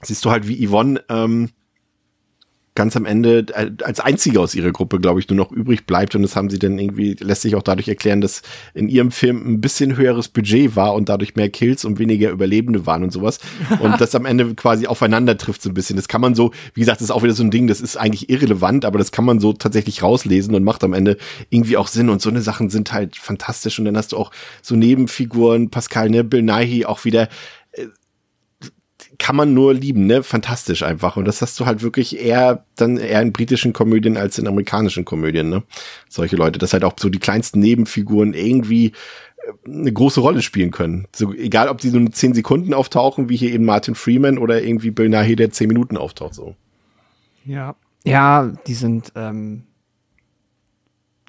siehst 0.01 0.25
du 0.25 0.31
halt, 0.31 0.47
wie 0.47 0.65
Yvonne 0.67 1.03
ähm, 1.09 1.49
ganz 2.79 2.95
am 2.95 3.05
Ende 3.05 3.45
äh, 3.53 3.71
als 3.83 3.99
einzige 3.99 4.39
aus 4.39 4.55
ihrer 4.55 4.71
Gruppe, 4.71 5.01
glaube 5.01 5.19
ich, 5.19 5.27
nur 5.27 5.35
noch 5.35 5.51
übrig 5.51 5.85
bleibt. 5.85 6.15
Und 6.15 6.21
das 6.21 6.37
haben 6.37 6.49
sie 6.49 6.59
dann 6.59 6.79
irgendwie, 6.79 7.17
lässt 7.19 7.41
sich 7.41 7.57
auch 7.57 7.61
dadurch 7.61 7.89
erklären, 7.89 8.21
dass 8.21 8.41
in 8.73 8.87
ihrem 8.87 9.11
Film 9.11 9.45
ein 9.45 9.59
bisschen 9.59 9.97
höheres 9.97 10.29
Budget 10.29 10.77
war 10.77 10.93
und 10.93 11.09
dadurch 11.09 11.35
mehr 11.35 11.49
Kills 11.49 11.83
und 11.83 11.99
weniger 11.99 12.29
Überlebende 12.29 12.85
waren 12.85 13.03
und 13.03 13.11
sowas. 13.11 13.39
Und 13.81 13.99
das 13.99 14.15
am 14.15 14.25
Ende 14.25 14.55
quasi 14.55 14.87
aufeinander 14.87 15.37
trifft 15.37 15.61
so 15.61 15.69
ein 15.69 15.73
bisschen. 15.73 15.97
Das 15.97 16.07
kann 16.07 16.21
man 16.21 16.35
so, 16.35 16.53
wie 16.73 16.79
gesagt, 16.79 17.01
das 17.01 17.09
ist 17.09 17.11
auch 17.11 17.21
wieder 17.21 17.33
so 17.33 17.43
ein 17.43 17.51
Ding, 17.51 17.67
das 17.67 17.81
ist 17.81 17.97
eigentlich 17.97 18.29
irrelevant, 18.29 18.85
aber 18.85 18.97
das 18.97 19.11
kann 19.11 19.25
man 19.25 19.41
so 19.41 19.51
tatsächlich 19.51 20.01
rauslesen 20.01 20.55
und 20.55 20.63
macht 20.63 20.81
am 20.85 20.93
Ende 20.93 21.17
irgendwie 21.49 21.75
auch 21.75 21.89
Sinn. 21.89 22.07
Und 22.07 22.21
so 22.21 22.29
eine 22.29 22.41
Sachen 22.41 22.69
sind 22.69 22.93
halt 22.93 23.17
fantastisch. 23.17 23.77
Und 23.77 23.85
dann 23.85 23.97
hast 23.97 24.13
du 24.13 24.17
auch 24.17 24.31
so 24.61 24.77
Nebenfiguren, 24.77 25.69
Pascal, 25.69 26.09
ne, 26.09 26.23
Bill 26.23 26.43
Nighy 26.43 26.85
auch 26.85 27.03
wieder 27.03 27.27
kann 29.19 29.35
man 29.35 29.53
nur 29.53 29.73
lieben, 29.73 30.07
ne? 30.07 30.23
Fantastisch 30.23 30.81
einfach. 30.81 31.17
Und 31.17 31.25
das 31.25 31.41
hast 31.41 31.59
du 31.59 31.65
halt 31.65 31.83
wirklich 31.83 32.19
eher 32.19 32.65
dann 32.75 32.97
eher 32.97 33.21
in 33.21 33.33
britischen 33.33 33.73
Komödien 33.73 34.17
als 34.17 34.39
in 34.39 34.47
amerikanischen 34.47 35.05
Komödien, 35.05 35.49
ne? 35.49 35.63
Solche 36.07 36.37
Leute, 36.37 36.57
dass 36.57 36.73
halt 36.73 36.83
auch 36.83 36.93
so 36.97 37.09
die 37.09 37.19
kleinsten 37.19 37.59
Nebenfiguren 37.59 38.33
irgendwie 38.33 38.87
äh, 38.87 38.91
eine 39.69 39.91
große 39.91 40.21
Rolle 40.21 40.41
spielen 40.41 40.71
können. 40.71 41.07
So, 41.13 41.33
egal, 41.33 41.67
ob 41.67 41.79
die 41.79 41.91
nur 41.91 42.11
zehn 42.11 42.33
Sekunden 42.33 42.73
auftauchen, 42.73 43.29
wie 43.29 43.35
hier 43.35 43.51
eben 43.51 43.65
Martin 43.65 43.93
Freeman 43.93 44.37
oder 44.37 44.63
irgendwie 44.63 44.91
Bill 44.91 45.09
Nighy, 45.09 45.35
der 45.35 45.51
zehn 45.51 45.67
Minuten 45.67 45.97
auftaucht, 45.97 46.33
so. 46.33 46.55
Ja. 47.45 47.75
Ja, 48.05 48.53
die 48.65 48.73
sind, 48.73 49.11
ähm, 49.15 49.63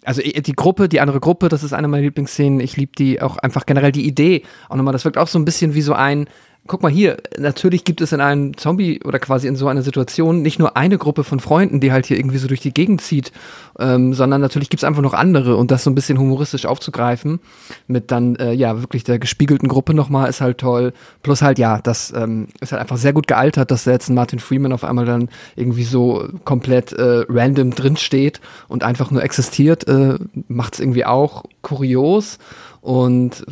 also 0.05 0.22
eh, 0.22 0.41
die 0.41 0.53
Gruppe, 0.53 0.88
die 0.88 1.01
andere 1.01 1.20
Gruppe, 1.20 1.49
das 1.49 1.62
ist 1.62 1.72
eine 1.72 1.88
meiner 1.88 2.05
Lieblingsszenen. 2.05 2.61
Ich 2.61 2.76
liebe 2.76 2.93
die 2.97 3.20
auch 3.20 3.36
einfach 3.38 3.66
generell 3.66 3.93
die 3.93 4.07
Idee. 4.07 4.43
Auch 4.68 4.76
nochmal, 4.76 4.93
das 4.93 5.05
wirkt 5.05 5.18
auch 5.18 5.28
so 5.28 5.38
ein 5.38 5.45
bisschen 5.45 5.74
wie 5.74 5.82
so 5.82 5.93
ein, 5.93 6.28
guck 6.71 6.85
mal 6.85 6.93
hier, 6.93 7.16
natürlich 7.37 7.83
gibt 7.83 8.01
es 8.01 8.12
in 8.12 8.21
einem 8.21 8.57
Zombie 8.57 9.01
oder 9.03 9.18
quasi 9.18 9.49
in 9.49 9.57
so 9.57 9.66
einer 9.66 9.83
Situation 9.83 10.41
nicht 10.41 10.61
nur 10.61 10.77
eine 10.77 10.99
Gruppe 10.99 11.25
von 11.25 11.41
Freunden, 11.41 11.81
die 11.81 11.91
halt 11.91 12.07
hier 12.07 12.16
irgendwie 12.16 12.39
so 12.39 12.47
durch 12.47 12.61
die 12.61 12.73
Gegend 12.73 13.01
zieht, 13.01 13.33
ähm, 13.81 14.14
sondern 14.14 14.41
natürlich 14.41 14.71
gibt 14.71 14.81
es 14.81 14.85
einfach 14.85 15.03
noch 15.03 15.12
andere 15.12 15.57
und 15.57 15.73
das 15.73 15.83
so 15.83 15.91
ein 15.91 15.97
bisschen 15.97 16.16
humoristisch 16.16 16.66
aufzugreifen 16.66 17.41
mit 17.89 18.12
dann, 18.12 18.37
äh, 18.37 18.53
ja, 18.53 18.81
wirklich 18.81 19.03
der 19.03 19.18
gespiegelten 19.18 19.68
Gruppe 19.68 19.95
nochmal 19.95 20.31
ist 20.31 20.41
halt 20.41 20.59
toll. 20.59 20.93
Plus 21.25 21.43
halt, 21.43 21.59
ja, 21.59 21.81
das 21.81 22.12
ähm, 22.14 22.47
ist 22.61 22.71
halt 22.71 22.81
einfach 22.81 22.99
sehr 22.99 23.14
gut 23.14 23.27
gealtert, 23.27 23.73
dass 23.73 23.83
da 23.83 23.91
jetzt 23.91 24.09
ein 24.09 24.14
Martin 24.14 24.39
Freeman 24.39 24.73
auf 24.73 24.85
einmal 24.85 25.07
dann 25.07 25.29
irgendwie 25.57 25.83
so 25.83 26.29
komplett 26.45 26.93
äh, 26.93 27.25
random 27.29 27.73
drin 27.75 27.97
steht 27.97 28.41
und 28.68 28.85
einfach 28.85 29.11
nur 29.11 29.25
existiert, 29.25 29.89
äh, 29.89 30.18
macht 30.47 30.75
es 30.75 30.81
irgendwie 30.81 31.05
auch 31.05 31.43
kurios. 31.62 32.39
Und 32.81 33.45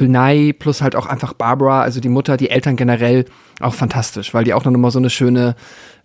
Nye 0.00 0.52
plus 0.52 0.82
halt 0.82 0.94
auch 0.94 1.06
einfach 1.06 1.32
Barbara, 1.32 1.82
also 1.82 2.00
die 2.00 2.08
Mutter, 2.08 2.36
die 2.36 2.50
Eltern 2.50 2.76
generell 2.76 3.24
auch 3.60 3.74
fantastisch, 3.74 4.34
weil 4.34 4.44
die 4.44 4.54
auch 4.54 4.64
noch 4.64 4.70
mal 4.72 4.90
so 4.90 5.00
eine 5.00 5.10
schöne 5.10 5.56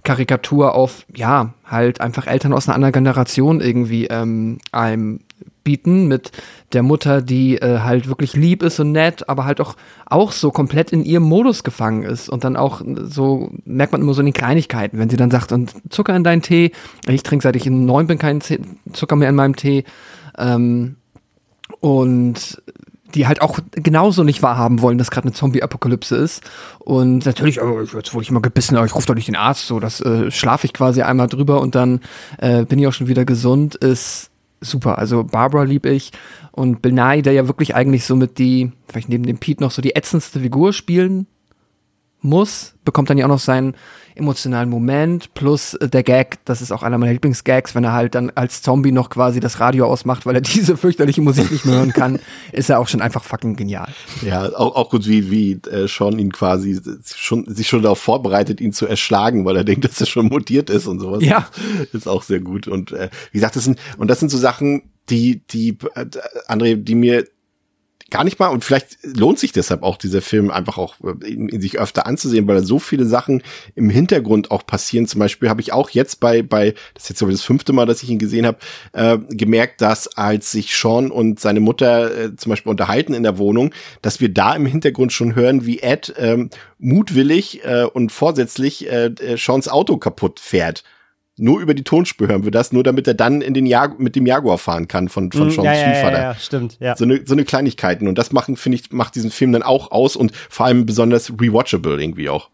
Karikatur 0.04 0.76
auf, 0.76 1.06
ja, 1.16 1.54
halt 1.66 2.02
einfach 2.02 2.28
Eltern 2.28 2.52
aus 2.52 2.68
einer 2.68 2.76
anderen 2.76 2.94
Generation 2.94 3.62
irgendwie 3.62 4.08
ähm, 4.08 4.58
einem 4.72 5.20
bieten 5.64 6.08
mit 6.08 6.32
der 6.74 6.84
Mutter, 6.84 7.22
die 7.22 7.56
äh, 7.56 7.80
halt 7.80 8.08
wirklich 8.08 8.34
lieb 8.34 8.64
ist 8.64 8.80
und 8.80 8.92
nett, 8.92 9.30
aber 9.30 9.46
halt 9.46 9.62
auch, 9.62 9.76
auch 10.06 10.32
so 10.32 10.52
komplett 10.52 10.92
in 10.92 11.06
ihrem 11.06 11.24
Modus 11.24 11.64
gefangen 11.64 12.04
ist. 12.04 12.28
Und 12.30 12.44
dann 12.44 12.58
auch 12.58 12.82
so, 13.04 13.52
merkt 13.64 13.94
man 13.94 14.02
immer 14.02 14.14
so 14.14 14.22
in 14.22 14.28
den 14.28 14.34
Kleinigkeiten, 14.34 15.00
wenn 15.00 15.10
sie 15.10 15.16
dann 15.16 15.32
sagt, 15.32 15.52
und 15.52 15.74
Zucker 15.90 16.16
in 16.16 16.24
deinen 16.24 16.42
Tee, 16.42 16.72
ich 17.08 17.24
trinke 17.24 17.44
seit 17.44 17.56
ich 17.56 17.66
neun 17.66 18.08
bin 18.08 18.18
keinen 18.18 18.42
Zucker 18.92 19.16
mehr 19.16 19.30
in 19.30 19.36
meinem 19.36 19.56
Tee. 19.56 19.86
Ähm, 20.38 20.98
und 21.84 22.64
die 23.14 23.28
halt 23.28 23.42
auch 23.42 23.60
genauso 23.74 24.24
nicht 24.24 24.42
wahrhaben 24.42 24.82
wollen, 24.82 24.98
dass 24.98 25.12
gerade 25.12 25.26
eine 25.26 25.34
Zombie-Apokalypse 25.34 26.16
ist. 26.16 26.42
Und 26.80 27.26
natürlich, 27.26 27.62
oh, 27.62 27.82
jetzt 27.82 28.14
wurde 28.14 28.24
ich 28.24 28.32
mal 28.32 28.40
gebissen, 28.40 28.78
aber 28.78 28.86
ich 28.86 28.96
rufe 28.96 29.06
doch 29.06 29.16
nicht 29.16 29.28
den 29.28 29.36
Arzt, 29.36 29.68
so, 29.68 29.82
das 29.82 30.00
äh, 30.00 30.32
schlafe 30.32 30.66
ich 30.66 30.74
quasi 30.74 31.02
einmal 31.02 31.28
drüber 31.28 31.60
und 31.60 31.76
dann 31.76 32.00
äh, 32.38 32.64
bin 32.64 32.80
ich 32.80 32.88
auch 32.88 32.94
schon 32.94 33.10
wieder 33.10 33.26
gesund, 33.26 33.76
ist 33.76 34.32
super. 34.62 34.98
Also 34.98 35.26
Barbara 35.26 35.64
lieb 35.64 35.86
ich 35.86 36.12
und 36.54 36.82
Bill 36.82 36.94
Nye, 36.94 37.22
der 37.22 37.34
ja 37.34 37.48
wirklich 37.50 37.76
eigentlich 37.76 38.06
so 38.06 38.16
mit 38.16 38.38
die, 38.38 38.72
vielleicht 38.88 39.10
neben 39.10 39.26
dem 39.26 39.38
Pete 39.38 39.62
noch 39.62 39.72
so 39.72 39.82
die 39.82 39.96
ätzendste 39.96 40.40
Figur 40.40 40.72
spielen 40.72 41.28
muss, 42.24 42.74
bekommt 42.86 43.10
dann 43.10 43.18
ja 43.18 43.26
auch 43.26 43.30
noch 43.30 43.40
seinen 43.40 43.76
emotionalen 44.16 44.70
Moment 44.70 45.34
plus 45.34 45.74
äh, 45.76 45.90
der 45.90 46.04
Gag, 46.04 46.38
das 46.46 46.62
ist 46.62 46.72
auch 46.72 46.84
einer 46.84 46.98
meiner 46.98 47.14
Lieblingsgags, 47.14 47.76
wenn 47.76 47.84
er 47.84 47.94
halt 47.94 48.16
dann 48.16 48.32
als 48.36 48.62
Zombie 48.62 48.92
noch 48.92 49.10
quasi 49.10 49.40
das 49.40 49.60
Radio 49.60 49.88
ausmacht, 49.88 50.26
weil 50.26 50.36
er 50.36 50.42
diese 50.42 50.78
fürchterliche 50.78 51.22
Musik 51.22 51.52
nicht 51.52 51.66
mehr 51.66 51.76
hören 51.76 51.94
kann, 51.94 52.20
ist 52.52 52.70
er 52.70 52.80
auch 52.80 52.88
schon 52.88 53.02
einfach 53.02 53.24
fucking 53.24 53.56
genial. 53.56 53.88
Ja, 54.22 54.46
auch, 54.56 54.76
auch 54.76 54.90
gut, 54.90 55.08
wie, 55.08 55.32
wie 55.32 55.54
äh, 55.70 55.88
Sean 55.88 56.20
ihn 56.20 56.32
quasi 56.32 56.80
schon, 57.16 57.46
sich 57.48 57.68
schon 57.68 57.82
darauf 57.82 58.00
vorbereitet, 58.00 58.62
ihn 58.62 58.74
zu 58.74 58.86
erschlagen, 58.86 59.46
weil 59.46 59.58
er 59.58 59.64
denkt, 59.64 59.86
dass 59.86 60.00
er 60.00 60.08
schon 60.08 60.28
mutiert 60.28 60.70
ist 60.70 60.88
und 60.88 61.00
sowas. 61.00 61.24
Ja. 61.24 61.48
Ist 61.92 62.08
auch 62.08 62.24
sehr 62.24 62.40
gut. 62.40 62.68
Und 62.68 62.92
äh, 62.92 63.10
wie 63.32 63.38
gesagt, 63.38 63.56
das 63.56 63.64
sind, 63.64 63.80
und 63.98 64.10
das 64.10 64.20
sind 64.20 64.30
so 64.30 64.38
Sachen, 64.38 64.84
die, 65.10 65.42
die, 65.48 65.78
äh, 65.96 66.06
André, 66.48 66.76
die 66.76 66.96
mir 66.96 67.26
gar 68.14 68.24
nicht 68.24 68.40
mal 68.40 68.50
und 68.50 68.64
vielleicht 68.64 69.00
lohnt 69.02 69.40
sich 69.40 69.52
deshalb 69.54 69.82
auch 69.82 69.98
dieser 69.98 70.22
Film 70.22 70.52
einfach 70.52 70.78
auch 70.78 70.96
äh, 71.04 71.28
in, 71.28 71.50
in 71.50 71.62
sich 71.62 71.80
öfter 71.80 72.06
anzusehen, 72.06 72.48
weil 72.48 72.56
da 72.56 72.62
so 72.62 72.78
viele 72.78 73.06
Sachen 73.06 73.42
im 73.74 73.90
Hintergrund 73.90 74.52
auch 74.52 74.66
passieren. 74.68 75.08
Zum 75.08 75.18
Beispiel 75.18 75.50
habe 75.50 75.62
ich 75.62 75.74
auch 75.74 75.90
jetzt 75.90 76.20
bei 76.20 76.44
bei 76.44 76.76
das 76.94 77.06
ist 77.06 77.10
jetzt 77.10 77.24
aber 77.24 77.32
das 77.32 77.42
fünfte 77.42 77.74
Mal, 77.74 77.88
dass 77.88 78.04
ich 78.04 78.10
ihn 78.12 78.20
gesehen 78.20 78.46
habe, 78.46 78.60
äh, 78.94 79.18
gemerkt, 79.30 79.82
dass 79.82 80.16
als 80.16 80.52
sich 80.52 80.76
Sean 80.76 81.10
und 81.10 81.40
seine 81.40 81.60
Mutter 81.60 82.16
äh, 82.16 82.36
zum 82.36 82.52
Beispiel 82.52 82.70
unterhalten 82.70 83.16
in 83.16 83.24
der 83.24 83.40
Wohnung, 83.40 83.74
dass 84.04 84.22
wir 84.22 84.30
da 84.30 84.56
im 84.56 84.68
Hintergrund 84.68 85.12
schon 85.12 85.34
hören, 85.34 85.66
wie 85.66 85.80
Ed 85.80 86.14
ähm, 86.18 86.52
mutwillig 86.78 87.66
äh, 87.66 87.86
und 87.86 88.12
vorsätzlich 88.12 88.88
äh, 88.92 89.06
äh 89.06 89.38
Seans 89.38 89.68
Auto 89.68 89.98
kaputt 89.98 90.40
fährt 90.40 90.84
nur 91.38 91.60
über 91.60 91.74
die 91.74 91.84
Tonspur 91.84 92.28
hören 92.28 92.44
wir 92.44 92.52
das, 92.52 92.72
nur 92.72 92.84
damit 92.84 93.08
er 93.08 93.16
dann 93.16 93.42
in 93.42 93.54
den 93.54 93.66
Jag 93.66 94.00
mit 94.00 94.16
dem 94.16 94.26
Jaguar 94.26 94.58
fahren 94.58 94.88
kann 94.88 95.10
von, 95.10 95.32
von 95.32 95.48
mm, 95.48 95.52
Sean 95.52 95.66
ja, 95.66 95.76
Stiefvater. 95.76 96.18
Ja, 96.18 96.24
ja, 96.24 96.36
stimmt, 96.36 96.78
ja. 96.80 96.96
So 96.96 97.06
eine, 97.06 97.22
so 97.26 97.34
eine 97.34 97.44
Kleinigkeiten. 97.44 98.08
Und 98.08 98.18
das 98.18 98.32
machen, 98.32 98.56
finde 98.56 98.78
ich, 98.78 98.92
macht 98.92 99.16
diesen 99.16 99.32
Film 99.32 99.52
dann 99.52 99.64
auch 99.64 99.92
aus 99.92 100.16
und 100.16 100.36
vor 100.36 100.68
allem 100.68 100.86
besonders 100.86 101.32
rewatchable 101.32 102.00
irgendwie 102.00 102.30
auch. 102.30 102.50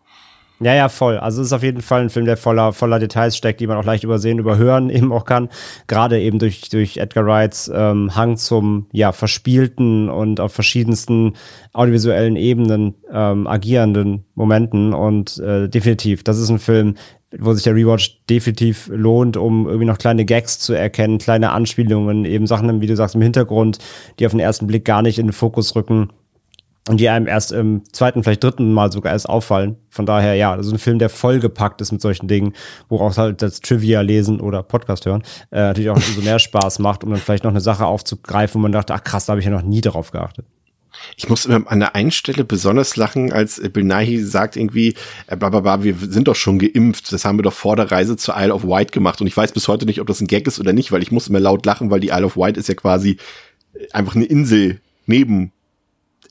Ja, 0.62 0.74
ja, 0.74 0.90
voll. 0.90 1.18
Also 1.18 1.42
es 1.42 1.48
ist 1.48 1.54
auf 1.54 1.64
jeden 1.64 1.82
Fall 1.82 2.02
ein 2.02 2.10
Film, 2.10 2.26
der 2.26 2.36
voller, 2.36 2.74
voller 2.74 3.00
Details 3.00 3.38
steckt, 3.38 3.62
die 3.62 3.68
man 3.68 3.78
auch 3.78 3.86
leicht 3.86 4.04
übersehen, 4.04 4.40
überhören 4.40 4.90
eben 4.90 5.14
auch 5.14 5.24
kann. 5.24 5.50
Gerade 5.88 6.20
eben 6.20 6.38
durch, 6.38 6.68
durch 6.70 6.98
Edgar 6.98 7.26
Wrights 7.26 7.72
ähm, 7.74 8.14
Hang 8.16 8.36
zum 8.36 8.88
ja, 8.92 9.14
verspielten 9.14 10.10
und 10.10 10.42
auf 10.42 10.54
verschiedensten 10.54 11.36
audiovisuellen 11.72 12.36
Ebenen 12.36 12.96
ähm, 13.12 13.48
agierenden 13.48 14.26
Momenten. 14.36 14.94
Und 14.94 15.38
äh, 15.40 15.70
definitiv, 15.70 16.24
das 16.24 16.38
ist 16.38 16.50
ein 16.50 16.60
Film, 16.60 16.96
wo 17.38 17.54
sich 17.54 17.64
der 17.64 17.76
Rewatch 17.76 18.22
definitiv 18.30 18.90
lohnt, 18.92 19.38
um 19.38 19.68
irgendwie 19.68 19.86
noch 19.86 19.98
kleine 19.98 20.26
Gags 20.26 20.60
zu 20.60 20.74
erkennen, 20.74 21.20
kleine 21.20 21.52
Anspielungen, 21.52 22.26
eben 22.26 22.48
Sachen, 22.48 22.82
wie 22.82 22.88
du 22.88 22.96
sagst, 22.96 23.16
im 23.16 23.22
Hintergrund, 23.22 23.78
die 24.20 24.26
auf 24.26 24.32
den 24.32 24.40
ersten 24.40 24.68
Blick 24.68 24.86
gar 24.86 25.02
nicht 25.02 25.20
in 25.20 25.28
den 25.28 25.34
Fokus 25.34 25.76
rücken 25.76 26.10
und 26.90 27.00
die 27.00 27.08
einem 27.08 27.28
erst 27.28 27.52
im 27.52 27.84
zweiten, 27.92 28.24
vielleicht 28.24 28.44
dritten 28.44 28.74
Mal 28.74 28.92
sogar 28.92 29.12
erst 29.12 29.30
auffallen. 29.30 29.76
Von 29.90 30.08
daher, 30.08 30.34
ja, 30.34 30.58
das 30.58 30.66
ist 30.66 30.74
ein 30.74 30.80
Film, 30.80 30.98
der 30.98 31.10
vollgepackt 31.10 31.82
ist 31.82 31.92
mit 31.92 32.02
solchen 32.02 32.28
Dingen, 32.28 32.54
woraus 32.88 33.20
halt 33.20 33.44
das 33.44 33.60
Trivia 33.60 34.02
lesen 34.02 34.40
oder 34.40 34.64
Podcast 34.64 35.06
hören 35.06 35.22
äh, 35.52 35.60
natürlich 35.60 35.92
auch 35.92 35.98
umso 35.98 36.22
mehr 36.22 36.40
Spaß 36.40 36.80
macht, 36.80 37.04
um 37.04 37.12
dann 37.12 37.20
vielleicht 37.20 37.44
noch 37.44 37.52
eine 37.52 37.62
Sache 37.62 37.86
aufzugreifen, 37.86 38.56
wo 38.56 38.64
man 38.64 38.72
dachte, 38.72 38.96
ach 38.96 39.04
krass, 39.04 39.28
da 39.28 39.32
habe 39.32 39.40
ich 39.40 39.46
ja 39.46 39.52
noch 39.52 39.62
nie 39.62 39.82
darauf 39.82 40.10
geachtet. 40.12 40.46
Ich 41.18 41.30
muss 41.30 41.46
immer 41.46 41.70
an 41.72 41.80
der 41.80 41.96
einen 41.96 42.12
Stelle 42.12 42.44
besonders 42.44 42.96
lachen, 42.96 43.32
als 43.32 43.62
Bill 43.72 43.84
Nighy 43.84 44.24
sagt 44.24 44.56
irgendwie, 44.56 44.96
äh, 45.28 45.36
blablabla, 45.36 45.84
wir 45.84 45.96
sind 45.96 46.28
doch 46.28 46.36
schon 46.36 46.60
geimpft, 46.60 47.12
das 47.12 47.26
haben 47.26 47.38
wir 47.38 47.44
doch 47.44 47.54
vor 47.54 47.76
der 47.76 47.92
Reise 47.92 48.18
zur 48.18 48.36
Isle 48.38 48.54
of 48.54 48.64
Wight 48.64 48.92
gemacht. 48.92 49.22
Und 49.22 49.28
ich 49.28 49.36
weiß 49.36 49.52
bis 49.52 49.68
heute 49.68 49.86
nicht, 49.86 50.02
ob 50.02 50.08
das 50.08 50.22
ein 50.22 50.28
Gag 50.28 50.48
ist 50.48 50.60
oder 50.60 50.74
nicht, 50.74 50.92
weil 50.92 51.04
ich 51.04 51.12
muss 51.12 51.28
immer 51.28 51.40
laut 51.40 51.66
lachen, 51.66 51.92
weil 51.92 52.00
die 52.00 52.10
Isle 52.10 52.26
of 52.26 52.38
Wight 52.38 52.58
ist 52.58 52.70
ja 52.70 52.76
quasi 52.76 53.18
einfach 53.92 54.16
eine 54.16 54.26
Insel 54.26 54.80
neben 55.06 55.52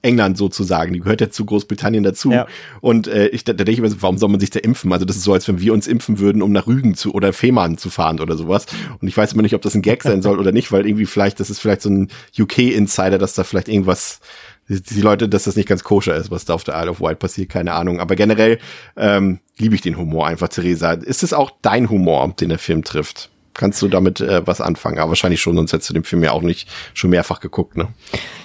England 0.03 0.39
sozusagen. 0.39 0.93
Die 0.93 1.01
gehört 1.01 1.21
ja 1.21 1.31
zu 1.31 1.45
Großbritannien 1.45 2.05
dazu. 2.05 2.31
Ja. 2.31 2.47
Und 2.81 3.09
äh, 3.09 3.29
ich, 3.29 3.45
da, 3.45 3.53
da 3.53 3.65
denke 3.65 3.73
ich 3.73 3.81
mir 3.81 3.91
so, 3.91 4.01
warum 4.01 4.19
soll 4.19 4.29
man 4.29 4.41
sich 4.41 4.51
da 4.51 4.61
impfen? 4.61 4.93
Also 4.93 5.05
das 5.05 5.17
ist 5.17 5.25
so, 5.25 5.33
als 5.33 5.49
wenn 5.49 5.61
wir 5.61 5.73
uns 5.73 5.87
impfen 5.87 6.19
würden, 6.19 6.43
um 6.43 6.53
nach 6.53 6.67
Rügen 6.67 6.95
zu 6.95 7.13
oder 7.13 7.33
Fehmarn 7.33 7.79
zu 7.79 7.91
fahren 7.91 8.21
oder 8.21 8.37
sowas. 8.37 8.67
Und 9.01 9.09
ich 9.09 9.17
weiß 9.17 9.33
immer 9.33 9.43
nicht, 9.43 9.55
ob 9.55 9.63
das 9.63 9.75
ein 9.75 9.83
Gag 9.83 10.03
sein 10.03 10.23
soll 10.23 10.39
oder 10.41 10.53
nicht, 10.53 10.71
weil 10.71 10.87
irgendwie 10.87 11.07
vielleicht, 11.07 11.41
das 11.41 11.51
ist 11.51 11.59
vielleicht 11.59 11.83
so 11.83 11.91
ein 11.91 12.09
UK-Insider, 12.39 13.19
dass 13.19 13.35
da 13.35 13.45
vielleicht 13.45 13.69
irgendwas 13.69 14.21
die, 14.69 15.01
Leute, 15.01 15.29
dass 15.29 15.45
das 15.45 15.57
nicht 15.57 15.69
ganz 15.69 15.83
koscher 15.83 16.15
ist, 16.15 16.31
was 16.31 16.45
da 16.45 16.55
auf 16.55 16.65
der 16.65 16.81
Isle 16.81 16.91
of 16.91 17.01
Wight 17.01 17.19
passiert, 17.19 17.49
keine 17.49 17.73
Ahnung. 17.73 18.01
Aber 18.01 18.17
generell 18.17 18.59
ähm, 18.97 19.41
liebe 19.57 19.75
ich 19.75 19.81
den 19.81 19.97
Humor 19.97 20.27
einfach, 20.27 20.49
Theresa. 20.49 20.93
Ist 20.93 21.23
es 21.23 21.33
auch 21.33 21.51
dein 21.63 21.91
Humor, 21.91 22.35
den 22.39 22.51
der 22.51 22.59
Film 22.59 22.85
trifft? 22.85 23.31
Kannst 23.55 23.83
du 23.83 23.89
damit 23.89 24.21
äh, 24.21 24.47
was 24.47 24.61
anfangen? 24.61 24.99
Aber 24.99 25.09
wahrscheinlich 25.11 25.41
schon, 25.41 25.57
sonst 25.57 25.73
hättest 25.73 25.91
du 25.91 25.95
den 25.95 26.05
Film 26.05 26.23
ja 26.23 26.31
auch 26.31 26.43
nicht 26.43 26.69
schon 26.95 27.11
mehrfach 27.11 27.41
geguckt, 27.41 27.77
ne? 27.77 27.89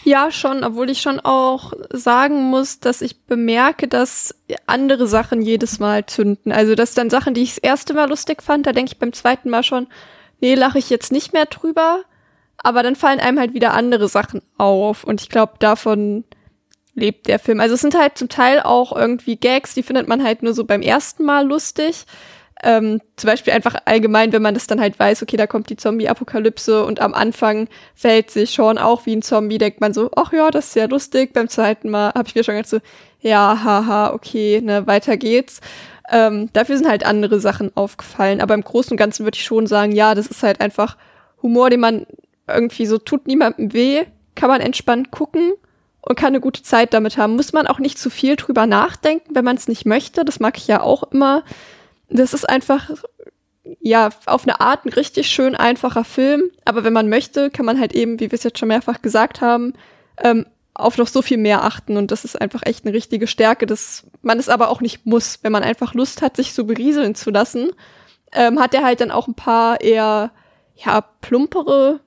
Ja, 0.06 0.32
schon, 0.32 0.64
obwohl 0.64 0.90
ich 0.90 1.02
schon 1.02 1.20
auch 1.20 1.74
sagen 1.92 2.50
muss, 2.50 2.80
dass 2.80 3.02
ich 3.02 3.22
bemerke, 3.22 3.88
dass 3.88 4.34
andere 4.66 5.06
Sachen 5.08 5.42
jedes 5.42 5.80
Mal 5.80 6.06
zünden. 6.08 6.52
Also, 6.52 6.74
dass 6.74 6.96
dann 6.96 7.12
Sachen, 7.12 7.36
die 7.36 7.44
ich 7.44 7.56
das 7.56 7.58
erste 7.60 7.94
Mal 7.94 8.10
lustig 8.10 8.42
fand, 8.42 8.66
da 8.66 8.72
denke 8.72 8.94
ich 8.94 9.00
beim 9.00 9.14
zweiten 9.14 9.52
Mal 9.52 9.62
schon, 9.62 9.88
nee, 10.42 10.56
lache 10.56 10.80
ich 10.80 10.90
jetzt 10.90 11.12
nicht 11.12 11.32
mehr 11.32 11.46
drüber 11.46 12.04
aber 12.58 12.84
dann 12.84 12.96
fallen 12.96 13.20
einem 13.20 13.40
halt 13.40 13.54
wieder 13.54 13.74
andere 13.74 14.08
Sachen 14.08 14.42
auf 14.58 15.04
und 15.04 15.22
ich 15.22 15.30
glaube, 15.30 15.54
davon 15.60 16.24
lebt 16.96 17.28
der 17.28 17.40
Film. 17.40 17.60
Also 17.60 17.76
es 17.76 17.82
sind 17.82 17.98
halt 17.98 18.18
zum 18.18 18.30
Teil 18.30 18.62
auch 18.62 18.96
irgendwie 18.96 19.36
Gags, 19.36 19.74
die 19.74 19.84
findet 19.84 20.08
man 20.08 20.24
halt 20.24 20.44
nur 20.44 20.54
so 20.54 20.64
beim 20.64 20.82
ersten 20.82 21.24
Mal 21.24 21.46
lustig. 21.46 22.06
Ähm, 22.66 23.02
zum 23.18 23.30
Beispiel 23.30 23.52
einfach 23.52 23.76
allgemein, 23.86 24.32
wenn 24.32 24.42
man 24.42 24.54
das 24.54 24.68
dann 24.68 24.80
halt 24.80 24.98
weiß, 24.98 25.22
okay, 25.22 25.36
da 25.36 25.48
kommt 25.48 25.70
die 25.70 25.76
Zombie-Apokalypse 25.76 26.86
und 26.86 27.02
am 27.02 27.14
Anfang 27.14 27.68
fällt 27.94 28.32
sich 28.32 28.52
Sean 28.52 28.78
auch 28.78 29.06
wie 29.06 29.16
ein 29.18 29.22
Zombie, 29.22 29.58
denkt 29.58 29.82
man 29.82 29.94
so, 29.94 30.12
ach 30.16 30.32
ja, 30.32 30.50
das 30.50 30.68
ist 30.68 30.74
sehr 30.74 30.88
lustig. 30.88 31.34
Beim 31.34 31.50
zweiten 31.50 31.90
Mal 31.90 32.14
habe 32.14 32.28
ich 32.28 32.36
mir 32.36 32.44
schon 32.44 32.56
gedacht 32.56 32.70
so, 32.70 32.80
ja, 33.20 33.60
haha, 33.64 34.14
okay, 34.14 34.62
ne, 34.62 34.88
weiter 34.88 35.18
geht's. 35.18 35.60
Ähm, 36.10 36.50
dafür 36.54 36.78
sind 36.78 36.88
halt 36.88 37.06
andere 37.06 37.40
Sachen 37.40 37.76
aufgefallen. 37.76 38.40
Aber 38.40 38.54
im 38.54 38.64
Großen 38.64 38.92
und 38.92 38.98
Ganzen 38.98 39.26
würde 39.26 39.36
ich 39.36 39.44
schon 39.44 39.68
sagen, 39.68 39.92
ja, 39.92 40.16
das 40.16 40.28
ist 40.28 40.44
halt 40.44 40.62
einfach 40.62 40.98
Humor, 41.42 41.70
den 41.70 41.82
man 41.82 42.06
irgendwie 42.48 42.86
so 42.86 42.98
tut 42.98 43.28
niemandem 43.28 43.74
weh, 43.74 44.06
kann 44.36 44.50
man 44.50 44.62
entspannt 44.62 45.12
gucken 45.12 45.54
und 46.02 46.18
kann 46.18 46.28
eine 46.28 46.42
gute 46.42 46.64
Zeit 46.64 46.94
damit 46.94 47.18
haben. 47.18 47.36
Muss 47.36 47.54
man 47.54 47.68
auch 47.68 47.80
nicht 47.80 47.98
zu 47.98 48.10
viel 48.10 48.36
drüber 48.36 48.66
nachdenken, 48.66 49.36
wenn 49.36 49.46
man 49.46 49.56
es 49.56 49.68
nicht 49.68 49.86
möchte. 49.86 50.26
Das 50.26 50.40
mag 50.40 50.58
ich 50.58 50.68
ja 50.68 50.82
auch 50.82 51.04
immer. 51.12 51.44
Das 52.10 52.34
ist 52.34 52.48
einfach, 52.48 52.90
ja, 53.80 54.10
auf 54.26 54.44
eine 54.44 54.60
Art 54.60 54.86
ein 54.86 54.90
richtig 54.90 55.28
schön 55.28 55.56
einfacher 55.56 56.04
Film. 56.04 56.52
Aber 56.66 56.84
wenn 56.84 56.94
man 56.94 57.10
möchte, 57.10 57.50
kann 57.50 57.66
man 57.66 57.80
halt 57.80 57.94
eben, 57.94 58.20
wie 58.20 58.32
wir 58.32 58.38
es 58.38 58.44
jetzt 58.44 58.60
schon 58.60 58.68
mehrfach 58.68 59.02
gesagt 59.02 59.40
haben, 59.40 59.74
ähm, 60.18 60.46
auf 60.74 60.98
noch 60.98 61.08
so 61.08 61.22
viel 61.22 61.38
mehr 61.38 61.64
achten. 61.64 61.96
Und 61.96 62.12
das 62.12 62.26
ist 62.26 62.40
einfach 62.40 62.64
echt 62.66 62.86
eine 62.86 62.94
richtige 62.94 63.28
Stärke, 63.28 63.66
dass 63.66 64.06
man 64.22 64.40
es 64.40 64.50
aber 64.50 64.70
auch 64.70 64.82
nicht 64.82 65.06
muss. 65.06 65.40
Wenn 65.42 65.52
man 65.52 65.64
einfach 65.64 65.94
Lust 65.94 66.22
hat, 66.22 66.36
sich 66.36 66.54
so 66.54 66.66
berieseln 66.66 67.16
zu 67.16 67.30
lassen, 67.30 67.72
ähm, 68.34 68.60
hat 68.60 68.74
er 68.74 68.84
halt 68.84 69.00
dann 69.00 69.12
auch 69.12 69.28
ein 69.28 69.36
paar 69.36 69.80
eher, 69.80 70.32
ja, 70.76 71.02
plumpere 71.22 72.02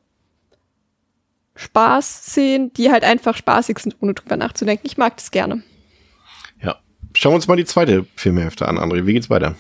Spaß-Szenen, 1.57 2.73
die 2.75 2.91
halt 2.91 3.05
einfach 3.05 3.37
spaßig 3.37 3.79
sind, 3.79 3.97
ohne 4.01 4.15
drüber 4.15 4.37
nachzudenken. 4.37 4.87
Ich 4.87 4.97
mag 4.97 5.17
das 5.17 5.31
gerne. 5.31 5.63
Ja. 6.63 6.77
Schauen 7.15 7.33
wir 7.33 7.37
uns 7.37 7.49
mal 7.49 7.57
die 7.57 7.65
zweite 7.65 8.07
Filmhälfte 8.15 8.69
an, 8.69 8.79
André. 8.79 9.07
Wie 9.07 9.15
geht's 9.15 9.31
weiter? 9.31 9.57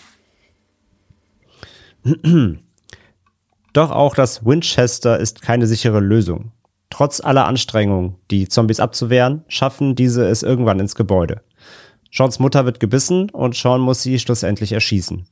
Doch 3.73 3.91
auch 3.91 4.15
das 4.15 4.47
Winchester 4.47 5.19
ist 5.19 5.43
keine 5.43 5.67
sichere 5.67 6.01
Lösung. 6.01 6.53
Trotz 6.91 7.21
aller 7.21 7.47
Anstrengungen, 7.47 8.17
die 8.31 8.49
Zombies 8.49 8.81
abzuwehren, 8.81 9.45
schaffen 9.49 9.97
diese 9.97 10.27
es 10.27 10.43
irgendwann 10.43 10.81
ins 10.81 10.95
Gebäude. 10.95 11.43
Seans 12.13 12.39
Mutter 12.39 12.65
wird 12.65 12.81
gebissen 12.81 13.29
und 13.31 13.57
Sean 13.57 13.81
muss 13.81 14.03
sie 14.03 14.19
schlussendlich 14.19 14.73
erschießen. 14.73 15.27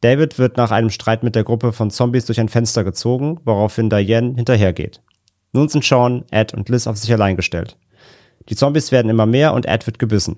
David 0.00 0.38
wird 0.38 0.56
nach 0.56 0.70
einem 0.70 0.90
Streit 0.90 1.22
mit 1.22 1.34
der 1.34 1.44
Gruppe 1.44 1.72
von 1.72 1.90
Zombies 1.90 2.26
durch 2.26 2.38
ein 2.38 2.48
Fenster 2.48 2.84
gezogen, 2.84 3.40
woraufhin 3.44 3.90
Diane 3.90 4.34
hinterhergeht. 4.36 5.02
Nun 5.56 5.70
sind 5.70 5.84
Sean, 5.84 6.26
Ed 6.30 6.52
und 6.52 6.68
Liz 6.68 6.86
auf 6.86 6.98
sich 6.98 7.10
allein 7.10 7.34
gestellt. 7.34 7.78
Die 8.50 8.54
Zombies 8.56 8.92
werden 8.92 9.08
immer 9.08 9.24
mehr 9.24 9.54
und 9.54 9.64
Ed 9.64 9.86
wird 9.86 9.98
gebissen. 9.98 10.36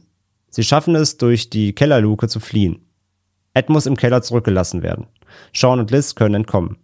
Sie 0.49 0.63
schaffen 0.63 0.95
es, 0.95 1.17
durch 1.17 1.51
die 1.51 1.75
Kellerluke 1.75 2.29
zu 2.29 2.39
fliehen. 2.39 2.87
Ed 3.53 3.69
muss 3.69 3.87
im 3.87 3.97
Keller 3.97 4.23
zurückgelassen 4.23 4.85
werden. 4.85 5.09
Sean 5.53 5.81
und 5.81 5.91
Liz 5.91 6.15
können 6.15 6.37
entkommen. 6.37 6.79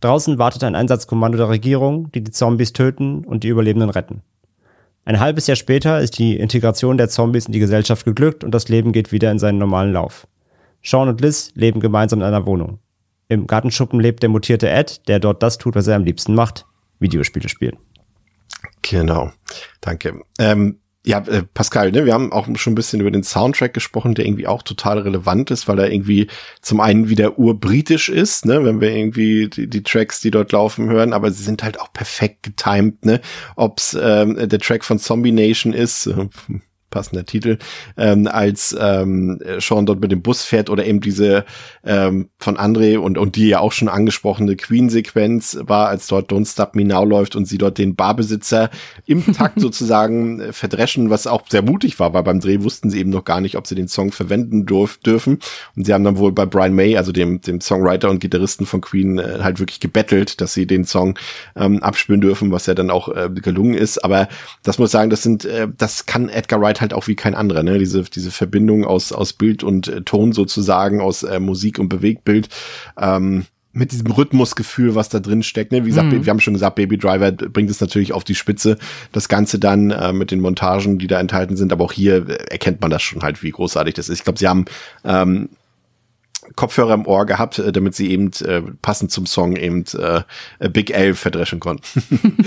Draußen 0.00 0.38
wartet 0.38 0.62
ein 0.62 0.74
Einsatzkommando 0.74 1.38
der 1.38 1.48
Regierung, 1.48 2.12
die 2.12 2.22
die 2.22 2.32
Zombies 2.32 2.74
töten 2.74 3.24
und 3.24 3.44
die 3.44 3.48
Überlebenden 3.48 3.88
retten. 3.88 4.20
Ein 5.06 5.18
halbes 5.18 5.46
Jahr 5.46 5.56
später 5.56 6.00
ist 6.00 6.18
die 6.18 6.36
Integration 6.36 6.98
der 6.98 7.08
Zombies 7.08 7.46
in 7.46 7.52
die 7.52 7.60
Gesellschaft 7.60 8.04
geglückt 8.04 8.44
und 8.44 8.50
das 8.50 8.68
Leben 8.68 8.92
geht 8.92 9.10
wieder 9.10 9.30
in 9.30 9.38
seinen 9.38 9.56
normalen 9.56 9.94
Lauf. 9.94 10.26
Sean 10.82 11.08
und 11.08 11.22
Liz 11.22 11.50
leben 11.54 11.80
gemeinsam 11.80 12.20
in 12.20 12.26
einer 12.26 12.44
Wohnung. 12.44 12.78
Im 13.28 13.46
Gartenschuppen 13.46 14.00
lebt 14.00 14.22
der 14.22 14.28
mutierte 14.28 14.68
Ed, 14.68 15.08
der 15.08 15.18
dort 15.18 15.42
das 15.42 15.56
tut, 15.56 15.74
was 15.74 15.86
er 15.86 15.96
am 15.96 16.04
liebsten 16.04 16.34
macht, 16.34 16.66
Videospiele 16.98 17.48
spielen. 17.48 17.76
Genau, 18.82 19.32
danke. 19.80 20.20
Ähm, 20.38 20.78
ja, 21.06 21.18
äh, 21.18 21.42
Pascal, 21.42 21.92
ne, 21.92 22.06
wir 22.06 22.14
haben 22.14 22.32
auch 22.32 22.46
schon 22.56 22.72
ein 22.72 22.76
bisschen 22.76 23.00
über 23.00 23.10
den 23.10 23.22
Soundtrack 23.22 23.74
gesprochen, 23.74 24.14
der 24.14 24.24
irgendwie 24.24 24.46
auch 24.46 24.62
total 24.62 24.98
relevant 25.00 25.50
ist, 25.50 25.68
weil 25.68 25.78
er 25.78 25.92
irgendwie 25.92 26.28
zum 26.62 26.80
einen 26.80 27.10
wieder 27.10 27.38
urbritisch 27.38 28.08
ist, 28.08 28.46
ne, 28.46 28.64
wenn 28.64 28.80
wir 28.80 28.90
irgendwie 28.90 29.48
die, 29.48 29.68
die 29.68 29.82
Tracks, 29.82 30.20
die 30.20 30.30
dort 30.30 30.52
laufen, 30.52 30.88
hören, 30.88 31.12
aber 31.12 31.30
sie 31.30 31.42
sind 31.42 31.62
halt 31.62 31.78
auch 31.78 31.92
perfekt 31.92 32.42
getimed, 32.42 33.04
ne, 33.04 33.20
ob's 33.56 33.96
ähm, 34.00 34.48
der 34.48 34.58
Track 34.58 34.82
von 34.82 34.98
Zombie 34.98 35.32
Nation 35.32 35.74
ist, 35.74 36.06
äh, 36.06 36.26
passender 36.94 37.26
Titel, 37.26 37.58
ähm, 37.96 38.28
als 38.28 38.74
ähm, 38.80 39.40
Sean 39.58 39.84
dort 39.84 40.00
mit 40.00 40.12
dem 40.12 40.22
Bus 40.22 40.44
fährt 40.44 40.70
oder 40.70 40.86
eben 40.86 41.00
diese 41.00 41.44
ähm, 41.84 42.28
von 42.38 42.56
André 42.56 42.96
und, 42.96 43.18
und 43.18 43.34
die 43.34 43.48
ja 43.48 43.58
auch 43.58 43.72
schon 43.72 43.88
angesprochene 43.88 44.54
Queen-Sequenz 44.54 45.58
war, 45.62 45.88
als 45.88 46.06
dort 46.06 46.30
Don't 46.30 46.50
Stop 46.50 46.76
Me 46.76 46.84
Now 46.84 47.04
läuft 47.04 47.34
und 47.34 47.46
sie 47.46 47.58
dort 47.58 47.78
den 47.78 47.96
Barbesitzer 47.96 48.70
im 49.06 49.34
Takt 49.34 49.60
sozusagen 49.60 50.40
äh, 50.40 50.52
verdreschen, 50.52 51.10
was 51.10 51.26
auch 51.26 51.42
sehr 51.48 51.62
mutig 51.62 51.98
war, 51.98 52.14
weil 52.14 52.22
beim 52.22 52.38
Dreh 52.38 52.62
wussten 52.62 52.90
sie 52.90 53.00
eben 53.00 53.10
noch 53.10 53.24
gar 53.24 53.40
nicht, 53.40 53.56
ob 53.56 53.66
sie 53.66 53.74
den 53.74 53.88
Song 53.88 54.12
verwenden 54.12 54.66
durf, 54.66 54.98
dürfen. 54.98 55.40
Und 55.76 55.84
sie 55.84 55.92
haben 55.92 56.04
dann 56.04 56.18
wohl 56.18 56.30
bei 56.32 56.46
Brian 56.46 56.74
May, 56.74 56.96
also 56.96 57.10
dem, 57.10 57.40
dem 57.40 57.60
Songwriter 57.60 58.08
und 58.08 58.20
Gitarristen 58.20 58.66
von 58.66 58.80
Queen, 58.80 59.18
äh, 59.18 59.40
halt 59.42 59.58
wirklich 59.58 59.80
gebettelt, 59.80 60.40
dass 60.40 60.54
sie 60.54 60.66
den 60.66 60.84
Song 60.84 61.18
ähm, 61.56 61.82
abspielen 61.82 62.20
dürfen, 62.20 62.52
was 62.52 62.66
ja 62.66 62.74
dann 62.74 62.90
auch 62.90 63.08
äh, 63.08 63.28
gelungen 63.34 63.74
ist. 63.74 64.04
Aber 64.04 64.28
das 64.62 64.78
muss 64.78 64.92
sagen, 64.92 65.10
das 65.10 65.24
sind, 65.24 65.44
äh, 65.44 65.66
das 65.76 66.06
kann 66.06 66.28
Edgar 66.28 66.60
Wright 66.60 66.80
halt 66.84 66.94
auch 66.94 67.08
wie 67.08 67.16
kein 67.16 67.34
anderer, 67.34 67.62
ne? 67.62 67.78
Diese, 67.78 68.02
diese 68.04 68.30
Verbindung 68.30 68.84
aus, 68.84 69.10
aus 69.12 69.32
Bild 69.32 69.64
und 69.64 69.88
äh, 69.88 70.02
Ton 70.02 70.32
sozusagen, 70.32 71.00
aus 71.00 71.22
äh, 71.22 71.40
Musik 71.40 71.78
und 71.78 71.88
Bewegtbild. 71.88 72.48
Ähm, 73.00 73.46
mit 73.76 73.90
diesem 73.90 74.06
Rhythmusgefühl, 74.06 74.94
was 74.94 75.08
da 75.08 75.18
drin 75.18 75.42
steckt. 75.42 75.72
Ne? 75.72 75.84
Wie 75.84 75.88
gesagt, 75.88 76.12
Mhm. 76.12 76.24
wir 76.24 76.30
haben 76.30 76.38
schon 76.38 76.54
gesagt, 76.54 76.76
Baby 76.76 76.96
Driver 76.96 77.32
bringt 77.32 77.70
es 77.70 77.80
natürlich 77.80 78.12
auf 78.12 78.22
die 78.22 78.36
Spitze. 78.36 78.78
Das 79.10 79.28
Ganze 79.28 79.58
dann 79.58 79.90
äh, 79.90 80.12
mit 80.12 80.30
den 80.30 80.38
Montagen, 80.40 80.98
die 80.98 81.08
da 81.08 81.18
enthalten 81.18 81.56
sind. 81.56 81.72
Aber 81.72 81.84
auch 81.84 81.92
hier 81.92 82.28
äh, 82.28 82.34
erkennt 82.52 82.80
man 82.80 82.92
das 82.92 83.02
schon 83.02 83.22
halt, 83.22 83.42
wie 83.42 83.50
großartig 83.50 83.94
das 83.94 84.08
ist. 84.08 84.18
Ich 84.20 84.24
glaube, 84.24 84.38
sie 84.38 84.46
haben 84.46 84.66
ähm, 85.04 85.48
Kopfhörer 86.56 86.94
im 86.94 87.06
Ohr 87.06 87.26
gehabt, 87.26 87.58
äh, 87.58 87.72
damit 87.72 87.94
sie 87.94 88.10
eben 88.10 88.30
äh, 88.44 88.62
passend 88.82 89.10
zum 89.10 89.26
Song 89.26 89.56
eben 89.56 89.84
äh, 89.98 90.22
Big 90.68 90.90
L 90.90 91.14
verdreschen 91.14 91.60
konnten. 91.60 91.84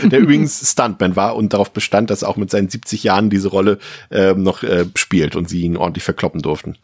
Der 0.10 0.20
übrigens 0.20 0.72
Stuntman 0.72 1.16
war 1.16 1.36
und 1.36 1.54
darauf 1.54 1.72
bestand, 1.72 2.10
dass 2.10 2.22
er 2.22 2.30
auch 2.30 2.38
mit 2.38 2.50
seinen 2.50 2.70
70 2.70 3.04
Jahren 3.04 3.30
diese 3.30 3.50
Rolle 3.50 3.80
äh, 4.10 4.34
noch 4.34 4.64
äh, 4.64 4.86
spielt 4.96 5.36
und 5.36 5.50
sie 5.50 5.62
ihn 5.62 5.78
ordentlich 5.78 6.04
verkloppen 6.04 6.42
durften. 6.42 6.78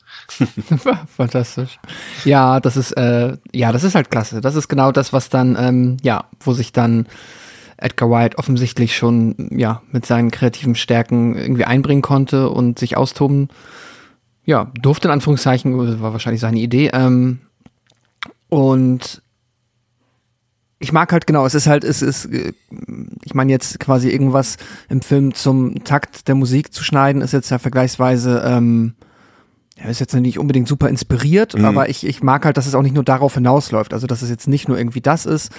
Fantastisch. 1.17 1.79
Ja, 2.25 2.59
das 2.59 2.77
ist, 2.77 2.91
äh, 2.93 3.37
ja, 3.51 3.71
das 3.71 3.83
ist 3.83 3.95
halt 3.95 4.11
klasse. 4.11 4.41
Das 4.41 4.55
ist 4.55 4.67
genau 4.67 4.91
das, 4.91 5.13
was 5.13 5.29
dann, 5.29 5.57
ähm, 5.59 5.97
ja, 6.01 6.25
wo 6.39 6.53
sich 6.53 6.73
dann 6.73 7.07
Edgar 7.77 8.09
Wright 8.09 8.37
offensichtlich 8.37 8.95
schon, 8.95 9.49
ja, 9.51 9.81
mit 9.91 10.05
seinen 10.05 10.31
kreativen 10.31 10.75
Stärken 10.75 11.35
irgendwie 11.35 11.65
einbringen 11.65 12.01
konnte 12.01 12.49
und 12.49 12.79
sich 12.79 12.97
austoben, 12.97 13.49
ja, 14.45 14.71
durfte 14.81 15.07
in 15.07 15.13
Anführungszeichen, 15.13 16.01
war 16.01 16.13
wahrscheinlich 16.13 16.41
seine 16.41 16.59
Idee, 16.59 16.89
ähm, 16.93 17.39
und 18.49 19.21
ich 20.83 20.91
mag 20.91 21.11
halt 21.11 21.25
genau, 21.25 21.45
es 21.45 21.55
ist 21.55 21.65
halt, 21.65 21.83
es 21.83 22.01
ist, 22.01 22.25
äh, 22.25 22.53
ich 23.23 23.33
meine 23.33 23.51
jetzt 23.51 23.79
quasi 23.79 24.09
irgendwas 24.09 24.57
im 24.89 25.01
Film 25.01 25.33
zum 25.33 25.83
Takt 25.85 26.27
der 26.27 26.35
Musik 26.35 26.73
zu 26.73 26.83
schneiden, 26.83 27.21
ist 27.21 27.31
jetzt 27.31 27.49
ja 27.49 27.57
vergleichsweise, 27.57 28.43
ähm, 28.45 28.93
ja, 29.81 29.89
ist 29.89 29.99
jetzt 29.99 30.13
nicht 30.13 30.37
unbedingt 30.37 30.67
super 30.67 30.87
inspiriert, 30.87 31.57
Mhm. 31.57 31.65
aber 31.65 31.89
ich, 31.89 32.05
ich 32.05 32.21
mag 32.21 32.45
halt, 32.45 32.57
dass 32.57 32.67
es 32.67 32.75
auch 32.75 32.83
nicht 32.83 32.93
nur 32.93 33.03
darauf 33.03 33.33
hinausläuft. 33.33 33.91
Also, 33.93 34.05
dass 34.05 34.21
es 34.21 34.29
jetzt 34.29 34.47
nicht 34.47 34.67
nur 34.67 34.77
irgendwie 34.77 35.01
das 35.01 35.25
ist, 35.25 35.51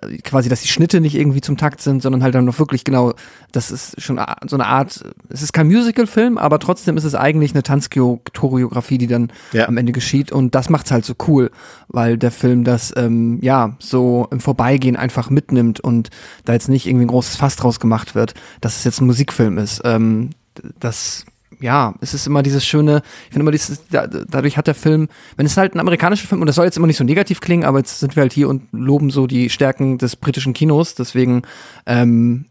äh, 0.00 0.16
quasi, 0.18 0.48
dass 0.48 0.62
die 0.62 0.68
Schnitte 0.68 1.00
nicht 1.02 1.14
irgendwie 1.14 1.42
zum 1.42 1.58
Takt 1.58 1.82
sind, 1.82 2.00
sondern 2.02 2.22
halt 2.22 2.34
dann 2.34 2.46
noch 2.46 2.58
wirklich 2.58 2.84
genau, 2.84 3.12
das 3.52 3.70
ist 3.70 4.00
schon 4.00 4.18
so 4.48 4.56
eine 4.56 4.66
Art, 4.66 5.04
es 5.28 5.42
ist 5.42 5.52
kein 5.52 5.66
Musical-Film, 5.66 6.38
aber 6.38 6.58
trotzdem 6.58 6.96
ist 6.96 7.04
es 7.04 7.14
eigentlich 7.14 7.52
eine 7.52 7.62
Tanzchoreografie, 7.62 8.96
die 8.96 9.06
dann 9.06 9.30
Ja. 9.52 9.68
am 9.68 9.76
Ende 9.76 9.92
geschieht 9.92 10.32
und 10.32 10.54
das 10.54 10.70
macht's 10.70 10.90
halt 10.90 11.04
so 11.04 11.14
cool, 11.28 11.50
weil 11.88 12.16
der 12.16 12.30
Film 12.30 12.64
das, 12.64 12.94
ähm, 12.96 13.38
ja, 13.42 13.76
so 13.78 14.26
im 14.30 14.40
Vorbeigehen 14.40 14.96
einfach 14.96 15.28
mitnimmt 15.28 15.80
und 15.80 16.08
da 16.46 16.54
jetzt 16.54 16.70
nicht 16.70 16.86
irgendwie 16.86 17.04
ein 17.04 17.08
großes 17.08 17.36
Fass 17.36 17.56
draus 17.56 17.78
gemacht 17.78 18.14
wird, 18.14 18.32
dass 18.62 18.76
es 18.78 18.84
jetzt 18.84 19.02
ein 19.02 19.06
Musikfilm 19.06 19.58
ist. 19.58 19.82
Ähm, 19.84 20.30
das 20.78 21.24
ja, 21.60 21.94
es 22.00 22.14
ist 22.14 22.26
immer 22.26 22.42
dieses 22.42 22.64
schöne, 22.64 23.02
ich 23.24 23.32
finde 23.32 23.40
immer 23.40 23.50
dieses, 23.50 23.86
da, 23.88 24.06
dadurch 24.06 24.56
hat 24.56 24.66
der 24.66 24.74
Film, 24.74 25.08
wenn 25.36 25.46
es 25.46 25.56
halt 25.56 25.74
ein 25.74 25.80
amerikanischer 25.80 26.26
Film, 26.26 26.40
und 26.40 26.46
das 26.46 26.56
soll 26.56 26.64
jetzt 26.64 26.76
immer 26.76 26.86
nicht 26.86 26.96
so 26.96 27.04
negativ 27.04 27.40
klingen, 27.40 27.64
aber 27.64 27.78
jetzt 27.78 28.00
sind 28.00 28.16
wir 28.16 28.22
halt 28.22 28.32
hier 28.32 28.48
und 28.48 28.62
loben 28.72 29.10
so 29.10 29.26
die 29.26 29.50
Stärken 29.50 29.98
des 29.98 30.16
britischen 30.16 30.52
Kinos, 30.52 30.94
deswegen, 30.94 31.42
ähm, 31.86 32.46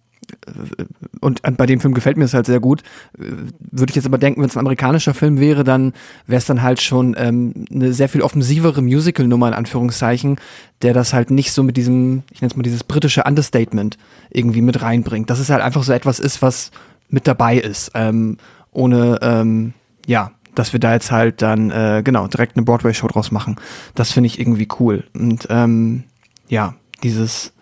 und 1.21 1.41
bei 1.57 1.65
dem 1.65 1.79
Film 1.79 1.95
gefällt 1.95 2.17
mir 2.17 2.25
es 2.25 2.35
halt 2.35 2.45
sehr 2.45 2.59
gut. 2.59 2.83
Würde 3.17 3.89
ich 3.89 3.95
jetzt 3.95 4.05
aber 4.05 4.19
denken, 4.19 4.41
wenn 4.41 4.49
es 4.49 4.55
ein 4.55 4.59
amerikanischer 4.59 5.15
Film 5.15 5.39
wäre, 5.39 5.63
dann 5.63 5.93
wäre 6.27 6.37
es 6.37 6.45
dann 6.45 6.61
halt 6.61 6.81
schon 6.81 7.15
ähm, 7.17 7.65
eine 7.73 7.93
sehr 7.93 8.09
viel 8.09 8.21
offensivere 8.21 8.81
Musical-Nummer 8.83 9.47
in 9.47 9.53
Anführungszeichen, 9.55 10.39
der 10.83 10.93
das 10.93 11.13
halt 11.13 11.31
nicht 11.31 11.51
so 11.51 11.63
mit 11.63 11.77
diesem, 11.77 12.23
ich 12.31 12.41
nenne 12.41 12.51
es 12.51 12.55
mal 12.57 12.61
dieses 12.61 12.83
britische 12.83 13.23
Understatement 13.23 13.97
irgendwie 14.29 14.61
mit 14.61 14.81
reinbringt. 14.81 15.31
Dass 15.31 15.39
es 15.39 15.49
halt 15.49 15.63
einfach 15.63 15.81
so 15.81 15.93
etwas 15.93 16.19
ist, 16.19 16.43
was 16.43 16.71
mit 17.09 17.27
dabei 17.27 17.57
ist, 17.57 17.91
ähm, 17.95 18.37
ohne, 18.71 19.19
ähm, 19.21 19.73
ja, 20.05 20.31
dass 20.55 20.73
wir 20.73 20.79
da 20.79 20.93
jetzt 20.93 21.11
halt 21.11 21.41
dann, 21.41 21.71
äh, 21.71 22.01
genau, 22.03 22.27
direkt 22.27 22.57
eine 22.57 22.65
Broadway-Show 22.65 23.07
draus 23.07 23.31
machen. 23.31 23.55
Das 23.95 24.11
finde 24.11 24.27
ich 24.27 24.39
irgendwie 24.39 24.67
cool. 24.79 25.05
Und 25.13 25.47
ähm, 25.49 26.03
ja, 26.47 26.75
dieses, 27.03 27.53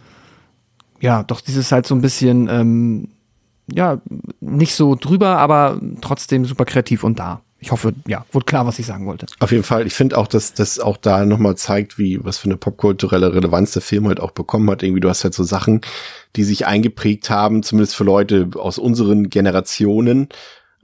ja, 1.00 1.24
doch 1.24 1.42
dieses 1.42 1.72
halt 1.72 1.86
so 1.86 1.96
ein 1.96 2.02
bisschen, 2.02 2.48
ähm, 2.50 3.10
ja, 3.72 4.02
nicht 4.40 4.76
so 4.76 4.96
drüber, 4.96 5.38
aber 5.38 5.80
trotzdem 6.02 6.46
super 6.46 6.66
kreativ 6.66 7.04
und 7.04 7.20
da. 7.20 7.42
Ich 7.60 7.72
hoffe, 7.72 7.94
ja, 8.08 8.24
wurde 8.32 8.46
klar, 8.46 8.68
was 8.68 8.78
ich 8.78 8.86
sagen 8.86 9.08
wollte. 9.08 9.26
Auf 9.40 9.52
jeden 9.52 9.64
Fall. 9.64 9.88
Ich 9.88 9.96
finde 9.96 10.18
auch, 10.18 10.28
dass 10.28 10.54
das 10.54 10.80
auch 10.80 10.96
da 10.96 11.26
nochmal 11.26 11.58
zeigt, 11.58 11.98
wie, 11.98 12.24
was 12.24 12.38
für 12.38 12.46
eine 12.46 12.58
popkulturelle 12.58 13.34
Relevanz 13.34 13.72
der 13.72 13.82
Film 13.82 14.08
halt 14.08 14.20
auch 14.20 14.32
bekommen 14.32 14.70
hat. 14.70 14.84
Irgendwie, 14.84 15.00
du 15.00 15.10
hast 15.10 15.24
halt 15.24 15.34
so 15.34 15.44
Sachen, 15.44 15.82
die 16.36 16.44
sich 16.44 16.68
eingeprägt 16.68 17.32
haben, 17.32 17.64
zumindest 17.64 17.96
für 17.96 18.04
Leute 18.04 18.50
aus 18.56 18.78
unseren 18.78 19.30
Generationen. 19.30 20.30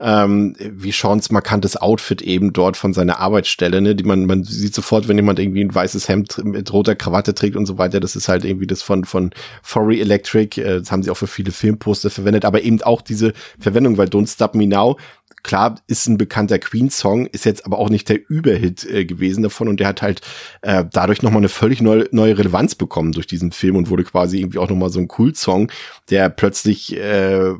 Ähm, 0.06 0.54
wie 0.58 0.92
Seans 0.92 1.30
markantes 1.30 1.78
Outfit 1.78 2.20
eben 2.20 2.52
dort 2.52 2.76
von 2.76 2.92
seiner 2.92 3.20
Arbeitsstelle, 3.20 3.80
ne, 3.80 3.94
die 3.94 4.04
man, 4.04 4.26
man 4.26 4.44
sieht 4.44 4.74
sofort, 4.74 5.08
wenn 5.08 5.16
jemand 5.16 5.38
irgendwie 5.38 5.64
ein 5.64 5.74
weißes 5.74 6.10
Hemd 6.10 6.44
mit 6.44 6.70
roter 6.74 6.94
Krawatte 6.94 7.34
trägt 7.34 7.56
und 7.56 7.64
so 7.64 7.78
weiter, 7.78 8.00
das 8.00 8.14
ist 8.14 8.28
halt 8.28 8.44
irgendwie 8.44 8.66
das 8.66 8.82
von, 8.82 9.04
von 9.04 9.30
Forey 9.62 10.02
Electric, 10.02 10.60
äh, 10.60 10.80
das 10.80 10.92
haben 10.92 11.02
sie 11.02 11.10
auch 11.10 11.16
für 11.16 11.26
viele 11.26 11.52
Filmposter 11.52 12.10
verwendet, 12.10 12.44
aber 12.44 12.60
eben 12.60 12.82
auch 12.82 13.00
diese 13.00 13.32
Verwendung, 13.58 13.96
weil 13.96 14.08
Don't 14.08 14.30
Stop 14.30 14.54
Me 14.54 14.66
Now, 14.66 14.98
klar, 15.44 15.76
ist 15.86 16.08
ein 16.08 16.18
bekannter 16.18 16.58
Queen-Song, 16.58 17.26
ist 17.26 17.44
jetzt 17.44 17.64
aber 17.64 17.78
auch 17.78 17.90
nicht 17.90 18.08
der 18.08 18.18
Überhit 18.28 18.84
äh, 18.84 19.04
gewesen 19.04 19.44
davon 19.44 19.68
und 19.68 19.78
der 19.78 19.86
hat 19.86 20.02
halt 20.02 20.22
äh, 20.62 20.84
dadurch 20.90 21.22
nochmal 21.22 21.42
eine 21.42 21.48
völlig 21.48 21.80
neue, 21.80 22.08
neue 22.10 22.36
Relevanz 22.36 22.74
bekommen 22.74 23.12
durch 23.12 23.28
diesen 23.28 23.52
Film 23.52 23.76
und 23.76 23.90
wurde 23.90 24.04
quasi 24.04 24.40
irgendwie 24.40 24.58
auch 24.58 24.68
nochmal 24.68 24.90
so 24.90 24.98
ein 24.98 25.08
Cool-Song, 25.16 25.70
der 26.10 26.30
plötzlich 26.30 26.96
äh, 26.96 27.52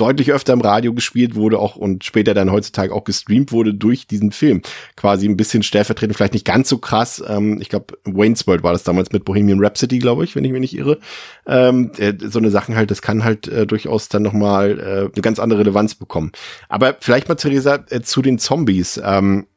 deutlich 0.00 0.32
öfter 0.32 0.54
im 0.54 0.62
Radio 0.62 0.94
gespielt 0.94 1.34
wurde 1.34 1.58
auch 1.58 1.76
und 1.76 2.04
später 2.04 2.32
dann 2.32 2.50
heutzutage 2.50 2.94
auch 2.94 3.04
gestreamt 3.04 3.52
wurde 3.52 3.74
durch 3.74 4.06
diesen 4.06 4.32
Film. 4.32 4.62
Quasi 4.96 5.28
ein 5.28 5.36
bisschen 5.36 5.62
stellvertretend, 5.62 6.16
vielleicht 6.16 6.32
nicht 6.32 6.46
ganz 6.46 6.70
so 6.70 6.78
krass. 6.78 7.22
Ähm, 7.26 7.60
ich 7.60 7.68
glaube, 7.68 7.98
Wayne's 8.04 8.46
World 8.46 8.62
war 8.62 8.72
das 8.72 8.82
damals 8.82 9.12
mit 9.12 9.24
Bohemian 9.26 9.62
Rhapsody, 9.62 9.98
glaube 9.98 10.24
ich, 10.24 10.34
wenn 10.34 10.44
ich 10.44 10.52
mich 10.52 10.60
nicht 10.60 10.76
irre. 10.76 10.98
Ähm, 11.46 11.92
äh, 11.98 12.14
so 12.18 12.38
eine 12.38 12.50
Sachen 12.50 12.76
halt, 12.76 12.90
das 12.90 13.02
kann 13.02 13.24
halt 13.24 13.46
äh, 13.48 13.66
durchaus 13.66 14.08
dann 14.08 14.22
nochmal 14.22 14.78
äh, 14.78 15.12
eine 15.12 15.22
ganz 15.22 15.38
andere 15.38 15.60
Relevanz 15.60 15.94
bekommen. 15.94 16.32
Aber 16.70 16.96
vielleicht 17.10 17.28
mal, 17.28 17.34
Theresa, 17.34 17.84
äh, 17.90 18.02
zu 18.02 18.22
den 18.22 18.38
Zombies. 18.38 19.00
Ähm, 19.02 19.48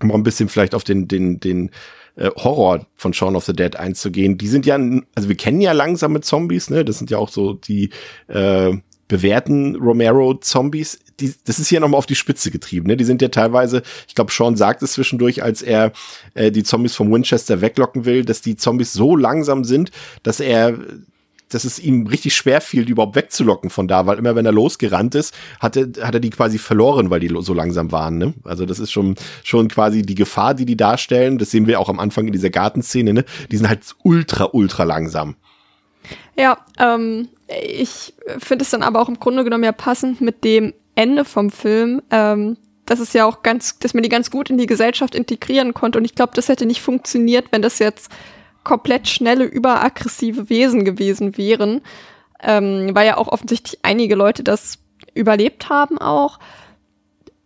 um 0.00 0.08
mal 0.08 0.14
ein 0.14 0.22
bisschen 0.22 0.48
vielleicht 0.48 0.76
auf 0.76 0.84
den, 0.84 1.08
den, 1.08 1.40
den 1.40 1.70
äh, 2.14 2.30
Horror 2.36 2.86
von 2.94 3.12
Shaun 3.12 3.34
of 3.34 3.44
the 3.44 3.52
Dead 3.52 3.74
einzugehen. 3.74 4.38
Die 4.38 4.46
sind 4.46 4.64
ja, 4.64 4.78
also 5.14 5.28
wir 5.28 5.36
kennen 5.36 5.60
ja 5.60 5.72
langsame 5.72 6.20
Zombies, 6.20 6.70
ne? 6.70 6.84
Das 6.84 6.98
sind 6.98 7.10
ja 7.10 7.18
auch 7.18 7.30
so 7.30 7.54
die 7.54 7.90
äh, 8.28 8.76
bewährten 9.08 9.74
Romero-Zombies. 9.74 11.00
Die, 11.18 11.34
das 11.44 11.58
ist 11.58 11.68
hier 11.68 11.80
nochmal 11.80 11.98
auf 11.98 12.06
die 12.06 12.14
Spitze 12.14 12.52
getrieben. 12.52 12.86
Ne? 12.86 12.96
Die 12.96 13.04
sind 13.04 13.20
ja 13.22 13.28
teilweise, 13.28 13.82
ich 14.06 14.14
glaube, 14.14 14.32
Sean 14.32 14.56
sagt 14.56 14.82
es 14.82 14.92
zwischendurch, 14.92 15.42
als 15.42 15.62
er 15.62 15.92
äh, 16.34 16.52
die 16.52 16.62
Zombies 16.62 16.94
vom 16.94 17.12
Winchester 17.12 17.60
weglocken 17.60 18.04
will, 18.04 18.24
dass 18.24 18.40
die 18.40 18.56
Zombies 18.56 18.92
so 18.92 19.16
langsam 19.16 19.64
sind, 19.64 19.90
dass 20.22 20.38
er 20.38 20.78
dass 21.48 21.64
es 21.64 21.78
ihm 21.78 22.06
richtig 22.06 22.34
schwer 22.34 22.60
fiel, 22.60 22.84
die 22.84 22.92
überhaupt 22.92 23.16
wegzulocken 23.16 23.70
von 23.70 23.86
da, 23.86 24.06
weil 24.06 24.18
immer 24.18 24.34
wenn 24.34 24.46
er 24.46 24.52
losgerannt 24.52 25.14
ist, 25.14 25.34
hat 25.60 25.76
er, 25.76 25.88
hat 26.02 26.14
er 26.14 26.20
die 26.20 26.30
quasi 26.30 26.58
verloren, 26.58 27.10
weil 27.10 27.20
die 27.20 27.30
so 27.40 27.54
langsam 27.54 27.92
waren. 27.92 28.18
Ne? 28.18 28.34
Also 28.44 28.66
das 28.66 28.78
ist 28.78 28.90
schon, 28.90 29.14
schon 29.42 29.68
quasi 29.68 30.02
die 30.02 30.14
Gefahr, 30.14 30.54
die 30.54 30.64
die 30.64 30.76
darstellen. 30.76 31.38
Das 31.38 31.50
sehen 31.50 31.66
wir 31.66 31.80
auch 31.80 31.88
am 31.88 32.00
Anfang 32.00 32.26
in 32.26 32.32
dieser 32.32 32.50
Gartenszene. 32.50 33.12
Ne? 33.12 33.24
Die 33.50 33.56
sind 33.56 33.68
halt 33.68 33.80
ultra, 34.02 34.48
ultra 34.52 34.84
langsam. 34.84 35.36
Ja, 36.36 36.58
ähm, 36.78 37.28
ich 37.62 38.14
finde 38.38 38.64
es 38.64 38.70
dann 38.70 38.82
aber 38.82 39.00
auch 39.00 39.08
im 39.08 39.20
Grunde 39.20 39.44
genommen 39.44 39.64
ja 39.64 39.72
passend 39.72 40.20
mit 40.20 40.44
dem 40.44 40.72
Ende 40.94 41.24
vom 41.24 41.50
Film, 41.50 42.02
ähm, 42.10 42.56
dass 42.86 43.00
es 43.00 43.12
ja 43.12 43.24
auch 43.24 43.42
ganz, 43.42 43.78
dass 43.78 43.94
man 43.94 44.02
die 44.02 44.08
ganz 44.08 44.30
gut 44.30 44.50
in 44.50 44.58
die 44.58 44.66
Gesellschaft 44.66 45.14
integrieren 45.14 45.72
konnte. 45.74 45.98
Und 45.98 46.04
ich 46.04 46.14
glaube, 46.14 46.32
das 46.34 46.48
hätte 46.48 46.66
nicht 46.66 46.82
funktioniert, 46.82 47.46
wenn 47.50 47.62
das 47.62 47.78
jetzt 47.78 48.10
komplett 48.64 49.08
schnelle, 49.08 49.44
überaggressive 49.44 50.48
Wesen 50.48 50.84
gewesen 50.84 51.36
wären. 51.36 51.82
Ähm, 52.42 52.90
weil 52.94 53.06
ja 53.06 53.16
auch 53.16 53.28
offensichtlich 53.28 53.78
einige 53.82 54.14
Leute 54.16 54.42
das 54.42 54.78
überlebt 55.14 55.68
haben 55.68 55.98
auch. 55.98 56.38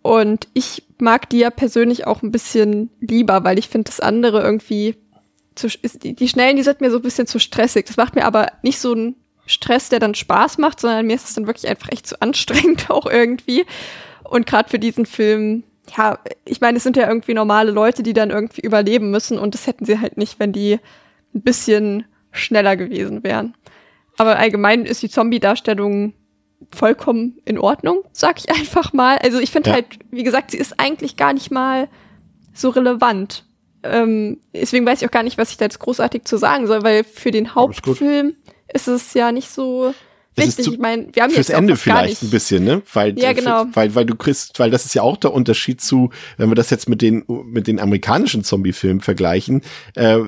Und 0.03 0.49
ich 0.55 0.85
mag 0.99 1.29
die 1.29 1.39
ja 1.39 1.51
persönlich 1.51 2.07
auch 2.07 2.23
ein 2.23 2.33
bisschen 2.33 2.91
lieber, 3.01 3.45
weil 3.45 3.59
ich 3.59 3.69
finde 3.69 3.91
das 3.91 4.01
andere 4.01 4.43
irgendwie 4.43 4.97
zu, 5.55 5.67
ist, 5.67 6.05
die, 6.05 6.15
die 6.15 6.29
Schnellen, 6.29 6.57
die 6.57 6.63
sind 6.63 6.81
mir 6.81 6.91
so 6.91 6.97
ein 6.97 7.03
bisschen 7.03 7.27
zu 7.27 7.39
stressig. 7.39 7.87
Das 7.87 7.97
macht 7.97 8.15
mir 8.15 8.25
aber 8.25 8.47
nicht 8.63 8.79
so 8.79 8.93
einen 8.93 9.17
Stress, 9.47 9.89
der 9.89 9.99
dann 9.99 10.15
Spaß 10.15 10.59
macht, 10.59 10.81
sondern 10.81 11.07
mir 11.07 11.17
ist 11.17 11.29
es 11.29 11.35
dann 11.35 11.47
wirklich 11.47 11.69
einfach 11.69 11.91
echt 11.91 12.07
zu 12.07 12.21
anstrengend 12.23 12.91
auch 12.91 13.07
irgendwie. 13.07 13.67
Und 14.25 14.47
gerade 14.47 14.69
für 14.69 14.79
diesen 14.79 15.07
Film, 15.07 15.65
ja, 15.97 16.19
ich 16.45 16.61
meine, 16.61 16.77
es 16.77 16.85
sind 16.85 16.97
ja 16.97 17.09
irgendwie 17.09 17.35
normale 17.35 17.71
Leute, 17.71 18.03
die 18.03 18.13
dann 18.13 18.31
irgendwie 18.31 18.61
überleben 18.61 19.11
müssen 19.11 19.39
und 19.39 19.55
das 19.55 19.67
hätten 19.67 19.85
sie 19.85 20.01
halt 20.01 20.17
nicht, 20.17 20.39
wenn 20.39 20.53
die 20.53 20.79
ein 21.39 21.43
bisschen 21.43 22.05
schneller 22.33 22.77
gewesen 22.77 23.23
wären. 23.25 23.55
Aber 24.17 24.39
allgemein 24.39 24.85
ist 24.85 25.03
die 25.03 25.09
Zombie-Darstellung 25.09 26.13
vollkommen 26.75 27.39
in 27.45 27.59
Ordnung, 27.59 28.03
sag 28.13 28.39
ich 28.39 28.51
einfach 28.57 28.93
mal. 28.93 29.19
Also 29.19 29.39
ich 29.39 29.51
finde 29.51 29.71
Ja. 29.71 29.75
halt, 29.77 29.87
wie 30.11 30.25
gesagt, 30.25 30.51
sie 30.51 30.59
ist 30.59 30.79
eigentlich 30.79 31.17
gar 31.17 31.33
nicht 31.33 31.51
mal 31.51 31.89
so 32.53 32.71
relevant. 32.71 33.45
Ähm, 33.85 34.41
deswegen 34.53 34.85
weiß 34.85 35.01
ich 35.01 35.07
auch 35.09 35.13
gar 35.13 35.23
nicht, 35.23 35.39
was 35.39 35.51
ich 35.51 35.57
da 35.57 35.65
jetzt 35.67 35.79
großartig 35.79 36.25
zu 36.25 36.37
sagen 36.37 36.67
soll, 36.67 36.83
weil 36.83 37.05
für 37.05 37.31
den. 37.31 37.55
Hauptfilm 37.55 38.35
ist 38.75 38.89
es 38.89 39.15
ja 39.15 39.31
nicht 39.31 39.49
so 39.51 39.95
wichtig. 40.35 40.65
zu- 40.65 40.73
ich 40.73 40.79
meine, 40.81 41.07
wir 41.13 41.23
haben 41.23 41.31
Fürs 41.31 41.47
jetzt 41.49 41.55
auch 41.55 41.61
Ende 41.61 41.77
vielleicht 41.77 42.23
ein 42.25 42.31
bisschen, 42.31 42.65
ne? 42.65 42.83
Weil, 42.93 43.17
Ja, 43.19 43.33
genau. 43.33 43.67
für, 43.67 43.77
weil, 43.77 43.95
weil 43.95 44.05
du 44.05 44.17
kriegst, 44.17 44.59
weil 44.59 44.71
das 44.73 44.85
ist 44.85 44.95
ja 44.95 45.03
auch 45.03 45.17
der 45.17 45.33
Unterschied 45.33 45.81
zu, 45.81 46.11
wenn 46.39 46.51
wir 46.51 46.57
das 46.57 46.71
jetzt 46.71 46.89
mit 46.89 47.01
den, 47.03 47.23
mit 47.29 47.69
den 47.69 47.79
amerikanischen 47.79 48.43
Zombie-Filmen 48.43 49.01
vergleichen, 49.01 49.63
äh, 49.95 50.19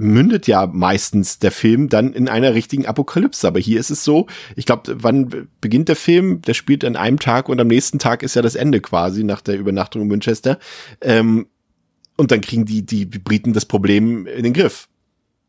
mündet 0.00 0.46
ja 0.46 0.66
meistens 0.66 1.38
der 1.38 1.52
Film 1.52 1.88
dann 1.88 2.12
in 2.14 2.28
einer 2.28 2.54
richtigen 2.54 2.86
Apokalypse. 2.86 3.46
Aber 3.46 3.60
hier 3.60 3.78
ist 3.78 3.90
es 3.90 4.02
so, 4.02 4.26
ich 4.56 4.66
glaube, 4.66 4.96
wann 5.02 5.48
beginnt 5.60 5.88
der 5.88 5.96
Film? 5.96 6.40
Der 6.42 6.54
spielt 6.54 6.84
an 6.84 6.96
einem 6.96 7.18
Tag 7.18 7.48
und 7.48 7.60
am 7.60 7.68
nächsten 7.68 7.98
Tag 7.98 8.22
ist 8.22 8.34
ja 8.34 8.42
das 8.42 8.54
Ende 8.54 8.80
quasi 8.80 9.24
nach 9.24 9.42
der 9.42 9.58
Übernachtung 9.58 10.02
in 10.02 10.10
Winchester. 10.10 10.58
Ähm, 11.00 11.46
und 12.16 12.30
dann 12.30 12.40
kriegen 12.40 12.64
die, 12.64 12.84
die 12.84 13.04
Briten 13.04 13.52
das 13.52 13.66
Problem 13.66 14.26
in 14.26 14.42
den 14.44 14.52
Griff. 14.52 14.88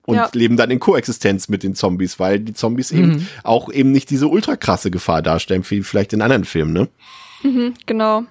Und 0.03 0.15
Ja. 0.15 0.29
leben 0.33 0.57
dann 0.57 0.71
in 0.71 0.79
Koexistenz 0.79 1.47
mit 1.47 1.63
den 1.63 1.75
Zombies, 1.75 2.19
weil 2.19 2.39
die 2.39 2.53
Zombies 2.53 2.91
eben 2.91 3.27
auch 3.43 3.71
eben 3.71 3.91
nicht 3.91 4.09
diese 4.09 4.27
ultra 4.27 4.55
krasse 4.55 4.91
Gefahr 4.91 5.21
darstellen, 5.21 5.63
wie 5.69 5.83
vielleicht 5.83 6.11
in 6.13 6.21
anderen 6.21 6.43
Filmen, 6.43 6.73
ne? 6.73 6.89
Mhm, 7.43 7.73
genau. 7.85 8.23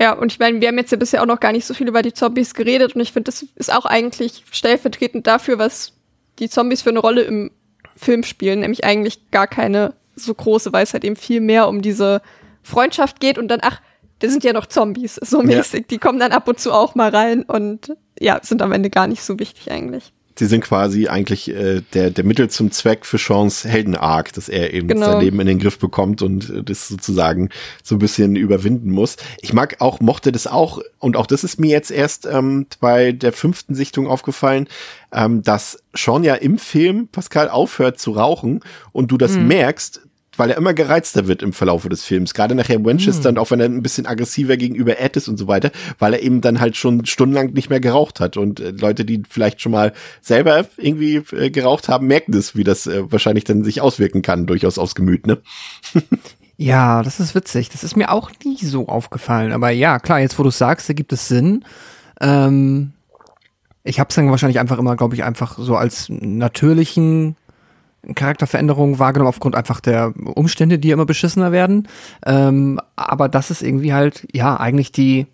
Ja, 0.00 0.12
und 0.12 0.32
ich 0.32 0.38
meine, 0.38 0.60
wir 0.60 0.68
haben 0.68 0.78
jetzt 0.78 0.92
ja 0.92 0.96
bisher 0.98 1.22
auch 1.22 1.26
noch 1.26 1.40
gar 1.40 1.52
nicht 1.52 1.66
so 1.66 1.74
viel 1.74 1.88
über 1.88 2.02
die 2.02 2.12
Zombies 2.12 2.54
geredet 2.54 2.94
und 2.94 3.00
ich 3.00 3.12
finde, 3.12 3.24
das 3.30 3.44
ist 3.56 3.72
auch 3.72 3.84
eigentlich 3.84 4.44
stellvertretend 4.52 5.26
dafür, 5.26 5.58
was 5.58 5.92
die 6.38 6.48
Zombies 6.48 6.82
für 6.82 6.90
eine 6.90 7.00
Rolle 7.00 7.22
im 7.22 7.50
Film 7.96 8.22
spielen, 8.22 8.60
nämlich 8.60 8.84
eigentlich 8.84 9.30
gar 9.32 9.48
keine 9.48 9.94
so 10.14 10.32
große, 10.34 10.72
weil 10.72 10.84
es 10.84 10.92
halt 10.92 11.04
eben 11.04 11.16
viel 11.16 11.40
mehr 11.40 11.68
um 11.68 11.82
diese 11.82 12.22
Freundschaft 12.62 13.18
geht 13.18 13.38
und 13.38 13.48
dann, 13.48 13.60
ach, 13.62 13.80
da 14.20 14.28
sind 14.28 14.44
ja 14.44 14.52
noch 14.52 14.66
Zombies, 14.66 15.16
so 15.16 15.38
Ja. 15.40 15.46
mäßig, 15.46 15.86
die 15.88 15.98
kommen 15.98 16.18
dann 16.20 16.32
ab 16.32 16.46
und 16.48 16.60
zu 16.60 16.72
auch 16.72 16.94
mal 16.94 17.10
rein 17.10 17.42
und 17.42 17.96
ja, 18.20 18.38
sind 18.42 18.62
am 18.62 18.72
Ende 18.72 18.90
gar 18.90 19.06
nicht 19.08 19.22
so 19.22 19.38
wichtig 19.38 19.70
eigentlich. 19.70 20.12
Sie 20.38 20.46
sind 20.46 20.62
quasi 20.62 21.08
eigentlich 21.08 21.48
äh, 21.48 21.82
der, 21.94 22.10
der 22.10 22.24
Mittel 22.24 22.48
zum 22.48 22.70
Zweck 22.70 23.04
für 23.04 23.18
Seans 23.18 23.64
Heldenarc, 23.64 24.32
dass 24.34 24.48
er 24.48 24.72
eben 24.72 24.86
Genau. 24.86 25.06
sein 25.12 25.20
Leben 25.20 25.40
in 25.40 25.48
den 25.48 25.58
Griff 25.58 25.78
bekommt 25.80 26.22
und 26.22 26.48
äh, 26.48 26.62
das 26.62 26.86
sozusagen 26.86 27.48
so 27.82 27.96
ein 27.96 27.98
bisschen 27.98 28.36
überwinden 28.36 28.90
muss. 28.90 29.16
Ich 29.42 29.52
mag 29.52 29.80
auch, 29.80 29.98
mochte 29.98 30.30
das 30.30 30.46
auch, 30.46 30.80
und 31.00 31.16
auch 31.16 31.26
das 31.26 31.42
ist 31.42 31.58
mir 31.58 31.70
jetzt 31.70 31.90
erst 31.90 32.26
ähm, 32.26 32.66
bei 32.78 33.10
der 33.10 33.32
fünften 33.32 33.74
Sichtung 33.74 34.06
aufgefallen, 34.06 34.68
ähm, 35.12 35.42
dass 35.42 35.82
Sean 35.92 36.22
ja 36.22 36.34
im 36.36 36.58
Film 36.58 37.08
Pascal 37.08 37.48
aufhört 37.48 37.98
zu 37.98 38.12
rauchen 38.12 38.60
und 38.92 39.10
du 39.10 39.18
das 39.18 39.36
merkst, 39.36 40.02
weil 40.38 40.50
er 40.50 40.56
immer 40.56 40.74
gereizter 40.74 41.26
wird 41.26 41.42
im 41.42 41.52
Verlaufe 41.52 41.88
des 41.88 42.04
Films. 42.04 42.34
Gerade 42.34 42.54
nachher 42.54 42.76
in 42.76 42.84
Winchester 42.84 43.28
und 43.28 43.38
auch 43.38 43.50
wenn 43.50 43.60
er 43.60 43.66
ein 43.66 43.82
bisschen 43.82 44.06
aggressiver 44.06 44.56
gegenüber 44.56 45.00
Ed 45.00 45.16
ist 45.16 45.28
und 45.28 45.36
so 45.36 45.48
weiter, 45.48 45.70
weil 45.98 46.14
er 46.14 46.22
eben 46.22 46.40
dann 46.40 46.60
halt 46.60 46.76
schon 46.76 47.04
stundenlang 47.06 47.52
nicht 47.52 47.70
mehr 47.70 47.80
geraucht 47.80 48.20
hat. 48.20 48.36
Und 48.36 48.60
äh, 48.60 48.70
Leute, 48.70 49.04
die 49.04 49.22
vielleicht 49.28 49.60
schon 49.60 49.72
mal 49.72 49.92
selber 50.20 50.66
irgendwie 50.76 51.22
äh, 51.32 51.50
geraucht 51.50 51.88
haben, 51.88 52.06
merken 52.06 52.32
das, 52.32 52.56
wie 52.56 52.64
das 52.64 52.86
äh, 52.86 53.10
wahrscheinlich 53.10 53.44
dann 53.44 53.64
sich 53.64 53.80
auswirken 53.80 54.22
kann, 54.22 54.46
durchaus 54.46 54.78
aufs 54.78 54.94
Gemüt, 54.94 55.26
ne? 55.26 55.38
Ja, 56.60 57.04
das 57.04 57.20
ist 57.20 57.36
witzig. 57.36 57.68
Das 57.68 57.84
ist 57.84 57.96
mir 57.96 58.10
auch 58.10 58.32
nie 58.44 58.56
so 58.56 58.88
aufgefallen. 58.88 59.52
Aber 59.52 59.70
ja, 59.70 60.00
klar, 60.00 60.18
jetzt 60.18 60.40
wo 60.40 60.42
du 60.42 60.50
sagst, 60.50 60.88
ergibt 60.88 61.12
es 61.12 61.28
Sinn. 61.28 61.64
Ähm, 62.20 62.94
ich 63.84 64.00
habe 64.00 64.08
es 64.08 64.16
dann 64.16 64.28
wahrscheinlich 64.28 64.58
einfach 64.58 64.78
immer, 64.78 64.96
glaube 64.96 65.14
ich, 65.14 65.22
einfach 65.22 65.56
so 65.56 65.76
als 65.76 66.08
natürlichen 66.08 67.36
Charakterveränderung 68.14 68.98
wahrgenommen 68.98 69.28
aufgrund 69.28 69.54
einfach 69.56 69.80
der 69.80 70.14
Umstände, 70.34 70.78
die 70.78 70.90
immer 70.90 71.06
beschissener 71.06 71.52
werden. 71.52 71.88
Ähm, 72.24 72.80
aber 72.96 73.28
das 73.28 73.50
ist 73.50 73.62
irgendwie 73.62 73.92
halt, 73.92 74.26
ja, 74.32 74.56
eigentlich 74.56 74.92
die 74.92 75.26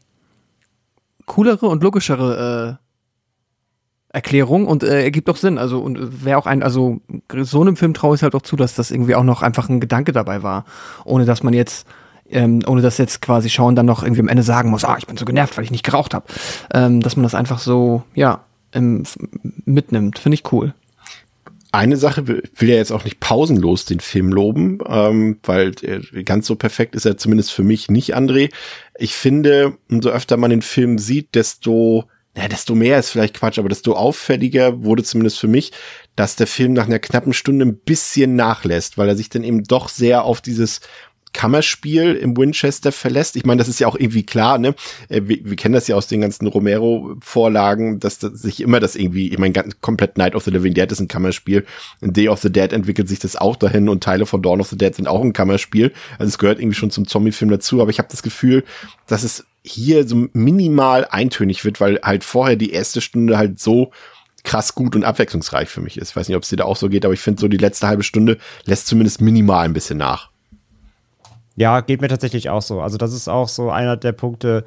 coolere 1.27 1.67
und 1.67 1.83
logischere 1.83 2.79
äh, 2.81 4.17
Erklärung 4.17 4.67
und 4.67 4.83
äh, 4.83 5.03
ergibt 5.03 5.29
auch 5.29 5.37
Sinn. 5.37 5.59
Also 5.59 5.81
und 5.81 6.25
wäre 6.25 6.39
auch 6.39 6.47
ein, 6.47 6.63
also 6.63 7.01
so 7.43 7.61
einem 7.61 7.77
Film 7.77 7.95
traue 7.95 8.17
ich 8.17 8.23
halt 8.23 8.35
auch 8.35 8.43
zu, 8.43 8.57
dass 8.57 8.75
das 8.75 8.91
irgendwie 8.91 9.15
auch 9.15 9.25
noch 9.25 9.43
einfach 9.43 9.69
ein 9.69 9.81
Gedanke 9.81 10.13
dabei 10.13 10.43
war, 10.43 10.65
ohne 11.05 11.25
dass 11.25 11.43
man 11.43 11.53
jetzt 11.55 11.87
ähm, 12.31 12.61
ohne 12.67 12.81
dass 12.81 12.97
jetzt 12.99 13.21
quasi 13.21 13.49
Sean 13.51 13.77
dann 13.77 13.87
noch 13.87 14.03
irgendwie 14.03 14.23
am 14.23 14.29
Ende 14.29 14.43
sagen 14.43 14.71
muss, 14.71 14.85
ah, 14.85 14.97
ich 14.99 15.07
bin 15.07 15.17
so 15.17 15.27
genervt, 15.27 15.57
weil 15.57 15.65
ich 15.65 15.71
nicht 15.71 15.85
geraucht 15.85 16.15
habe. 16.15 16.25
Ähm, 16.73 17.01
dass 17.01 17.17
man 17.17 17.23
das 17.23 17.35
einfach 17.35 17.59
so, 17.59 18.03
ja, 18.15 18.41
f- 18.73 19.19
mitnimmt. 19.67 20.19
Finde 20.19 20.35
ich 20.35 20.51
cool. 20.53 20.73
Eine 21.75 21.97
Sache 21.97 22.29
will 22.29 22.69
ja 22.69 22.77
jetzt 22.77 22.93
auch 22.93 23.03
nicht 23.03 23.19
pausenlos 23.19 23.85
den 23.85 23.99
Film 23.99 24.29
loben, 24.29 24.79
ähm, 24.87 25.41
weil 25.43 25.73
äh, 25.83 26.23
ganz 26.23 26.47
so 26.47 26.55
perfekt 26.55 26.95
ist 26.95 27.05
er 27.05 27.17
zumindest 27.17 27.51
für 27.51 27.65
mich 27.65 27.91
nicht, 27.91 28.17
André. 28.17 28.53
Ich 28.97 29.17
finde, 29.17 29.77
umso 29.91 30.11
öfter 30.11 30.37
man 30.37 30.51
den 30.51 30.63
Film 30.63 30.99
sieht, 30.99 31.35
desto, 31.35 32.05
ja, 32.37 32.47
desto 32.47 32.77
mehr 32.77 33.01
ist 33.01 33.11
vielleicht 33.11 33.35
Quatsch, 33.35 33.59
aber 33.59 33.69
desto 33.69 33.95
auffälliger 33.95 34.85
wurde 34.85 35.03
zumindest 35.03 35.41
für 35.41 35.49
mich, 35.49 35.73
dass 36.15 36.37
der 36.37 36.47
Film 36.47 36.75
nach 36.75 36.87
einer 36.87 37.01
knappen 37.01 37.33
Stunde 37.33 37.67
ein 37.67 37.77
bisschen 37.77 38.37
nachlässt, 38.37 38.97
weil 38.97 39.09
er 39.09 39.17
sich 39.17 39.29
dann 39.29 39.43
eben 39.43 39.65
doch 39.65 39.89
sehr 39.89 40.23
auf 40.23 40.41
dieses 40.41 40.81
Kammerspiel 41.35 42.15
im 42.15 42.35
Winchester 42.37 42.93
verlässt. 42.93 43.37
Ich 43.37 43.45
meine, 43.45 43.59
das 43.59 43.69
ist 43.69 43.81
ja 43.81 43.87
auch 43.87 43.97
irgendwie 43.97 44.23
klar, 44.23 44.57
ne? 44.57 44.75
Äh, 45.11 45.23
Wir, 45.25 45.45
wir 45.45 45.57
kennen 45.57 45.75
das 45.75 45.87
ja 45.89 45.97
aus 45.97 46.07
den 46.07 46.23
ganzen 46.23 46.47
Romero-Vorlagen, 46.47 48.01
dass 48.01 48.19
das 48.19 48.41
sich 48.41 48.63
immer 48.63 48.81
das 48.81 48.97
irgendwie, 48.97 49.29
ich 49.29 49.39
meine, 49.39 49.53
komplett 49.83 50.17
Night 50.17 50.35
of 50.35 50.45
the 50.45 50.51
Living 50.51 50.73
Dead 50.73 50.91
ist 50.91 51.01
ein 51.01 51.09
Kammerspiel. 51.09 51.67
In 52.01 52.15
Day 52.15 52.29
of 52.29 52.41
the 52.41 52.51
Dead 52.51 52.73
entwickelt 52.73 53.09
sich 53.09 53.19
das 53.19 53.37
auch 53.37 53.57
dahin 53.57 53.91
und 53.91 54.03
Teile 54.03 54.25
von 54.25 54.41
Dawn 54.41 54.61
of 54.61 54.69
the 54.69 54.79
Dead 54.79 54.95
sind 54.95 55.09
auch 55.09 55.21
ein 55.21 55.35
Kammerspiel. 55.35 55.93
Also 56.19 56.29
es 56.29 56.39
gehört 56.39 56.59
irgendwie 56.59 56.77
schon 56.77 56.91
zum 56.91 57.07
Zombie-Film 57.07 57.51
dazu, 57.51 57.83
aber 57.83 57.91
ich 57.91 57.99
habe 57.99 58.09
das 58.11 58.23
Gefühl, 58.23 58.65
dass 59.07 59.25
es 59.25 59.45
hier 59.63 60.07
so 60.07 60.29
minimal 60.33 61.07
eintönig 61.11 61.65
wird, 61.65 61.81
weil 61.81 61.99
halt 62.03 62.23
vorher 62.23 62.57
die 62.57 62.71
erste 62.71 63.01
Stunde 63.01 63.37
halt 63.37 63.59
so 63.59 63.91
krass 64.45 64.75
gut 64.75 64.95
und 64.95 65.05
abwechslungsreich 65.05 65.69
für 65.69 65.81
mich 65.81 65.97
ist. 65.97 66.11
Ich 66.11 66.17
weiß 66.17 66.29
nicht, 66.29 66.37
ob 66.37 66.43
es 66.45 66.51
dir 66.51 66.57
da 66.57 66.65
auch 66.65 66.77
so 66.77 66.89
geht, 66.89 67.05
aber 67.05 67.15
ich 67.15 67.21
finde 67.21 67.41
so 67.41 67.49
die 67.49 67.57
letzte 67.57 67.89
halbe 67.89 68.03
Stunde 68.03 68.39
lässt 68.65 68.87
zumindest 68.87 69.21
minimal 69.21 69.65
ein 69.65 69.73
bisschen 69.73 69.99
nach. 69.99 70.31
Ja, 71.57 71.81
geht 71.81 72.01
mir 72.01 72.09
tatsächlich 72.09 72.51
auch 72.51 72.63
so. 72.63 72.81
Also 72.81 72.99
das 72.99 73.13
ist 73.13 73.29
auch 73.29 73.49
so 73.49 73.71
einer 73.71 73.97
der 73.97 74.13
Punkte, 74.13 74.65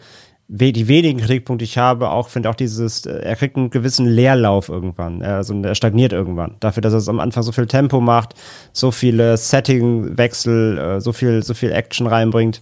die 0.50 0.88
wenigen 0.88 1.20
Kritikpunkte 1.20 1.66
ich 1.66 1.78
habe, 1.78 2.10
auch 2.10 2.30
finde 2.30 2.50
auch 2.50 2.56
dieses, 2.56 3.06
äh, 3.06 3.20
er 3.20 3.36
kriegt 3.36 3.58
einen 3.58 3.70
gewissen 3.70 4.08
Leerlauf 4.08 4.70
irgendwann, 4.70 5.22
also 5.22 5.54
er 5.62 5.76
stagniert 5.76 6.14
irgendwann. 6.14 6.56
Dafür, 6.62 6.82
dass 6.82 6.94
er 6.94 7.00
es 7.00 7.10
am 7.10 7.20
Anfang 7.20 7.44
so 7.44 7.52
viel 7.52 7.68
Tempo 7.68 8.00
macht, 8.00 8.34
so 8.72 8.92
viele 8.92 9.36
Settingwechsel, 9.36 10.78
äh, 10.78 11.02
so 11.02 11.12
viel, 11.12 11.44
so 11.44 11.54
viel 11.54 11.72
Action 11.72 12.08
reinbringt. 12.08 12.62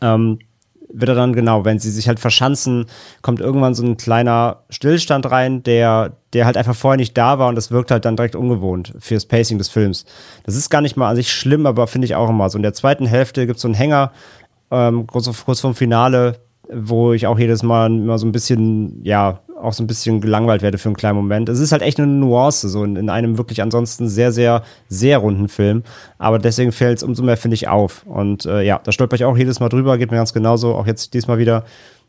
Ähm, 0.00 0.38
wird 0.92 1.08
er 1.08 1.14
dann 1.14 1.32
genau, 1.32 1.64
wenn 1.64 1.78
sie 1.78 1.90
sich 1.90 2.08
halt 2.08 2.20
verschanzen, 2.20 2.86
kommt 3.22 3.40
irgendwann 3.40 3.74
so 3.74 3.84
ein 3.84 3.96
kleiner 3.96 4.64
Stillstand 4.70 5.30
rein, 5.30 5.62
der, 5.62 6.12
der 6.32 6.46
halt 6.46 6.56
einfach 6.56 6.74
vorher 6.74 6.96
nicht 6.96 7.16
da 7.16 7.38
war 7.38 7.48
und 7.48 7.54
das 7.54 7.70
wirkt 7.70 7.90
halt 7.90 8.04
dann 8.04 8.16
direkt 8.16 8.36
ungewohnt 8.36 8.94
fürs 8.98 9.26
Pacing 9.26 9.58
des 9.58 9.68
Films. 9.68 10.04
Das 10.44 10.56
ist 10.56 10.70
gar 10.70 10.80
nicht 10.80 10.96
mal 10.96 11.10
an 11.10 11.16
sich 11.16 11.32
schlimm, 11.32 11.66
aber 11.66 11.86
finde 11.86 12.06
ich 12.06 12.14
auch 12.14 12.30
immer 12.30 12.48
so. 12.50 12.58
In 12.58 12.62
der 12.62 12.74
zweiten 12.74 13.06
Hälfte 13.06 13.46
gibt 13.46 13.56
es 13.56 13.62
so 13.62 13.68
einen 13.68 13.74
Hänger, 13.74 14.12
ähm, 14.70 15.06
kurz, 15.06 15.30
kurz 15.44 15.60
vorm 15.60 15.74
Finale, 15.74 16.38
wo 16.72 17.12
ich 17.12 17.26
auch 17.26 17.38
jedes 17.38 17.62
Mal 17.62 17.86
immer 17.86 18.18
so 18.18 18.26
ein 18.26 18.32
bisschen, 18.32 19.04
ja, 19.04 19.40
auch 19.60 19.72
so 19.72 19.82
ein 19.82 19.86
bisschen 19.86 20.20
gelangweilt 20.20 20.62
werde 20.62 20.78
für 20.78 20.88
einen 20.88 20.96
kleinen 20.96 21.16
Moment. 21.16 21.48
Es 21.48 21.60
ist 21.60 21.72
halt 21.72 21.82
echt 21.82 21.98
eine 21.98 22.06
Nuance, 22.06 22.68
so 22.68 22.84
in, 22.84 22.96
in 22.96 23.10
einem 23.10 23.38
wirklich 23.38 23.62
ansonsten 23.62 24.08
sehr, 24.08 24.32
sehr, 24.32 24.62
sehr 24.88 25.18
runden 25.18 25.48
Film. 25.48 25.82
Aber 26.18 26.38
deswegen 26.38 26.72
fällt 26.72 26.98
es 26.98 27.02
umso 27.02 27.22
mehr, 27.22 27.36
finde 27.36 27.54
ich, 27.54 27.68
auf. 27.68 28.04
Und 28.06 28.44
äh, 28.46 28.62
ja, 28.62 28.80
da 28.82 28.92
stolper 28.92 29.16
ich 29.16 29.24
auch 29.24 29.36
jedes 29.36 29.60
Mal 29.60 29.68
drüber, 29.68 29.98
geht 29.98 30.10
mir 30.10 30.18
ganz 30.18 30.32
genauso, 30.32 30.74
auch 30.74 30.86
jetzt 30.86 31.14
diesmal 31.14 31.38
wieder. 31.38 31.64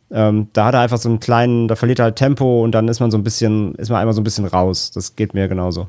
Ähm, 0.09 0.47
da 0.53 0.65
hat 0.65 0.73
er 0.73 0.81
einfach 0.81 0.97
so 0.97 1.09
einen 1.09 1.19
kleinen, 1.19 1.67
da 1.67 1.75
verliert 1.75 1.99
er 1.99 2.05
halt 2.05 2.15
Tempo 2.15 2.63
und 2.63 2.71
dann 2.71 2.87
ist 2.87 2.99
man 2.99 3.11
so 3.11 3.17
ein 3.17 3.23
bisschen, 3.23 3.75
ist 3.75 3.89
man 3.89 3.99
einmal 3.99 4.13
so 4.13 4.21
ein 4.21 4.23
bisschen 4.23 4.45
raus. 4.45 4.91
Das 4.91 5.15
geht 5.15 5.33
mir 5.33 5.47
genauso. 5.47 5.87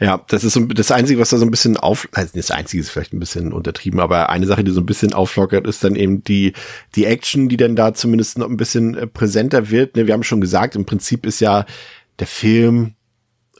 Ja, 0.00 0.24
das 0.28 0.44
ist 0.44 0.54
so 0.54 0.60
das 0.64 0.90
Einzige, 0.90 1.20
was 1.20 1.28
da 1.28 1.36
so 1.36 1.44
ein 1.44 1.50
bisschen 1.50 1.76
auf, 1.76 2.08
also 2.12 2.30
das 2.34 2.50
Einzige 2.50 2.80
ist 2.80 2.88
vielleicht 2.88 3.12
ein 3.12 3.20
bisschen 3.20 3.52
untertrieben, 3.52 4.00
aber 4.00 4.30
eine 4.30 4.46
Sache, 4.46 4.64
die 4.64 4.70
so 4.70 4.80
ein 4.80 4.86
bisschen 4.86 5.12
auflockert, 5.12 5.66
ist 5.66 5.84
dann 5.84 5.94
eben 5.94 6.24
die, 6.24 6.54
die 6.96 7.04
Action, 7.04 7.50
die 7.50 7.58
dann 7.58 7.76
da 7.76 7.92
zumindest 7.92 8.38
noch 8.38 8.48
ein 8.48 8.56
bisschen 8.56 8.94
äh, 8.96 9.06
präsenter 9.06 9.70
wird. 9.70 9.96
Ne, 9.96 10.06
wir 10.06 10.14
haben 10.14 10.22
schon 10.22 10.40
gesagt, 10.40 10.74
im 10.74 10.86
Prinzip 10.86 11.26
ist 11.26 11.40
ja 11.40 11.66
der 12.18 12.26
Film 12.26 12.94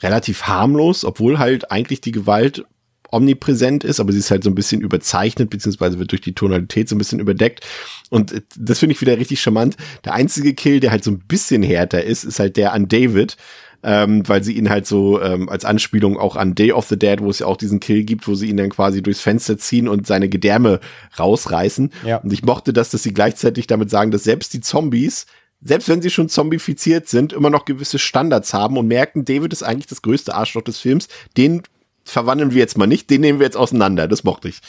relativ 0.03 0.45
harmlos, 0.45 1.05
obwohl 1.05 1.39
halt 1.39 1.71
eigentlich 1.71 2.01
die 2.01 2.13
Gewalt 2.13 2.65
omnipräsent 3.13 3.85
ist, 3.85 4.01
aber 4.01 4.13
sie 4.13 4.21
ist 4.21 4.31
halt 4.31 4.45
so 4.45 4.51
ein 4.51 4.55
bisschen 4.55 4.81
überzeichnet, 4.81 5.51
beziehungsweise 5.51 5.99
wird 5.99 6.13
durch 6.13 6.23
die 6.23 6.35
Tonalität 6.35 6.89
so 6.89 6.95
ein 6.95 6.99
bisschen 6.99 7.19
überdeckt. 7.19 7.67
Und 8.09 8.33
äh, 8.33 8.41
das 8.57 8.79
finde 8.79 8.95
ich 8.95 9.01
wieder 9.03 9.19
richtig 9.19 9.43
charmant. 9.43 9.77
Der 10.07 10.15
einzige 10.15 10.55
Kill, 10.55 10.81
der 10.81 10.91
halt 10.91 11.05
so 11.05 11.11
ein 11.11 11.19
bisschen 11.19 11.63
härter 11.63 12.03
ist, 12.03 12.25
ist 12.25 12.39
halt 12.39 12.57
der 12.57 12.73
an 12.73 12.89
David, 12.89 13.37
ähm, 13.83 14.29
weil 14.29 14.43
sie 14.45 14.53
ihn 14.53 14.71
halt 14.71 14.87
so 14.87 15.21
ähm, 15.21 15.49
als 15.49 15.65
Anspielung 15.65 16.19
auch 16.19 16.37
an 16.37 16.55
Day 16.55 16.73
of 16.73 16.87
the 16.89 16.99
Dead, 16.99 17.21
wo 17.21 17.31
es 17.31 17.41
ja 17.41 17.47
auch 17.47 17.57
diesen 17.57 17.81
Kill 17.81 18.05
gibt, 18.05 18.29
wo 18.29 18.35
sie 18.35 18.49
ihn 18.49 18.57
dann 18.57 18.71
quasi 18.71 19.03
durchs 19.03 19.21
Fenster 19.21 19.59
ziehen 19.59 19.89
und 19.89 20.07
seine 20.07 20.29
Gedärme 20.29 20.81
rausreißen. 21.19 21.93
Ja. 22.05 22.19
Und 22.19 22.33
ich 22.33 22.43
mochte 22.43 22.73
das, 22.73 22.91
dass 22.91 23.03
sie 23.03 23.15
gleichzeitig 23.15 23.67
damit 23.67 23.91
sagen, 23.91 24.11
dass 24.11 24.25
selbst 24.25 24.53
die 24.53 24.61
Zombies 24.61 25.27
selbst 25.63 25.89
wenn 25.89 26.01
sie 26.01 26.11
schon 26.11 26.29
zombifiziert 26.29 27.09
sind, 27.09 27.35
immer 27.35 27.51
noch 27.51 27.67
gewisse 27.67 27.99
Standards 27.99 28.55
haben 28.55 28.79
und 28.79 28.89
merken, 28.89 29.27
David 29.27 29.53
ist 29.53 29.63
eigentlich 29.63 29.87
das 29.87 30.01
größte 30.01 30.35
Arschloch 30.35 30.63
des 30.63 30.79
Films. 30.79 31.09
Den 31.37 31.63
verwandeln 32.03 32.53
wir 32.53 32.61
jetzt 32.61 32.79
mal 32.79 32.87
nicht, 32.87 33.11
den 33.11 33.21
nehmen 33.21 33.41
wir 33.41 33.45
jetzt 33.45 33.57
auseinander. 33.59 34.09
Das 34.09 34.25
mochte 34.25 34.49
ich. 34.49 34.61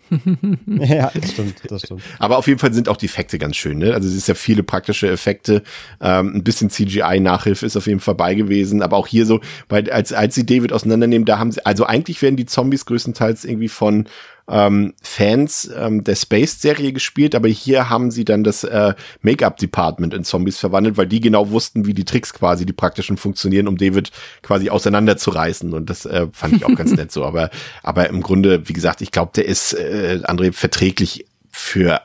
ja, 0.65 1.11
das 1.13 1.31
stimmt, 1.31 1.61
das 1.67 1.81
stimmt. 1.83 2.01
Aber 2.17 2.37
auf 2.37 2.47
jeden 2.47 2.59
Fall 2.59 2.73
sind 2.73 2.89
auch 2.89 2.97
die 2.97 3.05
Effekte 3.05 3.37
ganz 3.37 3.55
schön. 3.55 3.77
Ne? 3.77 3.93
Also 3.93 4.07
es 4.07 4.15
ist 4.15 4.27
ja 4.27 4.33
viele 4.33 4.63
praktische 4.63 5.09
Effekte. 5.09 5.63
Ähm, 6.01 6.35
ein 6.35 6.43
bisschen 6.43 6.69
CGI-Nachhilfe 6.69 7.65
ist 7.65 7.77
auf 7.77 7.87
jeden 7.87 7.99
Fall 7.99 8.15
bei 8.15 8.33
gewesen. 8.33 8.81
Aber 8.81 8.97
auch 8.97 9.07
hier 9.07 9.25
so, 9.25 9.41
weil 9.67 9.89
als, 9.91 10.13
als 10.13 10.35
sie 10.35 10.45
David 10.45 10.73
auseinandernehmen, 10.73 11.25
da 11.25 11.39
haben 11.39 11.51
sie, 11.51 11.65
also 11.65 11.85
eigentlich 11.85 12.21
werden 12.21 12.37
die 12.37 12.45
Zombies 12.45 12.85
größtenteils 12.85 13.45
irgendwie 13.45 13.69
von 13.69 14.07
ähm, 14.49 14.93
Fans 15.01 15.69
ähm, 15.75 16.03
der 16.03 16.15
Space-Serie 16.15 16.91
gespielt, 16.91 17.35
aber 17.35 17.47
hier 17.47 17.89
haben 17.89 18.11
sie 18.11 18.25
dann 18.25 18.43
das 18.43 18.63
äh, 18.63 18.93
Make-up-Department 19.21 20.13
in 20.13 20.23
Zombies 20.23 20.57
verwandelt, 20.57 20.97
weil 20.97 21.07
die 21.07 21.19
genau 21.19 21.51
wussten, 21.51 21.85
wie 21.85 21.93
die 21.93 22.05
Tricks 22.05 22.33
quasi, 22.33 22.65
die 22.65 22.73
praktischen 22.73 23.17
funktionieren, 23.17 23.67
um 23.67 23.77
David 23.77 24.11
quasi 24.41 24.69
auseinanderzureißen. 24.69 25.73
Und 25.73 25.89
das 25.89 26.05
äh, 26.05 26.27
fand 26.31 26.55
ich 26.55 26.65
auch 26.65 26.75
ganz 26.75 26.91
nett 26.95 27.11
so. 27.11 27.23
Aber, 27.23 27.49
aber 27.83 28.09
im 28.09 28.21
Grunde, 28.21 28.67
wie 28.67 28.73
gesagt, 28.73 29.01
ich 29.01 29.11
glaube, 29.11 29.31
der 29.35 29.45
ist, 29.45 29.73
äh, 29.73 30.19
André, 30.23 30.51
verträglich 30.51 31.25
für 31.51 32.01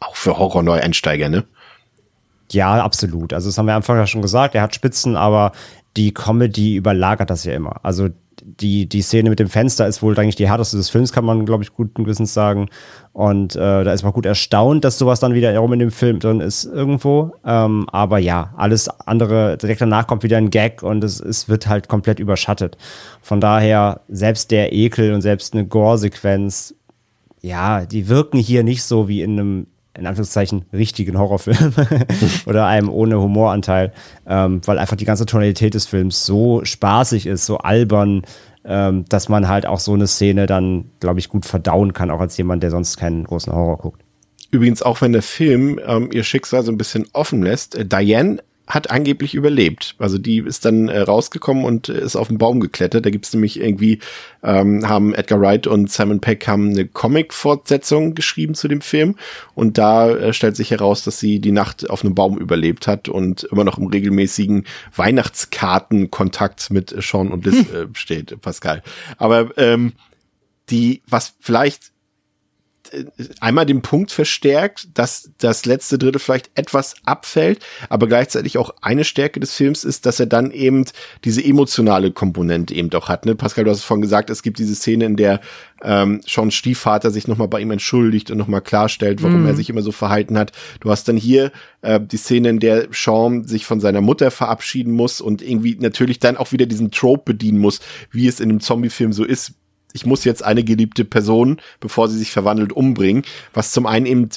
auch 0.00 0.16
für 0.16 0.38
Horror-Neueinsteiger, 0.38 1.28
ne? 1.28 1.44
Ja, 2.50 2.82
absolut. 2.82 3.32
Also 3.32 3.48
das 3.48 3.58
haben 3.58 3.66
wir 3.66 3.72
am 3.72 3.78
Anfang 3.78 3.98
ja 3.98 4.06
schon 4.06 4.22
gesagt, 4.22 4.54
er 4.54 4.62
hat 4.62 4.74
Spitzen, 4.74 5.16
aber 5.16 5.52
die 5.96 6.14
Comedy 6.14 6.76
überlagert 6.76 7.30
das 7.30 7.44
ja 7.44 7.52
immer. 7.52 7.80
Also 7.82 8.08
die, 8.60 8.88
die 8.88 9.02
Szene 9.02 9.30
mit 9.30 9.38
dem 9.38 9.48
Fenster 9.48 9.86
ist 9.86 10.02
wohl 10.02 10.18
eigentlich 10.18 10.36
die 10.36 10.48
härteste 10.48 10.76
des 10.76 10.90
Films, 10.90 11.12
kann 11.12 11.24
man, 11.24 11.44
glaube 11.46 11.62
ich, 11.62 11.72
guten 11.72 12.04
Gewissens 12.04 12.34
sagen. 12.34 12.68
Und 13.12 13.56
äh, 13.56 13.84
da 13.84 13.92
ist 13.92 14.02
man 14.02 14.12
gut 14.12 14.26
erstaunt, 14.26 14.84
dass 14.84 14.98
sowas 14.98 15.20
dann 15.20 15.34
wieder 15.34 15.52
herum 15.52 15.72
in 15.72 15.78
dem 15.78 15.90
Film 15.90 16.18
drin 16.18 16.40
ist 16.40 16.64
irgendwo. 16.64 17.32
Ähm, 17.44 17.86
aber 17.90 18.18
ja, 18.18 18.52
alles 18.56 18.88
andere, 18.88 19.56
direkt 19.58 19.80
danach 19.80 20.06
kommt 20.06 20.22
wieder 20.22 20.38
ein 20.38 20.50
Gag 20.50 20.82
und 20.82 21.04
es, 21.04 21.20
es 21.20 21.48
wird 21.48 21.68
halt 21.68 21.88
komplett 21.88 22.18
überschattet. 22.18 22.76
Von 23.20 23.40
daher, 23.40 24.00
selbst 24.08 24.50
der 24.50 24.72
Ekel 24.72 25.12
und 25.12 25.22
selbst 25.22 25.54
eine 25.54 25.66
Gore-Sequenz, 25.66 26.74
ja, 27.40 27.84
die 27.84 28.08
wirken 28.08 28.38
hier 28.38 28.62
nicht 28.62 28.82
so 28.82 29.08
wie 29.08 29.22
in 29.22 29.38
einem 29.38 29.66
in 29.98 30.06
Anführungszeichen 30.06 30.64
richtigen 30.72 31.18
Horrorfilm 31.18 31.74
oder 32.46 32.66
einem 32.66 32.88
ohne 32.88 33.20
Humoranteil, 33.20 33.92
ähm, 34.26 34.60
weil 34.64 34.78
einfach 34.78 34.96
die 34.96 35.04
ganze 35.04 35.26
Tonalität 35.26 35.74
des 35.74 35.86
Films 35.86 36.24
so 36.24 36.64
spaßig 36.64 37.26
ist, 37.26 37.46
so 37.46 37.58
albern, 37.58 38.22
ähm, 38.64 39.04
dass 39.08 39.28
man 39.28 39.48
halt 39.48 39.66
auch 39.66 39.80
so 39.80 39.94
eine 39.94 40.06
Szene 40.06 40.46
dann, 40.46 40.90
glaube 41.00 41.20
ich, 41.20 41.28
gut 41.28 41.46
verdauen 41.46 41.92
kann, 41.92 42.10
auch 42.10 42.20
als 42.20 42.36
jemand, 42.36 42.62
der 42.62 42.70
sonst 42.70 42.96
keinen 42.96 43.24
großen 43.24 43.52
Horror 43.52 43.78
guckt. 43.78 44.02
Übrigens, 44.50 44.82
auch 44.82 45.00
wenn 45.00 45.12
der 45.12 45.22
Film 45.22 45.78
ähm, 45.86 46.10
ihr 46.12 46.24
Schicksal 46.24 46.62
so 46.62 46.72
ein 46.72 46.78
bisschen 46.78 47.06
offen 47.12 47.42
lässt, 47.42 47.74
äh, 47.74 47.84
Diane 47.84 48.38
hat 48.68 48.90
angeblich 48.90 49.34
überlebt. 49.34 49.94
Also 49.98 50.18
die 50.18 50.38
ist 50.38 50.64
dann 50.64 50.88
äh, 50.88 51.00
rausgekommen 51.00 51.64
und 51.64 51.88
äh, 51.88 52.00
ist 52.00 52.16
auf 52.16 52.28
den 52.28 52.38
Baum 52.38 52.60
geklettert. 52.60 53.06
Da 53.06 53.10
gibt's 53.10 53.32
nämlich 53.32 53.58
irgendwie, 53.58 54.00
ähm, 54.42 54.86
haben 54.88 55.14
Edgar 55.14 55.40
Wright 55.40 55.66
und 55.66 55.90
Simon 55.90 56.20
Peck 56.20 56.46
haben 56.46 56.70
eine 56.70 56.86
Comic-Fortsetzung 56.86 58.14
geschrieben 58.14 58.54
zu 58.54 58.68
dem 58.68 58.82
Film. 58.82 59.16
Und 59.54 59.78
da 59.78 60.10
äh, 60.10 60.32
stellt 60.32 60.56
sich 60.56 60.70
heraus, 60.70 61.02
dass 61.02 61.18
sie 61.18 61.40
die 61.40 61.52
Nacht 61.52 61.88
auf 61.88 62.04
einem 62.04 62.14
Baum 62.14 62.38
überlebt 62.38 62.86
hat 62.86 63.08
und 63.08 63.44
immer 63.44 63.64
noch 63.64 63.78
im 63.78 63.86
regelmäßigen 63.86 64.64
Weihnachtskartenkontakt 64.94 66.70
mit 66.70 66.94
Sean 67.02 67.28
und 67.32 67.46
Liz 67.46 67.70
äh, 67.72 67.86
steht, 67.94 68.40
Pascal. 68.42 68.82
Aber 69.16 69.56
ähm, 69.56 69.94
die, 70.68 71.02
was 71.08 71.34
vielleicht 71.40 71.92
einmal 73.40 73.66
den 73.66 73.82
Punkt 73.82 74.10
verstärkt, 74.10 74.88
dass 74.94 75.30
das 75.38 75.66
letzte 75.66 75.98
Drittel 75.98 76.18
vielleicht 76.18 76.50
etwas 76.54 76.94
abfällt, 77.04 77.64
aber 77.88 78.06
gleichzeitig 78.06 78.58
auch 78.58 78.74
eine 78.80 79.04
Stärke 79.04 79.40
des 79.40 79.54
Films 79.54 79.84
ist, 79.84 80.06
dass 80.06 80.20
er 80.20 80.26
dann 80.26 80.50
eben 80.50 80.84
diese 81.24 81.44
emotionale 81.44 82.10
Komponente 82.10 82.74
eben 82.74 82.90
doch 82.90 83.08
hat. 83.08 83.26
Ne? 83.26 83.34
Pascal, 83.34 83.64
du 83.64 83.70
hast 83.70 83.78
es 83.78 83.84
vorhin 83.84 84.02
gesagt, 84.02 84.30
es 84.30 84.42
gibt 84.42 84.58
diese 84.58 84.74
Szene, 84.74 85.06
in 85.06 85.16
der 85.16 85.40
ähm, 85.82 86.20
Sean 86.26 86.50
Stiefvater 86.50 87.10
sich 87.10 87.28
nochmal 87.28 87.48
bei 87.48 87.60
ihm 87.60 87.70
entschuldigt 87.70 88.30
und 88.30 88.38
nochmal 88.38 88.62
klarstellt, 88.62 89.22
warum 89.22 89.44
mm. 89.44 89.46
er 89.46 89.54
sich 89.54 89.70
immer 89.70 89.82
so 89.82 89.92
verhalten 89.92 90.36
hat. 90.36 90.52
Du 90.80 90.90
hast 90.90 91.08
dann 91.08 91.16
hier 91.16 91.52
äh, 91.82 92.00
die 92.00 92.16
Szene, 92.16 92.48
in 92.48 92.58
der 92.58 92.88
Sean 92.92 93.44
sich 93.44 93.64
von 93.64 93.80
seiner 93.80 94.00
Mutter 94.00 94.30
verabschieden 94.30 94.92
muss 94.92 95.20
und 95.20 95.42
irgendwie 95.42 95.76
natürlich 95.78 96.18
dann 96.18 96.36
auch 96.36 96.52
wieder 96.52 96.66
diesen 96.66 96.90
Trope 96.90 97.32
bedienen 97.32 97.58
muss, 97.58 97.80
wie 98.10 98.26
es 98.26 98.40
in 98.40 98.50
einem 98.50 98.60
Zombie-Film 98.60 99.12
so 99.12 99.24
ist 99.24 99.54
ich 99.92 100.06
muss 100.06 100.24
jetzt 100.24 100.44
eine 100.44 100.64
geliebte 100.64 101.04
Person, 101.04 101.60
bevor 101.80 102.08
sie 102.08 102.18
sich 102.18 102.30
verwandelt, 102.30 102.72
umbringen, 102.72 103.24
was 103.52 103.72
zum 103.72 103.86
einen 103.86 104.06
eben 104.06 104.28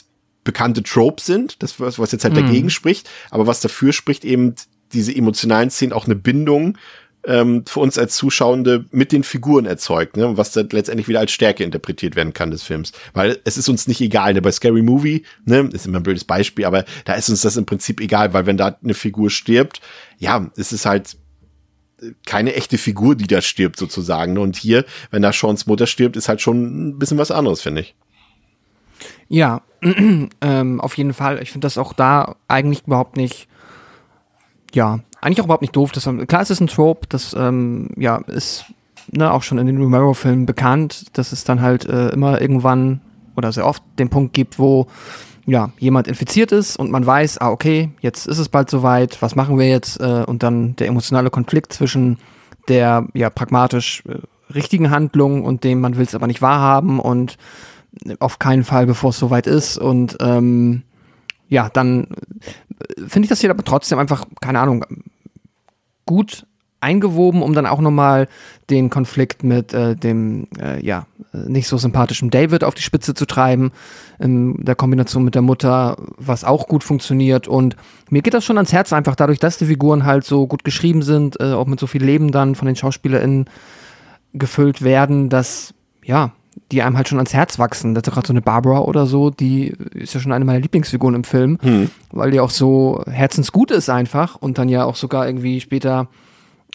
bekannte 0.43 0.83
Tropes 0.83 1.25
sind, 1.25 1.61
das 1.61 1.79
was, 1.79 1.97
jetzt 2.11 2.23
halt 2.23 2.33
mhm. 2.33 2.45
dagegen 2.45 2.69
spricht, 2.69 3.09
aber 3.29 3.47
was 3.47 3.61
dafür 3.61 3.93
spricht 3.93 4.25
eben 4.25 4.55
diese 4.93 5.15
emotionalen 5.15 5.69
Szenen 5.69 5.93
auch 5.93 6.05
eine 6.05 6.15
Bindung 6.15 6.77
ähm, 7.25 7.63
für 7.67 7.79
uns 7.79 7.97
als 7.97 8.15
Zuschauende 8.15 8.85
mit 8.91 9.11
den 9.11 9.23
Figuren 9.23 9.65
erzeugt, 9.65 10.17
ne? 10.17 10.37
was 10.37 10.51
dann 10.51 10.69
letztendlich 10.71 11.07
wieder 11.07 11.19
als 11.19 11.31
Stärke 11.31 11.63
interpretiert 11.63 12.15
werden 12.15 12.33
kann 12.33 12.51
des 12.51 12.63
Films. 12.63 12.91
Weil 13.13 13.39
es 13.43 13.57
ist 13.57 13.69
uns 13.69 13.87
nicht 13.87 14.01
egal, 14.01 14.33
ne? 14.33 14.41
bei 14.41 14.51
Scary 14.51 14.81
Movie, 14.81 15.23
ne, 15.45 15.69
ist 15.71 15.85
immer 15.85 15.99
ein 15.99 16.03
blödes 16.03 16.23
Beispiel, 16.23 16.65
aber 16.65 16.83
da 17.05 17.13
ist 17.13 17.29
uns 17.29 17.41
das 17.41 17.57
im 17.57 17.65
Prinzip 17.65 18.01
egal, 18.01 18.33
weil 18.33 18.47
wenn 18.47 18.57
da 18.57 18.77
eine 18.83 18.95
Figur 18.95 19.29
stirbt, 19.29 19.81
ja, 20.17 20.49
es 20.57 20.73
ist 20.73 20.85
halt 20.85 21.17
keine 22.25 22.55
echte 22.55 22.77
Figur, 22.77 23.15
die 23.15 23.27
da 23.27 23.41
stirbt 23.41 23.77
sozusagen. 23.77 24.37
Und 24.37 24.55
hier, 24.55 24.85
wenn 25.11 25.21
da 25.21 25.31
Seans 25.31 25.67
Mutter 25.67 25.87
stirbt, 25.87 26.15
ist 26.15 26.29
halt 26.29 26.41
schon 26.41 26.89
ein 26.89 26.99
bisschen 26.99 27.17
was 27.17 27.31
anderes, 27.31 27.61
finde 27.61 27.81
ich. 27.81 27.95
Ja, 29.27 29.61
ähm, 30.41 30.81
auf 30.81 30.97
jeden 30.97 31.13
Fall. 31.13 31.41
Ich 31.41 31.51
finde 31.51 31.65
das 31.65 31.77
auch 31.77 31.93
da 31.93 32.35
eigentlich 32.47 32.83
überhaupt 32.85 33.17
nicht, 33.17 33.47
ja, 34.73 34.99
eigentlich 35.21 35.41
auch 35.41 35.45
überhaupt 35.45 35.61
nicht 35.61 35.75
doof. 35.75 35.91
Das, 35.91 36.03
klar, 36.27 36.41
es 36.41 36.49
ist 36.49 36.59
ein 36.59 36.67
Trope, 36.67 37.07
das 37.07 37.33
ähm, 37.33 37.89
ja 37.97 38.17
ist 38.17 38.65
ne, 39.11 39.31
auch 39.31 39.43
schon 39.43 39.57
in 39.57 39.67
den 39.67 39.77
Romero-Filmen 39.77 40.45
bekannt, 40.45 41.17
dass 41.17 41.31
es 41.31 41.43
dann 41.43 41.61
halt 41.61 41.85
äh, 41.85 42.09
immer 42.09 42.41
irgendwann 42.41 43.01
oder 43.35 43.51
sehr 43.51 43.65
oft 43.65 43.83
den 43.99 44.09
Punkt 44.09 44.33
gibt, 44.33 44.59
wo 44.59 44.87
ja, 45.45 45.71
jemand 45.79 46.07
infiziert 46.07 46.51
ist 46.51 46.77
und 46.77 46.91
man 46.91 47.05
weiß, 47.05 47.39
ah, 47.39 47.49
okay, 47.49 47.89
jetzt 48.01 48.27
ist 48.27 48.37
es 48.37 48.49
bald 48.49 48.69
soweit, 48.69 49.21
was 49.21 49.35
machen 49.35 49.57
wir 49.57 49.67
jetzt? 49.67 49.99
Äh, 49.99 50.23
und 50.25 50.43
dann 50.43 50.75
der 50.75 50.87
emotionale 50.87 51.29
Konflikt 51.29 51.73
zwischen 51.73 52.17
der 52.67 53.07
ja 53.13 53.29
pragmatisch 53.29 54.03
äh, 54.07 54.19
richtigen 54.53 54.91
Handlung 54.91 55.43
und 55.43 55.63
dem, 55.63 55.81
man 55.81 55.97
will 55.97 56.05
es 56.05 56.15
aber 56.15 56.27
nicht 56.27 56.41
wahrhaben 56.41 56.99
und 56.99 57.37
auf 58.19 58.39
keinen 58.39 58.63
Fall, 58.63 58.85
bevor 58.85 59.09
es 59.09 59.19
soweit 59.19 59.47
ist. 59.47 59.77
Und 59.77 60.17
ähm, 60.21 60.83
ja, 61.49 61.69
dann 61.69 62.05
äh, 62.05 63.07
finde 63.07 63.25
ich 63.25 63.29
das 63.29 63.41
hier 63.41 63.49
aber 63.49 63.63
trotzdem 63.63 63.99
einfach, 63.99 64.25
keine 64.41 64.59
Ahnung, 64.59 64.85
gut 66.05 66.45
eingewoben, 66.81 67.41
um 67.41 67.53
dann 67.53 67.65
auch 67.65 67.79
nochmal 67.79 68.27
den 68.69 68.89
Konflikt 68.89 69.43
mit 69.43 69.73
äh, 69.73 69.95
dem 69.95 70.47
äh, 70.59 70.83
ja 70.85 71.05
nicht 71.33 71.67
so 71.67 71.77
sympathischen 71.77 72.29
David 72.29 72.63
auf 72.63 72.75
die 72.75 72.81
Spitze 72.81 73.13
zu 73.13 73.25
treiben, 73.25 73.71
in 74.19 74.63
der 74.63 74.75
Kombination 74.75 75.23
mit 75.23 75.35
der 75.35 75.41
Mutter, 75.41 75.97
was 76.17 76.43
auch 76.43 76.67
gut 76.67 76.83
funktioniert. 76.83 77.47
Und 77.47 77.77
mir 78.09 78.21
geht 78.21 78.33
das 78.33 78.43
schon 78.43 78.57
ans 78.57 78.73
Herz 78.73 78.91
einfach 78.91 79.15
dadurch, 79.15 79.39
dass 79.39 79.57
die 79.57 79.65
Figuren 79.65 80.05
halt 80.05 80.25
so 80.25 80.47
gut 80.47 80.63
geschrieben 80.63 81.01
sind, 81.01 81.39
äh, 81.39 81.53
auch 81.53 81.67
mit 81.67 81.79
so 81.79 81.87
viel 81.87 82.03
Leben 82.03 82.31
dann 82.31 82.55
von 82.55 82.65
den 82.65 82.75
SchauspielerInnen 82.75 83.45
gefüllt 84.33 84.81
werden, 84.81 85.29
dass 85.29 85.73
ja 86.03 86.31
die 86.71 86.81
einem 86.81 86.97
halt 86.97 87.07
schon 87.07 87.17
ans 87.17 87.33
Herz 87.33 87.59
wachsen. 87.59 87.95
Das 87.95 88.03
ist 88.05 88.13
gerade 88.13 88.27
so 88.27 88.33
eine 88.33 88.41
Barbara 88.41 88.79
oder 88.79 89.05
so, 89.05 89.29
die 89.29 89.73
ist 89.93 90.13
ja 90.13 90.19
schon 90.19 90.31
eine 90.31 90.45
meiner 90.45 90.59
Lieblingsfiguren 90.59 91.15
im 91.15 91.23
Film, 91.23 91.57
hm. 91.61 91.89
weil 92.11 92.31
die 92.31 92.39
auch 92.39 92.49
so 92.49 93.03
herzensgut 93.09 93.71
ist 93.71 93.89
einfach 93.89 94.35
und 94.35 94.57
dann 94.57 94.69
ja 94.69 94.83
auch 94.83 94.95
sogar 94.95 95.27
irgendwie 95.27 95.61
später 95.61 96.07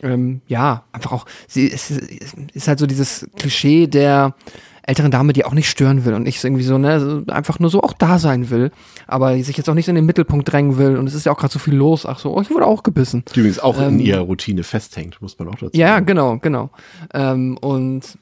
ähm, 0.02 0.40
ja, 0.46 0.84
einfach 0.92 1.12
auch, 1.12 1.26
sie 1.48 1.66
ist, 1.66 1.90
ist 1.90 2.68
halt 2.68 2.78
so 2.78 2.86
dieses 2.86 3.26
Klischee 3.36 3.86
der 3.86 4.34
älteren 4.82 5.10
Dame, 5.10 5.32
die 5.32 5.44
auch 5.44 5.52
nicht 5.52 5.68
stören 5.68 6.04
will 6.04 6.14
und 6.14 6.22
nicht 6.22 6.42
irgendwie 6.42 6.62
so, 6.62 6.78
ne, 6.78 7.24
einfach 7.28 7.58
nur 7.58 7.70
so 7.70 7.82
auch 7.82 7.92
da 7.92 8.18
sein 8.18 8.50
will, 8.50 8.70
aber 9.06 9.36
sich 9.42 9.56
jetzt 9.56 9.68
auch 9.68 9.74
nicht 9.74 9.88
in 9.88 9.96
den 9.96 10.06
Mittelpunkt 10.06 10.50
drängen 10.50 10.78
will 10.78 10.96
und 10.96 11.08
es 11.08 11.14
ist 11.14 11.26
ja 11.26 11.32
auch 11.32 11.38
gerade 11.38 11.52
so 11.52 11.58
viel 11.58 11.74
los, 11.74 12.06
ach 12.06 12.20
so, 12.20 12.36
oh, 12.36 12.40
ich 12.40 12.50
wurde 12.50 12.66
auch 12.66 12.84
gebissen. 12.84 13.24
Die 13.34 13.40
übrigens 13.40 13.58
auch 13.58 13.80
ähm, 13.80 13.94
in 13.94 14.00
ihrer 14.00 14.20
Routine 14.20 14.62
festhängt, 14.62 15.20
muss 15.20 15.38
man 15.38 15.48
auch 15.48 15.54
dazu 15.54 15.66
sagen. 15.66 15.78
Ja, 15.78 16.00
genau, 16.00 16.38
genau. 16.38 16.70
Ähm, 17.12 17.56
und 17.58 18.16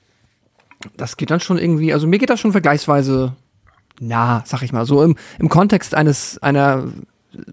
das 0.97 1.17
geht 1.17 1.31
dann 1.31 1.41
schon 1.41 1.59
irgendwie, 1.59 1.93
also 1.93 2.07
mir 2.07 2.19
geht 2.19 2.31
das 2.31 2.41
schon 2.41 2.53
vergleichsweise 2.53 3.35
nah, 4.01 4.43
sag 4.47 4.63
ich 4.63 4.73
mal, 4.73 4.87
so 4.87 5.03
im, 5.03 5.17
im 5.39 5.49
Kontext 5.49 5.95
eines, 5.95 6.43
einer 6.43 6.85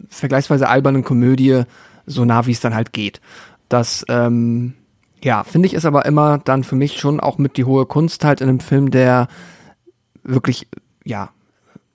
vergleichsweise 0.10 0.70
albernen 0.70 1.04
Komödie, 1.04 1.64
so 2.06 2.26
nah 2.26 2.46
wie 2.48 2.52
es 2.52 2.62
dann 2.62 2.74
halt 2.74 2.94
geht 2.94 3.22
dass 3.72 4.06
ähm, 4.10 4.74
Ja, 5.24 5.44
finde 5.44 5.68
ich 5.68 5.74
ist 5.74 5.86
aber 5.86 6.06
immer 6.06 6.38
dann 6.40 6.64
für 6.64 6.76
mich 6.76 7.00
schon 7.00 7.20
auch 7.20 7.38
mit 7.38 7.58
die 7.58 7.66
hohe 7.66 7.86
Kunst 7.86 8.26
halt 8.26 8.42
in 8.42 8.50
einem 8.50 8.60
Film, 8.60 8.92
der 8.92 9.28
wirklich, 10.24 10.68
ja, 11.04 11.30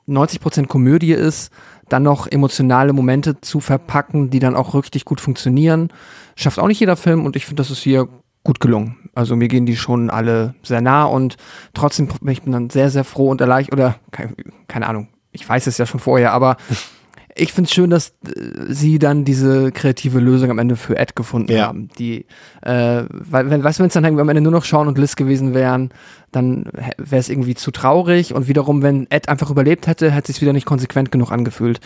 90% 0.09 0.67
Komödie 0.67 1.13
ist, 1.13 1.53
dann 1.89 2.03
noch 2.03 2.27
emotionale 2.27 2.93
Momente 2.93 3.41
zu 3.41 3.61
verpacken, 3.61 4.31
die 4.31 4.39
dann 4.39 4.57
auch 4.57 4.75
richtig 4.75 5.05
gut 5.05 5.21
funktionieren. 5.21 5.93
Schafft 6.35 6.59
auch 6.59 6.67
nicht 6.67 6.81
jeder 6.81 6.97
Film 6.97 7.25
und 7.25 7.37
ich 7.37 7.47
finde, 7.47 7.61
das 7.61 7.71
ist 7.71 7.83
hier 7.83 8.09
gut 8.43 8.61
gelungen. 8.61 8.97
Also 9.15 9.35
mir 9.35 9.49
gehen 9.49 9.67
die 9.67 9.77
schon 9.77 10.11
alle 10.11 10.55
sehr 10.63 10.81
nah 10.81 11.05
und 11.05 11.37
trotzdem 11.75 12.09
ich 12.29 12.43
bin 12.43 12.53
dann 12.53 12.71
sehr, 12.71 12.91
sehr 12.91 13.05
froh 13.05 13.31
und 13.31 13.41
erleichtert, 13.41 13.75
oder 13.75 13.97
keine, 14.13 14.35
keine 14.69 14.87
Ahnung, 14.87 15.09
ich 15.33 15.49
weiß 15.49 15.67
es 15.67 15.79
ja 15.79 15.87
schon 15.87 16.01
vorher, 16.01 16.33
aber 16.33 16.57
ich 17.37 17.53
finde 17.53 17.69
es 17.69 17.75
schön, 17.75 17.91
dass 17.91 18.11
äh, 18.27 18.41
sie 18.69 18.99
dann 18.99 19.25
diese 19.25 19.71
kreative 19.73 20.19
Lösung 20.21 20.51
am 20.51 20.59
Ende 20.59 20.77
für 20.77 20.97
Ed 20.97 21.15
gefunden 21.15 21.53
Ja. 21.53 21.67
haben. 21.67 21.89
Die, 21.99 22.27
äh, 22.63 23.05
weil, 23.11 23.51
wenn, 23.51 23.63
weißt 23.63 23.79
du, 23.79 23.83
wenn 23.83 23.89
es 23.89 23.95
dann 23.95 24.05
am 24.05 24.29
Ende 24.29 24.41
nur 24.41 24.53
noch 24.53 24.65
Sean 24.65 24.89
und 24.89 24.99
Liz 24.99 25.17
gewesen 25.17 25.55
wären, 25.55 25.91
dann 26.33 26.65
wäre 26.97 27.21
es 27.21 27.29
irgendwie 27.29 27.55
zu 27.55 27.71
traurig 27.71 28.35
und 28.35 28.49
wiederum, 28.49 28.83
wenn 28.83 29.07
Ed 29.11 29.29
einfach 29.29 29.51
überlebt 29.51 29.87
hätte, 29.87 30.11
hätte 30.11 30.33
es 30.33 30.41
wieder 30.41 30.53
nicht 30.53 30.67
konsequent 30.67 31.13
genug 31.13 31.31
angefühlt. 31.31 31.81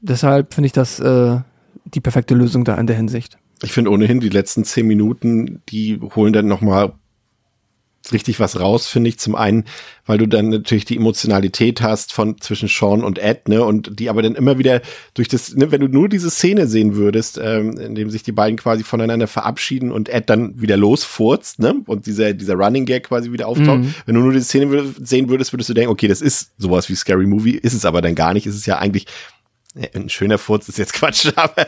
Deshalb 0.00 0.54
finde 0.54 0.66
ich 0.66 0.72
das 0.72 0.98
äh, 1.00 1.38
die 1.84 2.00
perfekte 2.00 2.34
Lösung 2.34 2.64
da 2.64 2.74
in 2.76 2.86
der 2.86 2.96
Hinsicht. 2.96 3.38
Ich 3.62 3.72
finde 3.72 3.90
ohnehin 3.90 4.20
die 4.20 4.28
letzten 4.28 4.64
zehn 4.64 4.86
Minuten, 4.86 5.62
die 5.68 5.98
holen 6.14 6.32
dann 6.32 6.46
noch 6.46 6.60
mal 6.60 6.92
richtig 8.12 8.40
was 8.40 8.58
raus, 8.60 8.86
finde 8.86 9.08
ich. 9.08 9.18
Zum 9.18 9.34
einen, 9.34 9.64
weil 10.06 10.18
du 10.18 10.26
dann 10.26 10.48
natürlich 10.48 10.84
die 10.84 10.96
Emotionalität 10.96 11.82
hast 11.82 12.12
von 12.12 12.40
zwischen 12.40 12.68
Sean 12.68 13.02
und 13.02 13.18
Ed, 13.18 13.48
ne, 13.48 13.64
und 13.64 13.98
die 13.98 14.08
aber 14.08 14.22
dann 14.22 14.34
immer 14.34 14.58
wieder 14.58 14.80
durch 15.14 15.28
das, 15.28 15.54
ne, 15.54 15.70
wenn 15.70 15.80
du 15.80 15.88
nur 15.88 16.08
diese 16.08 16.30
Szene 16.30 16.66
sehen 16.66 16.96
würdest, 16.96 17.40
ähm, 17.42 17.78
in 17.78 17.94
dem 17.94 18.10
sich 18.10 18.22
die 18.22 18.32
beiden 18.32 18.56
quasi 18.56 18.84
voneinander 18.84 19.26
verabschieden 19.26 19.92
und 19.92 20.08
Ed 20.08 20.30
dann 20.30 20.60
wieder 20.60 20.76
losfurzt, 20.76 21.58
ne, 21.58 21.76
und 21.86 22.06
dieser 22.06 22.32
dieser 22.34 22.54
Running 22.54 22.86
Gag 22.86 23.04
quasi 23.04 23.32
wieder 23.32 23.48
auftaucht. 23.48 23.80
Wenn 24.06 24.14
du 24.14 24.20
nur 24.20 24.32
diese 24.32 24.44
Szene 24.44 24.94
sehen 25.00 25.28
würdest, 25.28 25.52
würdest 25.52 25.70
du 25.70 25.74
denken, 25.74 25.90
okay, 25.90 26.08
das 26.08 26.20
ist 26.20 26.50
sowas 26.58 26.88
wie 26.88 26.94
Scary 26.94 27.26
Movie, 27.26 27.52
ist 27.56 27.74
es 27.74 27.84
aber 27.84 28.02
dann 28.02 28.14
gar 28.14 28.34
nicht. 28.34 28.46
Es 28.46 28.54
ist 28.54 28.66
ja 28.66 28.78
eigentlich 28.78 29.06
Ein 29.94 30.08
schöner 30.08 30.38
Furz 30.38 30.68
ist 30.68 30.78
jetzt 30.78 30.94
Quatsch, 30.94 31.30
aber 31.36 31.66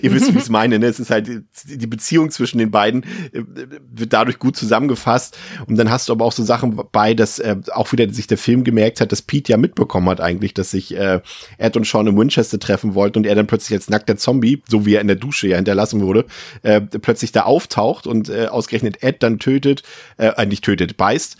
ihr 0.00 0.12
wisst, 0.12 0.32
wie 0.32 0.38
ich 0.38 0.44
es 0.44 0.48
meine. 0.48 0.78
Ne? 0.78 0.86
Es 0.86 0.98
ist 0.98 1.10
halt 1.10 1.28
die 1.64 1.86
Beziehung 1.86 2.30
zwischen 2.30 2.56
den 2.56 2.70
beiden 2.70 3.02
äh, 3.32 3.42
wird 3.90 4.12
dadurch 4.12 4.38
gut 4.38 4.56
zusammengefasst. 4.56 5.36
Und 5.66 5.76
dann 5.76 5.90
hast 5.90 6.08
du 6.08 6.14
aber 6.14 6.24
auch 6.24 6.32
so 6.32 6.42
Sachen 6.44 6.80
bei, 6.90 7.12
dass 7.12 7.38
äh, 7.38 7.56
auch 7.72 7.92
wieder 7.92 8.10
sich 8.10 8.26
der 8.26 8.38
Film 8.38 8.64
gemerkt 8.64 9.02
hat, 9.02 9.12
dass 9.12 9.20
Pete 9.20 9.52
ja 9.52 9.58
mitbekommen 9.58 10.08
hat 10.08 10.20
eigentlich, 10.20 10.54
dass 10.54 10.70
sich 10.70 10.96
äh, 10.96 11.20
Ed 11.58 11.76
und 11.76 11.86
Sean 11.86 12.06
in 12.06 12.16
Winchester 12.16 12.58
treffen 12.58 12.94
wollten 12.94 13.18
und 13.18 13.26
er 13.26 13.34
dann 13.34 13.46
plötzlich 13.46 13.76
als 13.76 13.90
nackter 13.90 14.16
Zombie, 14.16 14.62
so 14.66 14.86
wie 14.86 14.94
er 14.94 15.02
in 15.02 15.08
der 15.08 15.16
Dusche 15.16 15.48
ja 15.48 15.56
hinterlassen 15.56 16.00
wurde, 16.00 16.24
äh, 16.62 16.80
plötzlich 16.80 17.32
da 17.32 17.42
auftaucht 17.42 18.06
und 18.06 18.30
äh, 18.30 18.46
ausgerechnet 18.46 19.02
Ed 19.02 19.22
dann 19.22 19.38
tötet, 19.38 19.82
äh, 20.16 20.28
äh, 20.28 20.46
nicht 20.46 20.64
tötet, 20.64 20.96
beißt. 20.96 21.36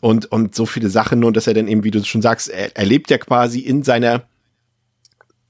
Und, 0.00 0.26
und 0.26 0.54
so 0.54 0.66
viele 0.66 0.90
Sachen, 0.90 1.18
nur 1.18 1.32
dass 1.32 1.48
er 1.48 1.54
dann 1.54 1.66
eben, 1.66 1.82
wie 1.82 1.90
du 1.90 2.04
schon 2.04 2.22
sagst, 2.22 2.48
er, 2.48 2.76
er 2.76 2.84
lebt 2.84 3.10
ja 3.10 3.18
quasi 3.18 3.60
in 3.60 3.82
seiner 3.82 4.22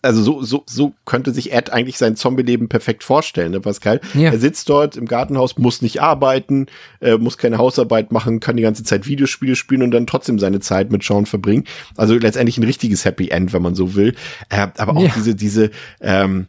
also 0.06 0.22
so, 0.22 0.42
so, 0.42 0.64
so 0.66 0.94
könnte 1.04 1.32
sich 1.32 1.52
Ed 1.52 1.70
eigentlich 1.70 1.98
sein 1.98 2.16
Zombie-Leben 2.16 2.68
perfekt 2.68 3.04
vorstellen, 3.04 3.52
ne, 3.52 3.60
Pascal? 3.60 4.00
Ja. 4.14 4.30
Er 4.32 4.38
sitzt 4.38 4.68
dort 4.68 4.96
im 4.96 5.06
Gartenhaus, 5.06 5.58
muss 5.58 5.82
nicht 5.82 6.00
arbeiten, 6.00 6.66
äh, 7.00 7.16
muss 7.18 7.38
keine 7.38 7.58
Hausarbeit 7.58 8.12
machen, 8.12 8.40
kann 8.40 8.56
die 8.56 8.62
ganze 8.62 8.84
Zeit 8.84 9.06
Videospiele 9.06 9.56
spielen 9.56 9.82
und 9.82 9.90
dann 9.90 10.06
trotzdem 10.06 10.38
seine 10.38 10.60
Zeit 10.60 10.90
mit 10.90 11.02
Sean 11.02 11.26
verbringen. 11.26 11.64
Also 11.96 12.14
letztendlich 12.14 12.58
ein 12.58 12.64
richtiges 12.64 13.04
Happy 13.04 13.28
End, 13.28 13.52
wenn 13.52 13.62
man 13.62 13.74
so 13.74 13.94
will. 13.94 14.14
Äh, 14.48 14.68
aber 14.76 14.96
auch 14.96 15.02
Ja. 15.02 15.12
diese, 15.16 15.34
diese, 15.34 15.70
ähm, 16.00 16.46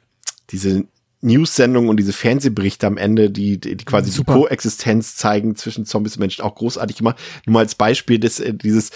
diese 0.52 0.86
News-Sendung 1.22 1.90
und 1.90 1.98
diese 1.98 2.14
Fernsehberichte 2.14 2.86
am 2.86 2.98
Ende, 2.98 3.30
die, 3.32 3.60
die, 3.60 3.76
die 3.76 3.86
quasi 3.86 4.12
Super. 4.12 4.34
die 4.34 4.40
Koexistenz 4.42 5.16
zeigen 5.16 5.56
zwischen 5.56 5.86
Zombies 5.86 6.16
und 6.16 6.20
Menschen, 6.22 6.44
auch 6.44 6.56
großartig 6.56 6.98
gemacht. 6.98 7.18
Nur 7.46 7.54
mal 7.56 7.60
als 7.62 7.76
Beispiel 7.76 8.20
des, 8.20 8.40
äh, 8.40 8.54
dieses, 8.54 8.92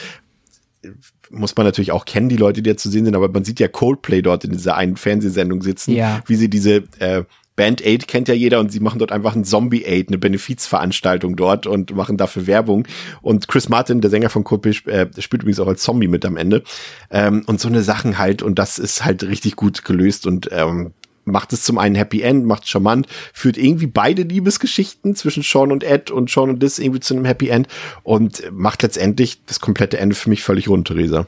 muss 1.30 1.56
man 1.56 1.66
natürlich 1.66 1.92
auch 1.92 2.06
kennen, 2.06 2.30
die 2.30 2.38
Leute, 2.38 2.62
die 2.62 2.70
da 2.72 2.78
zu 2.78 2.90
sehen 2.90 3.06
sind, 3.06 3.16
aber 3.16 3.30
man 3.30 3.44
sieht 3.44 3.60
ja 3.60 3.68
Coldplay 3.68 4.22
dort 4.22 4.44
in 4.44 4.52
dieser 4.52 4.76
einen 4.76 4.98
Fernsehsendung 4.98 5.62
sitzen, 5.62 5.92
Ja. 5.96 6.22
wie 6.28 6.36
sie 6.36 6.50
diese 6.50 6.84
äh, 7.00 7.24
Band 7.56 7.86
Aid 7.86 8.08
kennt 8.08 8.28
ja 8.28 8.34
jeder 8.34 8.60
und 8.60 8.72
sie 8.72 8.80
machen 8.80 8.98
dort 8.98 9.12
einfach 9.12 9.36
ein 9.36 9.44
Zombie 9.44 9.84
Aid, 9.86 10.08
eine 10.08 10.18
Benefizveranstaltung 10.18 11.36
dort 11.36 11.68
und 11.68 11.94
machen 11.96 12.18
dafür 12.18 12.48
Werbung. 12.48 12.88
Und 13.22 13.48
Chris 13.48 13.70
Martin, 13.70 14.02
der 14.02 14.10
Sänger 14.10 14.30
von 14.30 14.44
Coldplay, 14.44 14.72
äh, 14.86 15.08
spielt 15.22 15.44
übrigens 15.44 15.60
auch 15.60 15.68
als 15.68 15.84
Zombie 15.84 16.08
mit 16.08 16.26
am 16.26 16.38
Ende. 16.38 16.64
Ähm, 17.12 17.44
und 17.46 17.60
so 17.60 17.68
eine 17.68 17.82
Sachen 17.84 18.18
halt 18.18 18.42
und 18.42 18.58
das 18.58 18.80
ist 18.80 19.04
halt 19.06 19.24
richtig 19.24 19.56
gut 19.56 19.84
gelöst 19.84 20.26
und 20.26 20.50
ähm, 20.52 20.94
macht 21.32 21.54
es 21.54 21.64
zum 21.64 21.78
einen 21.78 21.96
Happy 21.96 22.22
End, 22.22 22.46
macht 22.46 22.68
charmant, 22.68 23.08
führt 23.34 23.58
irgendwie 23.58 23.88
beide 23.88 24.24
Liebesgeschichten 24.24 25.16
zwischen 25.16 25.44
Sean 25.44 25.72
und 25.72 25.84
Ed 25.84 26.12
und 26.12 26.30
Sean 26.30 26.50
und 26.50 26.62
Liz 26.62 26.80
irgendwie 26.80 27.00
zu 27.00 27.16
einem 27.16 27.26
Happy 27.26 27.50
End 27.50 27.68
und 28.04 28.52
macht 28.52 28.84
letztendlich 28.84 29.44
das 29.46 29.60
komplette 29.60 29.98
Ende 29.98 30.16
für 30.16 30.30
mich 30.30 30.44
völlig 30.44 30.68
rund, 30.68 30.88
Theresa. 30.88 31.28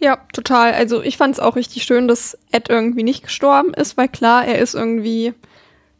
Ja, 0.00 0.18
total. 0.32 0.72
Also 0.72 1.02
ich 1.02 1.16
fand 1.16 1.34
es 1.34 1.40
auch 1.40 1.56
richtig 1.56 1.84
schön, 1.84 2.08
dass 2.08 2.36
Ed 2.50 2.68
irgendwie 2.68 3.04
nicht 3.04 3.22
gestorben 3.22 3.72
ist, 3.72 3.96
weil 3.96 4.08
klar, 4.08 4.44
er 4.44 4.58
ist 4.58 4.74
irgendwie 4.74 5.32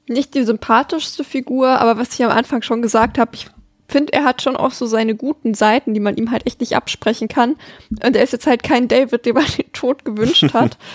nicht 0.07 0.35
die 0.35 0.43
sympathischste 0.43 1.25
Figur, 1.25 1.69
aber 1.81 1.99
was 1.99 2.13
ich 2.13 2.25
am 2.25 2.31
Anfang 2.31 2.63
schon 2.63 2.83
gesagt 2.83 3.17
habe, 3.19 3.31
ich 3.35 3.49
finde, 3.89 4.13
er 4.13 4.25
hat 4.25 4.43
schon 4.43 4.57
auch 4.57 4.73
so 4.73 4.87
seine 4.87 5.15
guten 5.15 5.55
Seiten, 5.55 5.95
die 5.95 6.01
man 6.01 6.17
ihm 6.17 6.31
halt 6.31 6.47
echt 6.47 6.61
nicht 6.61 6.77
absprechen 6.77 7.29
kann. 7.29 7.57
Und 8.05 8.17
er 8.17 8.23
ist 8.23 8.33
jetzt 8.33 8.47
halt 8.47 8.63
kein 8.63 8.89
David, 8.89 9.25
dem 9.27 9.35
man 9.35 9.47
den 9.59 9.73
Tod 9.73 10.05
gewünscht 10.05 10.53
hat. 10.53 10.77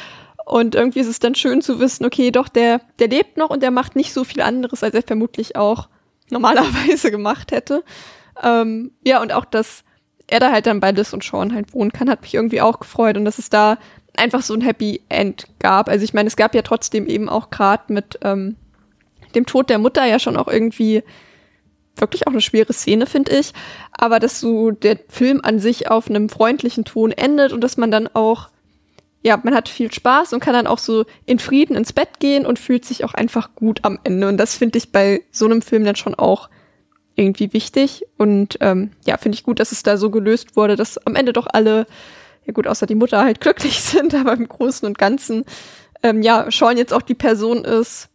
Und 0.50 0.74
irgendwie 0.74 1.00
ist 1.00 1.08
es 1.08 1.20
dann 1.20 1.36
schön 1.36 1.62
zu 1.62 1.80
wissen, 1.80 2.06
okay, 2.06 2.32
doch, 2.32 2.48
der, 2.48 2.82
der 2.98 3.08
lebt 3.08 3.38
noch 3.38 3.52
und 3.52 3.62
der 3.62 3.70
macht 3.70 3.96
nicht 3.96 4.14
so 4.14 4.24
viel 4.24 4.42
anderes, 4.42 4.84
als 4.84 4.96
er 4.96 5.04
vermutlich 5.04 5.56
auch 5.56 5.90
normalerweise 6.32 7.12
gemacht 7.12 7.52
hätte. 7.52 7.84
Ähm, 8.42 8.92
ja, 9.06 9.22
und 9.22 9.32
auch, 9.32 9.46
dass 9.46 9.84
er 10.26 10.40
da 10.40 10.52
halt 10.52 10.66
dann 10.66 10.80
bei 10.80 10.90
Liz 10.90 11.14
und 11.14 11.24
Sean 11.24 11.54
halt 11.54 11.74
wohnen 11.76 11.92
kann, 11.92 12.10
hat 12.10 12.24
mich 12.24 12.34
irgendwie 12.34 12.62
auch 12.62 12.80
gefreut 12.80 13.16
und 13.16 13.26
dass 13.26 13.38
es 13.38 13.52
da 13.52 13.78
einfach 14.18 14.42
so 14.42 14.56
ein 14.56 14.62
Happy 14.62 15.02
End 15.08 15.46
gab. 15.60 15.88
Also 15.88 16.04
ich 16.04 16.16
meine, 16.16 16.26
es 16.26 16.36
gab 16.36 16.56
ja 16.56 16.64
trotzdem 16.64 17.06
eben 17.06 17.30
auch 17.30 17.52
gerade 17.52 17.94
mit 17.94 18.18
ähm, 18.24 18.56
dem 19.36 19.46
Tod 19.46 19.70
der 19.70 19.78
Mutter 19.78 20.04
ja 20.06 20.18
schon 20.18 20.36
auch 20.36 20.48
irgendwie 20.48 21.04
wirklich 21.96 22.26
auch 22.26 22.32
eine 22.32 22.42
schwere 22.42 22.74
Szene, 22.74 23.06
finde 23.06 23.38
ich. 23.38 23.54
Aber 23.92 24.20
dass 24.20 24.40
so 24.40 24.72
der 24.72 24.98
Film 25.10 25.42
an 25.44 25.60
sich 25.60 25.92
auf 25.92 26.10
einem 26.10 26.28
freundlichen 26.28 26.86
Ton 26.86 27.12
endet 27.12 27.54
und 27.54 27.62
dass 27.62 27.78
man 27.78 27.92
dann 27.92 28.08
auch, 28.08 28.50
ja, 29.22 29.40
man 29.44 29.54
hat 29.54 29.68
viel 29.68 29.92
Spaß 29.92 30.34
und 30.34 30.40
kann 30.40 30.54
dann 30.54 30.68
auch 30.68 30.78
so 30.78 31.06
in 31.26 31.40
Frieden 31.40 31.76
ins 31.76 31.92
Bett 31.92 32.20
gehen 32.20 32.46
und 32.46 32.58
fühlt 32.58 32.86
sich 32.86 33.04
auch 33.04 33.14
einfach 33.14 33.54
gut 33.56 33.80
am 33.84 34.00
Ende. 34.04 34.28
Und 34.28 34.38
das 34.38 34.56
finde 34.56 34.78
ich 34.78 34.92
bei 34.92 35.24
so 35.32 35.46
einem 35.46 35.62
Film 35.62 35.84
dann 35.84 35.98
schon 35.98 36.16
auch 36.16 36.50
irgendwie 37.16 37.52
wichtig. 37.52 38.06
Und 38.18 38.58
ähm, 38.62 38.92
ja, 39.06 39.18
finde 39.18 39.36
ich 39.36 39.44
gut, 39.44 39.60
dass 39.60 39.74
es 39.74 39.84
da 39.84 39.98
so 39.98 40.10
gelöst 40.10 40.56
wurde, 40.56 40.78
dass 40.78 41.06
am 41.06 41.16
Ende 41.16 41.34
doch 41.34 41.48
alle, 41.52 41.86
ja 42.46 42.54
gut, 42.54 42.66
außer 42.66 42.86
die 42.86 42.96
Mutter 42.96 43.24
halt 43.24 43.42
glücklich 43.42 43.82
sind, 43.82 44.16
aber 44.16 44.34
im 44.34 44.48
Großen 44.48 44.88
und 44.88 44.98
Ganzen, 44.98 45.44
ähm, 46.02 46.22
ja, 46.22 46.50
Sean 46.50 46.78
jetzt 46.78 46.94
auch 46.94 47.02
die 47.02 47.16
Person 47.16 47.66
ist, 47.66 48.08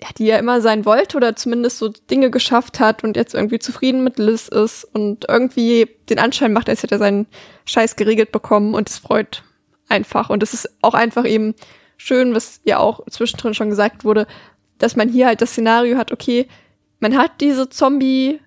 ja, 0.00 0.08
die 0.18 0.28
er 0.28 0.38
immer 0.38 0.60
sein 0.60 0.84
wollte 0.84 1.16
oder 1.16 1.34
zumindest 1.36 1.78
so 1.78 1.88
Dinge 1.88 2.30
geschafft 2.30 2.80
hat 2.80 3.02
und 3.02 3.16
jetzt 3.16 3.34
irgendwie 3.34 3.58
zufrieden 3.58 4.04
mit 4.04 4.18
Liz 4.18 4.46
ist 4.46 4.84
und 4.84 5.24
irgendwie 5.26 5.88
den 6.10 6.18
Anschein 6.18 6.52
macht, 6.52 6.68
als 6.68 6.82
hätte 6.82 6.96
er 6.96 7.00
seinen 7.00 7.26
Scheiß 7.64 7.96
geregelt 7.96 8.30
bekommen 8.30 8.74
und 8.74 8.88
es 8.90 8.98
freut 8.98 9.42
einfach. 9.88 10.30
Und 10.30 10.42
es 10.42 10.54
ist 10.54 10.68
auch 10.82 10.94
einfach 10.94 11.24
eben 11.24 11.54
schön, 11.96 12.34
was 12.34 12.60
ja 12.64 12.78
auch 12.78 13.00
zwischendrin 13.10 13.54
schon 13.54 13.70
gesagt 13.70 14.04
wurde, 14.04 14.26
dass 14.78 14.96
man 14.96 15.08
hier 15.08 15.26
halt 15.26 15.42
das 15.42 15.50
Szenario 15.50 15.96
hat, 15.96 16.12
okay, 16.12 16.46
man 17.00 17.16
hat 17.16 17.40
diese 17.40 17.68
Zombie, 17.68 18.40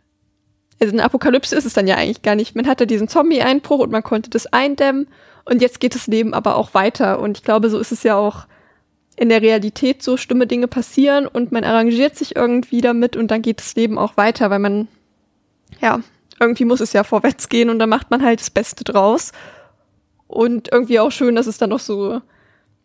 also 0.80 0.94
eine 0.94 1.04
Apokalypse 1.04 1.56
ist 1.56 1.66
es 1.66 1.74
dann 1.74 1.88
ja 1.88 1.96
eigentlich 1.96 2.22
gar 2.22 2.36
nicht. 2.36 2.56
Man 2.56 2.68
hatte 2.68 2.88
diesen 2.88 3.08
Zombie-Einbruch 3.08 3.80
und 3.80 3.92
man 3.92 4.04
konnte 4.04 4.30
das 4.30 4.48
eindämmen 4.48 5.08
und 5.46 5.62
jetzt 5.62 5.80
geht 5.80 5.96
das 5.96 6.08
Leben 6.08 6.34
aber 6.34 6.56
auch 6.56 6.74
weiter. 6.74 7.20
Und 7.20 7.38
ich 7.38 7.44
glaube, 7.44 7.70
so 7.70 7.78
ist 7.80 7.92
es 7.92 8.04
ja 8.04 8.16
auch 8.16 8.46
in 9.16 9.30
der 9.30 9.42
Realität 9.42 10.02
so 10.02 10.18
schlimme 10.18 10.48
Dinge 10.48 10.68
passieren 10.68 11.28
und 11.28 11.52
man 11.52 11.64
arrangiert 11.64 12.16
sich 12.16 12.36
irgendwie 12.36 12.82
damit 12.82 13.16
und 13.16 13.30
dann 13.30 13.42
geht 13.42 13.60
das 13.60 13.76
Leben 13.76 13.98
auch 13.98 14.18
weiter, 14.18 14.50
weil 14.50 14.60
man, 14.60 14.88
ja, 15.80 16.00
irgendwie 16.40 16.66
muss 16.66 16.80
es 16.80 16.94
ja 16.94 17.04
vorwärts 17.04 17.50
gehen 17.50 17.70
und 17.70 17.78
dann 17.78 17.90
macht 17.90 18.10
man 18.10 18.24
halt 18.24 18.40
das 18.40 18.50
Beste 18.50 18.84
draus. 18.84 19.32
Und 20.32 20.70
irgendwie 20.72 21.00
auch 21.00 21.12
schön, 21.12 21.36
dass 21.36 21.48
es 21.48 21.58
dann 21.58 21.70
noch 21.70 21.80
so, 21.80 22.22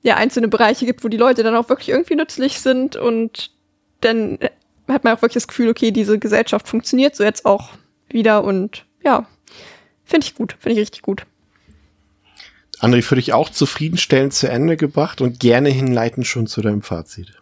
ja, 0.02 0.16
einzelne 0.16 0.48
Bereiche 0.48 0.84
gibt, 0.84 1.04
wo 1.04 1.08
die 1.08 1.16
Leute 1.16 1.42
dann 1.42 1.54
auch 1.54 1.68
wirklich 1.68 1.90
irgendwie 1.90 2.16
nützlich 2.16 2.60
sind 2.60 2.96
und 2.96 3.50
dann 4.00 4.38
hat 4.88 5.04
man 5.04 5.16
auch 5.16 5.22
wirklich 5.22 5.34
das 5.34 5.48
Gefühl, 5.48 5.68
okay, 5.68 5.90
diese 5.90 6.18
Gesellschaft 6.18 6.68
funktioniert 6.68 7.16
so 7.16 7.24
jetzt 7.24 7.44
auch 7.44 7.70
wieder 8.08 8.44
und 8.44 8.84
ja, 9.04 9.26
finde 10.04 10.26
ich 10.26 10.34
gut, 10.34 10.56
finde 10.58 10.74
ich 10.74 10.80
richtig 10.80 11.02
gut. 11.02 11.26
André, 12.80 13.02
für 13.02 13.16
dich 13.16 13.32
auch 13.32 13.48
zufriedenstellend 13.48 14.34
zu 14.34 14.48
Ende 14.48 14.76
gebracht 14.76 15.20
und 15.20 15.40
gerne 15.40 15.70
hinleiten 15.70 16.24
schon 16.24 16.46
zu 16.46 16.60
deinem 16.60 16.82
Fazit. 16.82 17.40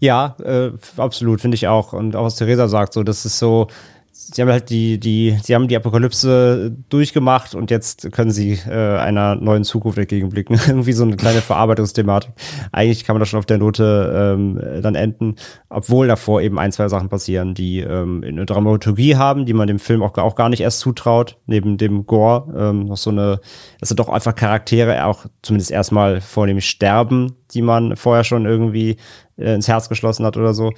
Ja, 0.00 0.36
äh, 0.42 0.72
absolut, 0.96 1.40
finde 1.40 1.54
ich 1.54 1.68
auch. 1.68 1.92
Und 1.92 2.16
auch 2.16 2.24
was 2.24 2.36
Theresa 2.36 2.68
sagt, 2.68 2.92
so, 2.92 3.04
das 3.04 3.24
ist 3.24 3.38
so, 3.38 3.68
sie 4.14 4.40
haben 4.40 4.48
halt 4.48 4.70
die, 4.70 4.98
die, 4.98 5.36
sie 5.42 5.54
haben 5.54 5.66
die 5.66 5.76
Apokalypse 5.76 6.74
durchgemacht 6.88 7.54
und 7.54 7.70
jetzt 7.70 8.10
können 8.12 8.30
sie 8.30 8.52
äh, 8.66 8.96
einer 8.96 9.34
neuen 9.34 9.64
Zukunft 9.64 9.98
entgegenblicken. 9.98 10.58
Irgendwie 10.66 10.92
so 10.92 11.02
eine 11.02 11.16
kleine 11.16 11.40
Verarbeitungsthematik. 11.40 12.30
Eigentlich 12.70 13.04
kann 13.04 13.14
man 13.14 13.20
das 13.20 13.28
schon 13.28 13.38
auf 13.38 13.46
der 13.46 13.58
Note 13.58 14.36
ähm, 14.36 14.60
dann 14.82 14.94
enden, 14.94 15.34
obwohl 15.68 16.06
davor 16.06 16.40
eben 16.42 16.58
ein, 16.58 16.70
zwei 16.70 16.88
Sachen 16.88 17.08
passieren, 17.08 17.54
die 17.54 17.80
ähm, 17.80 18.22
eine 18.24 18.46
Dramaturgie 18.46 19.16
haben, 19.16 19.46
die 19.46 19.52
man 19.52 19.66
dem 19.66 19.80
Film 19.80 20.02
auch, 20.02 20.16
auch 20.16 20.36
gar 20.36 20.48
nicht 20.48 20.60
erst 20.60 20.78
zutraut, 20.78 21.36
neben 21.46 21.76
dem 21.76 22.06
Gore. 22.06 22.54
Ähm, 22.56 22.86
noch 22.86 22.96
so 22.96 23.10
eine, 23.10 23.40
das 23.80 23.88
sind 23.88 23.98
doch 23.98 24.08
einfach 24.08 24.34
Charaktere, 24.34 25.04
auch 25.06 25.26
zumindest 25.42 25.72
erstmal 25.72 26.20
vor 26.20 26.46
dem 26.46 26.60
Sterben, 26.60 27.32
die 27.52 27.62
man 27.62 27.96
vorher 27.96 28.24
schon 28.24 28.46
irgendwie 28.46 28.96
äh, 29.36 29.54
ins 29.54 29.68
Herz 29.68 29.88
geschlossen 29.88 30.24
hat 30.24 30.36
oder 30.36 30.54
so. 30.54 30.72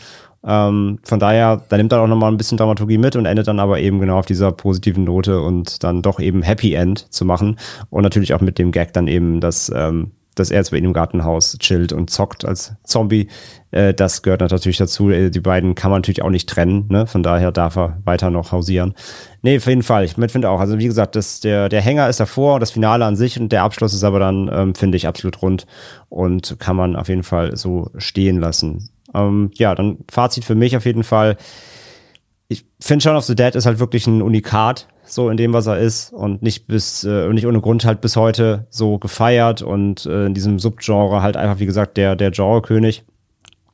Ähm, 0.44 0.98
von 1.02 1.18
daher, 1.18 1.62
da 1.68 1.76
nimmt 1.76 1.92
er 1.92 2.00
auch 2.00 2.06
nochmal 2.06 2.30
ein 2.30 2.36
bisschen 2.36 2.58
Dramaturgie 2.58 2.98
mit 2.98 3.16
und 3.16 3.26
endet 3.26 3.48
dann 3.48 3.60
aber 3.60 3.80
eben 3.80 3.98
genau 4.00 4.18
auf 4.18 4.26
dieser 4.26 4.52
positiven 4.52 5.04
Note 5.04 5.40
und 5.40 5.82
dann 5.82 6.02
doch 6.02 6.20
eben 6.20 6.42
Happy 6.42 6.74
End 6.74 7.12
zu 7.12 7.24
machen. 7.24 7.58
Und 7.90 8.02
natürlich 8.02 8.34
auch 8.34 8.40
mit 8.40 8.58
dem 8.58 8.72
Gag 8.72 8.92
dann 8.92 9.08
eben, 9.08 9.40
dass, 9.40 9.72
ähm, 9.74 10.12
dass 10.36 10.50
er 10.50 10.58
jetzt 10.58 10.70
bei 10.70 10.78
ihm 10.78 10.84
im 10.84 10.92
Gartenhaus 10.92 11.56
chillt 11.58 11.92
und 11.92 12.10
zockt 12.10 12.44
als 12.44 12.74
Zombie. 12.84 13.28
Äh, 13.72 13.94
das 13.94 14.22
gehört 14.22 14.42
natürlich 14.42 14.76
dazu. 14.76 15.10
Äh, 15.10 15.30
die 15.30 15.40
beiden 15.40 15.74
kann 15.74 15.90
man 15.90 15.98
natürlich 15.98 16.22
auch 16.22 16.30
nicht 16.30 16.48
trennen. 16.48 16.86
Ne? 16.88 17.06
Von 17.06 17.22
daher 17.22 17.50
darf 17.50 17.76
er 17.76 17.98
weiter 18.04 18.30
noch 18.30 18.52
hausieren. 18.52 18.94
Nee, 19.42 19.56
auf 19.56 19.66
jeden 19.66 19.82
Fall. 19.82 20.04
Ich 20.04 20.14
finde 20.14 20.50
auch. 20.50 20.60
Also 20.60 20.78
wie 20.78 20.86
gesagt, 20.86 21.16
das, 21.16 21.40
der, 21.40 21.68
der 21.68 21.80
Hänger 21.80 22.08
ist 22.08 22.20
davor 22.20 22.60
das 22.60 22.70
Finale 22.70 23.04
an 23.04 23.16
sich 23.16 23.40
und 23.40 23.50
der 23.50 23.64
Abschluss 23.64 23.94
ist 23.94 24.04
aber 24.04 24.20
dann, 24.20 24.50
ähm, 24.52 24.74
finde 24.74 24.96
ich, 24.96 25.08
absolut 25.08 25.42
rund 25.42 25.66
und 26.08 26.56
kann 26.60 26.76
man 26.76 26.94
auf 26.94 27.08
jeden 27.08 27.24
Fall 27.24 27.56
so 27.56 27.90
stehen 27.96 28.38
lassen. 28.38 28.90
Ähm, 29.14 29.50
ja, 29.54 29.74
dann 29.74 29.98
Fazit 30.10 30.44
für 30.44 30.54
mich 30.54 30.76
auf 30.76 30.84
jeden 30.84 31.04
Fall. 31.04 31.36
Ich 32.48 32.64
finde 32.80 33.02
Shaun 33.02 33.16
of 33.16 33.24
the 33.24 33.34
Dead 33.34 33.54
ist 33.54 33.66
halt 33.66 33.78
wirklich 33.78 34.06
ein 34.06 34.22
Unikat, 34.22 34.88
so 35.04 35.30
in 35.30 35.36
dem, 35.36 35.52
was 35.52 35.66
er 35.66 35.78
ist 35.78 36.12
und 36.12 36.42
nicht 36.42 36.66
bis, 36.66 37.04
äh, 37.04 37.28
nicht 37.28 37.46
ohne 37.46 37.60
Grund 37.60 37.84
halt 37.84 38.00
bis 38.00 38.16
heute 38.16 38.66
so 38.70 38.98
gefeiert 38.98 39.62
und 39.62 40.06
äh, 40.06 40.26
in 40.26 40.34
diesem 40.34 40.58
Subgenre 40.58 41.22
halt 41.22 41.36
einfach, 41.36 41.58
wie 41.58 41.66
gesagt, 41.66 41.96
der, 41.96 42.16
der 42.16 42.30
Genrekönig 42.30 43.04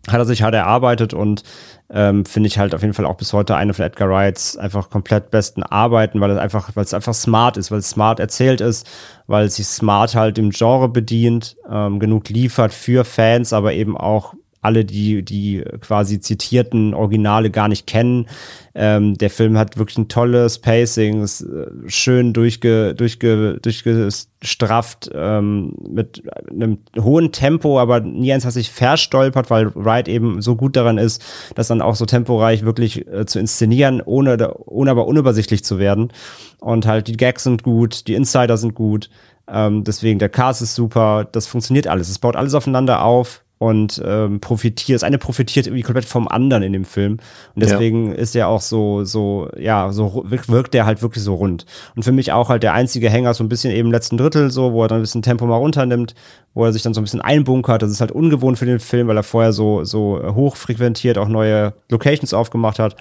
hat 0.09 0.19
er 0.19 0.25
sich 0.25 0.43
halt 0.43 0.55
erarbeitet 0.55 1.15
und 1.15 1.45
ähm, 1.91 2.25
finde 2.25 2.49
ich 2.49 2.59
halt 2.59 2.75
auf 2.75 2.83
jeden 2.83 2.95
Fall 2.95 3.07
auch 3.07 3.17
bis 3.17 3.33
heute 3.33 3.55
eine 3.55 3.75
von 3.75 3.85
Edgar 3.85 4.09
Wrights 4.09 4.57
einfach 4.57 4.91
komplett 4.91 5.31
besten 5.31 5.63
Arbeiten, 5.63 6.21
weil 6.21 6.31
es 6.31 6.39
einfach, 6.39 6.71
weil 6.75 6.85
es 6.85 6.95
einfach 6.95 7.15
smart 7.15 7.57
ist, 7.57 7.71
weil 7.71 7.79
es 7.79 7.91
smart 7.91 8.19
erzählt 8.19 8.61
ist, 8.61 8.89
weil 9.27 9.47
es 9.47 9.57
sich 9.57 9.67
smart 9.67 10.15
halt 10.15 10.39
im 10.39 10.51
Genre 10.51 10.89
bedient, 10.89 11.57
ähm, 11.71 12.01
genug 12.01 12.29
liefert 12.31 12.73
für 12.73 13.05
Fans, 13.05 13.53
aber 13.53 13.75
eben 13.75 13.97
auch 13.97 14.35
alle 14.63 14.85
die, 14.85 15.25
die 15.25 15.63
quasi 15.81 16.21
zitierten 16.21 16.95
Originale 16.95 17.51
gar 17.51 17.67
nicht 17.69 17.87
kennen. 17.87 18.29
Ähm, 18.75 19.19
der 19.19 19.29
Film 19.29 19.59
hat 19.59 19.77
wirklich 19.77 19.99
ein 19.99 20.09
tolles 20.09 20.61
Pacing, 20.61 21.23
ist 21.23 21.43
äh, 21.43 21.67
schön 21.89 22.33
durchge, 22.33 22.95
durchge, 22.95 23.59
durchgestrafft, 23.61 25.11
ähm, 25.13 25.75
mit 25.87 26.23
einem 26.49 26.79
hohen 26.99 27.33
Tempo, 27.33 27.81
aber 27.81 28.01
nie 28.01 28.33
eins, 28.33 28.47
was 28.47 28.55
sich 28.55 28.71
verstolpert, 28.71 29.51
weil 29.51 29.75
Wright 29.75 30.07
eben 30.07 30.41
so 30.41 30.55
gut 30.55 30.77
daran 30.77 30.97
ist, 30.97 31.23
das 31.57 31.67
dann 31.67 31.83
auch 31.83 31.97
so 31.97 32.07
temporeich 32.07 32.65
wirklich 32.65 33.07
äh, 33.09 33.27
zu 33.27 33.41
inszenieren, 33.41 34.01
ohne, 34.01 34.55
ohne 34.67 34.93
aber 34.93 35.09
unübersichtlich 35.09 35.65
zu 35.65 35.81
werden. 35.81 36.13
Und 36.61 36.87
halt 36.87 37.09
die 37.09 37.17
Gags 37.17 37.43
sind 37.43 37.65
gut, 37.65 38.07
die 38.07 38.15
Insider 38.15 38.57
sind 38.57 38.75
gut. 38.75 39.11
Ähm, 39.49 39.83
deswegen, 39.83 40.21
der 40.21 40.29
Cast 40.29 40.63
ist 40.63 40.77
super, 40.77 41.29
das 41.31 41.49
funktioniert 41.49 41.89
alles. 41.89 42.09
Es 42.09 42.21
baut 42.21 42.37
alles 42.37 42.55
aufeinander 42.55 43.05
auf 43.05 43.43
und 43.63 44.03
ähm, 44.05 44.41
profitiert. 44.41 44.97
Das 44.97 45.05
eine 45.05 45.19
profitiert 45.19 45.69
irgendwie 45.69 45.85
komplett 45.85 46.05
vom 46.05 46.27
anderen 46.27 46.65
in 46.65 46.73
dem 46.73 46.85
Film. 46.85 47.19
Und 47.55 47.63
deswegen 47.63 48.09
ja. 48.09 48.15
ist 48.17 48.35
er 48.35 48.49
auch 48.49 48.61
so, 48.61 49.05
so, 49.05 49.49
ja, 49.57 49.93
so 49.93 50.25
wirkt 50.27 50.75
der 50.75 50.85
halt 50.85 51.01
wirklich 51.01 51.23
so 51.23 51.35
rund. 51.35 51.65
Und 51.95 52.03
für 52.03 52.11
mich 52.11 52.33
auch 52.33 52.49
halt 52.49 52.65
der 52.65 52.75
einzige 52.75 53.09
Hänger, 53.09 53.35
so 53.35 53.45
ein 53.45 53.49
bisschen 53.49 53.71
eben 53.71 53.87
im 53.87 53.93
letzten 53.93 54.17
Drittel, 54.17 54.51
so, 54.51 54.73
wo 54.73 54.83
er 54.83 54.89
dann 54.89 54.99
ein 54.99 55.03
bisschen 55.03 55.23
Tempo 55.23 55.47
mal 55.47 55.59
runternimmt, 55.59 56.17
wo 56.55 56.65
er 56.65 56.73
sich 56.73 56.83
dann 56.83 56.93
so 56.93 57.01
ein 57.01 57.05
bisschen 57.05 57.21
einbunkert. 57.21 57.83
Das 57.83 57.93
ist 57.93 58.01
halt 58.01 58.11
ungewohnt 58.11 58.59
für 58.59 58.67
den 58.67 58.81
Film, 58.81 59.07
weil 59.07 59.17
er 59.17 59.23
vorher 59.23 59.53
so, 59.53 59.85
so 59.85 60.21
hoch 60.35 60.57
frequentiert 60.57 61.17
auch 61.17 61.29
neue 61.29 61.73
Locations 61.89 62.35
aufgemacht 62.35 62.81
hat. 62.81 62.97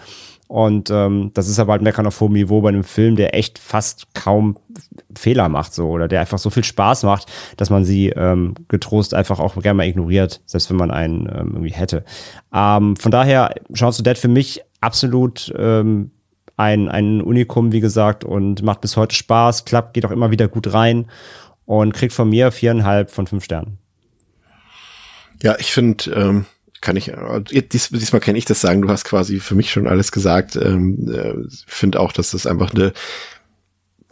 Und 0.51 0.89
ähm, 0.89 1.31
das 1.33 1.47
ist 1.47 1.59
aber 1.59 1.71
halt 1.71 1.81
Meckern 1.81 2.05
auf 2.05 2.19
hohem 2.19 2.33
Niveau 2.33 2.59
bei 2.59 2.67
einem 2.67 2.83
Film, 2.83 3.15
der 3.15 3.33
echt 3.33 3.57
fast 3.57 4.13
kaum 4.13 4.57
Fehler 5.17 5.47
macht, 5.47 5.73
so 5.73 5.87
oder 5.87 6.09
der 6.09 6.19
einfach 6.19 6.39
so 6.39 6.49
viel 6.49 6.65
Spaß 6.65 7.03
macht, 7.03 7.31
dass 7.55 7.69
man 7.69 7.85
sie 7.85 8.09
ähm, 8.09 8.55
getrost 8.67 9.13
einfach 9.13 9.39
auch 9.39 9.55
gerne 9.61 9.75
mal 9.75 9.87
ignoriert, 9.87 10.41
selbst 10.45 10.69
wenn 10.69 10.75
man 10.75 10.91
einen 10.91 11.21
ähm, 11.21 11.51
irgendwie 11.53 11.71
hätte. 11.71 12.03
Ähm, 12.53 12.97
von 12.97 13.11
daher, 13.13 13.55
Chance 13.73 14.03
to 14.03 14.03
Dead 14.03 14.17
für 14.17 14.27
mich 14.27 14.61
absolut 14.81 15.53
ähm, 15.57 16.11
ein, 16.57 16.89
ein 16.89 17.21
Unikum, 17.21 17.71
wie 17.71 17.79
gesagt, 17.79 18.25
und 18.25 18.61
macht 18.61 18.81
bis 18.81 18.97
heute 18.97 19.15
Spaß, 19.15 19.63
klappt, 19.63 19.93
geht 19.93 20.05
auch 20.05 20.11
immer 20.11 20.31
wieder 20.31 20.49
gut 20.49 20.73
rein 20.73 21.05
und 21.63 21.93
kriegt 21.93 22.11
von 22.11 22.27
mir 22.27 22.51
viereinhalb 22.51 23.09
von 23.09 23.25
fünf 23.25 23.45
Sternen. 23.45 23.77
Ja, 25.41 25.55
ich 25.59 25.71
finde, 25.71 26.11
ähm, 26.11 26.45
kann 26.81 26.97
ich, 26.97 27.09
äh, 27.09 27.61
dies, 27.61 27.89
diesmal 27.89 28.19
kann 28.19 28.35
ich 28.35 28.45
das 28.45 28.59
sagen, 28.59 28.81
du 28.81 28.89
hast 28.89 29.05
quasi 29.05 29.39
für 29.39 29.55
mich 29.55 29.71
schon 29.71 29.87
alles 29.87 30.11
gesagt. 30.11 30.55
Ähm, 30.55 31.07
äh, 31.09 31.33
finde 31.67 31.99
auch, 31.99 32.11
dass 32.11 32.31
das 32.31 32.47
einfach 32.47 32.73
eine 32.73 32.93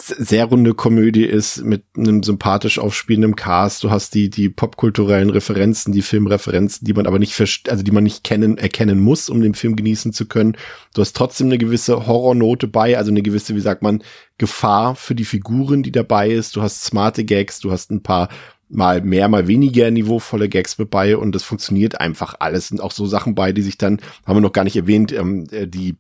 sehr 0.01 0.45
runde 0.45 0.73
Komödie 0.73 1.25
ist 1.25 1.63
mit 1.63 1.83
einem 1.97 2.23
sympathisch 2.23 2.79
aufspielenden 2.79 3.35
Cast. 3.35 3.83
Du 3.83 3.89
hast 3.89 4.13
die, 4.13 4.29
die 4.29 4.49
popkulturellen 4.49 5.29
Referenzen, 5.29 5.93
die 5.93 6.01
Filmreferenzen, 6.01 6.85
die 6.85 6.93
man 6.93 7.05
aber 7.05 7.19
nicht, 7.19 7.37
also 7.67 7.83
die 7.83 7.91
man 7.91 8.03
nicht 8.03 8.23
kennen, 8.23 8.57
erkennen 8.57 8.99
muss, 8.99 9.29
um 9.29 9.41
den 9.41 9.55
Film 9.55 9.75
genießen 9.75 10.13
zu 10.13 10.25
können. 10.25 10.55
Du 10.93 11.01
hast 11.01 11.15
trotzdem 11.15 11.47
eine 11.47 11.57
gewisse 11.57 12.07
Horrornote 12.07 12.67
bei, 12.67 12.97
also 12.97 13.11
eine 13.11 13.21
gewisse, 13.21 13.55
wie 13.55 13.61
sagt 13.61 13.81
man, 13.81 14.03
Gefahr 14.37 14.95
für 14.95 15.15
die 15.15 15.25
Figuren, 15.25 15.83
die 15.83 15.91
dabei 15.91 16.29
ist. 16.29 16.55
Du 16.55 16.61
hast 16.61 16.83
smarte 16.83 17.25
Gags, 17.25 17.59
du 17.59 17.71
hast 17.71 17.91
ein 17.91 18.01
paar 18.01 18.29
mal 18.69 19.01
mehr, 19.01 19.27
mal 19.27 19.47
weniger 19.47 19.89
niveauvolle 19.91 20.47
Gags 20.47 20.77
mit 20.77 20.89
bei 20.89 21.17
und 21.17 21.33
das 21.33 21.43
funktioniert 21.43 21.99
einfach 21.99 22.35
alles. 22.39 22.69
Sind 22.69 22.81
auch 22.81 22.91
so 22.91 23.05
Sachen 23.05 23.35
bei, 23.35 23.51
die 23.51 23.63
sich 23.63 23.77
dann, 23.77 23.99
haben 24.25 24.37
wir 24.37 24.41
noch 24.41 24.53
gar 24.53 24.63
nicht 24.63 24.75
erwähnt, 24.75 25.11
ähm, 25.11 25.47
äh, 25.51 25.67
die 25.67 25.97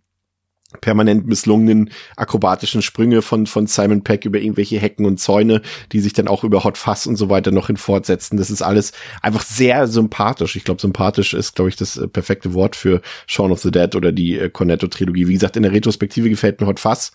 permanent 0.81 1.25
misslungenen 1.25 1.89
akrobatischen 2.15 2.83
Sprünge 2.83 3.23
von, 3.23 3.47
von 3.47 3.65
Simon 3.65 4.03
Peck 4.03 4.25
über 4.25 4.37
irgendwelche 4.37 4.77
Hecken 4.77 5.05
und 5.05 5.19
Zäune, 5.19 5.63
die 5.91 5.99
sich 5.99 6.13
dann 6.13 6.27
auch 6.27 6.43
über 6.43 6.63
Hot 6.63 6.77
Fuss 6.77 7.07
und 7.07 7.15
so 7.15 7.27
weiter 7.29 7.49
noch 7.49 7.67
hin 7.67 7.77
fortsetzen. 7.77 8.37
Das 8.37 8.51
ist 8.51 8.61
alles 8.61 8.93
einfach 9.23 9.41
sehr 9.41 9.87
sympathisch. 9.87 10.55
Ich 10.55 10.63
glaube, 10.63 10.79
sympathisch 10.79 11.33
ist, 11.33 11.55
glaube 11.55 11.69
ich, 11.69 11.75
das 11.75 11.97
äh, 11.97 12.07
perfekte 12.07 12.53
Wort 12.53 12.75
für 12.75 13.01
Shaun 13.25 13.51
of 13.51 13.61
the 13.61 13.71
Dead 13.71 13.95
oder 13.95 14.11
die 14.11 14.37
äh, 14.37 14.49
Cornetto-Trilogie. 14.49 15.27
Wie 15.27 15.33
gesagt, 15.33 15.57
in 15.57 15.63
der 15.63 15.71
Retrospektive 15.71 16.29
gefällt 16.29 16.61
mir 16.61 16.67
Hot 16.67 16.79
Fuss 16.79 17.11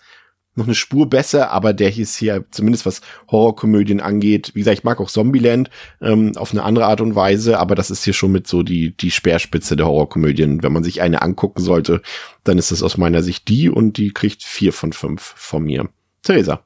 noch 0.55 0.65
eine 0.65 0.75
Spur 0.75 1.09
besser, 1.09 1.51
aber 1.51 1.73
der 1.73 1.89
hier 1.89 2.03
ist 2.03 2.17
hier 2.17 2.45
zumindest 2.51 2.85
was 2.85 3.01
Horrorkomödien 3.29 3.99
angeht. 3.99 4.51
Wie 4.53 4.59
gesagt, 4.59 4.79
ich 4.79 4.83
mag 4.83 4.99
auch 4.99 5.09
Zombieland 5.09 5.69
ähm, 6.01 6.35
auf 6.37 6.51
eine 6.51 6.63
andere 6.63 6.85
Art 6.85 7.01
und 7.01 7.15
Weise, 7.15 7.59
aber 7.59 7.75
das 7.75 7.91
ist 7.91 8.03
hier 8.03 8.13
schon 8.13 8.31
mit 8.31 8.47
so 8.47 8.63
die 8.63 8.95
die 8.95 9.11
Speerspitze 9.11 9.75
der 9.75 9.85
Horrorkomödien. 9.85 10.63
Wenn 10.63 10.73
man 10.73 10.83
sich 10.83 11.01
eine 11.01 11.21
angucken 11.21 11.61
sollte, 11.61 12.01
dann 12.43 12.57
ist 12.57 12.71
das 12.71 12.83
aus 12.83 12.97
meiner 12.97 13.21
Sicht 13.21 13.47
die 13.49 13.69
und 13.69 13.97
die 13.97 14.11
kriegt 14.11 14.43
vier 14.43 14.73
von 14.73 14.93
fünf 14.93 15.33
von 15.35 15.63
mir. 15.63 15.89
Theresa. 16.23 16.63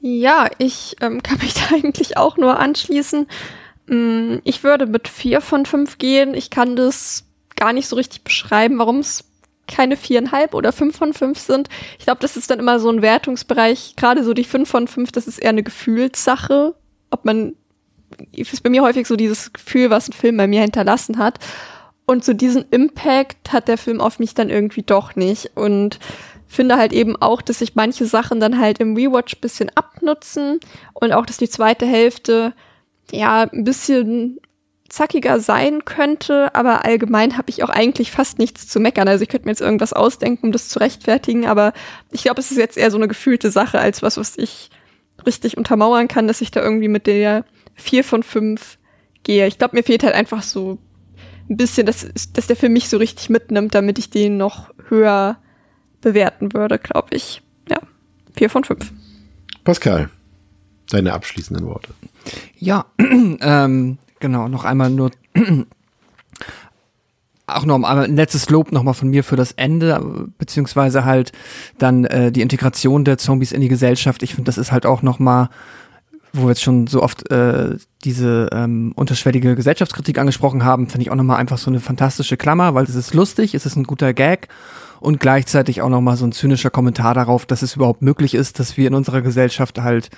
Ja, 0.00 0.48
ich 0.58 0.96
ähm, 1.00 1.20
kann 1.22 1.38
mich 1.38 1.54
da 1.54 1.74
eigentlich 1.74 2.16
auch 2.16 2.36
nur 2.36 2.58
anschließen. 2.58 3.26
Mm, 3.88 4.36
ich 4.44 4.62
würde 4.62 4.86
mit 4.86 5.08
vier 5.08 5.40
von 5.40 5.66
fünf 5.66 5.98
gehen. 5.98 6.34
Ich 6.34 6.50
kann 6.50 6.76
das 6.76 7.24
gar 7.56 7.72
nicht 7.72 7.88
so 7.88 7.96
richtig 7.96 8.22
beschreiben, 8.22 8.78
warum 8.78 8.98
es 8.98 9.24
keine 9.66 9.96
viereinhalb 9.96 10.54
oder 10.54 10.72
fünf 10.72 10.96
von 10.96 11.12
fünf 11.12 11.38
sind. 11.38 11.68
Ich 11.98 12.04
glaube, 12.04 12.20
das 12.20 12.36
ist 12.36 12.50
dann 12.50 12.58
immer 12.58 12.78
so 12.78 12.88
ein 12.90 13.02
Wertungsbereich. 13.02 13.94
Gerade 13.96 14.24
so 14.24 14.34
die 14.34 14.44
fünf 14.44 14.68
von 14.68 14.88
fünf, 14.88 15.12
das 15.12 15.26
ist 15.26 15.38
eher 15.38 15.50
eine 15.50 15.62
Gefühlssache. 15.62 16.74
Ob 17.10 17.24
man, 17.24 17.54
ist 18.32 18.62
bei 18.62 18.70
mir 18.70 18.82
häufig 18.82 19.06
so 19.06 19.16
dieses 19.16 19.52
Gefühl, 19.52 19.90
was 19.90 20.08
ein 20.08 20.12
Film 20.12 20.36
bei 20.36 20.46
mir 20.46 20.62
hinterlassen 20.62 21.18
hat. 21.18 21.38
Und 22.06 22.24
so 22.24 22.32
diesen 22.32 22.64
Impact 22.70 23.52
hat 23.52 23.68
der 23.68 23.78
Film 23.78 24.00
auf 24.00 24.18
mich 24.18 24.34
dann 24.34 24.50
irgendwie 24.50 24.82
doch 24.82 25.16
nicht. 25.16 25.50
Und 25.56 25.98
finde 26.46 26.76
halt 26.76 26.92
eben 26.92 27.16
auch, 27.16 27.42
dass 27.42 27.58
sich 27.58 27.74
manche 27.74 28.06
Sachen 28.06 28.40
dann 28.40 28.58
halt 28.58 28.78
im 28.78 28.96
Rewatch 28.96 29.40
bisschen 29.40 29.70
abnutzen 29.74 30.60
und 30.94 31.12
auch, 31.12 31.26
dass 31.26 31.36
die 31.38 31.48
zweite 31.48 31.86
Hälfte 31.86 32.54
ja 33.10 33.42
ein 33.42 33.64
bisschen 33.64 34.38
zackiger 34.88 35.40
sein 35.40 35.84
könnte, 35.84 36.54
aber 36.54 36.84
allgemein 36.84 37.36
habe 37.36 37.50
ich 37.50 37.62
auch 37.62 37.68
eigentlich 37.68 38.10
fast 38.10 38.38
nichts 38.38 38.68
zu 38.68 38.80
meckern. 38.80 39.08
Also 39.08 39.22
ich 39.22 39.28
könnte 39.28 39.46
mir 39.46 39.52
jetzt 39.52 39.60
irgendwas 39.60 39.92
ausdenken, 39.92 40.46
um 40.46 40.52
das 40.52 40.68
zu 40.68 40.78
rechtfertigen, 40.78 41.46
aber 41.46 41.72
ich 42.10 42.22
glaube, 42.22 42.40
es 42.40 42.50
ist 42.50 42.58
jetzt 42.58 42.78
eher 42.78 42.90
so 42.90 42.96
eine 42.96 43.08
gefühlte 43.08 43.50
Sache, 43.50 43.78
als 43.78 44.02
was, 44.02 44.16
was 44.16 44.36
ich 44.38 44.70
richtig 45.26 45.56
untermauern 45.56 46.08
kann, 46.08 46.28
dass 46.28 46.40
ich 46.40 46.50
da 46.50 46.62
irgendwie 46.62 46.88
mit 46.88 47.06
der 47.06 47.44
vier 47.74 48.04
von 48.04 48.22
fünf 48.22 48.78
gehe. 49.22 49.46
Ich 49.46 49.58
glaube, 49.58 49.76
mir 49.76 49.82
fehlt 49.82 50.04
halt 50.04 50.14
einfach 50.14 50.42
so 50.42 50.78
ein 51.48 51.56
bisschen, 51.56 51.86
dass, 51.86 52.06
dass 52.32 52.46
der 52.46 52.56
Film 52.56 52.72
mich 52.72 52.88
so 52.88 52.96
richtig 52.96 53.28
mitnimmt, 53.28 53.74
damit 53.74 53.98
ich 53.98 54.10
den 54.10 54.36
noch 54.36 54.70
höher 54.88 55.38
bewerten 56.00 56.52
würde, 56.52 56.78
glaube 56.78 57.08
ich. 57.10 57.42
Ja, 57.68 57.78
vier 58.36 58.50
von 58.50 58.64
fünf. 58.64 58.92
Pascal, 59.64 60.10
deine 60.90 61.12
abschließenden 61.12 61.66
Worte. 61.66 61.92
Ja, 62.58 62.86
ähm, 62.98 63.98
Genau, 64.20 64.48
noch 64.48 64.64
einmal 64.64 64.90
nur 64.90 65.10
auch 67.46 67.64
noch 67.64 67.78
mal 67.78 68.04
ein 68.04 68.16
letztes 68.16 68.50
Lob 68.50 68.72
nochmal 68.72 68.94
von 68.94 69.08
mir 69.08 69.22
für 69.22 69.36
das 69.36 69.52
Ende, 69.52 70.28
beziehungsweise 70.38 71.04
halt 71.04 71.32
dann 71.78 72.04
äh, 72.04 72.32
die 72.32 72.42
Integration 72.42 73.04
der 73.04 73.18
Zombies 73.18 73.52
in 73.52 73.60
die 73.60 73.68
Gesellschaft. 73.68 74.22
Ich 74.22 74.34
finde, 74.34 74.48
das 74.48 74.58
ist 74.58 74.72
halt 74.72 74.84
auch 74.84 75.02
nochmal, 75.02 75.48
wo 76.32 76.42
wir 76.42 76.48
jetzt 76.48 76.62
schon 76.62 76.86
so 76.86 77.02
oft 77.02 77.30
äh, 77.30 77.76
diese 78.04 78.48
ähm, 78.52 78.92
unterschwellige 78.96 79.54
Gesellschaftskritik 79.54 80.18
angesprochen 80.18 80.64
haben, 80.64 80.88
finde 80.88 81.02
ich 81.02 81.10
auch 81.10 81.16
nochmal 81.16 81.38
einfach 81.38 81.58
so 81.58 81.70
eine 81.70 81.80
fantastische 81.80 82.36
Klammer, 82.36 82.74
weil 82.74 82.84
es 82.84 82.94
ist 82.94 83.14
lustig, 83.14 83.54
es 83.54 83.64
ist 83.64 83.76
ein 83.76 83.84
guter 83.84 84.12
Gag 84.12 84.48
und 85.00 85.20
gleichzeitig 85.20 85.82
auch 85.82 85.88
nochmal 85.88 86.16
so 86.16 86.26
ein 86.26 86.32
zynischer 86.32 86.70
Kommentar 86.70 87.14
darauf, 87.14 87.46
dass 87.46 87.62
es 87.62 87.76
überhaupt 87.76 88.02
möglich 88.02 88.34
ist, 88.34 88.58
dass 88.58 88.76
wir 88.76 88.88
in 88.88 88.94
unserer 88.94 89.22
Gesellschaft 89.22 89.78
halt, 89.78 90.10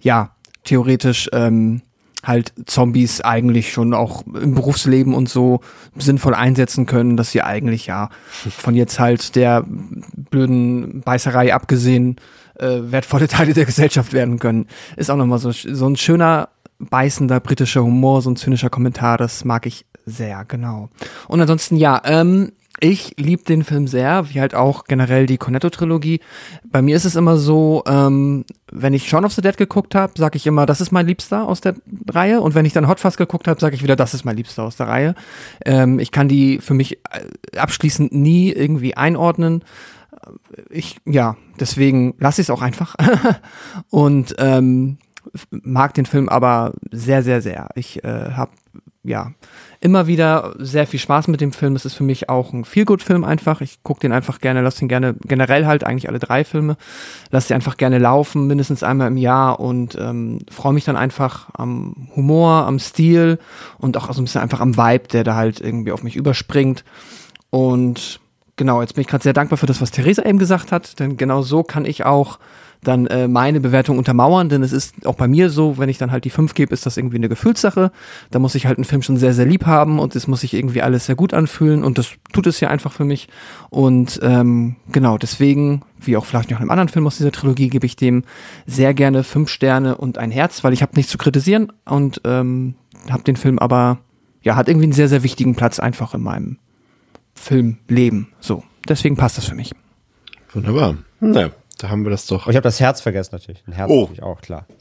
ja, 0.00 0.32
theoretisch 0.64 1.30
ähm, 1.32 1.80
halt 2.26 2.52
Zombies 2.66 3.20
eigentlich 3.20 3.72
schon 3.72 3.94
auch 3.94 4.24
im 4.26 4.54
Berufsleben 4.54 5.14
und 5.14 5.28
so 5.28 5.60
sinnvoll 5.96 6.34
einsetzen 6.34 6.86
können, 6.86 7.16
dass 7.16 7.30
sie 7.30 7.42
eigentlich 7.42 7.86
ja 7.86 8.10
von 8.50 8.74
jetzt 8.74 8.98
halt 8.98 9.36
der 9.36 9.64
blöden 9.66 11.02
Beißerei 11.02 11.54
abgesehen 11.54 12.16
äh, 12.58 12.78
wertvolle 12.80 13.28
Teile 13.28 13.54
der 13.54 13.64
Gesellschaft 13.64 14.12
werden 14.12 14.38
können. 14.38 14.66
Ist 14.96 15.10
auch 15.10 15.16
nochmal 15.16 15.38
so, 15.38 15.50
so 15.52 15.88
ein 15.88 15.96
schöner, 15.96 16.48
beißender 16.78 17.40
britischer 17.40 17.82
Humor, 17.82 18.22
so 18.22 18.30
ein 18.30 18.36
zynischer 18.36 18.70
Kommentar, 18.70 19.18
das 19.18 19.44
mag 19.44 19.66
ich 19.66 19.86
sehr, 20.04 20.44
genau. 20.44 20.88
Und 21.26 21.40
ansonsten, 21.40 21.76
ja, 21.76 22.00
ähm, 22.04 22.52
ich 22.80 23.14
liebe 23.16 23.42
den 23.42 23.64
Film 23.64 23.86
sehr, 23.86 24.28
wie 24.30 24.40
halt 24.40 24.54
auch 24.54 24.84
generell 24.84 25.26
die 25.26 25.38
Cornetto-Trilogie. 25.38 26.20
Bei 26.64 26.82
mir 26.82 26.96
ist 26.96 27.06
es 27.06 27.16
immer 27.16 27.38
so, 27.38 27.82
ähm, 27.86 28.44
wenn 28.70 28.92
ich 28.92 29.08
Shaun 29.08 29.24
of 29.24 29.32
the 29.32 29.40
Dead 29.40 29.56
geguckt 29.56 29.94
habe, 29.94 30.12
sage 30.16 30.36
ich 30.36 30.46
immer, 30.46 30.66
das 30.66 30.82
ist 30.82 30.92
mein 30.92 31.06
Liebster 31.06 31.48
aus 31.48 31.62
der 31.62 31.76
Reihe. 32.10 32.40
Und 32.40 32.54
wenn 32.54 32.66
ich 32.66 32.74
dann 32.74 32.86
Hot 32.86 33.00
Fuzz 33.00 33.16
geguckt 33.16 33.48
habe, 33.48 33.60
sage 33.60 33.74
ich 33.74 33.82
wieder, 33.82 33.96
das 33.96 34.12
ist 34.12 34.24
mein 34.24 34.36
Liebster 34.36 34.64
aus 34.64 34.76
der 34.76 34.88
Reihe. 34.88 35.14
Ähm, 35.64 35.98
ich 35.98 36.10
kann 36.10 36.28
die 36.28 36.58
für 36.58 36.74
mich 36.74 36.98
äh, 37.10 37.56
abschließend 37.56 38.12
nie 38.12 38.52
irgendwie 38.52 38.94
einordnen. 38.94 39.64
Ich, 40.68 40.96
ja, 41.06 41.36
deswegen 41.58 42.14
lasse 42.18 42.42
ich 42.42 42.46
es 42.46 42.50
auch 42.50 42.62
einfach. 42.62 42.94
Und 43.90 44.34
ähm, 44.38 44.98
mag 45.50 45.94
den 45.94 46.06
Film 46.06 46.28
aber 46.28 46.74
sehr, 46.90 47.22
sehr, 47.22 47.40
sehr. 47.40 47.68
Ich 47.74 48.04
äh, 48.04 48.32
habe 48.32 48.50
ja, 49.06 49.32
immer 49.80 50.06
wieder 50.06 50.54
sehr 50.58 50.86
viel 50.86 50.98
Spaß 50.98 51.28
mit 51.28 51.40
dem 51.40 51.52
Film. 51.52 51.76
Es 51.76 51.84
ist 51.84 51.94
für 51.94 52.02
mich 52.02 52.28
auch 52.28 52.52
ein 52.52 52.64
Feelgood-Film 52.64 53.24
einfach. 53.24 53.60
Ich 53.60 53.82
gucke 53.82 54.00
den 54.00 54.12
einfach 54.12 54.40
gerne, 54.40 54.60
lasse 54.62 54.80
den 54.80 54.88
gerne, 54.88 55.14
generell 55.24 55.66
halt 55.66 55.84
eigentlich 55.84 56.08
alle 56.08 56.18
drei 56.18 56.44
Filme, 56.44 56.76
lasse 57.30 57.48
die 57.48 57.54
einfach 57.54 57.76
gerne 57.76 57.98
laufen, 57.98 58.46
mindestens 58.46 58.82
einmal 58.82 59.08
im 59.08 59.16
Jahr 59.16 59.60
und 59.60 59.96
ähm, 59.98 60.40
freue 60.50 60.72
mich 60.72 60.84
dann 60.84 60.96
einfach 60.96 61.48
am 61.54 62.08
Humor, 62.16 62.66
am 62.66 62.78
Stil 62.78 63.38
und 63.78 63.96
auch 63.96 64.12
so 64.12 64.20
ein 64.20 64.24
bisschen 64.24 64.42
einfach 64.42 64.60
am 64.60 64.76
Vibe, 64.76 65.08
der 65.08 65.24
da 65.24 65.36
halt 65.36 65.60
irgendwie 65.60 65.92
auf 65.92 66.02
mich 66.02 66.16
überspringt. 66.16 66.84
Und 67.50 68.20
genau, 68.56 68.80
jetzt 68.80 68.94
bin 68.94 69.02
ich 69.02 69.08
gerade 69.08 69.22
sehr 69.22 69.34
dankbar 69.34 69.56
für 69.56 69.66
das, 69.66 69.80
was 69.80 69.92
Theresa 69.92 70.24
eben 70.24 70.38
gesagt 70.38 70.72
hat, 70.72 70.98
denn 70.98 71.16
genau 71.16 71.42
so 71.42 71.62
kann 71.62 71.84
ich 71.84 72.04
auch 72.04 72.38
dann 72.82 73.06
äh, 73.06 73.28
meine 73.28 73.60
Bewertung 73.60 73.98
untermauern, 73.98 74.48
denn 74.48 74.62
es 74.62 74.72
ist 74.72 75.06
auch 75.06 75.14
bei 75.14 75.28
mir 75.28 75.50
so, 75.50 75.78
wenn 75.78 75.88
ich 75.88 75.98
dann 75.98 76.12
halt 76.12 76.24
die 76.24 76.30
5 76.30 76.54
gebe, 76.54 76.72
ist 76.72 76.86
das 76.86 76.96
irgendwie 76.96 77.16
eine 77.16 77.28
Gefühlssache. 77.28 77.90
Da 78.30 78.38
muss 78.38 78.54
ich 78.54 78.66
halt 78.66 78.78
einen 78.78 78.84
Film 78.84 79.02
schon 79.02 79.16
sehr, 79.16 79.34
sehr 79.34 79.46
lieb 79.46 79.66
haben 79.66 79.98
und 79.98 80.14
es 80.14 80.26
muss 80.26 80.40
sich 80.40 80.54
irgendwie 80.54 80.82
alles 80.82 81.06
sehr 81.06 81.14
gut 81.14 81.34
anfühlen 81.34 81.82
und 81.82 81.98
das 81.98 82.10
tut 82.32 82.46
es 82.46 82.60
ja 82.60 82.68
einfach 82.68 82.92
für 82.92 83.04
mich. 83.04 83.28
Und 83.70 84.20
ähm, 84.22 84.76
genau, 84.92 85.18
deswegen, 85.18 85.82
wie 86.00 86.16
auch 86.16 86.24
vielleicht 86.24 86.50
noch 86.50 86.60
einem 86.60 86.70
anderen 86.70 86.88
Film 86.88 87.06
aus 87.06 87.16
dieser 87.16 87.32
Trilogie, 87.32 87.68
gebe 87.68 87.86
ich 87.86 87.96
dem 87.96 88.24
sehr 88.66 88.94
gerne 88.94 89.24
fünf 89.24 89.50
Sterne 89.50 89.96
und 89.96 90.18
ein 90.18 90.30
Herz, 90.30 90.62
weil 90.64 90.72
ich 90.72 90.82
habe 90.82 90.92
nichts 90.96 91.10
zu 91.10 91.18
kritisieren 91.18 91.72
und 91.84 92.20
ähm, 92.24 92.74
habe 93.10 93.22
den 93.22 93.36
Film 93.36 93.58
aber, 93.58 93.98
ja, 94.42 94.56
hat 94.56 94.68
irgendwie 94.68 94.84
einen 94.84 94.92
sehr, 94.92 95.08
sehr 95.08 95.22
wichtigen 95.22 95.54
Platz 95.54 95.78
einfach 95.78 96.14
in 96.14 96.22
meinem 96.22 96.58
Filmleben. 97.34 98.28
So, 98.40 98.64
deswegen 98.88 99.16
passt 99.16 99.38
das 99.38 99.46
für 99.46 99.54
mich. 99.54 99.72
Wunderbar. 100.52 100.96
Na, 101.20 101.50
da 101.78 101.88
haben 101.90 102.04
wir 102.04 102.10
das 102.10 102.26
doch. 102.26 102.46
Oh, 102.46 102.50
ich 102.50 102.56
habe 102.56 102.64
das 102.64 102.80
Herz 102.80 103.00
vergessen 103.00 103.30
natürlich. 103.32 103.62
Ein 103.66 103.72
Herz 103.72 103.90
Oh. 103.90 104.08
oh. 104.08 104.12
ich 104.12 104.22
auch, 104.22 104.40
klar. 104.40 104.66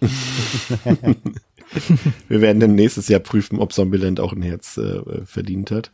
Wir 2.27 2.41
werden 2.41 2.59
dann 2.59 2.75
nächstes 2.75 3.07
Jahr 3.07 3.19
prüfen, 3.19 3.59
ob 3.59 3.73
Zombieland 3.73 4.19
auch 4.19 4.33
ein 4.33 4.43
Herz 4.43 4.77
äh, 4.77 5.01
verdient 5.25 5.71
hat. 5.71 5.91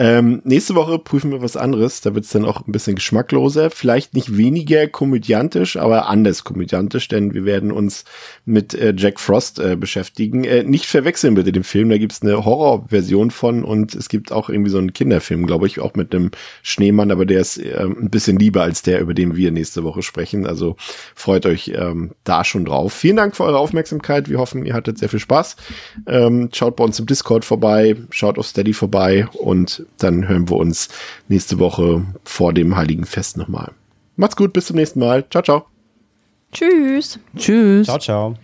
Ähm, 0.00 0.42
nächste 0.44 0.76
Woche 0.76 1.00
prüfen 1.00 1.32
wir 1.32 1.42
was 1.42 1.56
anderes. 1.56 2.00
Da 2.02 2.14
wird 2.14 2.24
es 2.24 2.30
dann 2.30 2.44
auch 2.44 2.64
ein 2.64 2.70
bisschen 2.70 2.94
geschmackloser. 2.94 3.70
Vielleicht 3.70 4.14
nicht 4.14 4.36
weniger 4.36 4.86
komödiantisch, 4.86 5.76
aber 5.76 6.08
anders 6.08 6.44
komödiantisch, 6.44 7.08
denn 7.08 7.34
wir 7.34 7.44
werden 7.44 7.72
uns 7.72 8.04
mit 8.44 8.74
äh, 8.74 8.94
Jack 8.96 9.18
Frost 9.18 9.58
äh, 9.58 9.74
beschäftigen. 9.74 10.44
Äh, 10.44 10.62
nicht 10.62 10.86
verwechseln 10.86 11.34
bitte 11.34 11.50
den 11.50 11.64
Film. 11.64 11.88
Da 11.88 11.98
gibt's 11.98 12.22
eine 12.22 12.44
Horrorversion 12.44 13.32
von 13.32 13.64
und 13.64 13.96
es 13.96 14.08
gibt 14.08 14.30
auch 14.30 14.48
irgendwie 14.48 14.70
so 14.70 14.78
einen 14.78 14.92
Kinderfilm, 14.92 15.46
glaube 15.46 15.66
ich, 15.66 15.80
auch 15.80 15.94
mit 15.94 16.14
einem 16.14 16.30
Schneemann, 16.62 17.10
aber 17.10 17.26
der 17.26 17.40
ist 17.40 17.58
äh, 17.58 17.80
ein 17.80 18.08
bisschen 18.08 18.38
lieber 18.38 18.62
als 18.62 18.82
der, 18.82 19.00
über 19.00 19.14
den 19.14 19.34
wir 19.34 19.50
nächste 19.50 19.82
Woche 19.82 20.02
sprechen. 20.02 20.46
Also 20.46 20.76
freut 21.16 21.44
euch 21.44 21.72
ähm, 21.74 22.12
da 22.22 22.44
schon 22.44 22.64
drauf. 22.64 22.92
Vielen 22.92 23.16
Dank 23.16 23.34
für 23.34 23.42
eure 23.42 23.58
Aufmerksamkeit. 23.58 24.28
Wir 24.28 24.38
hoffen, 24.38 24.64
ihr 24.64 24.74
hattet 24.74 24.98
sehr 24.98 25.08
viel 25.08 25.18
Spaß. 25.18 25.56
Ähm, 26.06 26.50
schaut 26.52 26.76
bei 26.76 26.84
uns 26.84 27.00
im 27.00 27.06
Discord 27.06 27.44
vorbei, 27.44 27.96
schaut 28.10 28.38
auf 28.38 28.46
Steady 28.46 28.72
vorbei 28.72 29.26
und 29.32 29.87
dann 29.96 30.28
hören 30.28 30.48
wir 30.48 30.56
uns 30.56 30.88
nächste 31.28 31.58
Woche 31.58 32.04
vor 32.24 32.52
dem 32.52 32.76
Heiligen 32.76 33.06
Fest 33.06 33.36
nochmal. 33.36 33.72
Macht's 34.16 34.36
gut, 34.36 34.52
bis 34.52 34.66
zum 34.66 34.76
nächsten 34.76 35.00
Mal. 35.00 35.24
Ciao, 35.30 35.42
ciao. 35.42 35.66
Tschüss. 36.52 37.18
Tschüss. 37.36 37.86
Ciao, 37.86 37.98
ciao. 37.98 38.34